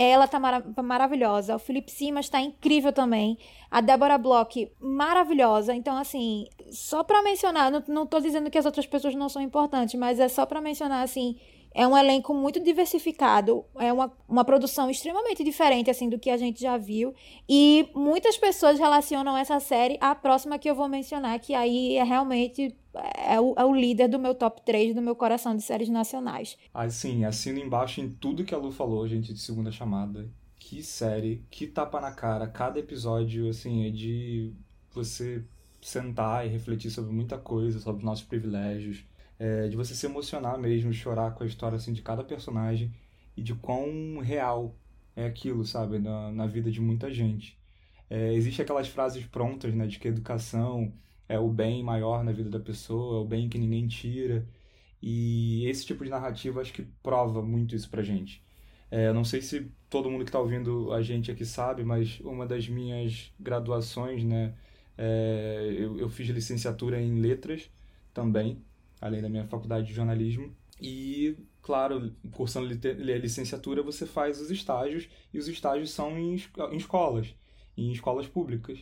Ela 0.01 0.27
tá 0.27 0.39
mara 0.39 0.63
maravilhosa. 0.81 1.55
O 1.55 1.59
Felipe 1.59 1.91
Simas 1.91 2.27
tá 2.27 2.41
incrível 2.41 2.91
também. 2.91 3.37
A 3.69 3.81
Débora 3.81 4.17
Bloch, 4.17 4.71
maravilhosa. 4.79 5.75
Então, 5.75 5.95
assim, 5.95 6.47
só 6.71 7.03
pra 7.03 7.21
mencionar, 7.21 7.69
não, 7.69 7.83
não 7.87 8.07
tô 8.07 8.19
dizendo 8.19 8.49
que 8.49 8.57
as 8.57 8.65
outras 8.65 8.87
pessoas 8.87 9.13
não 9.13 9.29
são 9.29 9.41
importantes, 9.41 9.93
mas 9.99 10.19
é 10.19 10.27
só 10.27 10.45
pra 10.45 10.59
mencionar, 10.59 11.03
assim, 11.03 11.35
é 11.73 11.87
um 11.87 11.97
elenco 11.97 12.33
muito 12.33 12.59
diversificado, 12.59 13.65
é 13.77 13.91
uma, 13.91 14.11
uma 14.27 14.43
produção 14.43 14.89
extremamente 14.89 15.43
diferente 15.43 15.89
assim 15.89 16.09
do 16.09 16.19
que 16.19 16.29
a 16.29 16.37
gente 16.37 16.61
já 16.61 16.77
viu 16.77 17.13
e 17.47 17.89
muitas 17.95 18.37
pessoas 18.37 18.77
relacionam 18.79 19.37
essa 19.37 19.59
série 19.59 19.97
à 20.01 20.13
próxima 20.13 20.59
que 20.59 20.69
eu 20.69 20.75
vou 20.75 20.87
mencionar, 20.87 21.39
que 21.39 21.53
aí 21.53 21.95
é 21.95 22.03
realmente 22.03 22.75
é 23.15 23.39
o, 23.39 23.53
é 23.57 23.65
o 23.65 23.73
líder 23.73 24.09
do 24.09 24.19
meu 24.19 24.35
top 24.35 24.61
3 24.63 24.93
do 24.93 25.01
meu 25.01 25.15
coração 25.15 25.55
de 25.55 25.61
séries 25.61 25.89
nacionais. 25.89 26.57
Assim, 26.73 27.23
assino 27.23 27.59
embaixo 27.59 28.01
em 28.01 28.09
tudo 28.09 28.43
que 28.43 28.53
a 28.53 28.57
Lu 28.57 28.71
falou, 28.71 29.07
gente, 29.07 29.33
de 29.33 29.39
segunda 29.39 29.71
chamada. 29.71 30.29
Que 30.59 30.83
série, 30.83 31.43
que 31.49 31.67
tapa 31.67 31.99
na 31.99 32.11
cara. 32.11 32.47
Cada 32.47 32.79
episódio, 32.79 33.49
assim, 33.49 33.87
é 33.87 33.89
de 33.89 34.53
você 34.93 35.43
sentar 35.81 36.45
e 36.45 36.49
refletir 36.49 36.91
sobre 36.91 37.11
muita 37.11 37.37
coisa, 37.37 37.79
sobre 37.79 37.99
os 37.99 38.05
nossos 38.05 38.25
privilégios, 38.25 39.03
é, 39.41 39.67
de 39.67 39.75
você 39.75 39.95
se 39.95 40.05
emocionar 40.05 40.59
mesmo, 40.59 40.93
chorar 40.93 41.33
com 41.33 41.43
a 41.43 41.47
história 41.47 41.75
assim, 41.75 41.93
de 41.93 42.03
cada 42.03 42.23
personagem 42.23 42.93
e 43.35 43.41
de 43.41 43.55
quão 43.55 44.19
real 44.19 44.75
é 45.15 45.25
aquilo, 45.25 45.65
sabe, 45.65 45.97
na, 45.99 46.31
na 46.31 46.45
vida 46.45 46.69
de 46.71 46.79
muita 46.79 47.11
gente. 47.11 47.57
É, 48.09 48.33
Existem 48.35 48.63
aquelas 48.63 48.87
frases 48.87 49.25
prontas, 49.25 49.73
né, 49.73 49.87
de 49.87 49.97
que 49.99 50.07
educação 50.07 50.93
é 51.27 51.39
o 51.39 51.49
bem 51.49 51.83
maior 51.83 52.23
na 52.23 52.31
vida 52.31 52.51
da 52.51 52.59
pessoa, 52.59 53.19
é 53.19 53.21
o 53.23 53.25
bem 53.27 53.49
que 53.49 53.57
ninguém 53.57 53.87
tira. 53.87 54.47
E 55.01 55.65
esse 55.67 55.85
tipo 55.85 56.03
de 56.03 56.11
narrativa 56.11 56.61
acho 56.61 56.73
que 56.73 56.83
prova 57.03 57.41
muito 57.41 57.75
isso 57.75 57.89
pra 57.89 58.03
gente. 58.03 58.43
É, 58.91 59.11
não 59.13 59.23
sei 59.23 59.41
se 59.41 59.71
todo 59.89 60.09
mundo 60.11 60.23
que 60.23 60.29
está 60.29 60.39
ouvindo 60.39 60.93
a 60.93 61.01
gente 61.01 61.31
aqui 61.31 61.45
sabe, 61.45 61.83
mas 61.83 62.19
uma 62.21 62.45
das 62.45 62.67
minhas 62.69 63.33
graduações, 63.39 64.23
né, 64.23 64.53
é, 64.97 65.75
eu, 65.79 65.97
eu 65.99 66.09
fiz 66.09 66.29
licenciatura 66.29 67.01
em 67.01 67.19
letras 67.19 67.71
também 68.13 68.63
além 69.01 69.21
da 69.21 69.27
minha 69.27 69.47
faculdade 69.47 69.87
de 69.87 69.93
jornalismo. 69.93 70.55
E, 70.79 71.35
claro, 71.61 72.15
cursando 72.31 72.67
licenciatura, 72.67 73.83
você 73.83 74.05
faz 74.05 74.39
os 74.39 74.51
estágios, 74.51 75.09
e 75.33 75.39
os 75.39 75.47
estágios 75.47 75.91
são 75.91 76.17
em, 76.17 76.35
em 76.71 76.77
escolas, 76.77 77.35
em 77.75 77.91
escolas 77.91 78.27
públicas. 78.27 78.79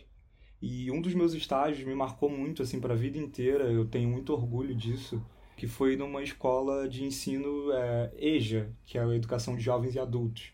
E 0.61 0.91
um 0.91 1.01
dos 1.01 1.13
meus 1.13 1.33
estágios 1.33 1.87
me 1.87 1.95
marcou 1.95 2.29
muito, 2.29 2.61
assim, 2.61 2.79
para 2.79 2.93
a 2.93 2.97
vida 2.97 3.17
inteira, 3.17 3.71
eu 3.71 3.85
tenho 3.85 4.09
muito 4.09 4.33
orgulho 4.33 4.75
disso, 4.75 5.23
que 5.55 5.67
foi 5.67 5.95
numa 5.95 6.21
escola 6.21 6.87
de 6.87 7.03
ensino 7.03 7.71
é, 7.71 8.11
EJA, 8.17 8.69
que 8.85 8.97
é 8.97 9.01
a 9.01 9.15
Educação 9.15 9.55
de 9.55 9.61
Jovens 9.61 9.95
e 9.95 9.99
Adultos. 9.99 10.51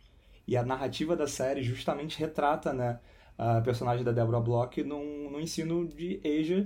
E 0.48 0.56
a 0.56 0.64
narrativa 0.64 1.16
da 1.16 1.28
série 1.28 1.64
justamente 1.64 2.20
retrata, 2.20 2.72
né, 2.72 3.00
a 3.38 3.62
personagem 3.62 4.04
da 4.06 4.12
Deborah 4.12 4.40
Bloch 4.40 4.84
no, 4.84 5.32
no 5.32 5.40
ensino 5.40 5.88
de 5.88 6.20
EJA, 6.24 6.66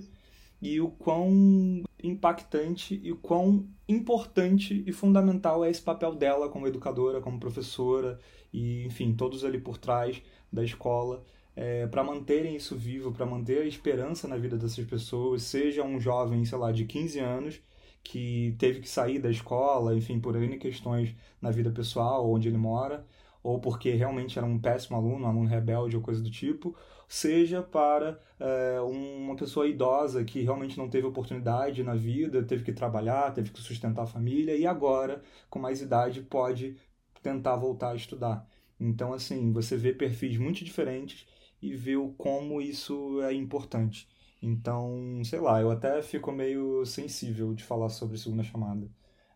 e 0.62 0.82
o 0.82 0.90
quão 0.90 1.84
impactante 2.04 3.00
e 3.04 3.14
quão 3.14 3.68
importante 3.88 4.84
e 4.86 4.92
fundamental 4.92 5.64
é 5.64 5.70
esse 5.70 5.82
papel 5.82 6.16
dela 6.16 6.50
como 6.50 6.68
educadora, 6.68 7.22
como 7.22 7.40
professora 7.40 8.20
e, 8.54 8.86
enfim, 8.86 9.14
todos 9.14 9.44
ali 9.44 9.60
por 9.60 9.78
trás 9.78 10.22
da 10.52 10.64
escola. 10.64 11.24
É, 11.56 11.88
para 11.88 12.04
manterem 12.04 12.56
isso 12.56 12.76
vivo, 12.76 13.12
para 13.12 13.26
manter 13.26 13.62
a 13.62 13.66
esperança 13.66 14.28
na 14.28 14.38
vida 14.38 14.58
dessas 14.58 14.86
pessoas, 14.86 15.44
seja 15.44 15.84
um 15.84 16.00
jovem, 16.00 16.46
sei 16.46 16.58
lá, 16.58 16.72
de 16.72 16.86
15 16.86 17.20
anos 17.20 17.62
que 18.04 18.56
teve 18.58 18.80
que 18.80 18.90
sair 18.90 19.20
da 19.20 19.30
escola, 19.30 19.96
enfim, 19.96 20.20
por 20.20 20.36
N 20.36 20.58
questões 20.58 21.14
na 21.42 21.52
vida 21.52 21.70
pessoal, 21.70 22.30
onde 22.32 22.48
ele 22.48 22.58
mora, 22.58 23.06
ou 23.44 23.60
porque 23.60 23.92
realmente 23.92 24.38
era 24.38 24.48
um 24.48 24.60
péssimo 24.60 24.98
aluno, 24.98 25.26
um 25.26 25.28
aluno 25.28 25.50
rebelde 25.50 25.96
ou 25.96 26.02
coisa 26.02 26.22
do 26.22 26.32
tipo, 26.32 26.76
seja 27.10 27.64
para 27.64 28.22
é, 28.40 28.80
uma 28.82 29.36
pessoa 29.36 29.68
idosa 29.68 30.24
que 30.24 30.44
realmente 30.44 30.78
não 30.78 30.88
teve 30.88 31.08
oportunidade 31.08 31.84
na 31.84 31.96
vida, 31.96 32.44
teve 32.44 32.64
que 32.64 32.72
trabalhar, 32.72 33.34
teve 33.34 33.50
que 33.50 33.60
sustentar 33.60 34.04
a 34.04 34.08
família 34.08 34.56
e 34.56 34.68
agora, 34.68 35.24
com 35.50 35.58
mais 35.58 35.82
idade, 35.82 36.22
pode 36.22 36.78
tentar 37.24 37.56
voltar 37.56 37.92
a 37.92 37.96
estudar. 37.96 38.48
Então, 38.80 39.12
assim, 39.12 39.52
você 39.52 39.76
vê 39.76 39.92
perfis 39.92 40.38
muito 40.38 40.64
diferentes 40.64 41.28
e 41.60 41.74
vê 41.76 41.98
o 41.98 42.10
como 42.10 42.62
isso 42.62 43.20
é 43.24 43.34
importante. 43.34 44.08
Então, 44.42 45.20
sei 45.26 45.40
lá, 45.40 45.60
eu 45.60 45.72
até 45.72 46.02
fico 46.04 46.32
meio 46.32 46.86
sensível 46.86 47.56
de 47.56 47.64
falar 47.64 47.90
sobre 47.90 48.18
segunda 48.20 48.44
chamada. 48.44 48.88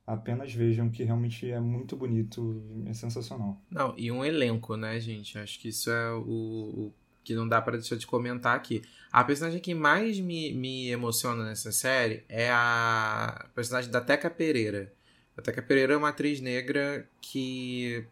Apenas 0.06 0.54
vejam 0.54 0.90
que 0.92 1.04
realmente 1.04 1.50
é 1.50 1.60
muito 1.60 1.96
bonito, 1.98 2.64
é 2.86 2.94
sensacional. 2.94 3.60
Não, 3.70 3.96
e 3.98 4.12
um 4.12 4.24
elenco, 4.24 4.78
né, 4.78 5.00
gente? 5.00 5.40
Acho 5.40 5.60
que 5.60 5.70
isso 5.70 5.90
é 5.90 6.14
o, 6.14 6.22
o 6.22 6.94
que 7.24 7.34
não 7.34 7.48
dá 7.48 7.62
para 7.62 7.78
deixar 7.78 7.96
de 7.96 8.06
comentar 8.06 8.56
aqui. 8.56 8.82
A 9.12 9.24
personagem 9.24 9.60
que 9.60 9.74
mais 9.74 10.20
me, 10.20 10.54
me 10.54 10.90
emociona 10.90 11.46
nessa 11.46 11.72
série 11.72 12.24
é 12.28 12.50
a 12.52 13.48
personagem 13.56 13.92
da 13.92 14.02
Teca 14.02 14.30
Pereira. 14.30 14.92
A 15.38 15.42
Teca 15.42 15.62
Pereira 15.62 15.94
é 15.94 15.98
uma 15.98 16.10
atriz 16.10 16.42
negra 16.42 17.08
que 17.22 18.06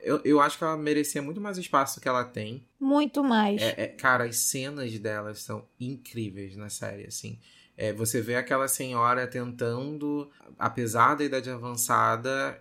eu, 0.00 0.20
eu 0.24 0.40
acho 0.40 0.58
que 0.58 0.64
ela 0.64 0.76
merecia 0.76 1.22
muito 1.22 1.40
mais 1.40 1.56
espaço 1.58 2.00
que 2.00 2.08
ela 2.08 2.24
tem. 2.24 2.66
Muito 2.78 3.22
mais. 3.22 3.62
É, 3.62 3.74
é, 3.84 3.86
cara, 3.86 4.24
as 4.24 4.36
cenas 4.36 4.98
delas 4.98 5.40
são 5.40 5.64
incríveis 5.78 6.56
na 6.56 6.68
série, 6.68 7.06
assim. 7.06 7.38
É, 7.76 7.92
você 7.92 8.20
vê 8.20 8.34
aquela 8.34 8.68
senhora 8.68 9.26
tentando, 9.26 10.30
apesar 10.58 11.14
da 11.14 11.24
idade 11.24 11.48
avançada, 11.48 12.60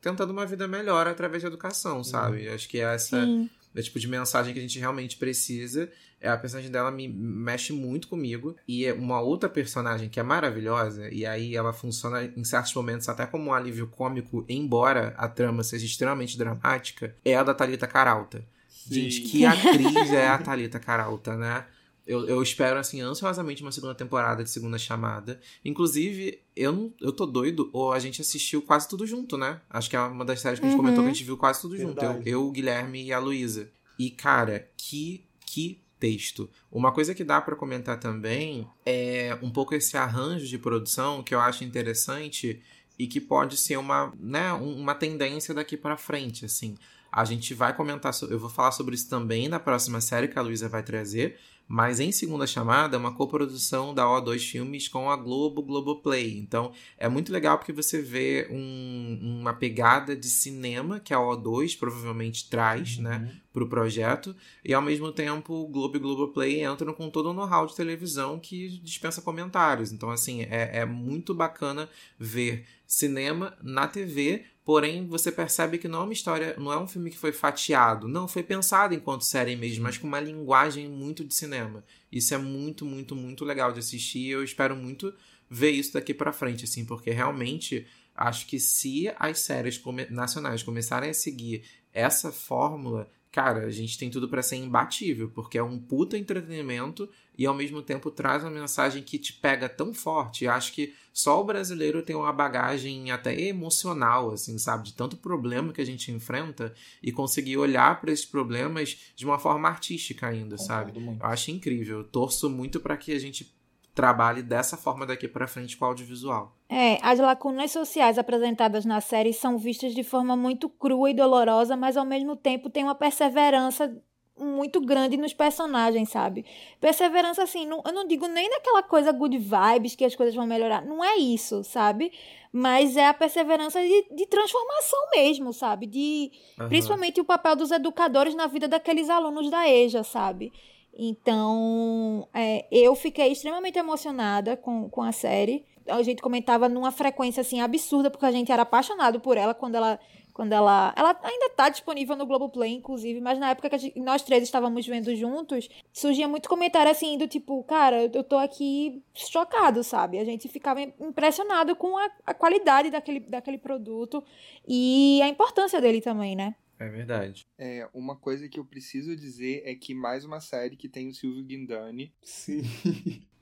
tentando 0.00 0.32
uma 0.32 0.44
vida 0.44 0.68
melhor 0.68 1.06
através 1.06 1.42
da 1.42 1.48
educação, 1.48 2.04
sabe? 2.04 2.48
Uhum. 2.48 2.54
Acho 2.54 2.68
que 2.68 2.78
essa 2.78 3.24
Sim. 3.24 3.48
É 3.74 3.80
o 3.80 3.82
tipo 3.82 3.98
de 3.98 4.08
mensagem 4.08 4.52
que 4.52 4.58
a 4.58 4.62
gente 4.62 4.78
realmente 4.78 5.16
precisa. 5.16 5.90
É, 6.20 6.28
a 6.28 6.36
personagem 6.36 6.70
dela 6.70 6.90
me 6.90 7.08
mexe 7.08 7.72
muito 7.72 8.08
comigo. 8.08 8.56
E 8.66 8.86
é 8.86 8.92
uma 8.92 9.20
outra 9.20 9.48
personagem 9.48 10.08
que 10.08 10.18
é 10.18 10.22
maravilhosa, 10.22 11.08
e 11.10 11.26
aí 11.26 11.54
ela 11.54 11.72
funciona 11.72 12.24
em 12.24 12.44
certos 12.44 12.72
momentos 12.74 13.08
até 13.08 13.26
como 13.26 13.50
um 13.50 13.52
alívio 13.52 13.86
cômico, 13.86 14.44
embora 14.48 15.14
a 15.18 15.28
trama 15.28 15.62
seja 15.62 15.84
extremamente 15.84 16.38
dramática, 16.38 17.14
é 17.24 17.34
a 17.34 17.42
da 17.42 17.52
Thalita 17.52 17.86
Caralta. 17.86 18.44
Sim. 18.68 18.94
Gente, 18.94 19.20
que 19.22 19.44
atriz 19.44 20.12
é 20.12 20.28
a 20.28 20.38
Thalita 20.38 20.78
Caralta, 20.78 21.36
né? 21.36 21.64
Eu, 22.06 22.26
eu 22.28 22.42
espero, 22.42 22.78
assim, 22.78 23.00
ansiosamente 23.00 23.62
uma 23.62 23.72
segunda 23.72 23.94
temporada 23.94 24.44
de 24.44 24.50
Segunda 24.50 24.78
Chamada. 24.78 25.40
Inclusive, 25.64 26.40
eu, 26.54 26.72
não, 26.72 26.92
eu 27.00 27.12
tô 27.12 27.24
doido, 27.24 27.70
ou 27.72 27.92
a 27.92 27.98
gente 27.98 28.20
assistiu 28.20 28.60
quase 28.60 28.88
tudo 28.88 29.06
junto, 29.06 29.38
né? 29.38 29.60
Acho 29.70 29.88
que 29.88 29.96
é 29.96 30.00
uma 30.00 30.24
das 30.24 30.40
séries 30.40 30.60
que 30.60 30.66
a 30.66 30.68
gente 30.68 30.76
uhum. 30.76 30.84
comentou 30.84 31.04
que 31.04 31.10
a 31.10 31.12
gente 31.12 31.24
viu 31.24 31.36
quase 31.36 31.60
tudo 31.60 31.76
Verdade. 31.76 32.18
junto. 32.18 32.28
Eu, 32.28 32.32
eu, 32.32 32.46
o 32.46 32.50
Guilherme 32.50 33.04
e 33.04 33.12
a 33.12 33.18
Luísa. 33.18 33.70
E, 33.98 34.10
cara, 34.10 34.68
que, 34.76 35.24
que 35.46 35.80
texto. 35.98 36.50
Uma 36.70 36.92
coisa 36.92 37.14
que 37.14 37.24
dá 37.24 37.40
para 37.40 37.56
comentar 37.56 37.98
também 37.98 38.68
é 38.84 39.38
um 39.40 39.50
pouco 39.50 39.74
esse 39.74 39.96
arranjo 39.96 40.46
de 40.46 40.58
produção 40.58 41.22
que 41.22 41.34
eu 41.34 41.40
acho 41.40 41.64
interessante 41.64 42.60
e 42.98 43.06
que 43.06 43.20
pode 43.20 43.56
ser 43.56 43.78
uma, 43.78 44.12
né, 44.20 44.52
uma 44.52 44.94
tendência 44.94 45.54
daqui 45.54 45.76
para 45.76 45.96
frente, 45.96 46.44
assim. 46.44 46.76
A 47.10 47.24
gente 47.24 47.54
vai 47.54 47.74
comentar, 47.74 48.12
eu 48.28 48.38
vou 48.38 48.50
falar 48.50 48.72
sobre 48.72 48.94
isso 48.94 49.08
também 49.08 49.48
na 49.48 49.58
próxima 49.58 50.00
série 50.00 50.28
que 50.28 50.38
a 50.38 50.42
Luísa 50.42 50.68
vai 50.68 50.82
trazer, 50.82 51.38
mas 51.66 52.00
em 52.00 52.12
segunda 52.12 52.46
chamada 52.46 52.96
é 52.96 52.98
uma 52.98 53.14
coprodução 53.14 53.94
da 53.94 54.04
O2 54.04 54.38
Filmes 54.50 54.88
com 54.88 55.10
a 55.10 55.16
Globo 55.16 55.62
Globoplay. 55.62 56.38
Então 56.38 56.72
é 56.98 57.08
muito 57.08 57.32
legal 57.32 57.58
porque 57.58 57.72
você 57.72 58.00
vê 58.02 58.48
um, 58.50 59.40
uma 59.40 59.54
pegada 59.54 60.14
de 60.14 60.28
cinema 60.28 61.00
que 61.00 61.14
a 61.14 61.18
O2 61.18 61.78
provavelmente 61.78 62.48
traz, 62.48 62.98
né, 62.98 63.16
uhum. 63.16 63.22
né, 63.22 63.40
para 63.54 63.64
o 63.64 63.68
projeto, 63.68 64.36
e 64.62 64.74
ao 64.74 64.82
mesmo 64.82 65.10
tempo 65.12 65.54
o 65.54 65.68
Globo 65.68 65.96
e 65.96 66.00
Globoplay 66.00 66.64
entram 66.64 66.92
com 66.92 67.08
todo 67.08 67.30
o 67.30 67.32
know-how 67.32 67.66
de 67.66 67.74
televisão 67.74 68.38
que 68.38 68.68
dispensa 68.80 69.22
comentários. 69.22 69.92
Então, 69.92 70.10
assim, 70.10 70.42
é, 70.42 70.80
é 70.80 70.84
muito 70.84 71.32
bacana 71.32 71.88
ver 72.18 72.66
cinema 72.86 73.56
na 73.62 73.88
TV 73.88 74.44
Porém, 74.64 75.06
você 75.06 75.30
percebe 75.30 75.76
que 75.76 75.86
não 75.86 76.00
é 76.00 76.04
uma 76.04 76.12
história, 76.14 76.56
não 76.58 76.72
é 76.72 76.78
um 76.78 76.88
filme 76.88 77.10
que 77.10 77.18
foi 77.18 77.32
fatiado, 77.32 78.08
não, 78.08 78.26
foi 78.26 78.42
pensado 78.42 78.94
enquanto 78.94 79.22
série 79.22 79.54
mesmo, 79.54 79.82
mas 79.82 79.98
com 79.98 80.06
uma 80.06 80.18
linguagem 80.18 80.88
muito 80.88 81.22
de 81.22 81.34
cinema. 81.34 81.84
Isso 82.10 82.32
é 82.32 82.38
muito, 82.38 82.86
muito, 82.86 83.14
muito 83.14 83.44
legal 83.44 83.72
de 83.72 83.80
assistir 83.80 84.20
e 84.20 84.30
eu 84.30 84.42
espero 84.42 84.74
muito 84.74 85.12
ver 85.50 85.72
isso 85.72 85.92
daqui 85.92 86.14
para 86.14 86.32
frente, 86.32 86.64
assim, 86.64 86.82
porque 86.86 87.10
realmente 87.10 87.86
acho 88.14 88.46
que 88.46 88.58
se 88.58 89.12
as 89.18 89.40
séries 89.40 89.78
nacionais 90.08 90.62
começarem 90.62 91.10
a 91.10 91.14
seguir 91.14 91.64
essa 91.92 92.32
fórmula, 92.32 93.10
cara, 93.34 93.66
a 93.66 93.70
gente 93.70 93.98
tem 93.98 94.08
tudo 94.08 94.28
para 94.28 94.44
ser 94.44 94.54
imbatível, 94.54 95.28
porque 95.28 95.58
é 95.58 95.62
um 95.62 95.76
puta 95.76 96.16
entretenimento 96.16 97.08
e 97.36 97.44
ao 97.44 97.52
mesmo 97.52 97.82
tempo 97.82 98.08
traz 98.08 98.44
uma 98.44 98.50
mensagem 98.50 99.02
que 99.02 99.18
te 99.18 99.32
pega 99.32 99.68
tão 99.68 99.92
forte. 99.92 100.46
acho 100.46 100.72
que 100.72 100.94
só 101.12 101.40
o 101.40 101.44
brasileiro 101.44 102.00
tem 102.00 102.14
uma 102.14 102.32
bagagem 102.32 103.10
até 103.10 103.36
emocional, 103.36 104.30
assim, 104.30 104.56
sabe, 104.56 104.84
de 104.84 104.94
tanto 104.94 105.16
problema 105.16 105.72
que 105.72 105.80
a 105.80 105.84
gente 105.84 106.12
enfrenta 106.12 106.72
e 107.02 107.10
conseguir 107.10 107.56
olhar 107.56 108.00
para 108.00 108.12
esses 108.12 108.24
problemas 108.24 109.12
de 109.16 109.26
uma 109.26 109.40
forma 109.40 109.68
artística 109.68 110.28
ainda, 110.28 110.56
Concordo 110.56 110.64
sabe? 110.64 111.00
Muito. 111.00 111.20
Eu 111.20 111.26
acho 111.26 111.50
incrível. 111.50 111.98
Eu 111.98 112.04
torço 112.04 112.48
muito 112.48 112.78
para 112.78 112.96
que 112.96 113.10
a 113.10 113.18
gente 113.18 113.52
trabalhe 113.94 114.42
dessa 114.42 114.76
forma 114.76 115.06
daqui 115.06 115.28
para 115.28 115.46
frente 115.46 115.76
com 115.76 115.84
o 115.84 115.88
audiovisual. 115.88 116.52
É, 116.68 116.98
as 117.00 117.20
lacunas 117.20 117.70
sociais 117.70 118.18
apresentadas 118.18 118.84
na 118.84 119.00
série 119.00 119.32
são 119.32 119.56
vistas 119.56 119.94
de 119.94 120.02
forma 120.02 120.36
muito 120.36 120.68
crua 120.68 121.10
e 121.10 121.14
dolorosa, 121.14 121.76
mas 121.76 121.96
ao 121.96 122.04
mesmo 122.04 122.34
tempo 122.34 122.68
tem 122.68 122.82
uma 122.82 122.94
perseverança 122.94 123.94
muito 124.36 124.80
grande 124.80 125.16
nos 125.16 125.32
personagens, 125.32 126.08
sabe? 126.08 126.44
Perseverança, 126.80 127.44
assim, 127.44 127.66
não, 127.66 127.80
eu 127.86 127.92
não 127.92 128.06
digo 128.06 128.26
nem 128.26 128.50
naquela 128.50 128.82
coisa 128.82 129.12
good 129.12 129.38
vibes 129.38 129.94
que 129.94 130.04
as 130.04 130.16
coisas 130.16 130.34
vão 130.34 130.46
melhorar. 130.46 130.84
Não 130.84 131.04
é 131.04 131.16
isso, 131.16 131.62
sabe? 131.62 132.10
Mas 132.52 132.96
é 132.96 133.06
a 133.06 133.14
perseverança 133.14 133.80
de, 133.80 134.08
de 134.10 134.26
transformação 134.26 134.98
mesmo, 135.14 135.52
sabe? 135.52 135.86
De, 135.86 136.32
uhum. 136.58 136.68
Principalmente 136.68 137.20
o 137.20 137.24
papel 137.24 137.54
dos 137.54 137.70
educadores 137.70 138.34
na 138.34 138.48
vida 138.48 138.66
daqueles 138.66 139.08
alunos 139.08 139.48
da 139.50 139.68
EJA, 139.68 140.02
sabe? 140.02 140.52
Então, 140.96 142.28
é, 142.32 142.66
eu 142.70 142.94
fiquei 142.94 143.32
extremamente 143.32 143.78
emocionada 143.78 144.56
com, 144.56 144.88
com 144.88 145.02
a 145.02 145.10
série. 145.10 145.66
A 145.88 146.02
gente 146.02 146.22
comentava 146.22 146.68
numa 146.68 146.92
frequência 146.92 147.40
assim 147.40 147.60
absurda, 147.60 148.10
porque 148.10 148.24
a 148.24 148.30
gente 148.30 148.52
era 148.52 148.62
apaixonado 148.62 149.20
por 149.20 149.36
ela 149.36 149.52
quando 149.52 149.74
ela. 149.74 149.98
Quando 150.32 150.52
ela. 150.52 150.92
Ela 150.96 151.18
ainda 151.22 151.46
está 151.46 151.68
disponível 151.68 152.16
no 152.16 152.26
Globoplay, 152.26 152.72
inclusive, 152.72 153.20
mas 153.20 153.38
na 153.38 153.50
época 153.50 153.68
que 153.70 153.78
gente, 153.78 154.00
nós 154.00 154.22
três 154.22 154.42
estávamos 154.42 154.86
vendo 154.86 155.14
juntos, 155.14 155.68
surgia 155.92 156.26
muito 156.26 156.48
comentário 156.48 156.90
assim 156.90 157.18
do 157.18 157.28
tipo, 157.28 157.62
cara, 157.64 158.10
eu 158.12 158.24
tô 158.24 158.36
aqui 158.36 159.02
chocado, 159.14 159.84
sabe? 159.84 160.18
A 160.18 160.24
gente 160.24 160.48
ficava 160.48 160.80
impressionado 160.80 161.76
com 161.76 161.96
a, 161.98 162.10
a 162.26 162.34
qualidade 162.34 162.90
daquele, 162.90 163.20
daquele 163.20 163.58
produto 163.58 164.24
e 164.66 165.20
a 165.22 165.28
importância 165.28 165.80
dele 165.80 166.00
também, 166.00 166.34
né? 166.34 166.54
É 166.78 166.88
verdade. 166.88 167.46
É, 167.58 167.88
uma 167.94 168.16
coisa 168.16 168.48
que 168.48 168.58
eu 168.58 168.64
preciso 168.64 169.14
dizer 169.16 169.62
é 169.64 169.74
que 169.74 169.94
mais 169.94 170.24
uma 170.24 170.40
série 170.40 170.76
que 170.76 170.88
tem 170.88 171.08
o 171.08 171.14
Silvio 171.14 171.44
Guindani. 171.44 172.12
Sim. 172.22 172.62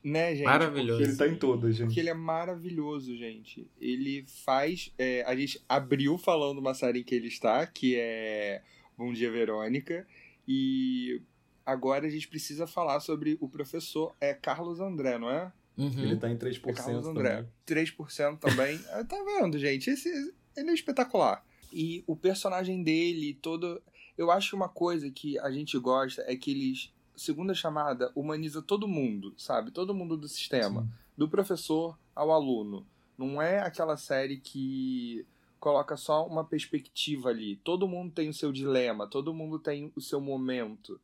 Né, 0.05 0.35
gente? 0.35 0.47
Maravilhoso. 0.47 0.99
Porque 0.99 1.11
ele 1.11 1.17
tá 1.17 1.29
em 1.29 1.37
todas, 1.37 1.77
gente. 1.77 1.87
Porque 1.87 2.01
ele 2.01 2.11
é 2.11 2.15
maravilhoso, 2.15 3.17
gente. 3.17 3.71
Ele 3.81 4.25
faz. 4.45 4.93
É, 4.99 5.23
a 5.23 5.37
gente 5.37 5.63
abriu 5.69 6.19
falando 6.19 6.59
uma 6.59 6.75
série 6.75 7.01
em 7.01 7.05
que 7.05 7.15
ele 7.15 7.29
está, 7.29 7.65
que 7.67 7.95
é 7.97 8.63
Bom 8.99 9.13
Dia 9.13 9.31
Verônica. 9.31 10.05
E 10.47 11.23
agora 11.65 12.07
a 12.07 12.11
gente 12.11 12.27
precisa 12.27 12.67
falar 12.67 12.99
sobre 12.99 13.39
o 13.41 13.49
professor 13.49 14.15
é 14.21 14.35
Carlos 14.35 14.81
André, 14.81 15.19
não 15.19 15.31
é? 15.31 15.53
Uhum. 15.77 16.03
Ele 16.03 16.17
tá 16.17 16.29
em 16.29 16.37
3% 16.37 16.61
é 16.67 16.73
Carlos 16.73 17.07
André. 17.07 17.47
Também. 17.65 17.87
3% 17.87 18.39
também. 18.39 18.81
Ah, 18.91 19.05
tá 19.05 19.17
vendo, 19.25 19.59
gente? 19.59 19.89
Esse, 19.89 20.09
ele 20.57 20.71
é 20.71 20.75
espetacular. 20.75 21.45
E 21.73 22.05
o 22.07 22.15
personagem 22.15 22.83
dele, 22.83 23.35
todo. 23.35 23.83
Eu 24.17 24.31
acho 24.31 24.55
uma 24.55 24.69
coisa 24.69 25.11
que 25.11 25.39
a 25.39 25.51
gente 25.51 25.79
gosta 25.79 26.23
é 26.27 26.37
que 26.37 26.51
eles, 26.51 26.93
segunda 27.17 27.55
chamada, 27.55 28.13
humaniza 28.15 28.61
todo 28.61 28.87
mundo, 28.87 29.35
sabe? 29.39 29.71
Todo 29.71 29.95
mundo 29.95 30.17
do 30.17 30.29
sistema. 30.29 30.83
Sim. 30.83 30.89
Do 31.17 31.29
professor 31.29 31.99
ao 32.15 32.31
aluno. 32.31 32.87
Não 33.17 33.41
é 33.41 33.61
aquela 33.61 33.97
série 33.97 34.39
que 34.39 35.25
coloca 35.59 35.97
só 35.97 36.27
uma 36.27 36.45
perspectiva 36.45 37.31
ali. 37.31 37.57
Todo 37.57 37.89
mundo 37.89 38.13
tem 38.13 38.29
o 38.29 38.35
seu 38.35 38.53
dilema, 38.53 39.07
todo 39.07 39.33
mundo 39.33 39.59
tem 39.59 39.93
o 39.95 40.01
seu 40.01 40.21
momento. 40.21 41.01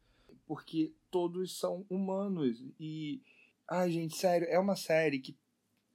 Porque 0.46 0.92
todos 1.10 1.56
são 1.56 1.86
humanos. 1.88 2.62
E. 2.78 3.20
Ai, 3.70 3.90
gente, 3.90 4.16
sério, 4.16 4.46
é 4.50 4.58
uma 4.58 4.76
série 4.76 5.18
que 5.18 5.36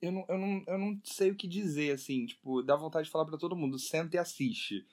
eu 0.04 0.12
não, 0.12 0.26
eu, 0.28 0.38
não, 0.38 0.64
eu 0.68 0.78
não 0.78 0.99
sei 1.01 1.32
o 1.32 1.36
que 1.36 1.47
dizer, 1.47 1.93
assim, 1.93 2.26
tipo, 2.26 2.62
dá 2.62 2.76
vontade 2.76 3.06
de 3.06 3.12
falar 3.12 3.26
para 3.26 3.38
todo 3.38 3.56
mundo, 3.56 3.80
senta 3.80 4.18
e 4.18 4.20
assiste. 4.20 4.86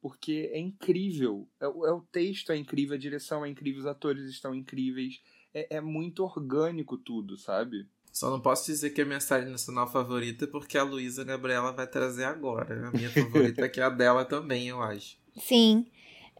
Porque 0.00 0.50
é 0.52 0.58
incrível. 0.58 1.46
É, 1.60 1.66
é, 1.66 1.68
o 1.68 2.00
texto 2.10 2.52
é 2.52 2.56
incrível, 2.56 2.94
a 2.94 2.98
direção 2.98 3.44
é 3.44 3.48
incrível, 3.50 3.80
os 3.80 3.86
atores 3.86 4.24
estão 4.30 4.54
incríveis. 4.54 5.20
É, 5.52 5.76
é 5.76 5.80
muito 5.80 6.24
orgânico 6.24 6.96
tudo, 6.96 7.36
sabe? 7.36 7.86
Só 8.10 8.30
não 8.30 8.40
posso 8.40 8.64
dizer 8.64 8.90
que 8.90 9.02
é 9.02 9.04
minha 9.04 9.20
série 9.20 9.44
nacional 9.44 9.86
favorita, 9.86 10.46
porque 10.46 10.78
a 10.78 10.82
Luísa 10.82 11.22
Gabriela 11.22 11.72
vai 11.72 11.86
trazer 11.86 12.24
agora. 12.24 12.88
A 12.88 12.90
minha 12.92 13.10
favorita 13.10 13.68
que 13.68 13.78
é 13.78 13.82
a 13.82 13.90
dela 13.90 14.24
também, 14.24 14.68
eu 14.68 14.80
acho. 14.82 15.18
Sim. 15.36 15.86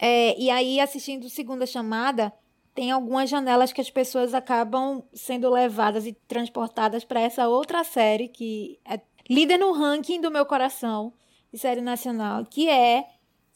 É, 0.00 0.38
e 0.40 0.48
aí, 0.48 0.80
assistindo 0.80 1.28
Segunda 1.28 1.66
Chamada, 1.66 2.32
tem 2.76 2.90
algumas 2.90 3.30
janelas 3.30 3.72
que 3.72 3.80
as 3.80 3.88
pessoas 3.88 4.34
acabam 4.34 5.02
sendo 5.14 5.48
levadas 5.50 6.06
e 6.06 6.12
transportadas 6.12 7.04
para 7.04 7.20
essa 7.20 7.48
outra 7.48 7.82
série 7.82 8.28
que 8.28 8.78
é 8.84 9.00
líder 9.28 9.56
no 9.56 9.72
ranking 9.72 10.20
do 10.20 10.30
meu 10.30 10.44
coração 10.44 11.14
de 11.50 11.58
série 11.58 11.80
nacional, 11.80 12.44
que 12.44 12.68
é 12.68 13.06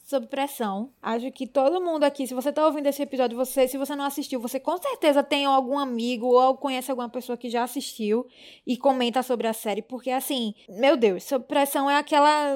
Sob 0.03 0.27
Pressão. 0.27 0.91
Acho 1.03 1.31
que 1.33 1.47
todo 1.47 1.83
mundo 1.83 2.05
aqui, 2.05 2.27
se 2.27 2.33
você 2.33 2.49
está 2.49 2.65
ouvindo 2.65 2.87
esse 2.87 3.03
episódio, 3.03 3.37
você, 3.37 3.69
se 3.69 3.77
você 3.77 3.95
não 3.95 4.07
assistiu, 4.07 4.41
você 4.41 4.59
com 4.59 4.79
certeza 4.79 5.23
tem 5.23 5.45
algum 5.45 5.79
amigo 5.79 6.27
ou 6.27 6.57
conhece 6.57 6.91
alguma 6.91 7.11
pessoa 7.11 7.37
que 7.37 7.51
já 7.51 7.63
assistiu 7.63 8.27
e 8.67 8.79
comenta 8.79 9.23
sobre 9.23 9.47
a 9.47 9.53
série, 9.53 9.83
porque 9.83 10.11
assim, 10.11 10.55
meu 10.67 10.97
Deus, 10.97 11.25
Sob 11.25 11.45
Pressão 11.45 11.91
é 11.91 11.99
aquela. 11.99 12.55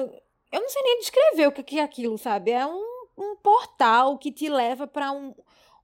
Eu 0.51 0.61
não 0.61 0.69
sei 0.69 0.81
nem 0.81 0.99
descrever 0.99 1.47
o 1.47 1.51
que 1.51 1.77
é 1.77 1.83
aquilo, 1.83 2.17
sabe? 2.17 2.49
É 2.49 2.65
um, 2.65 2.83
um 3.15 3.35
portal 3.35 4.17
que 4.17 4.31
te 4.31 4.49
leva 4.49 4.87
para 4.87 5.11
um, 5.11 5.33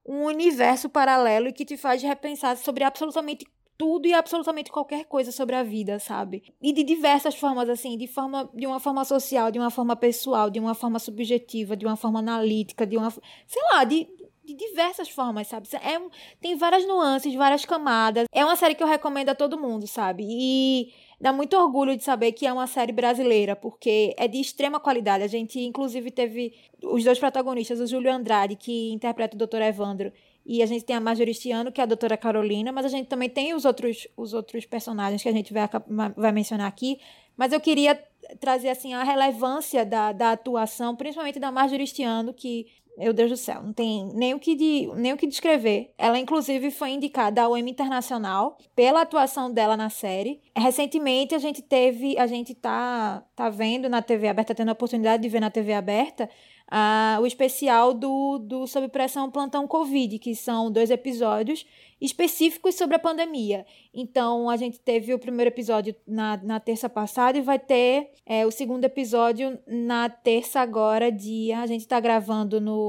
um 0.04 0.24
universo 0.24 0.88
paralelo 0.88 1.48
e 1.48 1.52
que 1.52 1.64
te 1.64 1.76
faz 1.76 2.02
repensar 2.02 2.56
sobre 2.56 2.84
absolutamente 2.84 3.46
tudo 3.76 4.06
e 4.06 4.14
absolutamente 4.14 4.70
qualquer 4.70 5.06
coisa 5.06 5.32
sobre 5.32 5.56
a 5.56 5.62
vida, 5.62 5.98
sabe? 5.98 6.54
E 6.60 6.72
de 6.72 6.84
diversas 6.84 7.34
formas, 7.34 7.68
assim, 7.68 7.96
de 7.96 8.06
forma, 8.06 8.48
de 8.54 8.66
uma 8.66 8.78
forma 8.78 9.04
social, 9.04 9.50
de 9.50 9.58
uma 9.58 9.70
forma 9.70 9.96
pessoal, 9.96 10.50
de 10.50 10.60
uma 10.60 10.74
forma 10.74 10.98
subjetiva, 10.98 11.76
de 11.76 11.84
uma 11.84 11.96
forma 11.96 12.20
analítica, 12.20 12.86
de 12.86 12.96
uma, 12.96 13.10
sei 13.10 13.62
lá, 13.72 13.82
de, 13.84 14.08
de 14.44 14.54
diversas 14.54 15.08
formas, 15.08 15.48
sabe? 15.48 15.68
É 15.82 15.98
um, 15.98 16.10
tem 16.40 16.56
várias 16.56 16.86
nuances, 16.86 17.34
várias 17.34 17.64
camadas. 17.64 18.26
É 18.32 18.44
uma 18.44 18.56
série 18.56 18.74
que 18.74 18.82
eu 18.82 18.88
recomendo 18.88 19.30
a 19.30 19.34
todo 19.34 19.58
mundo, 19.58 19.86
sabe? 19.86 20.24
E 20.28 20.92
dá 21.22 21.32
muito 21.32 21.56
orgulho 21.56 21.96
de 21.96 22.02
saber 22.02 22.32
que 22.32 22.44
é 22.44 22.52
uma 22.52 22.66
série 22.66 22.90
brasileira, 22.90 23.54
porque 23.54 24.12
é 24.18 24.26
de 24.26 24.40
extrema 24.40 24.80
qualidade. 24.80 25.22
A 25.22 25.28
gente, 25.28 25.60
inclusive, 25.60 26.10
teve 26.10 26.52
os 26.82 27.04
dois 27.04 27.16
protagonistas, 27.16 27.78
o 27.78 27.86
Júlio 27.86 28.12
Andrade, 28.12 28.56
que 28.56 28.90
interpreta 28.90 29.36
o 29.36 29.38
Dr. 29.38 29.62
Evandro, 29.62 30.12
e 30.44 30.64
a 30.64 30.66
gente 30.66 30.84
tem 30.84 30.96
a 30.96 31.00
Majoristiano, 31.00 31.70
que 31.70 31.80
é 31.80 31.84
a 31.84 31.86
doutora 31.86 32.16
Carolina, 32.16 32.72
mas 32.72 32.84
a 32.86 32.88
gente 32.88 33.06
também 33.06 33.28
tem 33.28 33.54
os 33.54 33.64
outros, 33.64 34.08
os 34.16 34.34
outros 34.34 34.66
personagens 34.66 35.22
que 35.22 35.28
a 35.28 35.32
gente 35.32 35.52
vai, 35.52 35.68
vai 36.16 36.32
mencionar 36.32 36.66
aqui. 36.66 36.98
Mas 37.36 37.52
eu 37.52 37.60
queria 37.60 37.94
trazer 38.40 38.70
assim 38.70 38.92
a 38.92 39.04
relevância 39.04 39.86
da, 39.86 40.10
da 40.10 40.32
atuação, 40.32 40.96
principalmente 40.96 41.38
da 41.38 41.52
Majoristiano, 41.52 42.34
que, 42.34 42.66
meu 42.96 43.12
Deus 43.12 43.30
do 43.30 43.36
céu, 43.36 43.62
não 43.62 43.72
tem 43.72 44.06
nem 44.14 44.34
o 44.34 44.38
que, 44.38 44.54
de, 44.54 44.90
nem 44.96 45.12
o 45.12 45.16
que 45.16 45.26
descrever. 45.26 45.92
Ela, 45.96 46.18
inclusive, 46.18 46.70
foi 46.70 46.90
indicada 46.90 47.42
ao 47.42 47.56
Emmy 47.56 47.70
Internacional 47.70 48.58
pela 48.76 49.02
atuação 49.02 49.50
dela 49.50 49.76
na 49.76 49.88
série. 49.88 50.40
Recentemente, 50.54 51.34
a 51.34 51.38
gente 51.38 51.62
teve, 51.62 52.18
a 52.18 52.26
gente 52.26 52.54
tá, 52.54 53.24
tá 53.34 53.48
vendo 53.48 53.88
na 53.88 54.02
TV 54.02 54.28
aberta, 54.28 54.54
tendo 54.54 54.68
a 54.68 54.72
oportunidade 54.72 55.22
de 55.22 55.28
ver 55.28 55.40
na 55.40 55.50
TV 55.50 55.72
aberta, 55.72 56.28
ah, 56.74 57.18
o 57.20 57.26
especial 57.26 57.92
do, 57.92 58.38
do 58.38 58.66
Sob 58.66 58.88
Pressão 58.88 59.30
Plantão 59.30 59.68
Covid, 59.68 60.18
que 60.18 60.34
são 60.34 60.72
dois 60.72 60.90
episódios 60.90 61.66
específicos 62.00 62.76
sobre 62.76 62.96
a 62.96 62.98
pandemia. 62.98 63.66
Então, 63.92 64.48
a 64.48 64.56
gente 64.56 64.80
teve 64.80 65.12
o 65.12 65.18
primeiro 65.18 65.50
episódio 65.50 65.94
na, 66.08 66.40
na 66.42 66.58
terça 66.58 66.88
passada 66.88 67.36
e 67.36 67.42
vai 67.42 67.58
ter 67.58 68.12
é, 68.24 68.46
o 68.46 68.50
segundo 68.50 68.86
episódio 68.86 69.58
na 69.66 70.08
terça 70.08 70.60
agora, 70.60 71.12
dia. 71.12 71.60
A 71.60 71.66
gente 71.66 71.82
está 71.82 72.00
gravando 72.00 72.58
no, 72.58 72.88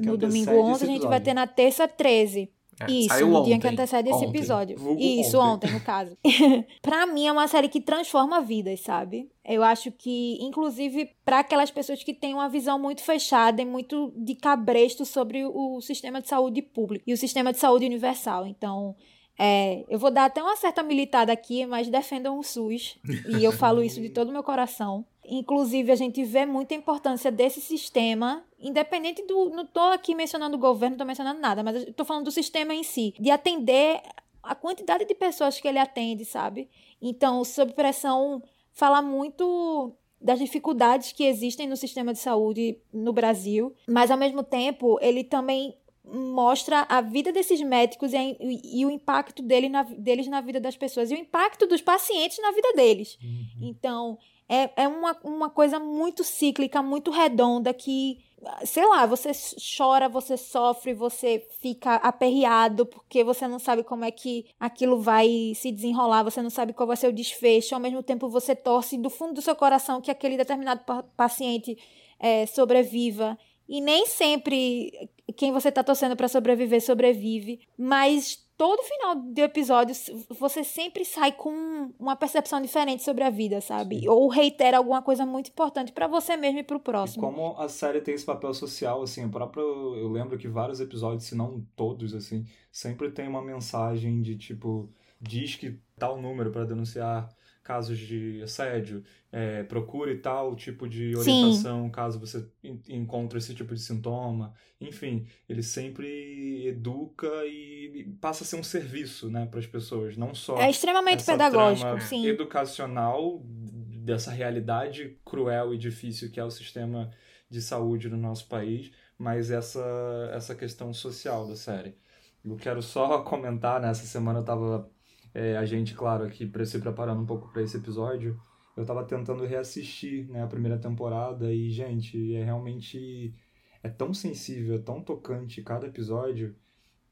no 0.00 0.16
domingo 0.16 0.50
11, 0.50 0.84
a 0.84 0.88
gente 0.88 1.06
vai 1.06 1.20
ter 1.20 1.34
na 1.34 1.46
terça 1.46 1.86
13. 1.86 2.50
É, 2.80 2.90
Isso, 2.90 3.26
no 3.26 3.36
ontem, 3.38 3.50
dia 3.50 3.58
que 3.58 3.66
antecede 3.66 4.10
esse 4.10 4.24
episódio. 4.24 4.76
Isso, 4.98 5.38
ontem. 5.38 5.68
ontem, 5.68 5.72
no 5.72 5.80
caso. 5.80 6.16
pra 6.80 7.06
mim 7.06 7.26
é 7.26 7.32
uma 7.32 7.48
série 7.48 7.68
que 7.68 7.80
transforma 7.80 8.40
vidas, 8.40 8.80
sabe? 8.80 9.28
Eu 9.44 9.62
acho 9.62 9.90
que, 9.90 10.38
inclusive, 10.40 11.10
para 11.24 11.40
aquelas 11.40 11.70
pessoas 11.70 12.02
que 12.04 12.14
têm 12.14 12.34
uma 12.34 12.48
visão 12.48 12.78
muito 12.78 13.02
fechada 13.02 13.60
e 13.60 13.64
muito 13.64 14.12
de 14.16 14.34
cabresto 14.34 15.04
sobre 15.04 15.44
o 15.44 15.80
sistema 15.80 16.20
de 16.20 16.28
saúde 16.28 16.62
público 16.62 17.04
e 17.06 17.12
o 17.12 17.16
sistema 17.16 17.52
de 17.52 17.58
saúde 17.58 17.86
universal. 17.86 18.46
Então, 18.46 18.94
é, 19.38 19.84
eu 19.88 19.98
vou 19.98 20.10
dar 20.10 20.24
até 20.24 20.42
uma 20.42 20.56
certa 20.56 20.82
militada 20.82 21.32
aqui, 21.32 21.64
mas 21.64 21.88
defendam 21.88 22.38
o 22.38 22.42
SUS. 22.42 22.98
e 23.28 23.44
eu 23.44 23.52
falo 23.52 23.82
isso 23.82 24.00
de 24.00 24.10
todo 24.10 24.28
o 24.28 24.32
meu 24.32 24.42
coração. 24.42 25.04
Inclusive, 25.24 25.92
a 25.92 25.96
gente 25.96 26.24
vê 26.24 26.44
muita 26.44 26.74
importância 26.74 27.30
desse 27.30 27.60
sistema, 27.60 28.42
independente 28.58 29.24
do. 29.26 29.50
Não 29.50 29.62
estou 29.62 29.90
aqui 29.90 30.14
mencionando 30.14 30.56
o 30.56 30.60
governo, 30.60 30.90
não 30.90 30.96
estou 30.96 31.06
mencionando 31.06 31.40
nada, 31.40 31.62
mas 31.62 31.76
estou 31.76 32.04
falando 32.04 32.24
do 32.24 32.30
sistema 32.30 32.74
em 32.74 32.82
si, 32.82 33.14
de 33.18 33.30
atender 33.30 34.00
a 34.42 34.54
quantidade 34.54 35.04
de 35.04 35.14
pessoas 35.14 35.60
que 35.60 35.68
ele 35.68 35.78
atende, 35.78 36.24
sabe? 36.24 36.68
Então, 37.00 37.44
sob 37.44 37.72
pressão, 37.72 38.42
fala 38.72 39.02
muito 39.02 39.92
das 40.20 40.38
dificuldades 40.38 41.12
que 41.12 41.24
existem 41.24 41.68
no 41.68 41.76
sistema 41.76 42.12
de 42.12 42.18
saúde 42.18 42.78
no 42.92 43.12
Brasil, 43.12 43.74
mas 43.88 44.10
ao 44.10 44.18
mesmo 44.18 44.42
tempo 44.42 44.98
ele 45.00 45.22
também 45.22 45.76
mostra 46.04 46.86
a 46.88 47.00
vida 47.00 47.30
desses 47.30 47.60
médicos 47.60 48.12
e, 48.12 48.36
e, 48.40 48.80
e 48.80 48.86
o 48.86 48.90
impacto 48.90 49.42
dele 49.42 49.68
na, 49.68 49.82
deles 49.82 50.26
na 50.26 50.40
vida 50.40 50.58
das 50.58 50.76
pessoas 50.76 51.10
e 51.10 51.14
o 51.14 51.18
impacto 51.18 51.66
dos 51.66 51.82
pacientes 51.82 52.38
na 52.40 52.50
vida 52.50 52.72
deles. 52.72 53.18
Uhum. 53.22 53.68
Então, 53.68 54.18
é, 54.48 54.70
é 54.84 54.88
uma, 54.88 55.16
uma 55.22 55.50
coisa 55.50 55.78
muito 55.78 56.24
cíclica, 56.24 56.82
muito 56.82 57.10
redonda 57.10 57.74
que, 57.74 58.18
sei 58.64 58.86
lá, 58.86 59.06
você 59.06 59.30
chora, 59.76 60.08
você 60.08 60.36
sofre, 60.36 60.94
você 60.94 61.46
fica 61.60 61.96
aperreado 61.96 62.86
porque 62.86 63.24
você 63.24 63.46
não 63.48 63.58
sabe 63.58 63.82
como 63.82 64.04
é 64.04 64.10
que 64.10 64.46
aquilo 64.58 65.00
vai 65.00 65.52
se 65.54 65.72
desenrolar, 65.72 66.22
você 66.22 66.40
não 66.40 66.50
sabe 66.50 66.72
qual 66.72 66.86
vai 66.86 66.96
ser 66.96 67.08
o 67.08 67.12
desfecho, 67.12 67.74
ao 67.74 67.80
mesmo 67.80 68.02
tempo 68.02 68.28
você 68.28 68.54
torce 68.54 68.96
do 68.96 69.10
fundo 69.10 69.34
do 69.34 69.42
seu 69.42 69.56
coração 69.56 70.00
que 70.00 70.10
aquele 70.10 70.36
determinado 70.36 70.82
paciente 71.16 71.76
é, 72.18 72.46
sobreviva. 72.46 73.38
E 73.68 73.80
nem 73.80 74.06
sempre 74.06 75.10
quem 75.36 75.52
você 75.52 75.68
está 75.68 75.84
torcendo 75.84 76.16
para 76.16 76.26
sobreviver 76.26 76.80
sobrevive, 76.82 77.60
mas 77.76 78.48
todo 78.56 78.82
final 78.82 79.14
do 79.14 79.38
episódio 79.38 79.94
você 80.30 80.64
sempre 80.64 81.04
sai 81.04 81.30
com 81.32 81.92
uma 81.98 82.16
percepção 82.16 82.60
diferente 82.60 83.04
sobre 83.04 83.22
a 83.22 83.30
vida, 83.30 83.60
sabe? 83.60 84.00
Sim. 84.00 84.08
Ou 84.08 84.28
reitera 84.28 84.78
alguma 84.78 85.00
coisa 85.00 85.24
muito 85.24 85.50
importante 85.50 85.92
para 85.92 86.08
você 86.08 86.36
mesmo 86.36 86.58
e 86.58 86.64
para 86.64 86.76
o 86.76 86.80
próximo. 86.80 87.22
E 87.22 87.26
como 87.26 87.56
a 87.56 87.68
série 87.68 88.00
tem 88.00 88.14
esse 88.14 88.24
papel 88.24 88.52
social, 88.52 89.02
assim, 89.02 89.24
o 89.24 89.30
próprio 89.30 89.62
eu 89.96 90.08
lembro 90.08 90.36
que 90.36 90.48
vários 90.48 90.80
episódios, 90.80 91.24
se 91.24 91.36
não 91.36 91.64
todos, 91.76 92.14
assim, 92.14 92.44
sempre 92.72 93.10
tem 93.10 93.28
uma 93.28 93.42
mensagem 93.42 94.20
de 94.20 94.36
tipo 94.36 94.90
diz 95.20 95.56
que 95.56 95.78
tal 95.98 96.20
número 96.20 96.50
para 96.50 96.64
denunciar 96.64 97.28
casos 97.68 97.98
de 97.98 98.40
assédio, 98.42 99.04
é, 99.30 99.62
procure 99.62 100.16
tal 100.16 100.56
tipo 100.56 100.88
de 100.88 101.14
orientação 101.14 101.84
Sim. 101.84 101.90
caso 101.90 102.18
você 102.18 102.48
encontre 102.88 103.36
esse 103.36 103.54
tipo 103.54 103.74
de 103.74 103.80
sintoma. 103.82 104.54
Enfim, 104.80 105.26
ele 105.46 105.62
sempre 105.62 106.66
educa 106.66 107.28
e 107.44 108.10
passa 108.22 108.42
a 108.42 108.46
ser 108.46 108.56
um 108.56 108.62
serviço 108.62 109.28
né, 109.28 109.44
para 109.44 109.60
as 109.60 109.66
pessoas, 109.66 110.16
não 110.16 110.34
só. 110.34 110.56
É 110.56 110.70
extremamente 110.70 111.22
pedagógico, 111.22 112.00
sim. 112.00 112.26
educacional 112.26 113.42
dessa 113.44 114.30
realidade 114.30 115.18
cruel 115.22 115.74
e 115.74 115.76
difícil 115.76 116.30
que 116.30 116.40
é 116.40 116.44
o 116.44 116.50
sistema 116.50 117.10
de 117.50 117.60
saúde 117.60 118.08
no 118.08 118.16
nosso 118.16 118.48
país, 118.48 118.90
mas 119.18 119.50
essa, 119.50 119.84
essa 120.32 120.54
questão 120.54 120.94
social 120.94 121.46
da 121.46 121.54
série. 121.54 121.94
Eu 122.42 122.56
quero 122.56 122.80
só 122.80 123.20
comentar, 123.24 123.78
né, 123.78 123.92
semana 123.92 124.38
eu 124.38 124.42
estava 124.42 124.90
é, 125.34 125.56
a 125.56 125.64
gente, 125.64 125.94
claro, 125.94 126.24
aqui 126.24 126.46
para 126.46 126.64
se 126.64 126.78
preparando 126.78 127.20
um 127.20 127.26
pouco 127.26 127.52
para 127.52 127.62
esse 127.62 127.76
episódio, 127.76 128.40
eu 128.76 128.82
estava 128.82 129.04
tentando 129.04 129.44
reassistir 129.44 130.28
né, 130.28 130.42
a 130.42 130.46
primeira 130.46 130.78
temporada 130.78 131.52
e, 131.52 131.70
gente, 131.70 132.34
é 132.34 132.44
realmente 132.44 133.34
é 133.82 133.88
tão 133.88 134.12
sensível, 134.12 134.76
é 134.76 134.78
tão 134.78 135.00
tocante 135.00 135.62
cada 135.62 135.86
episódio 135.86 136.54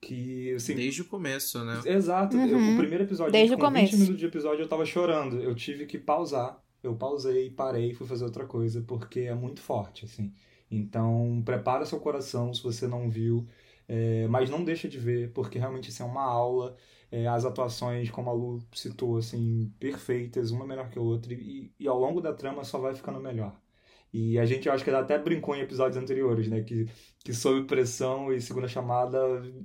que 0.00 0.54
assim, 0.54 0.74
desde 0.74 1.02
o 1.02 1.06
começo, 1.06 1.64
né? 1.64 1.80
Exato. 1.84 2.36
Uhum. 2.36 2.46
Eu, 2.46 2.74
o 2.74 2.76
primeiro 2.76 3.04
episódio, 3.04 3.32
desde 3.32 3.56
com 3.56 3.62
o 3.62 3.64
começo. 3.64 3.92
20 3.92 4.00
minutos 4.00 4.20
de 4.20 4.26
episódio 4.26 4.62
eu 4.62 4.68
tava 4.68 4.84
chorando. 4.84 5.40
Eu 5.40 5.54
tive 5.54 5.86
que 5.86 5.98
pausar. 5.98 6.62
Eu 6.82 6.94
pausei, 6.94 7.50
parei, 7.50 7.92
fui 7.94 8.06
fazer 8.06 8.24
outra 8.24 8.44
coisa 8.44 8.84
porque 8.86 9.20
é 9.20 9.34
muito 9.34 9.60
forte, 9.60 10.04
assim. 10.04 10.32
Então, 10.70 11.42
prepara 11.44 11.84
seu 11.84 11.98
coração 11.98 12.52
se 12.52 12.62
você 12.62 12.86
não 12.86 13.08
viu, 13.08 13.48
é, 13.88 14.26
mas 14.28 14.50
não 14.50 14.62
deixa 14.62 14.88
de 14.88 14.98
ver, 14.98 15.32
porque 15.32 15.58
realmente 15.58 15.88
isso 15.90 16.02
assim, 16.02 16.08
é 16.08 16.12
uma 16.12 16.24
aula 16.24 16.76
é, 17.10 17.26
as 17.26 17.44
atuações, 17.44 18.10
como 18.10 18.30
a 18.30 18.32
Lu 18.32 18.62
citou, 18.72 19.16
assim, 19.16 19.72
perfeitas, 19.78 20.50
uma 20.50 20.66
melhor 20.66 20.88
que 20.90 20.98
a 20.98 21.02
outra, 21.02 21.32
e, 21.32 21.72
e 21.78 21.88
ao 21.88 21.98
longo 21.98 22.20
da 22.20 22.32
trama 22.32 22.64
só 22.64 22.78
vai 22.78 22.94
ficando 22.94 23.20
melhor. 23.20 23.56
E 24.12 24.38
a 24.38 24.46
gente, 24.46 24.66
eu 24.66 24.72
acho 24.72 24.82
que 24.82 24.90
até 24.90 25.18
brincou 25.18 25.54
em 25.54 25.60
episódios 25.60 26.02
anteriores, 26.02 26.48
né? 26.48 26.62
Que, 26.62 26.88
que 27.22 27.34
sob 27.34 27.64
pressão 27.66 28.32
e 28.32 28.40
segunda 28.40 28.66
chamada 28.66 29.18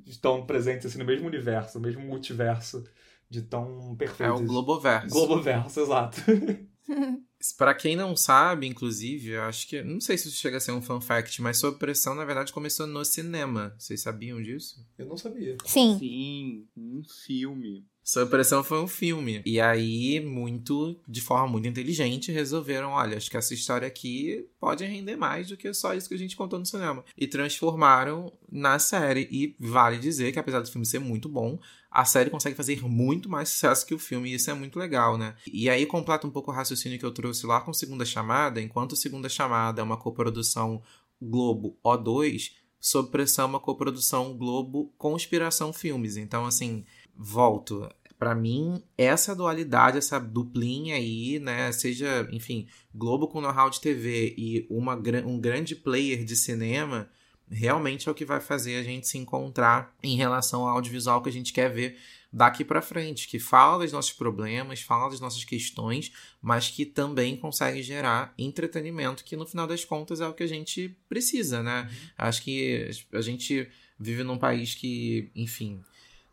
estão 0.06 0.46
presentes 0.46 0.88
assim, 0.88 1.00
no 1.00 1.06
mesmo 1.06 1.28
universo, 1.28 1.80
no 1.80 1.86
mesmo 1.86 2.02
multiverso 2.02 2.84
de 3.30 3.44
tão 3.44 3.96
perfeito. 3.96 4.30
É 4.30 4.36
o 4.36 4.46
Globoverso. 4.46 5.08
Globoverso, 5.10 5.80
exato. 5.80 6.22
Para 7.58 7.74
quem 7.74 7.96
não 7.96 8.16
sabe, 8.16 8.68
inclusive, 8.68 9.32
eu 9.32 9.44
acho 9.44 9.68
que. 9.68 9.82
Não 9.82 10.00
sei 10.00 10.18
se 10.18 10.28
isso 10.28 10.38
chega 10.38 10.58
a 10.58 10.60
ser 10.60 10.72
um 10.72 10.82
fun 10.82 11.02
fact, 11.02 11.42
mas 11.42 11.58
Sob 11.58 11.78
Pressão, 11.78 12.14
na 12.14 12.26
verdade, 12.26 12.54
começou 12.54 12.86
no 12.86 13.04
cinema. 13.04 13.74
Vocês 13.78 14.02
sabiam 14.02 14.42
disso? 14.42 14.86
Eu 14.98 15.06
não 15.06 15.18
sabia. 15.18 15.58
Sim. 15.66 15.98
Sim. 16.00 16.68
Um 16.76 17.02
filme. 17.26 17.86
Sob 18.04 18.30
Pressão 18.30 18.64
foi 18.64 18.80
um 18.80 18.88
filme. 18.88 19.42
E 19.46 19.60
aí, 19.60 20.20
muito, 20.20 21.00
de 21.08 21.22
forma 21.22 21.48
muito 21.48 21.68
inteligente, 21.68 22.32
resolveram: 22.32 22.92
olha, 22.92 23.18
acho 23.18 23.30
que 23.30 23.38
essa 23.38 23.54
história 23.54 23.88
aqui 23.88 24.48
pode 24.60 24.84
render 24.84 25.16
mais 25.16 25.48
do 25.48 25.58
que 25.58 25.74
só 25.74 25.94
isso 25.94 26.10
que 26.10 26.16
a 26.16 26.18
gente 26.18 26.36
contou 26.36 26.60
no 26.60 26.66
cinema. 26.66 27.06
E 27.18 27.28
transformaram 27.28 28.32
na 28.52 28.80
série. 28.80 29.28
E 29.32 29.56
vale 29.60 29.98
dizer 29.98 30.32
que, 30.32 30.40
apesar 30.40 30.62
do 30.62 30.70
filme 30.70 30.86
ser 30.86 31.00
muito 31.00 31.30
bom, 31.30 31.60
a 31.92 32.06
série 32.06 32.30
consegue 32.30 32.56
fazer 32.56 32.82
muito 32.88 33.30
mais 33.30 33.50
sucesso 33.50 33.86
que 33.86 33.94
o 33.94 34.00
filme, 34.00 34.32
e 34.32 34.36
isso 34.36 34.50
é 34.50 34.54
muito 34.54 34.80
legal, 34.80 35.18
né? 35.18 35.36
E 35.46 35.70
aí 35.70 35.86
completa 35.86 36.26
um 36.26 36.32
pouco 36.32 36.50
o 36.50 36.54
raciocínio 36.54 36.98
que 36.98 37.06
eu 37.06 37.12
trouxe 37.12 37.46
lá 37.46 37.60
com 37.60 37.74
Segunda 37.74 38.06
Chamada, 38.06 38.62
enquanto 38.62 38.96
Segunda 38.96 39.28
Chamada 39.28 39.82
é 39.82 39.84
uma 39.84 39.98
coprodução 39.98 40.82
Globo 41.22 41.78
O2, 41.84 42.54
Sob 42.80 43.12
Pressão 43.12 43.46
é 43.46 43.48
uma 43.50 43.60
coprodução 43.60 44.36
Globo 44.36 44.92
Conspiração 44.98 45.74
Filmes. 45.74 46.16
Então, 46.16 46.46
assim, 46.46 46.86
volto. 47.16 47.88
Para 48.18 48.34
mim, 48.34 48.82
essa 48.98 49.36
dualidade, 49.36 49.98
essa 49.98 50.20
duplinha 50.20 50.96
aí, 50.96 51.40
né? 51.40 51.72
Seja, 51.72 52.28
enfim, 52.32 52.68
Globo 52.94 53.28
com 53.28 53.42
know-how 53.42 53.70
de 53.70 53.82
TV 53.82 54.34
e 54.38 54.66
uma, 54.70 54.96
um 54.96 55.40
grande 55.40 55.76
player 55.76 56.24
de 56.24 56.36
cinema, 56.36 57.10
realmente 57.52 58.08
é 58.08 58.12
o 58.12 58.16
que 58.16 58.26
vai 58.26 58.40
fazer 58.40 58.78
a 58.78 58.84
gente 58.84 59.08
se 59.08 59.18
encontrar 59.18 59.94
em 60.02 60.16
relação 60.16 60.62
ao 60.62 60.76
audiovisual 60.76 61.22
que 61.22 61.30
a 61.30 61.34
gente 61.34 61.52
quer 61.52 61.70
ver 61.70 61.98
daqui 62.32 62.64
para 62.64 62.82
frente, 62.82 63.28
que 63.28 63.38
fala 63.38 63.84
dos 63.84 63.92
nossos 63.92 64.14
problemas, 64.14 64.82
fala 64.82 65.10
das 65.10 65.20
nossas 65.20 65.44
questões, 65.44 66.14
mas 66.42 66.70
que 66.70 66.86
também 66.86 67.36
consegue 67.36 67.84
gerar 67.84 68.34
entretenimento, 68.38 69.24
que 69.24 69.36
no 69.36 69.46
final 69.46 69.68
das 69.68 69.84
contas 69.84 70.22
é 70.22 70.28
o 70.28 70.34
que 70.34 70.44
a 70.44 70.48
gente 70.48 70.96
precisa, 71.10 71.62
né? 71.62 71.90
Uhum. 71.92 72.10
Acho 72.20 72.42
que 72.42 72.90
a 73.12 73.22
gente 73.22 73.70
vive 74.00 74.24
num 74.24 74.38
país 74.38 74.74
que, 74.74 75.30
enfim, 75.36 75.82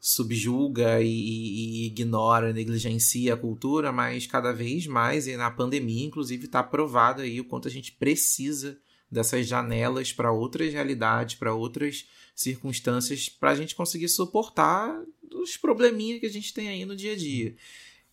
subjuga 0.00 1.00
e, 1.02 1.08
e, 1.08 1.86
ignora, 1.86 2.52
negligencia 2.52 3.34
a 3.34 3.36
cultura, 3.36 3.90
mas 3.90 4.24
cada 4.24 4.52
vez 4.52 4.86
mais, 4.86 5.26
e 5.26 5.36
na 5.36 5.50
pandemia, 5.50 6.06
inclusive, 6.06 6.46
está 6.46 6.62
provado 6.62 7.22
aí 7.22 7.40
o 7.40 7.44
quanto 7.44 7.66
a 7.66 7.70
gente 7.70 7.90
precisa 7.90 8.78
dessas 9.10 9.46
janelas 9.46 10.12
para 10.12 10.32
outras 10.32 10.72
realidades, 10.72 11.36
para 11.36 11.54
outras 11.54 12.08
circunstâncias, 12.34 13.28
para 13.28 13.50
a 13.50 13.54
gente 13.54 13.74
conseguir 13.74 14.08
suportar 14.08 15.00
os 15.32 15.56
probleminhas 15.56 16.20
que 16.20 16.26
a 16.26 16.30
gente 16.30 16.52
tem 16.52 16.68
aí 16.68 16.84
no 16.84 16.96
dia 16.96 17.12
a 17.12 17.16
dia. 17.16 17.54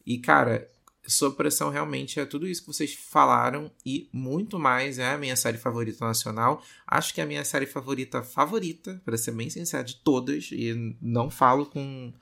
E, 0.06 0.18
cara, 0.18 0.70
Sob 1.08 1.36
Pressão 1.36 1.70
realmente 1.70 2.20
é 2.20 2.26
tudo 2.26 2.48
isso 2.48 2.62
que 2.62 2.68
vocês 2.68 2.94
falaram 2.94 3.72
e 3.86 4.10
muito 4.12 4.58
mais. 4.58 4.98
É 5.00 5.12
a 5.12 5.18
minha 5.18 5.36
série 5.36 5.58
favorita 5.58 6.06
nacional. 6.06 6.64
Acho 6.88 7.14
que 7.14 7.22
é 7.22 7.24
a 7.24 7.28
minha 7.28 7.46
série 7.46 7.66
favorita 7.66 8.24
favorita, 8.24 9.02
para 9.06 9.18
ser 9.18 9.32
bem 9.32 9.50
sincero, 9.50 9.86
de 9.86 9.98
todas. 9.98 10.50
E 10.52 10.96
não 11.02 11.30
falo 11.30 11.66
com 11.66 12.14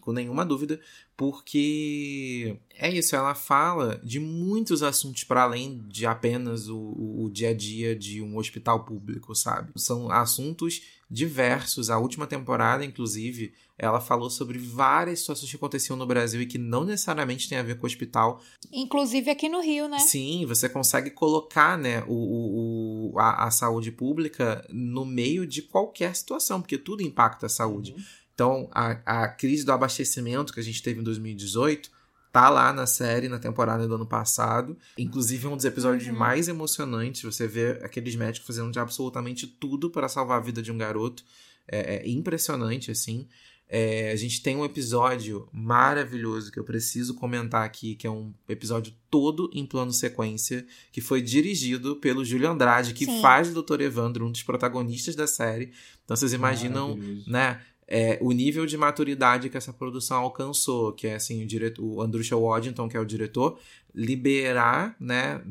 com 0.00 0.12
nenhuma 0.12 0.44
dúvida, 0.44 0.80
porque 1.16 2.56
é 2.76 2.90
isso, 2.90 3.16
ela 3.16 3.34
fala 3.34 4.00
de 4.02 4.20
muitos 4.20 4.82
assuntos 4.82 5.24
para 5.24 5.42
além 5.42 5.82
de 5.88 6.04
apenas 6.04 6.68
o, 6.68 6.78
o, 6.78 7.30
dia 7.30 7.50
a 7.50 7.54
dia 7.54 7.96
de 7.96 8.20
um 8.20 8.36
hospital 8.36 8.84
público, 8.84 9.34
sabe? 9.34 9.72
São 9.76 10.10
assuntos 10.10 10.82
diversos. 11.10 11.90
A 11.90 11.98
última 11.98 12.26
temporada, 12.26 12.84
inclusive, 12.84 13.52
ela 13.78 14.00
falou 14.00 14.30
sobre 14.30 14.58
várias 14.58 15.20
situações 15.20 15.50
que 15.50 15.56
aconteciam 15.56 15.96
no 15.96 16.06
Brasil 16.06 16.40
e 16.40 16.46
que 16.46 16.58
não 16.58 16.84
necessariamente 16.84 17.48
tem 17.48 17.58
a 17.58 17.62
ver 17.62 17.76
com 17.76 17.84
o 17.84 17.86
hospital. 17.86 18.40
Inclusive 18.72 19.30
aqui 19.30 19.48
no 19.48 19.60
Rio, 19.60 19.88
né? 19.88 19.98
Sim, 19.98 20.46
você 20.46 20.68
consegue 20.68 21.10
colocar 21.10 21.76
né, 21.76 22.02
o, 22.06 23.12
o 23.12 23.18
a, 23.18 23.46
a, 23.46 23.50
saúde 23.50 23.92
pública 23.92 24.66
no 24.70 25.04
meio 25.04 25.46
de 25.46 25.62
qualquer 25.62 26.16
situação, 26.16 26.60
porque 26.60 26.78
tudo 26.78 27.02
impacta 27.02 27.46
a 27.46 27.50
saúde. 27.50 27.92
Uhum. 27.92 28.02
Então, 28.34 28.68
a, 28.72 29.22
a 29.22 29.28
crise 29.28 29.64
do 29.64 29.72
abastecimento 29.72 30.52
que 30.52 30.60
a 30.60 30.62
gente 30.62 30.82
teve 30.82 31.00
em 31.00 31.02
2018 31.02 31.90
tá 32.32 32.48
lá 32.48 32.72
na 32.72 32.86
série, 32.86 33.28
na 33.28 33.38
temporada 33.38 33.86
do 33.86 33.94
ano 33.94 34.06
passado. 34.06 34.76
Inclusive, 34.96 35.46
é 35.46 35.48
um 35.50 35.56
dos 35.56 35.66
episódios 35.66 36.08
uhum. 36.08 36.16
mais 36.16 36.48
emocionantes. 36.48 37.22
Você 37.22 37.46
vê 37.46 37.78
aqueles 37.82 38.16
médicos 38.16 38.46
fazendo 38.46 38.72
de 38.72 38.78
absolutamente 38.78 39.46
tudo 39.46 39.90
para 39.90 40.08
salvar 40.08 40.38
a 40.38 40.40
vida 40.40 40.62
de 40.62 40.72
um 40.72 40.78
garoto. 40.78 41.22
É, 41.68 41.96
é 41.96 42.08
impressionante, 42.08 42.90
assim. 42.90 43.28
É, 43.74 44.12
a 44.12 44.16
gente 44.16 44.42
tem 44.42 44.54
um 44.54 44.66
episódio 44.66 45.48
maravilhoso 45.50 46.52
que 46.52 46.58
eu 46.58 46.64
preciso 46.64 47.14
comentar 47.14 47.64
aqui, 47.64 47.94
que 47.94 48.06
é 48.06 48.10
um 48.10 48.32
episódio 48.46 48.92
todo 49.10 49.50
em 49.54 49.64
plano 49.64 49.92
sequência, 49.92 50.66
que 50.90 51.00
foi 51.00 51.22
dirigido 51.22 51.96
pelo 51.96 52.22
Júlio 52.22 52.50
Andrade, 52.50 52.92
que 52.92 53.06
Sim. 53.06 53.22
faz 53.22 53.48
o 53.48 53.62
Dr. 53.62 53.80
Evandro, 53.80 54.26
um 54.26 54.30
dos 54.30 54.42
protagonistas 54.42 55.16
da 55.16 55.26
série. 55.26 55.72
Então 56.04 56.14
vocês 56.14 56.34
imaginam, 56.34 56.98
né? 57.26 57.62
É, 57.94 58.16
o 58.22 58.32
nível 58.32 58.64
de 58.64 58.74
maturidade 58.74 59.50
que 59.50 59.56
essa 59.58 59.70
produção 59.70 60.22
alcançou, 60.22 60.94
que 60.94 61.06
é 61.06 61.16
assim, 61.16 61.44
o, 61.44 61.46
diretor, 61.46 61.84
o 61.84 62.00
Andrew 62.00 62.40
Waddington, 62.40 62.88
que 62.88 62.96
é 62.96 63.00
o 63.00 63.04
diretor, 63.04 63.58
liberar 63.94 64.96
né, 64.98 65.42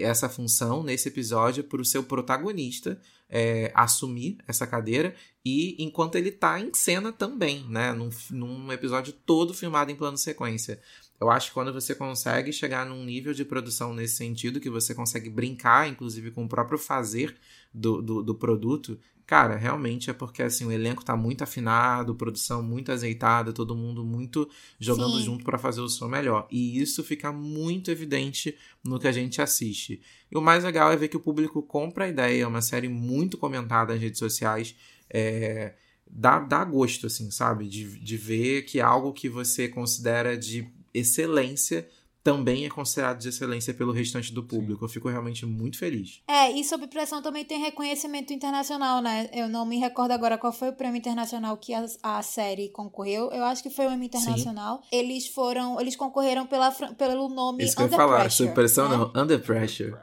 essa 0.00 0.26
função 0.26 0.82
nesse 0.82 1.08
episódio 1.08 1.62
para 1.62 1.78
o 1.78 1.84
seu 1.84 2.02
protagonista 2.02 2.98
é, 3.28 3.70
assumir 3.74 4.38
essa 4.48 4.66
cadeira 4.66 5.14
e 5.44 5.76
enquanto 5.78 6.16
ele 6.16 6.30
está 6.30 6.58
em 6.58 6.72
cena 6.72 7.12
também, 7.12 7.66
né, 7.68 7.92
num, 7.92 8.08
num 8.30 8.72
episódio 8.72 9.12
todo 9.12 9.52
filmado 9.52 9.90
em 9.90 9.94
plano 9.94 10.16
sequência. 10.16 10.80
Eu 11.20 11.30
acho 11.30 11.48
que 11.48 11.54
quando 11.54 11.70
você 11.70 11.94
consegue 11.94 12.50
chegar 12.50 12.86
num 12.86 13.04
nível 13.04 13.34
de 13.34 13.44
produção 13.44 13.92
nesse 13.92 14.16
sentido, 14.16 14.58
que 14.58 14.70
você 14.70 14.94
consegue 14.94 15.28
brincar, 15.28 15.86
inclusive, 15.86 16.30
com 16.30 16.44
o 16.44 16.48
próprio 16.48 16.78
fazer 16.78 17.36
do, 17.74 18.00
do, 18.00 18.22
do 18.22 18.34
produto, 18.34 18.98
Cara, 19.30 19.54
realmente 19.54 20.10
é 20.10 20.12
porque 20.12 20.42
assim, 20.42 20.64
o 20.64 20.72
elenco 20.72 21.04
tá 21.04 21.16
muito 21.16 21.44
afinado, 21.44 22.16
produção 22.16 22.64
muito 22.64 22.90
azeitada, 22.90 23.52
todo 23.52 23.76
mundo 23.76 24.04
muito 24.04 24.50
jogando 24.76 25.18
Sim. 25.18 25.24
junto 25.24 25.44
para 25.44 25.56
fazer 25.56 25.80
o 25.80 25.88
som 25.88 26.08
melhor. 26.08 26.48
E 26.50 26.82
isso 26.82 27.04
fica 27.04 27.30
muito 27.30 27.92
evidente 27.92 28.58
no 28.82 28.98
que 28.98 29.06
a 29.06 29.12
gente 29.12 29.40
assiste. 29.40 30.02
E 30.32 30.36
o 30.36 30.40
mais 30.40 30.64
legal 30.64 30.90
é 30.90 30.96
ver 30.96 31.06
que 31.06 31.16
o 31.16 31.20
público 31.20 31.62
compra 31.62 32.06
a 32.06 32.08
ideia, 32.08 32.42
é 32.42 32.46
uma 32.48 32.60
série 32.60 32.88
muito 32.88 33.38
comentada 33.38 33.92
nas 33.92 34.02
redes 34.02 34.18
sociais. 34.18 34.74
É, 35.08 35.74
dá, 36.10 36.40
dá 36.40 36.64
gosto, 36.64 37.06
assim, 37.06 37.30
sabe? 37.30 37.68
De, 37.68 38.00
de 38.00 38.16
ver 38.16 38.62
que 38.62 38.80
algo 38.80 39.12
que 39.12 39.28
você 39.28 39.68
considera 39.68 40.36
de 40.36 40.68
excelência 40.92 41.88
também 42.22 42.66
é 42.66 42.68
considerado 42.68 43.18
de 43.18 43.28
excelência 43.28 43.72
pelo 43.72 43.92
restante 43.92 44.32
do 44.32 44.42
público. 44.42 44.80
Sim. 44.80 44.84
Eu 44.84 44.88
fico 44.88 45.08
realmente 45.08 45.46
muito 45.46 45.78
feliz. 45.78 46.22
É, 46.28 46.50
e 46.50 46.62
sob 46.64 46.86
pressão 46.86 47.22
também 47.22 47.44
tem 47.44 47.58
reconhecimento 47.58 48.32
internacional, 48.32 49.00
né? 49.00 49.30
Eu 49.32 49.48
não 49.48 49.64
me 49.64 49.78
recordo 49.78 50.12
agora 50.12 50.36
qual 50.36 50.52
foi 50.52 50.68
o 50.68 50.72
prêmio 50.72 50.98
internacional 50.98 51.56
que 51.56 51.72
a, 51.72 51.84
a 52.02 52.22
série 52.22 52.68
concorreu. 52.68 53.30
Eu 53.30 53.44
acho 53.44 53.62
que 53.62 53.70
foi 53.70 53.86
o 53.86 53.90
Emmy 53.90 54.06
Internacional. 54.06 54.82
Sim. 54.82 54.88
Eles 54.92 55.28
foram, 55.28 55.80
eles 55.80 55.96
concorreram 55.96 56.46
pela, 56.46 56.70
pelo 56.70 57.28
nome 57.28 57.64
Isso 57.64 57.74
que 57.74 57.82
Under 57.82 57.98
eu 57.98 58.00
ia 58.00 58.06
falar, 58.06 58.20
Pressure, 58.20 58.48
sob 58.48 58.54
pressão 58.54 58.88
né? 58.88 58.96
não, 58.96 59.22
Under 59.22 59.40
Pressure. 59.40 59.94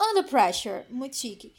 Under 0.00 0.24
Pressure, 0.24 0.84
muito 0.90 1.16
chique. 1.16 1.52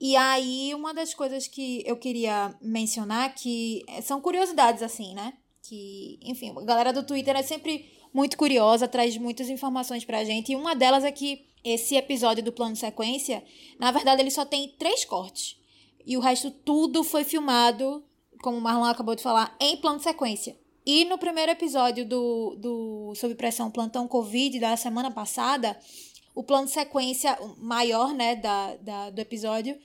E 0.00 0.16
aí, 0.16 0.72
uma 0.74 0.92
das 0.92 1.14
coisas 1.14 1.48
que 1.48 1.82
eu 1.86 1.96
queria 1.96 2.54
mencionar 2.60 3.34
que 3.34 3.84
são 4.02 4.20
curiosidades 4.20 4.82
assim, 4.82 5.14
né? 5.14 5.32
Que, 5.62 6.18
enfim, 6.22 6.54
a 6.56 6.64
galera 6.64 6.92
do 6.92 7.02
Twitter 7.02 7.34
é 7.36 7.42
sempre 7.42 7.93
muito 8.14 8.38
curiosa, 8.38 8.86
traz 8.86 9.18
muitas 9.18 9.50
informações 9.50 10.04
pra 10.04 10.22
gente. 10.22 10.52
E 10.52 10.56
uma 10.56 10.74
delas 10.74 11.02
é 11.02 11.10
que 11.10 11.44
esse 11.64 11.96
episódio 11.96 12.44
do 12.44 12.52
plano 12.52 12.76
sequência, 12.76 13.42
na 13.78 13.90
verdade, 13.90 14.22
ele 14.22 14.30
só 14.30 14.44
tem 14.44 14.68
três 14.78 15.04
cortes. 15.04 15.60
E 16.06 16.16
o 16.16 16.20
resto 16.20 16.50
tudo 16.50 17.02
foi 17.02 17.24
filmado, 17.24 18.04
como 18.40 18.56
o 18.56 18.60
Marlon 18.60 18.84
acabou 18.84 19.16
de 19.16 19.22
falar, 19.22 19.56
em 19.60 19.76
plano 19.76 19.98
sequência. 19.98 20.56
E 20.86 21.04
no 21.06 21.18
primeiro 21.18 21.50
episódio 21.50 22.06
do, 22.06 22.56
do 22.56 23.14
Sob 23.16 23.34
Pressão 23.34 23.70
Plantão 23.70 24.06
Covid 24.06 24.60
da 24.60 24.76
semana 24.76 25.10
passada, 25.10 25.76
o 26.34 26.44
plano 26.44 26.68
sequência 26.68 27.36
maior 27.56 28.14
né, 28.14 28.36
da, 28.36 28.76
da, 28.76 29.10
do 29.10 29.18
episódio 29.18 29.76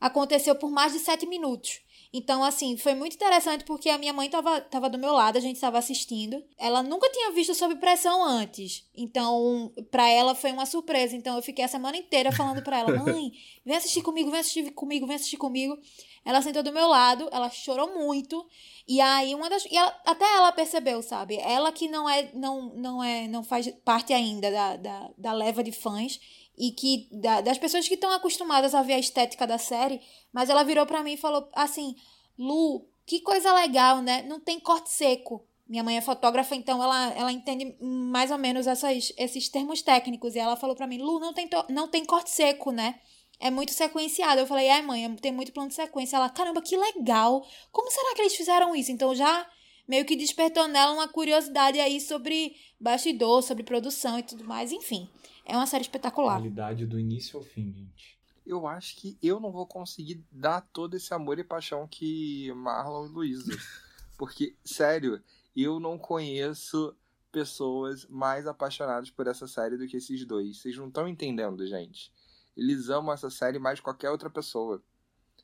aconteceu 0.00 0.56
por 0.56 0.70
mais 0.70 0.92
de 0.92 0.98
sete 0.98 1.26
minutos. 1.26 1.80
Então, 2.18 2.42
assim, 2.42 2.78
foi 2.78 2.94
muito 2.94 3.12
interessante 3.12 3.62
porque 3.62 3.90
a 3.90 3.98
minha 3.98 4.10
mãe 4.10 4.30
tava, 4.30 4.58
tava 4.58 4.88
do 4.88 4.96
meu 4.96 5.12
lado, 5.12 5.36
a 5.36 5.40
gente 5.40 5.56
estava 5.56 5.76
assistindo. 5.76 6.42
Ela 6.56 6.82
nunca 6.82 7.10
tinha 7.10 7.30
visto 7.30 7.54
Sob 7.54 7.76
Pressão 7.76 8.24
antes. 8.24 8.88
Então, 8.96 9.70
para 9.90 10.08
ela 10.08 10.34
foi 10.34 10.50
uma 10.50 10.64
surpresa. 10.64 11.14
Então, 11.14 11.36
eu 11.36 11.42
fiquei 11.42 11.62
a 11.62 11.68
semana 11.68 11.94
inteira 11.94 12.32
falando 12.32 12.62
para 12.62 12.78
ela: 12.78 12.96
mãe, 13.04 13.32
vem 13.62 13.76
assistir 13.76 14.00
comigo, 14.00 14.30
vem 14.30 14.40
assistir 14.40 14.70
comigo, 14.70 15.06
vem 15.06 15.16
assistir 15.16 15.36
comigo. 15.36 15.78
Ela 16.24 16.40
sentou 16.40 16.62
do 16.62 16.72
meu 16.72 16.88
lado, 16.88 17.28
ela 17.30 17.50
chorou 17.50 17.94
muito. 17.98 18.48
E 18.88 18.98
aí, 18.98 19.34
uma 19.34 19.50
das. 19.50 19.66
E 19.66 19.76
ela, 19.76 19.94
até 20.06 20.24
ela 20.24 20.52
percebeu, 20.52 21.02
sabe? 21.02 21.36
Ela 21.36 21.70
que 21.70 21.86
não 21.86 22.08
é, 22.08 22.30
não, 22.32 22.74
não 22.76 23.04
é, 23.04 23.28
não 23.28 23.44
faz 23.44 23.68
parte 23.84 24.14
ainda 24.14 24.50
da, 24.50 24.76
da, 24.76 25.10
da 25.18 25.32
leva 25.34 25.62
de 25.62 25.70
fãs 25.70 26.18
e 26.56 26.70
que 26.70 27.08
da, 27.12 27.40
das 27.40 27.58
pessoas 27.58 27.86
que 27.86 27.94
estão 27.94 28.10
acostumadas 28.12 28.74
a 28.74 28.82
ver 28.82 28.94
a 28.94 28.98
estética 28.98 29.46
da 29.46 29.58
série, 29.58 30.00
mas 30.32 30.48
ela 30.48 30.62
virou 30.62 30.86
para 30.86 31.02
mim 31.02 31.12
e 31.12 31.18
falou 31.18 31.48
assim: 31.54 31.94
"Lu, 32.38 32.88
que 33.04 33.20
coisa 33.20 33.52
legal, 33.52 34.00
né? 34.00 34.22
Não 34.22 34.40
tem 34.40 34.58
corte 34.58 34.90
seco". 34.90 35.46
Minha 35.68 35.82
mãe 35.82 35.96
é 35.96 36.00
fotógrafa, 36.00 36.54
então 36.54 36.80
ela, 36.80 37.12
ela 37.14 37.32
entende 37.32 37.76
mais 37.80 38.30
ou 38.30 38.38
menos 38.38 38.68
essas, 38.68 39.12
esses 39.16 39.48
termos 39.48 39.82
técnicos. 39.82 40.36
E 40.36 40.38
ela 40.38 40.56
falou 40.56 40.76
para 40.76 40.86
mim: 40.86 40.98
Lu, 40.98 41.18
não 41.18 41.32
tem, 41.32 41.48
não 41.68 41.88
tem 41.88 42.04
corte 42.04 42.30
seco, 42.30 42.70
né? 42.70 43.00
É 43.40 43.50
muito 43.50 43.72
sequenciado. 43.72 44.40
Eu 44.40 44.46
falei: 44.46 44.68
É, 44.68 44.80
mãe, 44.80 45.12
tem 45.16 45.32
muito 45.32 45.52
plano 45.52 45.68
de 45.68 45.74
sequência. 45.74 46.16
Ela: 46.16 46.30
Caramba, 46.30 46.62
que 46.62 46.76
legal. 46.76 47.44
Como 47.72 47.90
será 47.90 48.14
que 48.14 48.22
eles 48.22 48.36
fizeram 48.36 48.76
isso? 48.76 48.92
Então 48.92 49.12
já 49.14 49.46
meio 49.88 50.04
que 50.04 50.16
despertou 50.16 50.68
nela 50.68 50.92
uma 50.92 51.08
curiosidade 51.08 51.80
aí 51.80 52.00
sobre 52.00 52.56
bastidor, 52.80 53.42
sobre 53.42 53.62
produção 53.62 54.18
e 54.18 54.22
tudo 54.22 54.44
mais, 54.44 54.72
enfim. 54.72 55.08
É 55.46 55.56
uma 55.56 55.66
série 55.66 55.82
espetacular. 55.82 56.38
Qualidade 56.38 56.84
do 56.86 56.98
início 56.98 57.38
ao 57.38 57.44
fim, 57.44 57.72
gente. 57.72 58.18
Eu 58.44 58.66
acho 58.66 58.96
que 58.96 59.16
eu 59.22 59.38
não 59.38 59.52
vou 59.52 59.66
conseguir 59.66 60.24
dar 60.30 60.60
todo 60.60 60.96
esse 60.96 61.14
amor 61.14 61.38
e 61.38 61.44
paixão 61.44 61.86
que 61.86 62.52
Marlon 62.52 63.06
e 63.06 63.08
Luísa. 63.08 63.52
Porque, 64.18 64.56
sério, 64.64 65.22
eu 65.54 65.78
não 65.78 65.96
conheço 65.96 66.96
pessoas 67.30 68.06
mais 68.06 68.46
apaixonadas 68.46 69.10
por 69.10 69.28
essa 69.28 69.46
série 69.46 69.76
do 69.76 69.86
que 69.86 69.98
esses 69.98 70.24
dois. 70.24 70.58
Vocês 70.58 70.76
não 70.76 70.88
estão 70.88 71.06
entendendo, 71.06 71.66
gente. 71.66 72.12
Eles 72.56 72.88
amam 72.88 73.12
essa 73.12 73.30
série 73.30 73.58
mais 73.58 73.78
que 73.78 73.84
qualquer 73.84 74.10
outra 74.10 74.30
pessoa. 74.30 74.82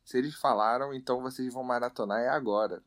Se 0.05 0.19
eles 0.19 0.35
falaram, 0.35 0.93
então 0.93 1.23
vocês 1.23 1.53
vão 1.53 1.62
maratonar 1.62 2.20
é 2.20 2.29
agora. 2.29 2.83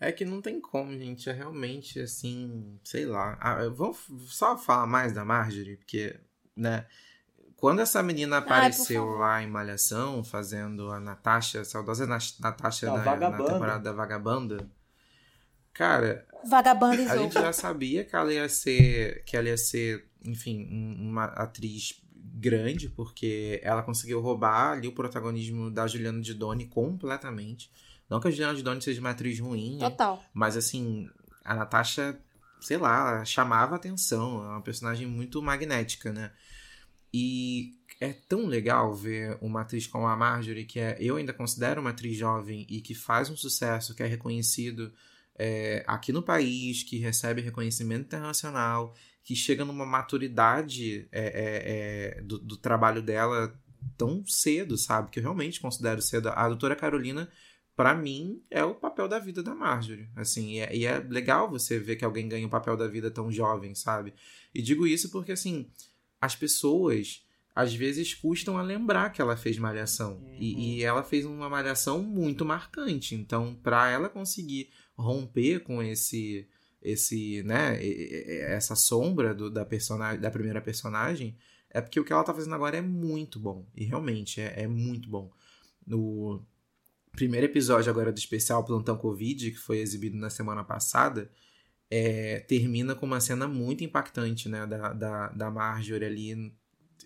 É 0.00 0.12
que 0.12 0.24
não 0.24 0.42
tem 0.42 0.60
como, 0.60 0.92
gente. 0.92 1.28
É 1.30 1.32
realmente 1.32 1.98
assim, 2.00 2.78
sei 2.84 3.06
lá. 3.06 3.36
Ah, 3.40 3.68
vamos 3.68 4.04
só 4.28 4.56
falar 4.56 4.86
mais 4.86 5.12
da 5.12 5.24
Marjorie, 5.24 5.76
porque, 5.76 6.18
né? 6.58 6.86
Quando 7.56 7.80
essa 7.80 8.02
menina 8.02 8.38
apareceu 8.38 9.14
Ai, 9.14 9.18
lá 9.18 9.42
em 9.42 9.46
Malhação, 9.48 10.22
fazendo 10.22 10.92
a 10.92 11.00
Natasha, 11.00 11.62
a 11.62 11.64
saudosa 11.64 12.06
Natasha 12.06 12.86
da, 12.86 13.16
na 13.16 13.32
temporada 13.32 13.80
da 13.80 13.92
Vagabanda, 13.92 14.68
cara, 15.72 16.24
Vagabandizou. 16.48 17.12
a 17.12 17.16
gente 17.16 17.34
já 17.34 17.52
sabia 17.52 18.04
que 18.04 18.14
ela 18.14 18.32
ia 18.32 18.48
ser, 18.48 19.24
que 19.24 19.36
ela 19.36 19.48
ia 19.48 19.56
ser, 19.56 20.08
enfim, 20.24 20.68
uma 21.00 21.24
atriz 21.24 22.00
grande, 22.14 22.88
porque 22.88 23.60
ela 23.64 23.82
conseguiu 23.82 24.20
roubar 24.20 24.72
ali 24.72 24.86
o 24.86 24.92
protagonismo 24.92 25.68
da 25.68 25.86
Juliana 25.86 26.20
de 26.20 26.34
Doni 26.34 26.66
completamente. 26.66 27.72
Não 28.08 28.20
que 28.20 28.28
a 28.28 28.30
Juliana 28.30 28.54
de 28.54 28.62
Doni 28.62 28.80
seja 28.80 29.00
uma 29.00 29.10
atriz 29.10 29.38
ruim. 29.40 29.78
Total. 29.80 30.22
Mas 30.32 30.56
assim, 30.56 31.10
a 31.44 31.54
Natasha, 31.54 32.16
sei 32.60 32.78
lá, 32.78 33.24
chamava 33.24 33.74
atenção. 33.74 34.44
É 34.44 34.48
uma 34.48 34.62
personagem 34.62 35.06
muito 35.06 35.42
magnética, 35.42 36.12
né? 36.12 36.30
E 37.12 37.74
é 38.00 38.12
tão 38.12 38.46
legal 38.46 38.94
ver 38.94 39.36
uma 39.40 39.62
atriz 39.62 39.86
como 39.86 40.06
a 40.06 40.16
Marjorie, 40.16 40.64
que 40.64 40.78
é, 40.78 40.96
eu 41.00 41.16
ainda 41.16 41.32
considero 41.32 41.80
uma 41.80 41.90
atriz 41.90 42.16
jovem 42.16 42.66
e 42.68 42.80
que 42.80 42.94
faz 42.94 43.30
um 43.30 43.36
sucesso, 43.36 43.94
que 43.94 44.02
é 44.02 44.06
reconhecido 44.06 44.92
é, 45.38 45.84
aqui 45.86 46.12
no 46.12 46.22
país, 46.22 46.82
que 46.82 46.98
recebe 46.98 47.40
reconhecimento 47.40 48.04
internacional, 48.04 48.94
que 49.24 49.34
chega 49.34 49.64
numa 49.64 49.86
maturidade 49.86 51.08
é, 51.12 52.16
é, 52.18 52.22
do, 52.22 52.38
do, 52.38 52.56
trabalho 52.56 53.02
dela 53.02 53.54
tão 53.96 54.24
cedo, 54.26 54.76
sabe? 54.76 55.10
Que 55.10 55.18
eu 55.18 55.22
realmente 55.22 55.60
considero 55.60 56.02
cedo. 56.02 56.28
A 56.30 56.48
doutora 56.48 56.74
Carolina, 56.74 57.28
para 57.76 57.94
mim, 57.94 58.42
é 58.50 58.64
o 58.64 58.74
papel 58.74 59.06
da 59.06 59.18
vida 59.18 59.42
da 59.42 59.54
Marjorie. 59.54 60.08
Assim, 60.16 60.52
e 60.52 60.58
é, 60.60 60.76
e 60.76 60.86
é 60.86 60.98
legal 60.98 61.50
você 61.50 61.78
ver 61.78 61.96
que 61.96 62.04
alguém 62.04 62.28
ganha 62.28 62.46
o 62.46 62.50
papel 62.50 62.76
da 62.76 62.88
vida 62.88 63.10
tão 63.10 63.30
jovem, 63.30 63.74
sabe? 63.74 64.14
E 64.54 64.62
digo 64.62 64.86
isso 64.86 65.10
porque, 65.10 65.32
assim, 65.32 65.70
as 66.20 66.34
pessoas 66.34 67.24
às 67.54 67.74
vezes 67.74 68.14
custam 68.14 68.56
a 68.56 68.62
lembrar 68.62 69.10
que 69.10 69.20
ela 69.20 69.36
fez 69.36 69.58
malhação. 69.58 70.18
Uhum. 70.18 70.36
E, 70.38 70.76
e, 70.78 70.84
ela 70.84 71.02
fez 71.02 71.26
uma 71.26 71.50
malhação 71.50 72.00
muito 72.00 72.44
marcante. 72.44 73.16
Então, 73.16 73.52
para 73.60 73.90
ela 73.90 74.08
conseguir 74.08 74.70
romper 74.96 75.60
com 75.60 75.82
esse 75.82 76.48
esse, 76.80 77.42
né, 77.42 77.76
essa 78.52 78.76
sombra 78.76 79.34
do, 79.34 79.50
da 79.50 79.64
personagem, 79.64 80.20
da 80.20 80.30
primeira 80.30 80.60
personagem, 80.60 81.36
é 81.70 81.80
porque 81.80 81.98
o 81.98 82.04
que 82.04 82.12
ela 82.12 82.22
tá 82.22 82.32
fazendo 82.32 82.54
agora 82.54 82.76
é 82.76 82.80
muito 82.80 83.38
bom. 83.40 83.66
E 83.74 83.84
realmente 83.84 84.40
é, 84.40 84.62
é 84.62 84.68
muito 84.68 85.08
bom. 85.08 85.30
No 85.86 86.46
primeiro 87.12 87.46
episódio 87.46 87.90
agora 87.90 88.12
do 88.12 88.18
especial 88.18 88.64
Plantão 88.64 88.96
Covid, 88.96 89.50
que 89.50 89.58
foi 89.58 89.78
exibido 89.78 90.16
na 90.16 90.30
semana 90.30 90.62
passada, 90.62 91.30
é, 91.90 92.40
termina 92.40 92.94
com 92.94 93.06
uma 93.06 93.20
cena 93.20 93.48
muito 93.48 93.82
impactante, 93.82 94.48
né, 94.48 94.66
da, 94.66 94.92
da, 94.92 95.28
da 95.28 95.50
Marjorie 95.50 96.06
ali, 96.06 96.52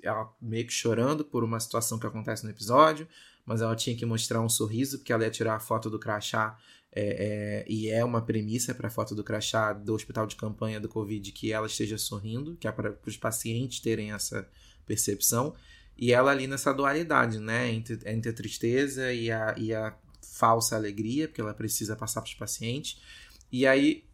ela 0.02 0.32
meio 0.40 0.66
que 0.66 0.72
chorando 0.72 1.24
por 1.24 1.44
uma 1.44 1.60
situação 1.60 1.98
que 1.98 2.06
acontece 2.06 2.44
no 2.44 2.50
episódio, 2.50 3.06
mas 3.44 3.60
ela 3.60 3.76
tinha 3.76 3.96
que 3.96 4.04
mostrar 4.06 4.40
um 4.40 4.48
sorriso, 4.48 4.98
porque 4.98 5.12
ela 5.12 5.24
ia 5.24 5.30
tirar 5.30 5.54
a 5.54 5.60
foto 5.60 5.88
do 5.88 5.98
crachá 5.98 6.58
é, 6.94 7.64
é, 7.64 7.64
e 7.66 7.88
é 7.88 8.04
uma 8.04 8.20
premissa 8.20 8.74
para 8.74 8.88
a 8.88 8.90
foto 8.90 9.14
do 9.14 9.24
crachá 9.24 9.72
do 9.72 9.94
hospital 9.94 10.26
de 10.26 10.36
campanha 10.36 10.78
do 10.78 10.88
Covid 10.88 11.32
que 11.32 11.52
ela 11.52 11.66
esteja 11.66 11.96
sorrindo, 11.96 12.56
que 12.56 12.68
é 12.68 12.72
para 12.72 12.94
os 13.06 13.16
pacientes 13.16 13.80
terem 13.80 14.12
essa 14.12 14.46
percepção. 14.84 15.54
E 15.96 16.12
ela 16.12 16.30
ali 16.30 16.46
nessa 16.46 16.72
dualidade, 16.72 17.38
né? 17.38 17.70
Entre, 17.70 17.98
entre 18.06 18.30
a 18.30 18.34
tristeza 18.34 19.12
e 19.12 19.30
a, 19.30 19.54
e 19.56 19.72
a 19.72 19.96
falsa 20.22 20.76
alegria, 20.76 21.28
porque 21.28 21.40
ela 21.40 21.54
precisa 21.54 21.96
passar 21.96 22.20
para 22.20 22.28
os 22.28 22.34
pacientes. 22.34 23.00
E 23.50 23.66
aí 23.66 24.04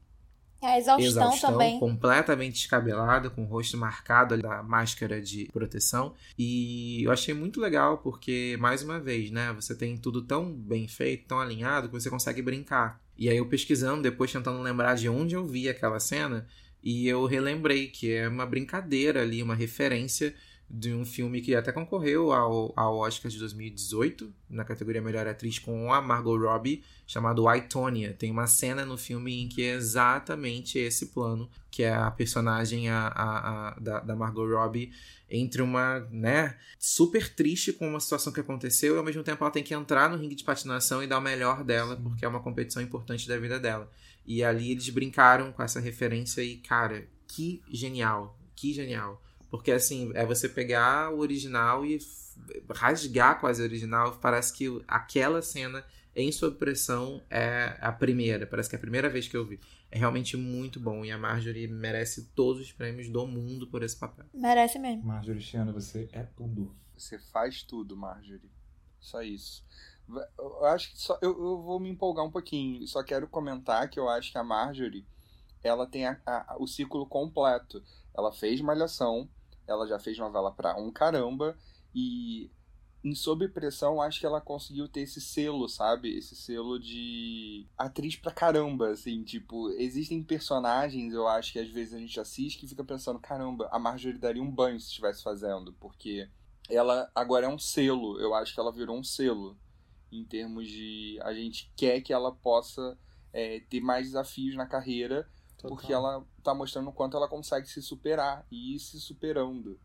a 0.67 0.79
exaustão, 0.79 1.07
exaustão 1.07 1.53
também. 1.53 1.79
Completamente 1.79 2.55
descabelada, 2.55 3.31
com 3.31 3.43
o 3.43 3.47
rosto 3.47 3.77
marcado 3.77 4.37
da 4.37 4.63
máscara 4.63 5.21
de 5.21 5.49
proteção. 5.53 6.15
E 6.39 7.03
eu 7.05 7.13
achei 7.13 7.33
muito 7.33 7.61
legal 7.61 7.99
porque, 7.99 8.57
mais 8.61 8.83
uma 8.83 8.99
vez, 8.99 9.31
né? 9.31 9.53
Você 9.53 9.75
tem 9.75 9.97
tudo 9.97 10.23
tão 10.23 10.53
bem 10.53 10.89
feito, 10.89 11.29
tão 11.29 11.41
alinhado, 11.41 11.89
que 11.89 11.95
você 11.95 12.11
consegue 12.11 12.43
brincar. 12.43 13.01
E 13.17 13.29
aí 13.29 13.37
eu 13.37 13.47
pesquisando, 13.47 14.03
depois 14.03 14.33
tentando 14.33 14.61
lembrar 14.61 14.95
de 14.95 15.09
onde 15.09 15.35
eu 15.35 15.47
vi 15.47 15.69
aquela 15.69 16.01
cena, 16.01 16.47
e 16.83 17.09
eu 17.09 17.25
relembrei 17.27 17.89
que 17.89 18.13
é 18.13 18.29
uma 18.29 18.47
brincadeira 18.47 19.23
ali, 19.23 19.43
uma 19.43 19.55
referência 19.55 20.35
de 20.71 20.93
um 20.93 21.05
filme 21.05 21.41
que 21.41 21.55
até 21.55 21.73
concorreu 21.73 22.31
ao, 22.31 22.73
ao 22.77 22.99
Oscar 22.99 23.31
de 23.31 23.39
2018, 23.39 24.31
na 24.51 24.65
categoria 24.65 25.01
Melhor 25.01 25.27
Atriz, 25.27 25.59
com 25.59 25.93
a 25.93 26.03
Margot 26.03 26.37
Robbie, 26.37 26.85
chamado 27.07 27.51
I, 27.51 27.63
Tonya. 27.63 28.13
Tem 28.13 28.31
uma 28.31 28.47
cena 28.47 28.85
no 28.85 28.99
filme 28.99 29.43
em 29.43 29.49
que 29.49 29.63
é 29.63 29.73
exatamente 29.73 30.79
esse 30.79 31.07
plano, 31.07 31.49
que 31.71 31.83
é 31.83 31.95
a 31.95 32.11
personagem 32.11 32.91
a, 32.91 33.09
a, 33.09 33.69
a 33.69 33.81
da, 33.81 34.01
da, 34.01 34.15
Margot 34.15 34.47
Robbie 34.47 34.93
entre 35.31 35.63
uma, 35.63 36.01
né, 36.11 36.57
super 36.79 37.35
triste 37.35 37.73
com 37.73 37.89
uma 37.89 38.01
situação 38.01 38.33
que 38.33 38.41
aconteceu 38.41 38.95
e 38.95 38.99
ao 38.99 39.05
mesmo 39.05 39.23
tempo 39.23 39.43
ela 39.43 39.51
tem 39.51 39.63
que 39.63 39.75
entrar 39.75 40.11
no 40.11 40.17
ringue 40.17 40.35
de 40.35 40.45
patinação 40.45 41.03
e 41.03 41.07
dar 41.07 41.19
o 41.19 41.23
melhor 41.23 41.65
dela, 41.65 41.97
porque 41.97 42.25
é 42.25 42.29
uma 42.29 42.41
competição 42.41 42.83
importante 42.83 43.27
da 43.27 43.39
vida 43.39 43.59
dela. 43.59 43.91
E 44.27 44.45
ali 44.45 44.73
eles 44.73 44.89
brincaram 44.91 45.51
com 45.51 45.63
essa 45.63 45.81
referência 45.81 46.43
e, 46.43 46.57
cara, 46.59 47.09
que 47.27 47.63
genial, 47.71 48.39
que 48.55 48.75
genial. 48.75 49.23
Porque, 49.51 49.73
assim, 49.73 50.11
é 50.15 50.25
você 50.25 50.49
pegar 50.49 51.13
o 51.13 51.19
original 51.19 51.85
e 51.85 51.99
rasgar 52.75 53.41
quase 53.41 53.63
o 53.63 53.65
original. 53.65 54.19
Parece 54.21 54.53
que 54.53 54.67
aquela 54.87 55.41
cena 55.43 55.85
em 56.15 56.31
sua 56.33 56.51
pressão 56.51 57.23
é 57.31 57.77
a 57.81 57.93
primeira. 57.93 58.47
Parece 58.47 58.69
que 58.69 58.77
é 58.77 58.79
a 58.79 58.81
primeira 58.81 59.09
vez 59.09 59.29
que 59.29 59.37
eu 59.37 59.45
vi. 59.45 59.61
É 59.91 59.99
realmente 59.99 60.37
muito 60.37 60.79
bom. 60.79 61.05
E 61.05 61.11
a 61.11 61.19
Marjorie 61.19 61.69
merece 61.69 62.27
todos 62.35 62.63
os 62.63 62.73
prêmios 62.73 63.09
do 63.09 63.27
mundo 63.27 63.67
por 63.69 63.83
esse 63.83 63.97
papel. 63.97 64.27
Merece 64.35 64.79
mesmo. 64.79 65.05
Marjorie 65.05 65.41
Chiana, 65.41 65.73
você 65.73 66.09
é 66.13 66.23
tudo. 66.23 66.75
Você 66.97 67.19
faz 67.19 67.63
tudo, 67.63 67.97
Marjorie. 67.97 68.51
Só 69.01 69.23
isso. 69.23 69.65
Eu 70.39 70.65
acho 70.67 70.91
que 70.91 71.01
só, 71.01 71.19
eu, 71.23 71.31
eu 71.31 71.63
vou 71.63 71.79
me 71.79 71.89
empolgar 71.89 72.25
um 72.25 72.31
pouquinho. 72.31 72.87
Só 72.87 73.03
quero 73.03 73.29
comentar 73.29 73.89
que 73.89 74.01
eu 74.01 74.09
acho 74.09 74.33
que 74.33 74.39
a 74.39 74.45
Marjorie 74.45 75.07
ela 75.63 75.87
tem 75.87 76.07
a, 76.07 76.21
a, 76.27 76.57
o 76.59 76.67
ciclo 76.67 77.07
completo. 77.07 77.83
Ela 78.17 78.33
fez 78.33 78.61
Malhação, 78.61 79.29
ela 79.69 79.87
já 79.87 79.99
fez 79.99 80.19
novela 80.19 80.51
pra 80.51 80.75
um 80.77 80.91
caramba 80.91 81.57
e 81.95 82.51
em 83.05 83.15
Sob 83.15 83.47
Pressão, 83.49 84.03
acho 84.03 84.19
que 84.19 84.27
ela 84.27 84.41
conseguiu 84.41 84.89
ter 84.89 85.03
esse 85.03 85.21
selo, 85.21 85.69
sabe? 85.69 86.17
Esse 86.17 86.35
selo 86.35 86.79
de 86.79 87.67
atriz 87.77 88.17
pra 88.17 88.33
caramba, 88.33 88.91
assim, 88.91 89.23
tipo, 89.23 89.71
existem 89.71 90.23
personagens, 90.23 91.15
eu 91.15 91.29
acho 91.29 91.53
que 91.53 91.61
às 91.61 91.69
vezes 91.69 91.95
a 91.95 91.99
gente 91.99 92.19
assiste 92.19 92.65
e 92.65 92.69
fica 92.69 92.83
pensando, 92.83 93.21
caramba, 93.21 93.69
a 93.71 93.79
Marjorie 93.79 94.19
daria 94.19 94.43
um 94.43 94.51
banho 94.51 94.81
se 94.81 94.89
estivesse 94.89 95.23
fazendo, 95.23 95.73
porque 95.75 96.29
ela 96.69 97.11
agora 97.15 97.47
é 97.47 97.49
um 97.49 97.59
selo, 97.59 98.19
eu 98.21 98.35
acho 98.35 98.53
que 98.53 98.61
ela 98.61 98.73
virou 98.73 98.99
um 98.99 99.05
selo, 99.05 99.57
em 100.11 100.25
termos 100.25 100.69
de 100.69 101.19
a 101.23 101.33
gente 101.33 101.71
quer 101.77 102.01
que 102.01 102.13
ela 102.13 102.33
possa 102.33 102.99
é, 103.33 103.61
ter 103.61 103.81
mais 103.81 104.07
desafios 104.07 104.57
na 104.57 104.67
carreira 104.67 105.29
Total. 105.59 105.77
Porque 105.77 105.93
ela 105.93 106.25
tá 106.43 106.55
mostrando 106.55 106.89
o 106.89 106.93
quanto 106.93 107.17
ela 107.17 107.29
consegue 107.29 107.69
se 107.69 107.83
superar 107.83 108.47
e 108.51 108.77
ir 108.77 108.79
se 108.79 109.01
superando. 109.01 109.79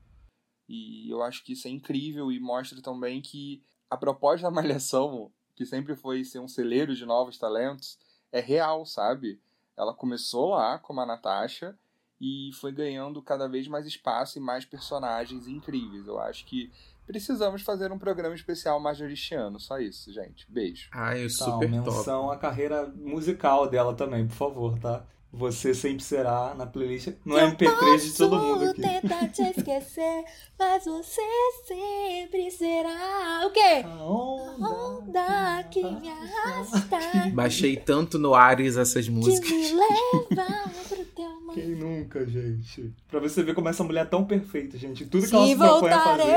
E 0.70 1.12
eu 1.12 1.22
acho 1.24 1.44
que 1.44 1.54
isso 1.54 1.68
é 1.68 1.72
incrível 1.72 2.32
e 2.32 2.40
mostra 2.40 2.82
também 2.82 3.22
que 3.22 3.64
a 3.90 3.98
proposta 3.98 4.44
da 4.48 4.52
Malhação, 4.54 5.32
que 5.56 5.66
sempre 5.66 5.96
foi 5.96 6.24
ser 6.24 6.40
um 6.40 6.48
celeiro 6.48 6.96
de 6.96 7.06
novos 7.06 7.38
talentos, 7.38 7.98
é 8.32 8.40
real, 8.40 8.86
sabe? 8.86 9.42
Ela 9.76 9.94
começou 9.94 10.50
lá 10.50 10.78
como 10.78 11.02
a 11.02 11.06
Natasha 11.06 11.78
e 12.22 12.52
foi 12.54 12.72
ganhando 12.72 13.22
cada 13.22 13.48
vez 13.48 13.68
mais 13.68 13.86
espaço 13.86 14.38
e 14.38 14.42
mais 14.42 14.64
personagens 14.64 15.48
incríveis. 15.48 16.08
Eu 16.08 16.20
acho 16.20 16.46
que 16.46 16.72
precisamos 17.06 17.64
fazer 17.64 17.92
um 17.92 18.00
programa 18.00 18.36
especial 18.36 18.80
majoristiano. 18.80 19.60
Só 19.60 19.80
isso, 19.80 20.14
gente. 20.14 20.50
Beijo. 20.50 20.90
Ai, 20.94 21.28
super 21.30 21.68
então, 21.68 21.84
menção 21.84 22.22
top. 22.24 22.36
a 22.36 22.38
carreira 22.38 22.88
musical 22.96 23.68
dela 23.68 23.94
também, 23.94 24.28
por 24.28 24.36
favor, 24.36 24.80
tá? 24.80 25.06
Você 25.36 25.74
sempre 25.74 26.04
será 26.04 26.54
na 26.56 26.68
playlist 26.68 27.08
no 27.26 27.34
MP3 27.36 27.98
de 28.04 28.14
todo 28.16 28.40
mundo 28.40 28.70
aqui. 28.70 28.82
tentar 28.84 29.28
te 29.30 29.42
esquecer, 29.50 30.24
mas 30.60 30.86
você 30.86 31.22
sempre 31.68 32.52
será 32.52 33.42
o 33.48 33.50
quê? 33.50 33.84
A 33.84 34.04
onda, 34.04 34.68
Onda 34.70 35.64
que 35.72 35.82
me 35.84 36.08
arrasta, 36.08 37.00
Baixei 37.34 37.76
tanto 37.78 38.20
no 38.20 38.36
Ares 38.36 38.78
essas 38.78 39.06
que 39.06 39.12
músicas. 39.12 39.50
me 39.50 39.72
leva 39.72 40.70
pro 40.88 41.06
teu 41.06 41.42
mar. 41.42 41.56
Quem 41.56 41.70
nunca, 41.70 42.24
gente? 42.28 42.94
Pra 43.08 43.20
você 43.20 43.42
ver 43.42 43.56
como 43.56 43.70
essa 43.70 43.84
mulher 43.84 44.02
é 44.02 44.06
tão 44.10 44.24
perfeita, 44.26 44.78
gente. 44.78 45.04
Tudo 45.08 45.24
que 45.24 45.30
Se 45.30 45.36
ela 45.36 45.48
se 45.48 45.56
propõe 45.56 45.92
a 45.92 46.00
fazer. 46.00 46.24
voltarei. 46.24 46.36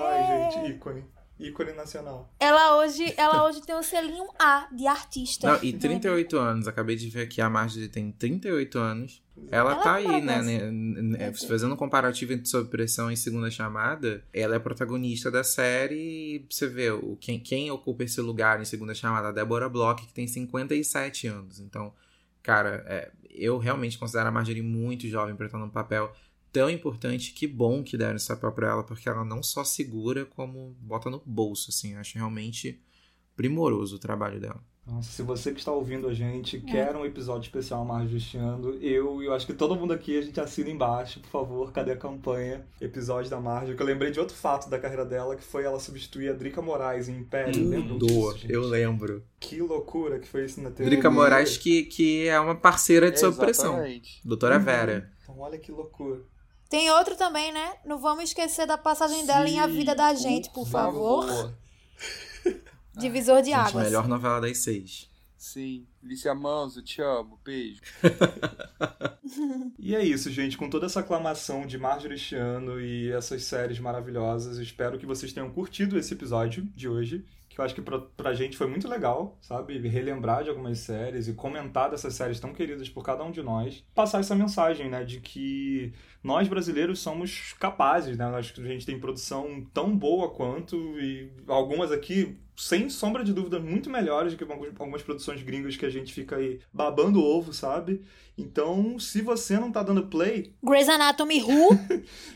Ai, 0.00 0.50
gente, 0.52 0.70
ícone. 0.72 1.04
Ícone 1.38 1.72
nacional. 1.72 2.32
Ela 2.40 2.78
hoje, 2.78 3.14
ela 3.16 3.44
hoje 3.44 3.60
tem 3.62 3.74
o 3.74 3.82
selinho 3.82 4.26
A 4.38 4.68
de 4.72 4.86
artista. 4.86 5.52
Não, 5.52 5.62
e 5.62 5.72
38 5.72 6.36
anos, 6.36 6.66
acabei 6.66 6.96
de 6.96 7.08
ver 7.08 7.22
aqui 7.22 7.40
a 7.40 7.48
Marjorie 7.48 7.88
tem 7.88 8.10
38 8.10 8.78
anos. 8.78 9.22
Ela, 9.50 9.72
Ela 9.72 9.82
tá 9.82 9.94
aí, 9.94 10.20
né, 10.20 10.32
parece. 10.34 10.48
né, 10.48 10.70
né, 10.70 11.32
Fazendo 11.46 11.74
um 11.74 11.76
comparativo 11.76 12.32
entre 12.32 12.46
Sob 12.46 12.68
Pressão 12.68 13.10
e 13.10 13.16
Segunda 13.16 13.50
Chamada, 13.50 14.24
ela 14.32 14.56
é 14.56 14.58
protagonista 14.58 15.30
da 15.30 15.44
série. 15.44 15.94
e 15.94 16.46
Você 16.50 16.66
vê, 16.66 16.90
o, 16.90 17.16
quem, 17.20 17.38
quem 17.38 17.70
ocupa 17.70 18.02
esse 18.02 18.20
lugar 18.20 18.60
em 18.60 18.64
Segunda 18.64 18.94
Chamada? 18.94 19.28
A 19.28 19.32
Débora 19.32 19.68
Bloch, 19.68 20.04
que 20.04 20.12
tem 20.12 20.26
57 20.26 21.28
anos. 21.28 21.60
Então, 21.60 21.92
cara, 22.42 22.84
é, 22.88 23.12
eu 23.30 23.58
realmente 23.58 23.96
considero 23.96 24.28
a 24.28 24.32
Marjorie 24.32 24.62
muito 24.62 25.06
jovem 25.06 25.36
pra 25.36 25.46
estar 25.46 25.58
num 25.58 25.68
papel 25.70 26.12
tão 26.58 26.70
importante. 26.70 27.32
Que 27.32 27.46
bom 27.46 27.82
que 27.82 27.96
deram 27.96 28.16
esse 28.16 28.28
papel 28.28 28.52
pra 28.52 28.68
ela, 28.70 28.82
porque 28.84 29.08
ela 29.08 29.24
não 29.24 29.42
só 29.42 29.64
segura, 29.64 30.24
como 30.26 30.74
bota 30.80 31.08
no 31.10 31.22
bolso, 31.24 31.70
assim. 31.70 31.94
Eu 31.94 32.00
acho 32.00 32.16
realmente 32.16 32.80
primoroso 33.36 33.96
o 33.96 33.98
trabalho 33.98 34.40
dela. 34.40 34.60
Nossa, 34.86 35.12
se 35.12 35.22
você 35.22 35.52
que 35.52 35.58
está 35.58 35.70
ouvindo 35.70 36.08
a 36.08 36.12
É. 36.12 36.14
gente 36.14 36.58
quer 36.60 36.96
um 36.96 37.04
episódio 37.04 37.46
especial 37.46 37.84
Marjo 37.84 38.16
este 38.16 38.38
ano, 38.38 38.70
eu 38.80 39.22
e 39.22 39.26
eu 39.26 39.34
acho 39.34 39.46
que 39.46 39.52
todo 39.52 39.76
mundo 39.76 39.92
aqui, 39.92 40.16
a 40.18 40.22
gente 40.22 40.40
assina 40.40 40.70
embaixo, 40.70 41.20
por 41.20 41.28
favor, 41.28 41.70
cadê 41.72 41.92
a 41.92 41.96
campanha? 41.96 42.64
Episódio 42.80 43.30
da 43.30 43.38
Marjo, 43.38 43.76
que 43.76 43.82
eu 43.82 43.86
lembrei 43.86 44.10
de 44.10 44.18
outro 44.18 44.34
fato 44.34 44.70
da 44.70 44.78
carreira 44.78 45.04
dela, 45.04 45.36
que 45.36 45.44
foi 45.44 45.64
ela 45.64 45.78
substituir 45.78 46.30
a 46.30 46.32
Drica 46.32 46.62
Moraes 46.62 47.06
em 47.06 47.18
Império. 47.18 47.52
Disso, 47.98 48.38
gente? 48.38 48.50
eu 48.50 48.62
lembro. 48.62 49.22
Que 49.38 49.60
loucura 49.60 50.18
que 50.18 50.26
foi 50.26 50.46
isso 50.46 50.58
na 50.62 50.70
TV. 50.70 50.88
Drica 50.88 51.10
Moraes, 51.10 51.58
que, 51.58 51.82
que 51.82 52.26
é 52.26 52.40
uma 52.40 52.54
parceira 52.54 53.10
de 53.10 53.20
Sob 53.20 53.36
Pressão. 53.36 53.74
Exatamente. 53.74 54.22
Doutora 54.26 54.56
Uhum. 54.56 54.64
Vera. 54.64 55.12
Então 55.22 55.38
olha 55.38 55.58
que 55.58 55.70
loucura. 55.70 56.22
Tem 56.68 56.90
outro 56.90 57.16
também, 57.16 57.50
né? 57.52 57.74
Não 57.84 57.98
vamos 57.98 58.24
esquecer 58.24 58.66
da 58.66 58.76
passagem 58.76 59.24
dela 59.24 59.48
em 59.48 59.58
A 59.58 59.66
Vida 59.66 59.94
da 59.94 60.12
Gente, 60.14 60.50
por 60.50 60.66
favor. 60.66 61.26
Divisor 62.96 63.40
de 63.40 63.50
Gente, 63.50 63.56
águas. 63.58 63.84
melhor 63.84 64.06
novela 64.08 64.40
das 64.40 64.58
seis. 64.58 65.08
Sim. 65.36 65.86
Lícia 66.02 66.34
Manso, 66.34 66.82
te 66.82 67.00
amo. 67.00 67.38
Beijo. 67.44 67.80
E 69.78 69.94
é 69.94 70.02
isso, 70.02 70.30
gente. 70.30 70.56
Com 70.56 70.70
toda 70.70 70.86
essa 70.86 71.00
aclamação 71.00 71.66
de 71.66 71.76
Marjorie 71.76 72.14
este 72.16 72.34
ano 72.34 72.80
e 72.80 73.10
essas 73.12 73.44
séries 73.44 73.78
maravilhosas, 73.78 74.56
espero 74.58 74.98
que 74.98 75.04
vocês 75.06 75.32
tenham 75.32 75.50
curtido 75.50 75.98
esse 75.98 76.14
episódio 76.14 76.64
de 76.74 76.88
hoje. 76.88 77.24
Que 77.58 77.62
eu 77.62 77.64
acho 77.64 77.74
que 77.74 77.82
pra, 77.82 77.98
pra 77.98 78.34
gente 78.34 78.56
foi 78.56 78.68
muito 78.68 78.86
legal, 78.86 79.36
sabe? 79.40 79.76
Relembrar 79.88 80.44
de 80.44 80.48
algumas 80.48 80.78
séries 80.78 81.26
e 81.26 81.32
comentar 81.32 81.90
dessas 81.90 82.14
séries 82.14 82.38
tão 82.38 82.52
queridas 82.52 82.88
por 82.88 83.02
cada 83.02 83.24
um 83.24 83.32
de 83.32 83.42
nós. 83.42 83.84
Passar 83.92 84.20
essa 84.20 84.32
mensagem, 84.32 84.88
né? 84.88 85.02
De 85.02 85.18
que 85.18 85.92
nós 86.22 86.46
brasileiros 86.46 87.00
somos 87.00 87.56
capazes, 87.58 88.16
né? 88.16 88.26
Acho 88.26 88.54
que 88.54 88.60
a 88.60 88.64
gente 88.64 88.86
tem 88.86 89.00
produção 89.00 89.66
tão 89.74 89.96
boa 89.96 90.30
quanto 90.30 90.76
e 91.00 91.32
algumas 91.48 91.90
aqui, 91.90 92.38
sem 92.56 92.88
sombra 92.88 93.24
de 93.24 93.32
dúvida, 93.32 93.58
muito 93.58 93.90
melhores 93.90 94.34
do 94.34 94.38
que 94.46 94.52
algumas 94.52 95.02
produções 95.02 95.42
gringas 95.42 95.76
que 95.76 95.84
a 95.84 95.90
gente 95.90 96.12
fica 96.14 96.36
aí 96.36 96.60
babando 96.72 97.20
ovo, 97.20 97.52
sabe? 97.52 98.02
Então, 98.36 99.00
se 99.00 99.20
você 99.20 99.58
não 99.58 99.72
tá 99.72 99.82
dando 99.82 100.06
play, 100.06 100.54
Grey's 100.62 100.88
Anatomy 100.88 101.42
Who? 101.42 101.70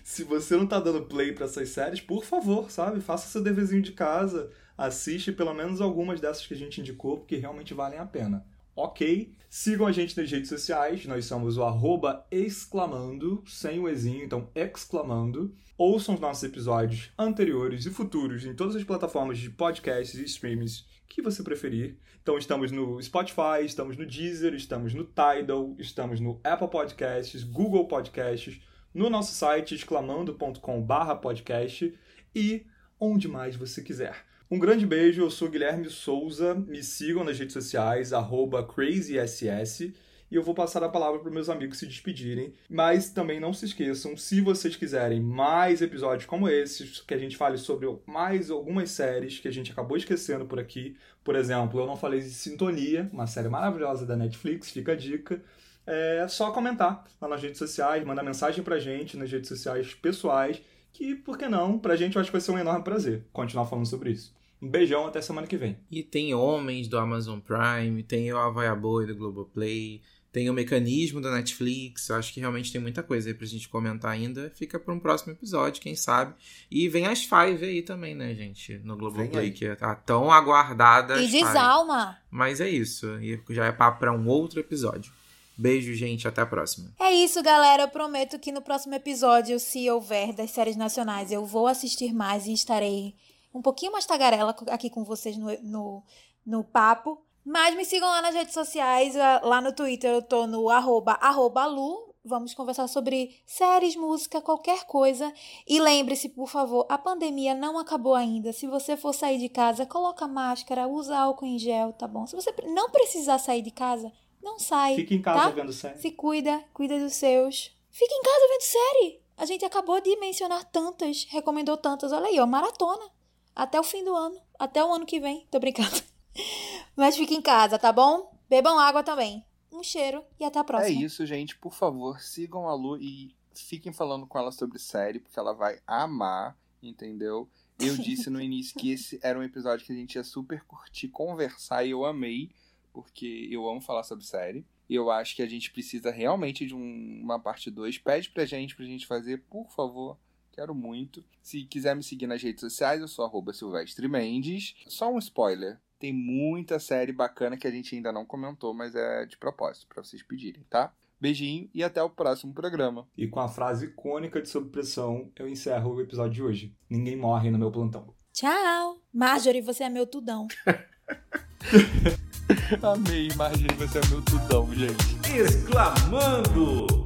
se 0.03 0.25
você 0.25 0.57
não 0.57 0.67
tá 0.67 0.81
dando 0.81 1.03
play 1.03 1.31
pra 1.31 1.45
essas 1.45 1.69
séries, 1.69 2.01
por 2.01 2.25
favor, 2.25 2.73
sabe? 2.73 3.01
Faça 3.01 3.29
seu 3.29 3.41
deverzinho 3.41 3.83
de 3.83 3.93
casa, 3.93 4.51
assiste 4.83 5.31
pelo 5.31 5.55
menos 5.55 5.81
algumas 5.81 6.21
dessas 6.21 6.45
que 6.45 6.55
a 6.55 6.57
gente 6.57 6.81
indicou, 6.81 7.19
porque 7.19 7.37
realmente 7.37 7.73
valem 7.73 8.01
a 8.01 8.05
pena. 8.05 8.45
Ok? 8.75 9.33
Sigam 9.49 9.87
a 9.87 9.93
gente 9.93 10.21
nas 10.21 10.29
redes 10.31 10.49
sociais, 10.49 11.07
nós 11.07 11.25
somos 11.27 11.57
o 11.57 11.63
arroba 11.63 12.27
exclamando, 12.31 13.45
sem 13.47 13.79
o 13.79 13.89
ezinho, 13.89 14.25
então 14.25 14.49
exclamando. 14.55 15.55
Ouçam 15.79 16.17
os 16.17 16.21
nossos 16.21 16.43
episódios 16.43 17.13
anteriores 17.17 17.87
e 17.87 17.91
futuros 17.91 18.45
em 18.45 18.55
todas 18.55 18.75
as 18.75 18.83
plataformas 18.83 19.39
de 19.39 19.51
podcasts 19.51 20.19
e 20.19 20.25
streams 20.25 20.85
que 21.09 21.23
você 21.23 21.45
preferir. 21.45 21.97
Então 22.21 22.37
estamos 22.37 22.73
no 22.73 23.01
Spotify, 23.01 23.65
estamos 23.65 23.97
no 23.97 24.05
Deezer, 24.05 24.53
estamos 24.55 24.93
no 24.95 25.05
Tidal, 25.05 25.77
estamos 25.79 26.19
no 26.19 26.41
Apple 26.43 26.69
Podcasts, 26.69 27.45
Google 27.45 27.87
Podcasts, 27.87 28.61
no 28.93 29.09
nosso 29.09 29.33
site 29.35 29.77
exclamando.com/podcast 29.77 31.97
e 32.35 32.67
onde 32.99 33.29
mais 33.29 33.55
você 33.55 33.81
quiser. 33.83 34.32
Um 34.53 34.59
grande 34.59 34.85
beijo, 34.85 35.23
eu 35.23 35.31
sou 35.31 35.49
Guilherme 35.49 35.89
Souza, 35.89 36.55
me 36.55 36.83
sigam 36.83 37.25
nas 37.25 37.39
redes 37.39 37.55
sociais, 37.55 38.13
arroba 38.13 38.63
crazyss, 38.63 39.41
e 39.81 39.95
eu 40.31 40.43
vou 40.43 40.55
passar 40.55 40.85
a 40.85 40.91
palavra 40.91 41.21
para 41.21 41.31
meus 41.31 41.49
amigos 41.49 41.79
se 41.79 41.87
despedirem. 41.87 42.53
Mas 42.69 43.09
também 43.09 43.41
não 43.41 43.55
se 43.55 43.65
esqueçam, 43.65 44.15
se 44.15 44.43
vocês 44.43 44.77
quiserem 44.77 45.23
mais 45.23 45.81
episódios 45.81 46.27
como 46.27 46.51
esses, 46.51 47.01
que 47.01 47.15
a 47.15 47.19
gente 47.19 47.35
fale 47.35 47.57
sobre 47.57 47.89
mais 48.05 48.51
algumas 48.51 48.91
séries 48.91 49.39
que 49.39 49.49
a 49.49 49.51
gente 49.51 49.73
acabou 49.73 49.97
esquecendo 49.97 50.45
por 50.45 50.61
aqui. 50.61 50.99
Por 51.25 51.35
exemplo, 51.35 51.81
eu 51.81 51.87
não 51.87 51.97
falei 51.97 52.21
de 52.21 52.29
Sintonia, 52.29 53.09
uma 53.11 53.27
série 53.27 53.49
maravilhosa 53.49 54.05
da 54.05 54.17
Netflix, 54.17 54.71
fica 54.71 54.93
a 54.93 54.97
dica. 54.97 55.43
É 55.87 56.29
só 56.29 56.51
comentar 56.51 57.07
lá 57.19 57.27
nas 57.27 57.41
redes 57.41 57.57
sociais, 57.57 58.05
mandar 58.05 58.23
mensagem 58.23 58.63
pra 58.63 58.79
gente 58.79 59.17
nas 59.17 59.33
redes 59.33 59.49
sociais 59.49 59.95
pessoais, 59.95 60.61
que, 60.93 61.15
por 61.15 61.39
que 61.39 61.49
não, 61.49 61.79
pra 61.79 61.97
gente 61.97 62.17
eu 62.17 62.21
acho 62.21 62.29
que 62.29 62.37
vai 62.37 62.41
ser 62.43 62.53
um 62.53 62.59
enorme 62.59 62.85
prazer 62.85 63.25
continuar 63.33 63.65
falando 63.65 63.87
sobre 63.87 64.11
isso. 64.11 64.42
Um 64.63 64.69
beijão, 64.69 65.07
até 65.07 65.21
semana 65.21 65.47
que 65.47 65.57
vem. 65.57 65.77
E 65.91 66.03
tem 66.05 66.33
Homens 66.33 66.87
do 66.87 66.97
Amazon 66.97 67.41
Prime, 67.41 68.03
tem 68.05 68.33
o 68.33 68.39
Havaia 68.39 68.75
Boi 68.77 69.07
do 69.07 69.17
Globoplay, 69.17 70.01
tem 70.33 70.49
o 70.49 70.55
Mecanismo 70.55 71.21
da 71.21 71.31
Netflix. 71.33 72.09
Eu 72.09 72.17
acho 72.17 72.33
que 72.33 72.41
realmente 72.41 72.73
tem 72.73 72.81
muita 72.81 73.03
coisa 73.03 73.29
aí 73.29 73.35
pra 73.35 73.47
gente 73.47 73.69
comentar 73.69 74.11
ainda. 74.13 74.51
Fica 74.55 74.79
pra 74.79 74.95
um 74.95 74.99
próximo 74.99 75.33
episódio, 75.33 75.83
quem 75.83 75.95
sabe. 75.95 76.35
E 76.71 76.89
vem 76.89 77.07
as 77.07 77.25
Five 77.25 77.63
aí 77.65 77.83
também, 77.83 78.15
né, 78.15 78.35
gente? 78.35 78.79
No 78.79 78.97
Globoplay, 78.97 79.51
que 79.51 79.75
tá 79.77 79.95
tão 79.95 80.31
aguardada. 80.31 81.21
E 81.21 81.29
Five. 81.29 81.43
desalma. 81.43 82.17
Mas 82.31 82.61
é 82.61 82.69
isso. 82.69 83.07
E 83.21 83.39
já 83.51 83.67
é 83.67 83.73
papo 83.73 83.99
pra 83.99 84.13
um 84.13 84.27
outro 84.29 84.61
episódio. 84.61 85.13
Beijo, 85.59 85.93
gente. 85.93 86.27
Até 86.27 86.41
a 86.41 86.47
próxima. 86.47 86.91
É 86.99 87.13
isso, 87.13 87.43
galera. 87.43 87.83
Eu 87.83 87.89
prometo 87.89 88.39
que 88.39 88.51
no 88.51 88.63
próximo 88.63 88.95
episódio, 88.95 89.61
se 89.61 89.91
houver 89.91 90.33
das 90.33 90.51
séries 90.51 90.77
nacionais, 90.77 91.31
eu 91.31 91.45
vou 91.45 91.67
assistir 91.67 92.15
mais 92.15 92.47
e 92.47 92.55
estarei 92.55 93.15
um 93.55 93.63
pouquinho 93.63 93.93
mais 93.93 94.07
tagarela 94.07 94.55
aqui 94.69 94.89
com 94.89 95.05
vocês 95.05 95.37
no, 95.37 95.51
no, 95.63 96.03
no 96.45 96.65
papo. 96.65 97.23
Mas 97.45 97.75
me 97.75 97.85
sigam 97.85 98.09
lá 98.09 98.23
nas 98.23 98.35
redes 98.35 98.55
sociais. 98.55 99.15
Lá 99.43 99.61
no 99.61 99.73
Twitter 99.73 100.13
eu 100.13 100.23
tô 100.23 100.47
no 100.47 100.69
arroba, 100.69 101.13
arroba 101.21 101.67
Lu. 101.67 102.13
Vamos 102.25 102.55
conversar 102.55 102.87
sobre 102.87 103.43
séries, 103.45 103.97
música, 103.97 104.41
qualquer 104.41 104.85
coisa. 104.85 105.33
E 105.67 105.81
lembre-se, 105.81 106.29
por 106.29 106.49
favor, 106.49 106.87
a 106.89 106.97
pandemia 106.97 107.53
não 107.53 107.77
acabou 107.77 108.15
ainda. 108.15 108.53
Se 108.53 108.69
você 108.69 108.97
for 108.97 109.13
sair 109.13 109.39
de 109.39 109.49
casa, 109.49 109.85
coloca 109.85 110.29
máscara, 110.29 110.87
usa 110.87 111.19
álcool 111.19 111.47
em 111.47 111.59
gel, 111.59 111.93
tá 111.93 112.07
bom? 112.07 112.25
Se 112.25 112.37
você 112.37 112.55
não 112.69 112.91
precisar 112.91 113.39
sair 113.39 113.61
de 113.61 113.73
casa, 113.73 114.13
não 114.41 114.57
sai. 114.57 114.95
Fique 114.95 115.17
em 115.17 115.23
casa 115.23 115.41
tá? 115.41 115.51
vendo 115.51 115.73
série. 115.73 115.99
Se 115.99 116.13
cuida, 116.13 116.65
cuida 116.73 116.97
dos 116.97 117.15
seus. 117.15 117.77
Fica 117.91 118.15
em 118.15 118.23
casa 118.23 118.49
vendo 118.49 118.63
série. 118.63 119.23
A 119.37 119.45
gente 119.45 119.65
acabou 119.65 120.01
de 120.01 120.17
mencionar 120.19 120.63
tantas, 120.71 121.27
recomendou 121.29 121.77
tantas. 121.77 122.13
Olha 122.13 122.27
aí, 122.27 122.39
ó, 122.39 122.47
maratona. 122.47 123.11
Até 123.55 123.79
o 123.79 123.85
fim 123.85 124.05
do 124.05 124.15
ano. 124.15 124.41
Até 124.59 124.85
o 124.85 124.93
ano 124.93 125.07
que 125.07 125.21
vem. 125.21 125.47
Tô 125.51 125.59
brincando. 125.59 125.91
Mas 126.97 127.17
fique 127.17 127.35
em 127.35 127.43
casa, 127.43 127.79
tá 127.79 127.93
bom? 127.93 128.33
Bebam 128.49 128.79
água 128.79 129.03
também. 129.03 129.45
Um 129.73 129.83
cheiro 129.83 130.23
e 130.39 130.45
até 130.45 130.59
a 130.59 130.65
próxima. 130.65 131.01
É 131.01 131.05
isso, 131.05 131.25
gente. 131.27 131.57
Por 131.57 131.73
favor, 131.73 132.21
sigam 132.21 132.69
a 132.69 132.75
Lu 132.75 132.99
e 132.99 133.35
fiquem 133.55 133.93
falando 133.93 134.27
com 134.27 134.39
ela 134.39 134.53
sobre 134.53 134.79
série, 134.79 135.19
porque 135.19 135.39
ela 135.39 135.53
vai 135.55 135.79
amar, 135.87 136.57
entendeu? 136.83 137.49
Eu 137.79 137.97
disse 137.97 138.29
no 138.29 138.41
início 138.41 138.79
que 138.79 138.91
esse 138.93 139.19
era 139.23 139.39
um 139.39 139.43
episódio 139.43 139.85
que 139.87 139.93
a 139.93 139.97
gente 139.97 140.15
ia 140.17 140.25
super 140.25 140.63
curtir 140.65 141.09
conversar 141.09 141.85
e 141.85 141.91
eu 141.91 142.05
amei, 142.05 142.51
porque 142.93 143.49
eu 143.51 143.67
amo 143.69 143.81
falar 143.81 144.03
sobre 144.05 144.25
série. 144.27 144.65
E 144.89 144.95
eu 144.95 145.11
acho 145.11 145.35
que 145.35 145.43
a 145.43 145.49
gente 145.49 145.71
precisa 145.73 146.11
realmente 146.11 146.67
de 146.67 146.75
um- 146.75 147.21
uma 147.23 147.39
parte 147.39 147.71
2. 147.71 147.97
Pede 147.99 148.29
pra 148.31 148.45
gente, 148.45 148.77
pra 148.77 148.85
gente 148.85 149.07
fazer, 149.07 149.39
por 149.49 149.71
favor. 149.71 150.19
Quero 150.53 150.75
muito. 150.75 151.25
Se 151.43 151.65
quiser 151.65 151.97
me 151.97 152.03
seguir 152.03 152.27
nas 152.27 152.43
redes 152.43 152.61
sociais, 152.61 153.01
eu 153.01 153.09
sou 153.09 153.25
arroba 153.25 153.53
Silvestre 153.53 154.07
Mendes. 154.07 154.75
Só 154.87 155.11
um 155.11 155.19
spoiler. 155.19 155.79
Tem 155.99 156.13
muita 156.13 156.79
série 156.79 157.13
bacana 157.13 157.57
que 157.57 157.67
a 157.67 157.71
gente 157.71 157.95
ainda 157.95 158.13
não 158.13 158.25
comentou, 158.25 158.75
mas 158.75 158.95
é 158.95 159.25
de 159.25 159.39
propósito, 159.39 159.87
pra 159.87 160.03
vocês 160.03 160.23
pedirem, 160.23 160.65
tá? 160.69 160.93
Beijinho 161.21 161.71
e 161.73 161.85
até 161.85 162.03
o 162.03 162.11
próximo 162.11 162.53
programa. 162.53 163.07
E 163.17 163.29
com 163.29 163.39
a 163.39 163.49
frase 163.49 163.87
icônica 163.87 164.43
de 164.43 164.49
Sob 164.49 164.69
Pressão, 164.71 165.31
eu 165.37 165.49
encerro 165.49 165.95
o 165.95 166.01
episódio 166.01 166.33
de 166.33 166.43
hoje. 166.43 166.77
Ninguém 166.91 167.17
morre 167.17 167.51
no 167.51 167.59
meu 167.59 167.71
plantão. 167.71 168.13
Tchau. 168.33 169.01
Marjorie, 169.13 169.61
você 169.61 169.85
é 169.85 169.89
meu 169.89 170.07
tudão. 170.07 170.49
Amei, 172.83 173.29
Margem, 173.37 173.69
você 173.79 173.99
é 173.99 174.07
meu 174.09 174.21
tudão, 174.23 174.75
gente. 174.75 175.17
Exclamando! 175.37 177.02